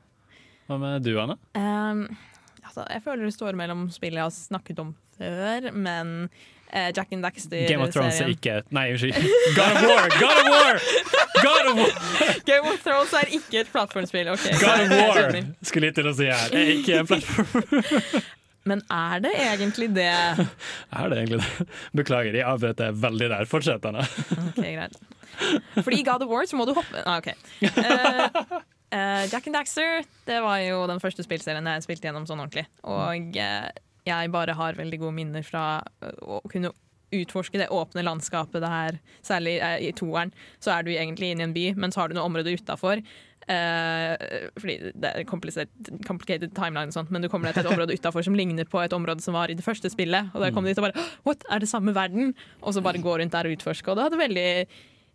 Hva 0.68 0.82
med 0.82 1.08
du, 1.08 1.14
Anne? 1.24 1.38
Um, 1.56 2.04
altså, 2.66 2.84
jeg 2.92 3.06
føler 3.08 3.30
det 3.30 3.38
står 3.38 3.56
mellom 3.64 3.88
spill 3.96 4.20
jeg 4.20 4.28
har 4.28 4.36
snakket 4.36 4.84
om 4.84 4.92
før, 5.16 5.72
men 5.72 6.28
eh, 6.72 6.92
Jack 6.96 7.14
and 7.14 7.26
Daxter. 7.26 7.68
Game 7.68 7.84
of 7.84 7.94
Thrones 7.94 8.22
er 8.22 8.32
ikke 8.34 8.62
Nei, 8.76 8.88
unnskyld. 8.94 9.20
God 9.58 9.76
of 9.76 9.84
War! 9.90 10.08
God 10.22 10.40
of 10.42 10.48
War! 10.54 10.80
God 11.42 11.70
of 11.72 11.82
War! 11.82 12.40
Game 12.46 12.72
of 12.72 12.80
Thrones 12.86 13.14
er 13.14 13.36
ikke 13.40 13.60
et 13.66 13.74
plattformspill. 13.74 14.32
Okay. 14.38 14.56
God 14.62 14.86
of 14.86 14.96
War 14.96 15.44
skulle 15.62 15.92
jeg 15.92 16.00
til 16.00 16.10
å 16.10 16.16
si 16.18 16.32
her. 16.32 16.50
Det 16.54 16.64
Er 16.64 16.74
ikke 16.80 17.04
en 17.04 17.12
plattform. 17.14 18.26
Men 18.70 18.82
er 18.90 19.20
det 19.22 19.32
egentlig 19.38 19.92
det? 19.94 20.10
Er 20.10 21.10
det 21.12 21.18
egentlig 21.20 21.38
det? 21.44 21.66
Beklager, 21.94 22.34
jeg 22.34 22.48
avbrøt 22.50 22.80
deg 22.80 22.96
veldig 22.98 23.28
der. 23.30 23.46
Fortsett, 23.50 23.86
Anna. 23.86 24.02
Ok, 24.48 24.64
greit. 24.64 24.98
Fordi 25.84 26.00
i 26.00 26.06
God 26.08 26.24
of 26.26 26.32
War 26.32 26.48
så 26.50 26.58
må 26.58 26.66
du 26.66 26.74
hoppe 26.74 27.04
ah, 27.06 27.20
ok. 27.20 27.28
Uh, 27.62 28.56
uh, 28.96 29.24
Jack 29.30 29.46
and 29.50 29.58
Daxter 29.58 30.06
det 30.26 30.40
var 30.42 30.62
jo 30.64 30.86
den 30.90 31.02
første 31.04 31.26
spillserien 31.26 31.68
jeg 31.76 31.86
spilte 31.86 32.10
gjennom 32.10 32.26
sånn 32.30 32.42
ordentlig. 32.42 32.66
Og 32.90 33.38
eh, 33.38 33.68
jeg 34.06 34.34
bare 34.34 34.56
har 34.58 34.78
veldig 34.78 35.02
gode 35.02 35.18
minner 35.18 35.46
fra 35.46 35.84
eh, 36.04 36.18
å 36.22 36.42
kunne 36.52 36.74
utforske 37.16 37.60
det 37.62 37.70
åpne 37.74 38.04
landskapet 38.06 38.64
det 38.64 38.72
her. 38.72 39.00
Særlig 39.26 39.58
eh, 39.60 39.78
i 39.88 39.94
toeren 39.96 40.34
så 40.64 40.76
er 40.76 40.86
du 40.86 40.92
egentlig 40.94 41.32
inne 41.34 41.46
i 41.46 41.48
en 41.50 41.56
by, 41.56 41.66
men 41.80 41.94
så 41.94 42.04
har 42.04 42.12
du 42.12 42.18
noe 42.18 42.28
område 42.28 42.56
utafor. 42.56 43.02
Eh, 43.46 44.26
fordi 44.58 44.78
det 44.98 45.12
er 45.12 45.28
complicated, 45.30 45.92
complicated 46.08 46.56
timeline 46.58 46.90
og 46.90 46.98
sånt, 46.98 47.14
men 47.14 47.22
du 47.22 47.30
kommer 47.30 47.50
deg 47.50 47.60
til 47.60 47.68
et 47.68 47.74
område 47.76 47.96
utafor 48.00 48.26
som 48.26 48.38
ligner 48.38 48.68
på 48.70 48.82
et 48.82 48.96
område 48.96 49.26
som 49.26 49.38
var 49.38 49.54
i 49.54 49.58
det 49.58 49.66
første 49.66 49.92
spillet. 49.94 50.34
Og 50.34 50.44
da 50.44 50.52
kom 50.54 50.66
du 50.66 50.72
dit 50.72 50.82
og 50.82 50.90
bare 50.90 51.08
What, 51.28 51.46
er 51.50 51.62
det 51.62 51.72
samme 51.72 51.96
verden? 51.96 52.34
Og 52.62 52.76
så 52.76 52.84
bare 52.86 53.04
gå 53.04 53.18
rundt 53.20 53.36
der 53.36 53.50
og 53.50 53.58
utforske. 53.58 53.92
Og 53.92 54.00
det 54.00 54.10
hadde 54.10 54.22
veldig 54.26 54.50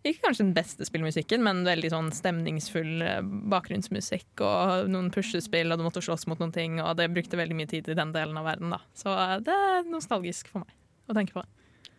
ikke 0.03 0.23
kanskje 0.25 0.43
den 0.47 0.53
beste 0.57 0.85
spillmusikken, 0.87 1.43
men 1.45 1.59
veldig 1.67 1.89
sånn 1.93 2.07
stemningsfull 2.15 3.03
eh, 3.05 3.19
bakgrunnsmusikk 3.53 4.41
og 4.47 4.89
noen 4.89 5.11
puslespill, 5.13 5.69
og 5.71 5.77
du 5.77 5.85
måtte 5.85 6.01
slåss 6.01 6.25
mot 6.31 6.39
noen 6.41 6.53
ting, 6.55 6.79
og 6.81 6.95
det 6.97 7.09
brukte 7.13 7.37
veldig 7.37 7.57
mye 7.59 7.69
tid 7.69 7.89
i 7.91 7.97
den 7.99 8.13
delen 8.15 8.39
av 8.41 8.47
verden, 8.49 8.73
da. 8.73 8.79
Så 8.97 9.13
eh, 9.13 9.35
det 9.45 9.53
er 9.53 9.85
nostalgisk 9.91 10.49
for 10.49 10.65
meg 10.65 10.73
å 11.11 11.17
tenke 11.17 11.35
på. 11.37 11.43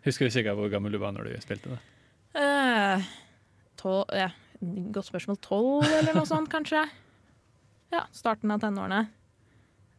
Husker 0.09 0.27
du 0.27 0.35
sikkert 0.35 0.59
hvor 0.59 0.73
gammel 0.73 0.91
du 0.95 0.99
var 0.99 1.15
når 1.15 1.31
du 1.31 1.37
spilte 1.45 1.71
det? 1.77 1.79
Eh, 2.43 3.07
tol- 3.79 4.11
ja, 4.19 4.31
godt 4.61 5.07
spørsmål. 5.13 5.39
Tolv, 5.45 5.87
eller 6.01 6.17
noe 6.19 6.27
sånt, 6.27 6.51
kanskje? 6.51 6.83
Ja, 7.93 8.07
starten 8.17 8.51
av 8.51 8.59
tenårene. 8.65 9.05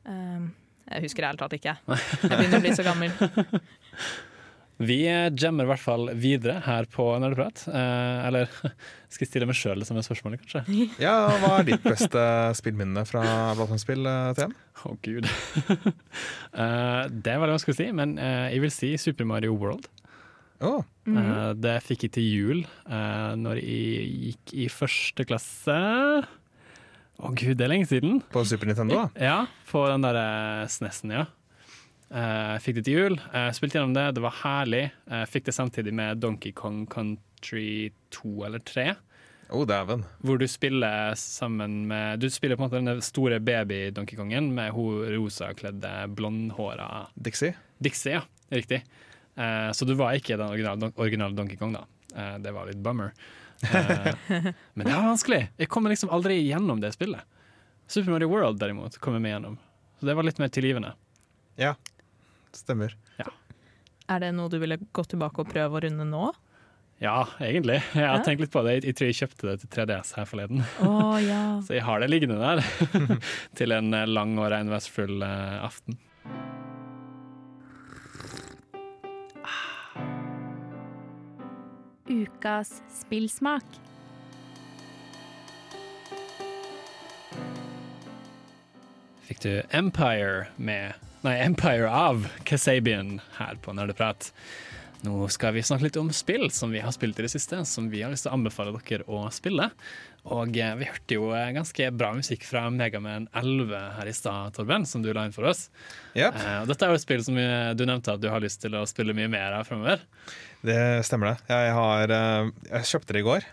Eh, 0.09 0.51
jeg 0.91 1.05
husker 1.05 1.23
det 1.23 1.29
i 1.29 1.31
hele 1.31 1.39
tatt 1.45 1.55
ikke. 1.55 1.77
Jeg 1.87 2.35
begynner 2.35 2.59
å 2.59 2.63
bli 2.65 2.75
så 2.75 2.83
gammel. 2.83 3.15
Vi 4.81 4.99
jammer 5.05 5.67
i 5.67 5.69
hvert 5.69 5.83
fall 5.83 6.09
videre 6.17 6.57
her 6.65 6.87
på 6.89 7.05
Nerdeprat. 7.21 7.65
Eh, 7.69 8.27
eller 8.27 8.49
skal 9.13 9.25
jeg 9.25 9.29
stille 9.29 9.47
meg 9.49 9.57
sjøl 9.59 9.83
som 9.83 9.93
samme 9.93 10.05
spørsmål, 10.07 10.37
kanskje? 10.41 10.63
Ja, 11.05 11.15
Hva 11.41 11.59
er 11.59 11.67
ditt 11.69 11.85
beste 11.85 12.23
spillminne 12.57 13.05
fra 13.09 13.23
plattformspill, 13.57 14.07
eh, 14.09 14.31
TM? 14.39 14.55
Å, 14.83 14.95
gud. 15.05 15.29
Eh, 16.53 17.05
det 17.09 17.31
er 17.33 17.39
veldig 17.41 17.55
vanskelig 17.55 17.73
å 17.73 17.77
si, 17.79 17.85
men 17.97 18.11
eh, 18.21 18.51
jeg 18.53 18.61
vil 18.61 18.71
si 18.75 18.89
Super 19.01 19.25
Mario 19.25 19.55
World. 19.57 19.87
Oh. 20.63 20.83
Eh, 21.09 21.49
det 21.57 21.79
fikk 21.83 22.05
jeg 22.05 22.13
til 22.15 22.27
jul 22.27 22.59
uh, 22.85 23.33
når 23.35 23.59
jeg 23.59 24.05
gikk 24.27 24.53
i 24.53 24.67
første 24.71 25.25
klasse. 25.27 25.77
Å 27.23 27.31
gud, 27.37 27.55
det 27.59 27.65
er 27.65 27.71
lenge 27.71 27.89
siden. 27.89 28.21
På 28.33 28.43
Super 28.47 28.69
Nintendo, 28.69 29.03
da? 29.03 29.21
Ja, 29.21 29.37
på 29.69 29.83
den 29.89 30.05
der 30.05 30.17
eh, 30.19 30.69
SNES-en, 30.71 31.13
ja. 31.13 31.25
Eh, 32.13 32.57
fikk 32.61 32.77
det 32.77 32.83
til 32.85 32.99
jul, 32.99 33.15
Uh, 33.33 33.49
spilte 33.55 33.79
gjennom 33.79 33.95
det, 33.95 34.11
det 34.13 34.21
var 34.21 34.35
herlig. 34.43 34.83
Uh, 35.09 35.23
fikk 35.25 35.47
det 35.47 35.55
samtidig 35.57 35.93
med 35.97 36.19
Donkey 36.21 36.53
Kong 36.53 36.83
Country 36.85 37.89
2 38.13 38.33
eller 38.45 38.61
3. 38.61 38.91
Oh, 39.49 39.65
dæven. 39.67 40.05
Hvor 40.21 40.37
du 40.37 40.45
spiller 40.47 41.13
sammen 41.19 41.87
med 41.89 42.21
Du 42.21 42.29
spiller 42.29 42.57
på 42.57 42.63
en 42.63 42.69
måte 42.69 42.81
den 42.81 43.01
store 43.05 43.39
baby-Donkey 43.43 44.17
Kongen 44.17 44.51
med 44.53 44.71
hun 44.73 45.03
rosakledde, 45.13 45.91
blondhåra 46.13 47.07
Dixie? 47.13 47.53
Dixie, 47.77 48.19
ja. 48.19 48.23
Riktig. 48.49 48.79
Så 49.73 49.85
du 49.85 49.93
var 49.97 50.15
ikke 50.17 50.37
den 50.37 50.47
originale, 50.47 50.89
originale 50.95 51.37
Donkey 51.37 51.57
Kong, 51.59 51.75
da. 51.75 51.83
Det 52.41 52.53
var 52.55 52.69
litt 52.69 52.81
bummer. 52.81 53.13
Men 54.73 54.87
det 54.87 54.89
var 54.89 55.05
vanskelig. 55.11 55.43
Jeg 55.57 55.69
kommer 55.69 55.93
liksom 55.93 56.09
aldri 56.13 56.39
gjennom 56.47 56.81
det 56.81 56.93
spillet. 56.95 57.21
Super 57.85 58.15
Mario 58.15 58.31
World 58.33 58.61
derimot 58.63 58.97
kommer 58.97 59.21
jeg 59.21 59.27
med 59.27 59.35
gjennom. 59.35 59.61
Så 59.99 60.09
det 60.09 60.17
var 60.17 60.25
litt 60.25 60.41
mer 60.41 60.53
tilgivende. 60.53 60.95
Ja, 61.61 61.75
stemmer. 62.59 62.95
Er 64.09 64.19
det 64.19 64.33
noe 64.35 64.51
du 64.51 64.57
ville 64.59 64.77
gått 64.93 65.13
tilbake 65.13 65.39
og 65.43 65.51
prøve 65.53 65.79
å 65.79 65.83
runde 65.85 66.05
nå? 66.09 66.31
Ja, 67.01 67.25
egentlig. 67.41 67.79
Jeg 67.95 68.05
har 68.07 68.19
Ja. 68.19 68.23
tenkt 68.23 68.39
litt 68.43 68.51
på 68.53 68.61
det. 68.63 68.83
Jeg, 68.83 68.95
tror 68.95 69.07
jeg 69.09 69.15
kjøpte 69.17 69.47
det 69.49 69.55
til 69.63 69.69
3DS 69.75 70.13
her 70.15 70.25
forleden. 70.29 70.63
Oh, 70.85 71.15
ja. 71.19 71.59
Så 71.65 71.73
jeg 71.75 71.83
har 71.83 71.99
det 71.99 72.09
liggende 72.11 72.37
der 72.39 72.61
til 73.59 73.71
en 73.75 73.93
eh, 73.93 74.05
lang 74.07 74.37
og 74.39 74.51
regnværsfull 74.53 75.23
eh, 75.25 75.57
aften. 75.65 75.97
Ukas 82.07 82.81
spillsmak. 82.91 83.63
Fikk 89.23 89.39
du 89.41 89.61
Empire 89.71 90.47
med 90.57 90.93
Nei, 91.23 91.37
Empire 91.39 91.87
av 91.87 92.25
Kasabian 92.43 93.21
her 93.37 93.55
på 93.63 93.71
Nerdeprat. 93.71 94.33
Nå 95.03 95.27
skal 95.31 95.53
vi 95.55 95.61
snakke 95.63 95.85
litt 95.87 95.97
om 95.99 96.09
spill 96.15 96.49
som 96.51 96.71
vi 96.71 96.81
har 96.83 96.91
spilt 96.95 97.19
i 97.19 97.23
det 97.25 97.31
siste, 97.31 97.61
som 97.67 97.85
vi 97.91 98.01
har 98.03 98.11
lyst 98.11 98.25
til 98.25 98.31
å 98.31 98.37
anbefale 98.37 98.73
dere 98.75 99.05
å 99.07 99.21
spille. 99.31 99.69
Og 100.35 100.55
eh, 100.59 100.73
vi 100.79 100.87
hørte 100.87 101.15
jo 101.15 101.29
eh, 101.35 101.49
ganske 101.55 101.89
bra 101.95 102.13
musikk 102.15 102.43
fra 102.47 102.65
Megaman 102.71 103.29
11 103.35 103.71
her 103.97 104.11
i 104.11 104.15
stad, 104.15 104.51
Torben, 104.55 104.83
som 104.87 105.03
du 105.03 105.11
la 105.15 105.25
inn 105.27 105.35
for 105.35 105.47
oss. 105.47 105.65
Yep. 106.15 106.39
Eh, 106.39 106.57
og 106.61 106.71
dette 106.71 106.87
er 106.87 106.91
jo 106.91 106.99
et 106.99 107.03
spill 107.03 107.23
som 107.23 107.39
eh, 107.39 107.71
du 107.75 107.83
nevnte 107.87 108.15
at 108.15 108.23
du 108.23 108.27
har 108.31 108.43
lyst 108.43 108.59
til 108.63 108.75
å 108.79 108.85
spille 108.87 109.15
mye 109.15 109.31
mer 109.31 109.55
av 109.59 109.67
fremover. 109.67 110.03
Det 110.63 110.79
stemmer 111.07 111.33
det. 111.33 111.37
Jeg, 111.51 111.75
har, 111.79 112.15
eh, 112.19 112.51
jeg 112.69 112.91
kjøpte 112.93 113.15
det 113.15 113.23
i 113.23 113.27
går. 113.27 113.47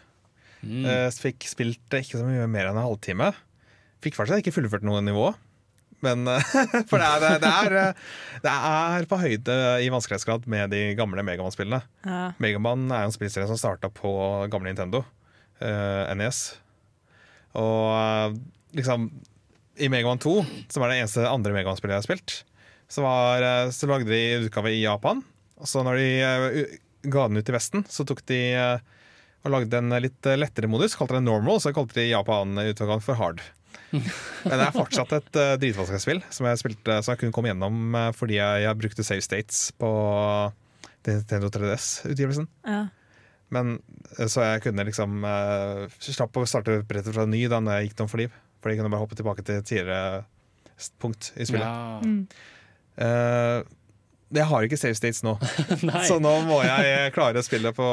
Mm. 0.63 0.83
Eh, 0.91 1.07
Fikk 1.23 1.47
spilt 1.51 1.99
ikke 2.03 2.19
så 2.19 2.27
mye 2.27 2.51
mer 2.51 2.71
enn 2.71 2.79
en 2.79 2.87
halvtime. 2.87 3.31
Fikk 4.03 4.19
faktisk 4.19 4.43
ikke 4.43 4.59
fullført 4.59 4.87
noe 4.87 5.03
nivå. 5.07 5.31
Men 6.05 6.29
eh, 6.31 6.53
For 6.91 7.01
det 7.01 7.09
er, 7.09 7.39
det, 7.43 7.51
er, 7.51 7.77
eh, 7.81 8.11
det 8.45 8.55
er 8.73 9.07
på 9.11 9.21
høyde 9.21 9.57
i 9.85 9.91
vanskelighetsgrad 9.93 10.49
med 10.51 10.73
de 10.75 10.83
gamle 10.99 11.25
Megaman-spillene. 11.27 11.83
Ja. 12.07 12.23
Megaman 12.43 12.89
er 12.89 13.05
jo 13.05 13.13
en 13.13 13.17
spillserie 13.17 13.49
som 13.51 13.61
starta 13.61 13.93
på 13.93 14.13
gamle 14.53 14.73
Nintendo, 14.73 15.05
uh, 15.61 16.05
NES. 16.17 16.45
Og 17.59 17.89
eh, 17.97 18.39
liksom 18.79 19.09
I 19.81 19.91
Megaman 19.91 20.23
2, 20.23 20.37
som 20.71 20.85
er 20.85 20.93
det 20.93 21.01
eneste 21.01 21.27
andre 21.29 21.55
Megaman-spillet 21.57 21.97
jeg 21.97 22.05
har 22.05 22.09
spilt, 22.09 22.37
så, 22.91 23.05
var, 23.05 23.43
eh, 23.43 23.73
så 23.75 23.89
lagde 23.91 24.11
de 24.11 24.47
utgave 24.47 24.73
i 24.75 24.83
Japan. 24.85 25.23
Og 25.61 25.69
så 25.69 25.85
når 25.87 26.01
de 26.01 26.09
eh, 26.25 26.79
ga 27.11 27.29
den 27.29 27.41
ut 27.41 27.51
i 27.51 27.57
Vesten, 27.57 27.85
så 27.89 28.07
tok 28.07 28.23
de 28.31 28.41
eh, 28.55 28.99
og 29.41 29.55
lagde 29.55 29.79
en 29.79 29.95
litt 30.03 30.27
eh, 30.29 30.39
lettere 30.39 30.69
modus, 30.69 30.97
kalte 30.99 31.17
det 31.17 31.25
normal, 31.25 31.63
så 31.63 31.73
kalte 31.77 31.97
de 32.01 32.11
Japan-utgaven 32.11 33.05
for 33.05 33.19
hard. 33.21 33.43
Men 33.91 34.55
det 34.55 34.65
er 34.65 34.75
fortsatt 34.75 35.13
et 35.17 35.39
uh, 35.39 35.55
dritvanskelig 35.61 36.03
spill 36.03 36.23
som 36.31 36.47
jeg, 36.47 36.61
spilte, 36.63 37.01
som 37.03 37.15
jeg 37.15 37.23
kunne 37.25 37.35
komme 37.35 37.51
gjennom 37.51 37.97
uh, 37.97 38.09
fordi 38.17 38.39
jeg, 38.39 38.65
jeg 38.67 38.81
brukte 38.83 39.07
save 39.07 39.25
states 39.27 39.63
på 39.81 39.91
Nintendo 41.07 41.49
3DS-utgivelsen. 41.53 42.49
Ja. 42.69 42.85
Men 43.51 43.79
eh, 44.19 44.29
Så 44.31 44.45
jeg 44.45 44.63
kunne 44.67 44.87
liksom 44.87 45.25
uh, 45.27 45.89
slapp 46.01 46.37
å 46.39 46.47
starte 46.49 46.83
brettet 46.87 47.17
fra 47.17 47.27
ny 47.29 47.47
da 47.51 47.61
når 47.63 47.79
jeg 47.79 47.91
gikk 47.91 47.99
tom 48.01 48.11
for 48.13 48.23
liv. 48.23 48.35
Fordi 48.61 48.75
jeg 48.77 48.83
kunne 48.83 48.93
bare 48.93 49.03
hoppe 49.03 49.19
tilbake 49.19 49.45
til 49.47 49.63
tidligere 49.65 50.25
punkt 51.01 51.33
i 51.37 51.47
spillet. 51.49 51.67
Ja. 51.67 52.01
Mm. 52.05 52.27
Eh, 53.01 53.63
jeg 54.37 54.47
har 54.47 54.65
ikke 54.65 54.79
save 54.79 54.97
states 54.99 55.23
nå, 55.27 55.35
så 56.09 56.19
nå 56.23 56.35
må 56.47 56.61
jeg 56.65 57.13
klare 57.17 57.43
spillet 57.45 57.77
på 57.77 57.87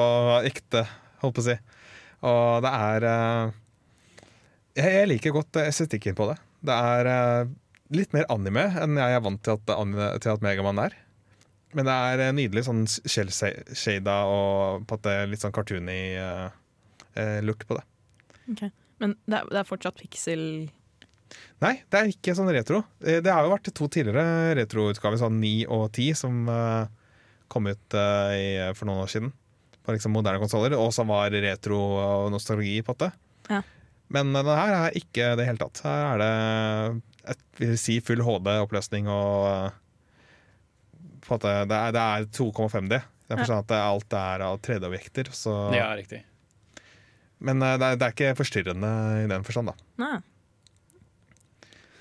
ekte, 0.47 0.83
holdt 1.23 1.37
på 1.37 1.43
å 1.43 1.47
si. 1.47 1.55
Og 2.27 2.65
det 2.65 2.73
er 2.91 3.07
eh, 3.07 3.55
jeg, 4.77 5.09
liker 5.09 5.35
godt 5.35 5.59
eh, 5.59 5.69
estetikken 5.71 6.15
på 6.17 6.29
det. 6.31 6.37
Det 6.67 6.75
er 6.75 7.09
eh, 7.11 7.51
litt 7.95 8.13
mer 8.15 8.27
anime 8.33 8.67
enn 8.81 8.99
jeg 8.99 9.17
er 9.17 9.23
vant 9.25 9.43
til 9.43 9.57
at, 9.57 9.75
anime- 9.75 10.13
til 10.23 10.33
at 10.33 10.45
Megaman 10.45 10.81
er. 10.85 10.95
Men 11.77 11.89
det 11.89 11.97
er 12.11 12.23
eh, 12.27 12.33
nydelig 12.37 12.65
sånn 12.67 12.83
shell-shada 12.87 14.17
og 14.31 14.87
på 14.87 14.97
at 14.99 15.05
det 15.07 15.15
er 15.21 15.31
litt 15.31 15.43
sånn 15.43 15.55
cartoony 15.55 15.99
uh, 16.17 16.49
look 17.45 17.65
på 17.67 17.79
det. 17.79 17.85
Okay. 18.53 18.73
Men 19.01 19.17
det 19.25 19.41
er, 19.41 19.49
det 19.51 19.61
er 19.61 19.67
fortsatt 19.67 19.99
pixel 19.99 20.43
Nei, 21.59 21.73
det 21.91 21.99
er 21.99 22.11
ikke 22.13 22.33
sånn 22.37 22.47
retro. 22.53 22.79
Det 23.01 23.27
har 23.27 23.43
jo 23.43 23.51
vært 23.51 23.67
to 23.75 23.87
tidligere 23.91 24.53
retroutgaver, 24.55 25.19
sånn 25.19 25.41
9 25.41 25.65
og 25.75 25.89
10, 25.89 26.13
som 26.15 26.37
kom 27.51 27.67
ut 27.67 27.97
i, 27.97 28.45
for 28.77 28.87
noen 28.87 29.01
år 29.03 29.11
siden. 29.11 29.33
På 29.83 29.91
liksom 29.91 30.15
moderne 30.15 30.39
konsoller, 30.39 30.77
og 30.79 30.93
som 30.95 31.11
var 31.11 31.35
retro 31.35 31.81
og 31.97 32.29
nostalgi 32.31 32.77
på 32.85 32.95
det. 33.03 33.09
Ja. 33.51 33.59
Men 34.13 34.31
denne 34.31 34.55
her 34.55 34.73
er 34.85 34.95
ikke 34.95 35.33
det 35.35 35.43
i 35.43 35.49
hele 35.49 35.59
tatt. 35.59 35.81
Her 35.83 36.05
er 36.13 36.21
det 36.21 37.01
et, 37.33 37.41
vil 37.59 37.73
si 37.81 37.97
full 37.99 38.21
HD-oppløsning 38.23 39.09
og 39.11 39.47
eh, 39.51 39.75
Det 41.27 41.51
er, 41.51 41.91
det 41.91 41.99
er 42.03 42.27
2,5D. 42.31 42.87
Det 42.87 43.35
er 43.35 43.35
Ja. 43.35 43.43
forstått 43.43 43.65
at 43.65 43.67
det- 43.73 43.83
alt 43.83 44.13
er 44.15 44.41
av 44.45 44.59
3D-objekter. 44.63 45.27
Så, 45.35 45.73
Ja, 45.75 45.89
riktig. 45.95 46.21
Men 47.39 47.61
eh, 47.61 47.75
det 47.77 47.83
er, 47.85 47.95
det 47.99 48.05
er 48.07 48.13
ikke 48.15 48.37
forstyrrende 48.39 48.91
i 49.25 49.27
den 49.27 49.43
forstand, 49.43 49.67
da. 49.67 49.75
Nei. 49.99 50.19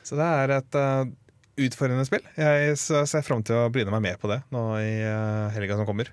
Så 0.07 0.15
det 0.15 0.23
er 0.23 0.53
et 0.61 0.77
uh, 0.79 1.11
utfordrende 1.59 2.07
spill. 2.07 2.23
Jeg 2.39 2.77
ser 2.79 3.23
fram 3.27 3.43
til 3.43 3.57
å 3.59 3.67
bryne 3.75 3.91
meg 3.91 4.03
mer 4.05 4.17
på 4.23 4.29
det 4.31 4.39
nå 4.55 4.61
i 4.79 4.93
uh, 5.03 5.51
helga 5.51 5.75
som 5.81 5.89
kommer. 5.89 6.13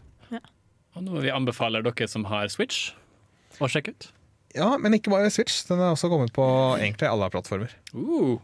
Og 0.96 1.02
nå 1.06 1.14
vil 1.14 1.28
vi 1.28 1.30
anbefale 1.34 1.84
dere 1.86 2.08
som 2.10 2.26
har 2.26 2.50
Switch, 2.50 2.92
å 3.62 3.70
sjekke 3.70 3.94
ut. 3.94 4.08
Ja, 4.54 4.74
men 4.78 4.96
ikke 4.98 5.12
bare 5.14 5.32
Switch. 5.34 5.64
Den 5.68 5.82
er 5.82 5.94
også 5.94 6.10
kommet 6.12 6.34
på 6.36 6.46
egentlig 6.78 7.10
alle 7.10 7.30
plattformer. 7.34 7.74
Uh, 7.94 8.38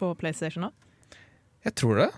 På 0.00 0.12
PlayStation 0.18 0.68
òg. 0.68 0.76
Jeg 1.62 1.76
tror 1.78 2.00
det. 2.00 2.08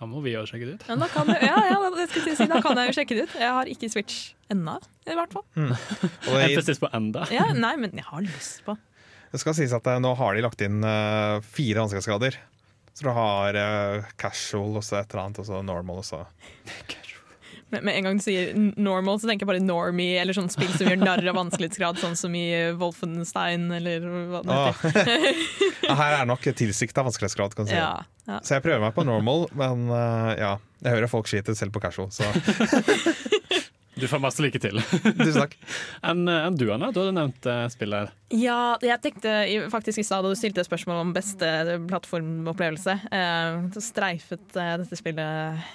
da 0.00 0.06
må 0.10 0.18
vi 0.24 0.32
jo 0.32 0.42
sjekke 0.48 0.66
det 0.66 0.78
ut. 0.80 0.86
Ja, 0.88 0.96
da 0.98 1.06
kan, 1.12 1.28
jeg, 1.30 1.46
ja, 1.46 1.58
ja, 1.70 1.90
det 1.94 2.08
skal 2.10 2.26
jeg 2.26 2.38
si, 2.40 2.46
da 2.50 2.58
kan 2.64 2.80
jeg 2.80 2.90
jo 2.90 2.96
sjekke 2.96 3.18
det 3.18 3.28
ut. 3.28 3.36
Jeg 3.38 3.54
har 3.54 3.70
ikke 3.70 3.90
Switch 3.92 4.32
ennå, 4.50 4.74
i 5.06 5.14
hvert 5.14 5.36
fall. 5.36 5.44
Mm. 5.54 5.74
Emphasis 6.48 6.82
på 6.82 6.90
enda. 6.96 7.28
Ja, 7.30 7.50
nei, 7.54 7.76
men 7.78 7.94
jeg 7.94 8.06
har 8.08 8.24
lyst 8.24 8.64
på. 8.66 8.74
det 9.30 9.42
skal 9.44 9.54
sies 9.54 9.76
at 9.76 9.86
eh, 9.92 10.00
nå 10.02 10.14
har 10.18 10.34
de 10.34 10.42
lagt 10.42 10.64
inn 10.64 10.80
uh, 10.82 11.38
fire 11.44 11.84
vanskelighetsgrader. 11.84 12.40
Så 12.98 13.06
du 13.06 13.12
har 13.14 13.60
uh, 13.60 14.08
casual 14.18 14.80
og 14.80 14.82
så 14.82 14.98
et 14.98 15.12
eller 15.12 15.28
annet, 15.28 15.42
og 15.44 15.46
så 15.46 15.62
normal 15.62 16.02
og 16.02 16.08
så 16.08 16.24
Med, 17.70 17.82
med 17.84 17.96
en 17.98 18.06
gang 18.06 18.16
du 18.16 18.22
sier 18.24 18.54
normal, 18.80 19.18
så 19.20 19.28
tenker 19.28 19.44
jeg 19.44 19.50
bare 19.50 19.60
normie, 19.64 20.14
eller 20.22 20.32
sånn 20.36 20.48
spill 20.48 20.70
som 20.72 20.88
gjør 20.88 21.02
narr 21.02 21.26
av 21.28 21.36
vanskelighetsgrad, 21.36 21.98
sånn 22.00 22.16
som 22.16 22.32
i 22.38 22.46
Wolfenstein, 22.80 23.66
eller 23.76 24.06
hva 24.32 24.40
det 24.46 24.54
Ah. 24.56 24.72
heter. 24.84 25.42
ja, 25.88 25.96
Her 26.00 26.16
er 26.22 26.30
nok 26.30 26.48
tilsikta 26.56 27.04
vanskelighetsgrad, 27.04 27.54
kan 27.58 27.68
du 27.68 27.74
si. 27.74 27.76
Ja, 27.76 27.92
ja. 28.28 28.38
Så 28.40 28.56
jeg 28.56 28.64
prøver 28.64 28.80
meg 28.86 28.96
på 28.96 29.04
normal, 29.08 29.46
men 29.56 29.84
uh, 29.92 30.32
ja. 30.38 30.54
Jeg 30.78 30.94
hører 30.94 31.10
folk 31.10 31.26
skiter 31.26 31.56
selv 31.58 31.72
på 31.74 31.80
casual, 31.82 32.08
så 32.14 32.22
Du 33.98 34.04
får 34.06 34.20
masse 34.22 34.38
lykke 34.44 34.60
til. 34.62 34.78
tusen 34.78 35.40
takk. 35.40 35.56
Enn 36.06 36.20
en 36.30 36.54
du, 36.54 36.68
Anna? 36.70 36.92
Du 36.94 37.00
hadde 37.02 37.16
nevnt 37.16 37.48
spillet 37.74 38.04
her. 38.04 38.12
Ja, 38.30 38.58
jeg 38.84 39.00
tenkte 39.02 39.32
faktisk 39.72 39.98
i 39.98 40.04
stad 40.06 40.22
da 40.22 40.30
du 40.30 40.38
stilte 40.38 40.62
spørsmål 40.62 41.00
om 41.02 41.10
beste 41.16 41.48
plattformopplevelse, 41.90 42.94
eh, 43.10 43.58
så 43.74 43.82
streifet 43.82 44.54
eh, 44.54 44.76
dette 44.84 45.00
spillet 45.00 45.18
eh, 45.58 45.66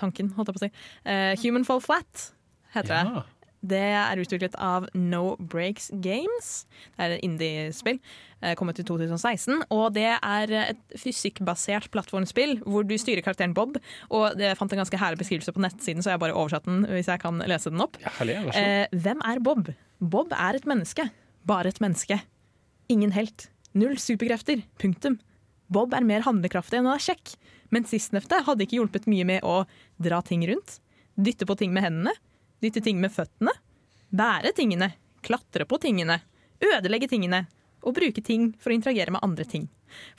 tanken, 0.00 0.32
holdt 0.36 0.50
jeg 0.52 0.56
på 0.58 0.62
å 0.62 0.66
si. 0.66 0.72
Uh, 1.06 1.32
Human 1.44 1.64
Fall 1.68 1.80
Flat 1.84 2.30
heter 2.74 2.92
det. 2.94 3.04
Ja. 3.14 3.24
Det 3.64 3.78
er 3.80 4.20
utviklet 4.20 4.56
av 4.60 4.84
No 4.92 5.36
Breaks 5.40 5.86
Games. 6.04 6.66
Det 6.98 7.00
er 7.06 7.14
et 7.14 7.22
indie-spill. 7.24 7.96
eh, 8.42 8.52
Kommet 8.60 8.76
i 8.82 8.84
2016. 8.84 9.62
Og 9.72 9.86
det 9.96 10.04
er 10.18 10.52
et 10.58 10.82
fysikkbasert 11.00 11.88
plattformspill 11.94 12.58
hvor 12.66 12.84
du 12.84 12.92
styrer 13.00 13.24
karakteren 13.24 13.54
Bob. 13.56 13.78
Og 14.12 14.36
jeg 14.36 14.58
fant 14.60 14.74
en 14.76 14.82
ganske 14.82 15.00
herlig 15.00 15.22
beskrivelse 15.22 15.54
på 15.56 15.64
nettsiden, 15.64 16.04
så 16.04 16.12
jeg 16.12 16.20
bare 16.20 16.36
oversatt 16.36 16.68
den 16.68 16.84
hvis 16.90 17.08
jeg 17.08 17.22
kan 17.24 17.40
lese 17.48 17.72
den 17.72 17.80
opp. 17.80 17.96
Ja, 18.04 18.12
herlig. 18.18 18.36
Eh, 18.52 18.84
hvem 18.92 19.24
er 19.24 19.40
Bob? 19.40 19.72
Bob 20.04 20.36
er 20.36 20.60
et 20.60 20.68
menneske. 20.68 21.08
Bare 21.48 21.72
et 21.72 21.80
menneske. 21.80 22.20
Ingen 22.92 23.16
helt. 23.16 23.48
Null 23.72 23.96
superkrefter. 23.96 24.60
Punktum. 24.76 25.16
Bob 25.72 25.96
er 25.96 26.04
mer 26.04 26.20
handlekraftig 26.28 26.82
enn 26.82 26.90
han 26.90 27.00
er 27.00 27.06
kjekk. 27.08 27.38
Men 27.72 27.86
sistnevnte 27.88 28.42
hadde 28.46 28.66
ikke 28.66 28.78
hjulpet 28.80 29.08
mye 29.10 29.26
med 29.28 29.44
å 29.46 29.62
dra 30.02 30.20
ting 30.26 30.44
rundt, 30.48 30.78
dytte 31.14 31.46
på 31.46 31.56
ting 31.58 31.72
med 31.74 31.86
hendene, 31.86 32.14
dytte 32.64 32.82
ting 32.84 33.00
med 33.00 33.12
føttene, 33.14 33.54
bære 34.14 34.52
tingene, 34.56 34.92
klatre 35.24 35.66
på 35.68 35.78
tingene, 35.82 36.20
ødelegge 36.62 37.08
tingene 37.10 37.44
og 37.84 37.96
bruke 37.96 38.22
ting 38.24 38.52
for 38.60 38.72
å 38.72 38.76
interagere 38.76 39.14
med 39.14 39.24
andre 39.24 39.46
ting. 39.48 39.68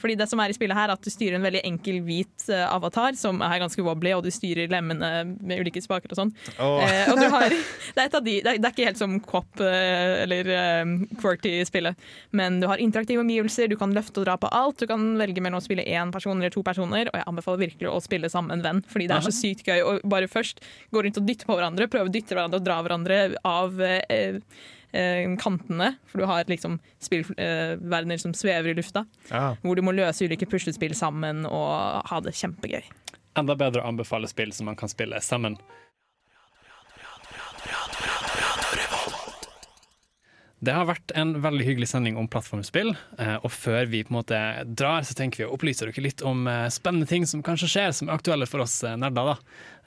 Fordi 0.01 0.17
det 0.19 0.27
som 0.31 0.41
er 0.41 0.51
i 0.51 0.57
spillet 0.57 0.77
her, 0.77 0.89
er 0.89 0.95
at 0.95 1.05
du 1.05 1.11
styrer 1.13 1.37
en 1.39 1.45
veldig 1.45 1.63
enkel 1.67 2.01
hvit 2.05 2.47
eh, 2.51 2.65
avatar 2.67 3.17
som 3.19 3.41
er 3.45 3.61
ganske 3.63 3.85
wobbly, 3.85 4.13
og 4.17 4.25
du 4.25 4.31
styrer 4.33 4.71
lemmene 4.71 5.11
med 5.39 5.63
ulike 5.63 5.83
spaker 5.83 6.13
og 6.13 6.21
sånn. 6.21 6.33
Oh. 6.57 6.81
Eh, 6.83 7.11
og 7.11 7.21
har, 7.35 7.55
det, 7.97 8.05
er 8.07 8.13
de, 8.15 8.37
det, 8.41 8.55
er, 8.55 8.59
det 8.59 8.69
er 8.69 8.73
ikke 8.73 8.89
helt 8.89 9.01
som 9.01 9.17
Quop 9.25 9.63
eh, 9.63 10.23
eller 10.25 10.51
eh, 10.53 10.95
Quirty 11.21 11.55
i 11.59 11.67
spillet, 11.67 12.07
men 12.35 12.59
du 12.61 12.69
har 12.71 12.81
interaktive 12.83 13.23
omgivelser, 13.23 13.71
du 13.71 13.77
kan 13.79 13.93
løfte 13.95 14.21
og 14.21 14.29
dra 14.29 14.37
på 14.39 14.51
alt. 14.53 14.79
Du 14.81 14.89
kan 14.89 15.03
velge 15.19 15.43
mellom 15.43 15.61
å 15.61 15.65
spille 15.65 15.85
én 15.85 16.13
person 16.13 16.37
eller 16.39 16.53
to 16.53 16.63
personer, 16.65 17.09
og 17.11 17.19
jeg 17.19 17.29
anbefaler 17.31 17.65
virkelig 17.65 17.91
å 17.91 17.99
spille 18.03 18.31
sammen 18.31 18.53
med 18.53 18.61
en 18.61 18.67
venn, 18.67 18.85
fordi 18.91 19.09
det 19.09 19.17
er 19.17 19.25
så 19.25 19.33
sykt 19.35 19.67
gøy 19.67 19.83
å 19.85 19.97
bare 20.09 20.29
først 20.31 20.61
gå 20.93 21.03
rundt 21.05 21.19
og 21.21 21.27
dytte 21.27 21.47
på 21.47 21.57
hverandre, 21.57 21.89
prøve 21.91 22.09
å 22.09 22.13
dytte 22.13 22.35
hverandre 22.35 22.61
og 22.61 22.67
dra 22.67 22.79
hverandre 22.85 23.19
av 23.47 23.81
eh, 23.83 24.01
eh, 24.09 24.39
kantene, 25.41 25.91
for 26.09 26.21
du 26.21 26.25
har 26.29 26.43
liksom 26.49 26.79
spillverdener 27.03 28.19
som 28.21 28.33
svever 28.33 28.71
i 28.71 28.77
lufta, 28.77 29.05
Ja. 29.31 29.55
hvor 29.61 29.75
du 29.75 29.81
må 29.85 29.93
løse 29.95 30.25
ulike 30.27 30.47
puslespill 30.49 30.95
sammen 30.95 31.45
og 31.45 32.05
ha 32.09 32.19
det 32.21 32.33
kjempegøy. 32.33 32.83
Enda 33.35 33.55
bedre 33.59 33.81
å 33.83 33.89
anbefale 33.91 34.27
spill 34.31 34.53
som 34.55 34.65
man 34.69 34.75
kan 34.79 34.87
spille 34.89 35.19
sammen. 35.21 35.57
Det 40.65 40.73
har 40.73 40.87
vært 40.87 41.11
en 41.19 41.33
veldig 41.43 41.65
hyggelig 41.67 41.89
sending 41.91 42.15
om 42.17 42.27
plattformspill. 42.31 42.95
eh, 43.19 43.35
Og 43.43 43.51
før 43.51 43.85
vi 43.91 44.03
på 44.03 44.09
en 44.13 44.17
måte 44.21 44.39
drar, 44.75 45.01
så 45.05 45.13
tenker 45.13 45.43
vi 45.43 45.45
å 45.45 45.53
opplyse 45.53 45.85
dere 45.85 46.01
litt 46.01 46.23
om 46.25 46.47
eh, 46.47 46.69
spennende 46.73 47.05
ting 47.07 47.25
som 47.27 47.43
kanskje 47.43 47.67
skjer, 47.69 47.91
som 47.93 48.09
er 48.09 48.15
aktuelle 48.17 48.47
for 48.49 48.63
oss 48.63 48.79
eh, 48.83 48.95
nerder. 48.97 49.33
da. 49.35 49.35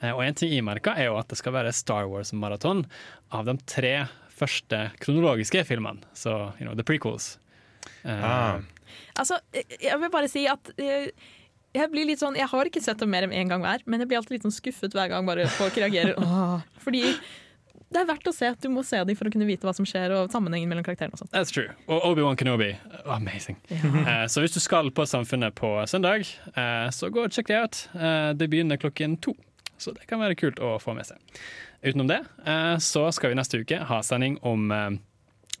Eh, 0.01 0.13
Og 0.13 0.21
en 0.23 0.33
ting 0.37 0.53
jeg 0.53 0.63
merka, 0.63 0.93
er 0.95 1.09
jo 1.09 1.17
at 1.19 1.27
det 1.27 1.37
skal 1.41 1.53
være 1.57 1.73
Star 1.75 2.07
Wars-maraton 2.07 2.85
av 3.33 3.45
de 3.49 3.57
tre 3.65 4.07
første 4.39 4.81
kronologiske 5.03 5.63
filmene. 5.67 6.01
Så 6.17 6.33
you 6.59 6.65
know, 6.67 6.75
the 6.75 6.83
prequels. 6.87 7.37
Eh, 8.03 8.23
Ah. 8.23 8.59
Altså, 9.19 9.37
jeg- 9.53 9.99
vil 10.01 10.09
bare 10.09 10.27
si 10.31 10.47
at 10.47 10.71
eh, 10.79 11.11
jeg 11.75 11.91
blir 11.91 12.05
litt 12.07 12.19
sånn, 12.19 12.35
jeg 12.39 12.47
har 12.49 12.65
ikke 12.65 12.81
sett 12.81 12.97
dem 12.97 13.11
mer 13.11 13.23
enn 13.27 13.31
én 13.35 13.49
gang 13.51 13.61
hver, 13.61 13.83
men 13.85 13.99
jeg 14.01 14.07
blir 14.09 14.17
alltid 14.17 14.31
litt 14.39 14.47
sånn 14.47 14.55
skuffet 14.55 14.95
hver 14.95 15.09
gang 15.11 15.25
bare 15.27 15.45
folk 15.47 15.75
reagerer. 15.77 16.15
Åh. 16.23 16.63
Fordi 16.81 17.03
det 17.91 18.01
er 18.01 18.05
verdt 18.09 18.27
å 18.29 18.33
se. 18.33 18.49
Du 18.61 18.67
må 18.69 18.83
se 18.85 18.97
dem 19.03 19.15
for 19.17 19.25
å 19.25 19.31
kunne 19.33 19.47
vite 19.49 19.65
hva 19.65 19.73
som 19.73 19.85
skjer, 19.85 20.11
og 20.13 20.29
sammenhengen 20.33 20.69
mellom 20.69 20.83
karakterene. 20.85 21.13
og 21.13 21.19
sånt. 21.23 21.31
That's 21.33 21.51
true. 21.53 21.69
Og 21.87 22.01
Obi-Wan 22.11 22.37
Kenobi. 22.37 22.71
Amazing. 23.05 23.57
Eh, 23.69 24.25
så 24.29 24.41
hvis 24.43 24.53
du 24.53 24.59
skal 24.61 24.89
på 24.93 25.05
Samfunnet 25.09 25.55
på 25.57 25.71
søndag, 25.89 26.25
uh, 26.55 26.89
så 26.93 27.09
gå 27.13 27.23
og 27.25 27.33
sjekk 27.33 27.47
det 27.49 27.61
ut. 27.63 27.79
Uh, 27.95 28.33
det 28.37 28.49
begynner 28.49 28.77
klokken 28.77 29.17
to, 29.21 29.33
så 29.77 29.93
det 29.95 30.05
kan 30.09 30.19
være 30.21 30.37
kult 30.37 30.61
å 30.61 30.75
få 30.81 30.93
med 30.97 31.05
seg. 31.09 31.17
Utenom 31.81 32.09
det 32.11 32.19
eh, 32.45 32.75
så 32.83 33.07
skal 33.15 33.31
vi 33.31 33.39
neste 33.39 33.61
uke 33.61 33.79
ha 33.87 34.01
sending 34.03 34.37
om 34.41 34.67
flere 34.69 34.99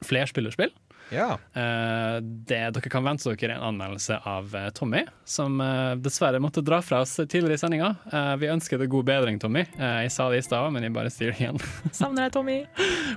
flerspillerspill. 0.05 0.71
Ja. 1.09 1.39
Eh, 1.53 2.21
det 2.21 2.59
dere 2.75 2.89
kan 2.91 3.03
vente 3.03 3.31
dere 3.31 3.53
er 3.53 3.55
en 3.57 3.67
anmeldelse 3.71 4.19
av 4.29 4.53
eh, 4.55 4.69
Tommy, 4.77 5.03
som 5.25 5.57
eh, 5.61 5.93
dessverre 6.01 6.41
måtte 6.41 6.61
dra 6.65 6.81
fra 6.85 7.01
oss 7.01 7.15
tidligere 7.17 7.57
i 7.57 7.61
sendinga. 7.61 7.89
Eh, 8.11 8.33
vi 8.41 8.51
ønsker 8.53 8.81
deg 8.81 8.91
god 8.93 9.07
bedring, 9.09 9.39
Tommy. 9.41 9.65
Eh, 9.77 10.03
jeg 10.05 10.13
sa 10.13 10.29
det 10.29 10.43
i 10.43 10.45
stad, 10.45 10.69
men 10.75 10.85
jeg 10.85 10.93
bare 10.95 11.13
sier 11.13 11.33
det 11.33 11.41
igjen. 11.41 11.61
Savner 11.99 12.27
deg, 12.27 12.35
Tommy. 12.37 12.59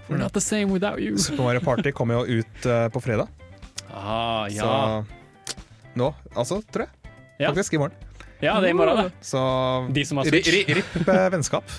We're 0.08 0.20
not 0.20 0.32
the 0.36 0.44
same 0.44 0.72
without 0.72 1.02
you. 1.04 1.18
Super 1.20 1.44
Mario 1.50 1.64
Party 1.64 1.92
kommer 1.92 2.22
jo 2.22 2.40
ut 2.40 2.66
eh, 2.66 2.86
på 2.92 3.04
fredag. 3.04 3.28
Ah, 3.92 4.48
ja. 4.48 4.64
Så 4.64 5.92
nå, 6.00 6.14
altså, 6.32 6.62
tror 6.72 6.86
jeg. 6.88 7.12
Ja. 7.42 7.50
Faktisk 7.52 7.76
i 7.76 7.82
morgen. 7.82 8.11
Ja, 8.42 8.56
det 8.60 8.68
er 8.68 8.74
i 8.74 8.76
morgen, 8.76 9.06
da. 9.06 9.24
Så 9.24 9.40
De 9.94 10.04
som 10.08 10.18
har 10.20 10.28
Switch. 10.28 10.50
ripp 10.76 10.96
eh, 11.08 11.28
vennskap. 11.32 11.64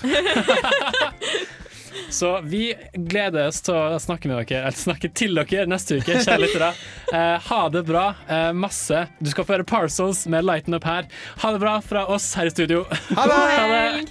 Så 2.14 2.40
vi 2.46 2.74
gleder 2.94 3.48
oss 3.48 3.60
til 3.64 3.74
å 3.74 3.98
snakke 4.02 4.28
med 4.30 4.44
dere 4.46 4.60
Eller 4.68 4.76
snakke 4.78 5.08
til 5.16 5.34
dere 5.34 5.64
neste 5.70 5.96
uke, 5.98 6.20
kjære 6.22 6.42
lyttere. 6.44 6.72
Eh, 7.14 7.36
ha 7.46 7.58
det 7.70 7.84
bra. 7.86 8.08
Eh, 8.26 8.48
masse. 8.58 9.04
Du 9.22 9.28
skal 9.30 9.46
få 9.46 9.54
høre 9.54 9.66
Parcels 9.68 10.24
med 10.30 10.42
Lighten 10.46 10.74
Up 10.74 10.86
her. 10.88 11.06
Ha 11.44 11.50
det 11.54 11.60
bra 11.62 11.76
fra 11.84 12.02
oss 12.10 12.26
her 12.34 12.48
i 12.50 12.54
studio. 12.54 12.82
Ha 13.14 13.26
det! 13.30 13.36
Ha 13.60 13.66
det. 13.70 14.08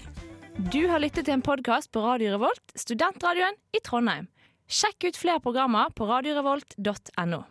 Du 0.72 0.80
har 0.88 1.02
lyttet 1.04 1.26
til 1.28 1.34
en 1.36 1.44
podkast 1.44 1.92
på 1.92 2.04
Radio 2.06 2.36
Revolt, 2.38 2.62
studentradioen 2.80 3.58
i 3.76 3.82
Trondheim. 3.84 4.30
Sjekk 4.72 5.10
ut 5.10 5.20
flere 5.20 5.42
programmer 5.44 5.92
på 5.98 6.08
radiorevolt.no. 6.08 7.44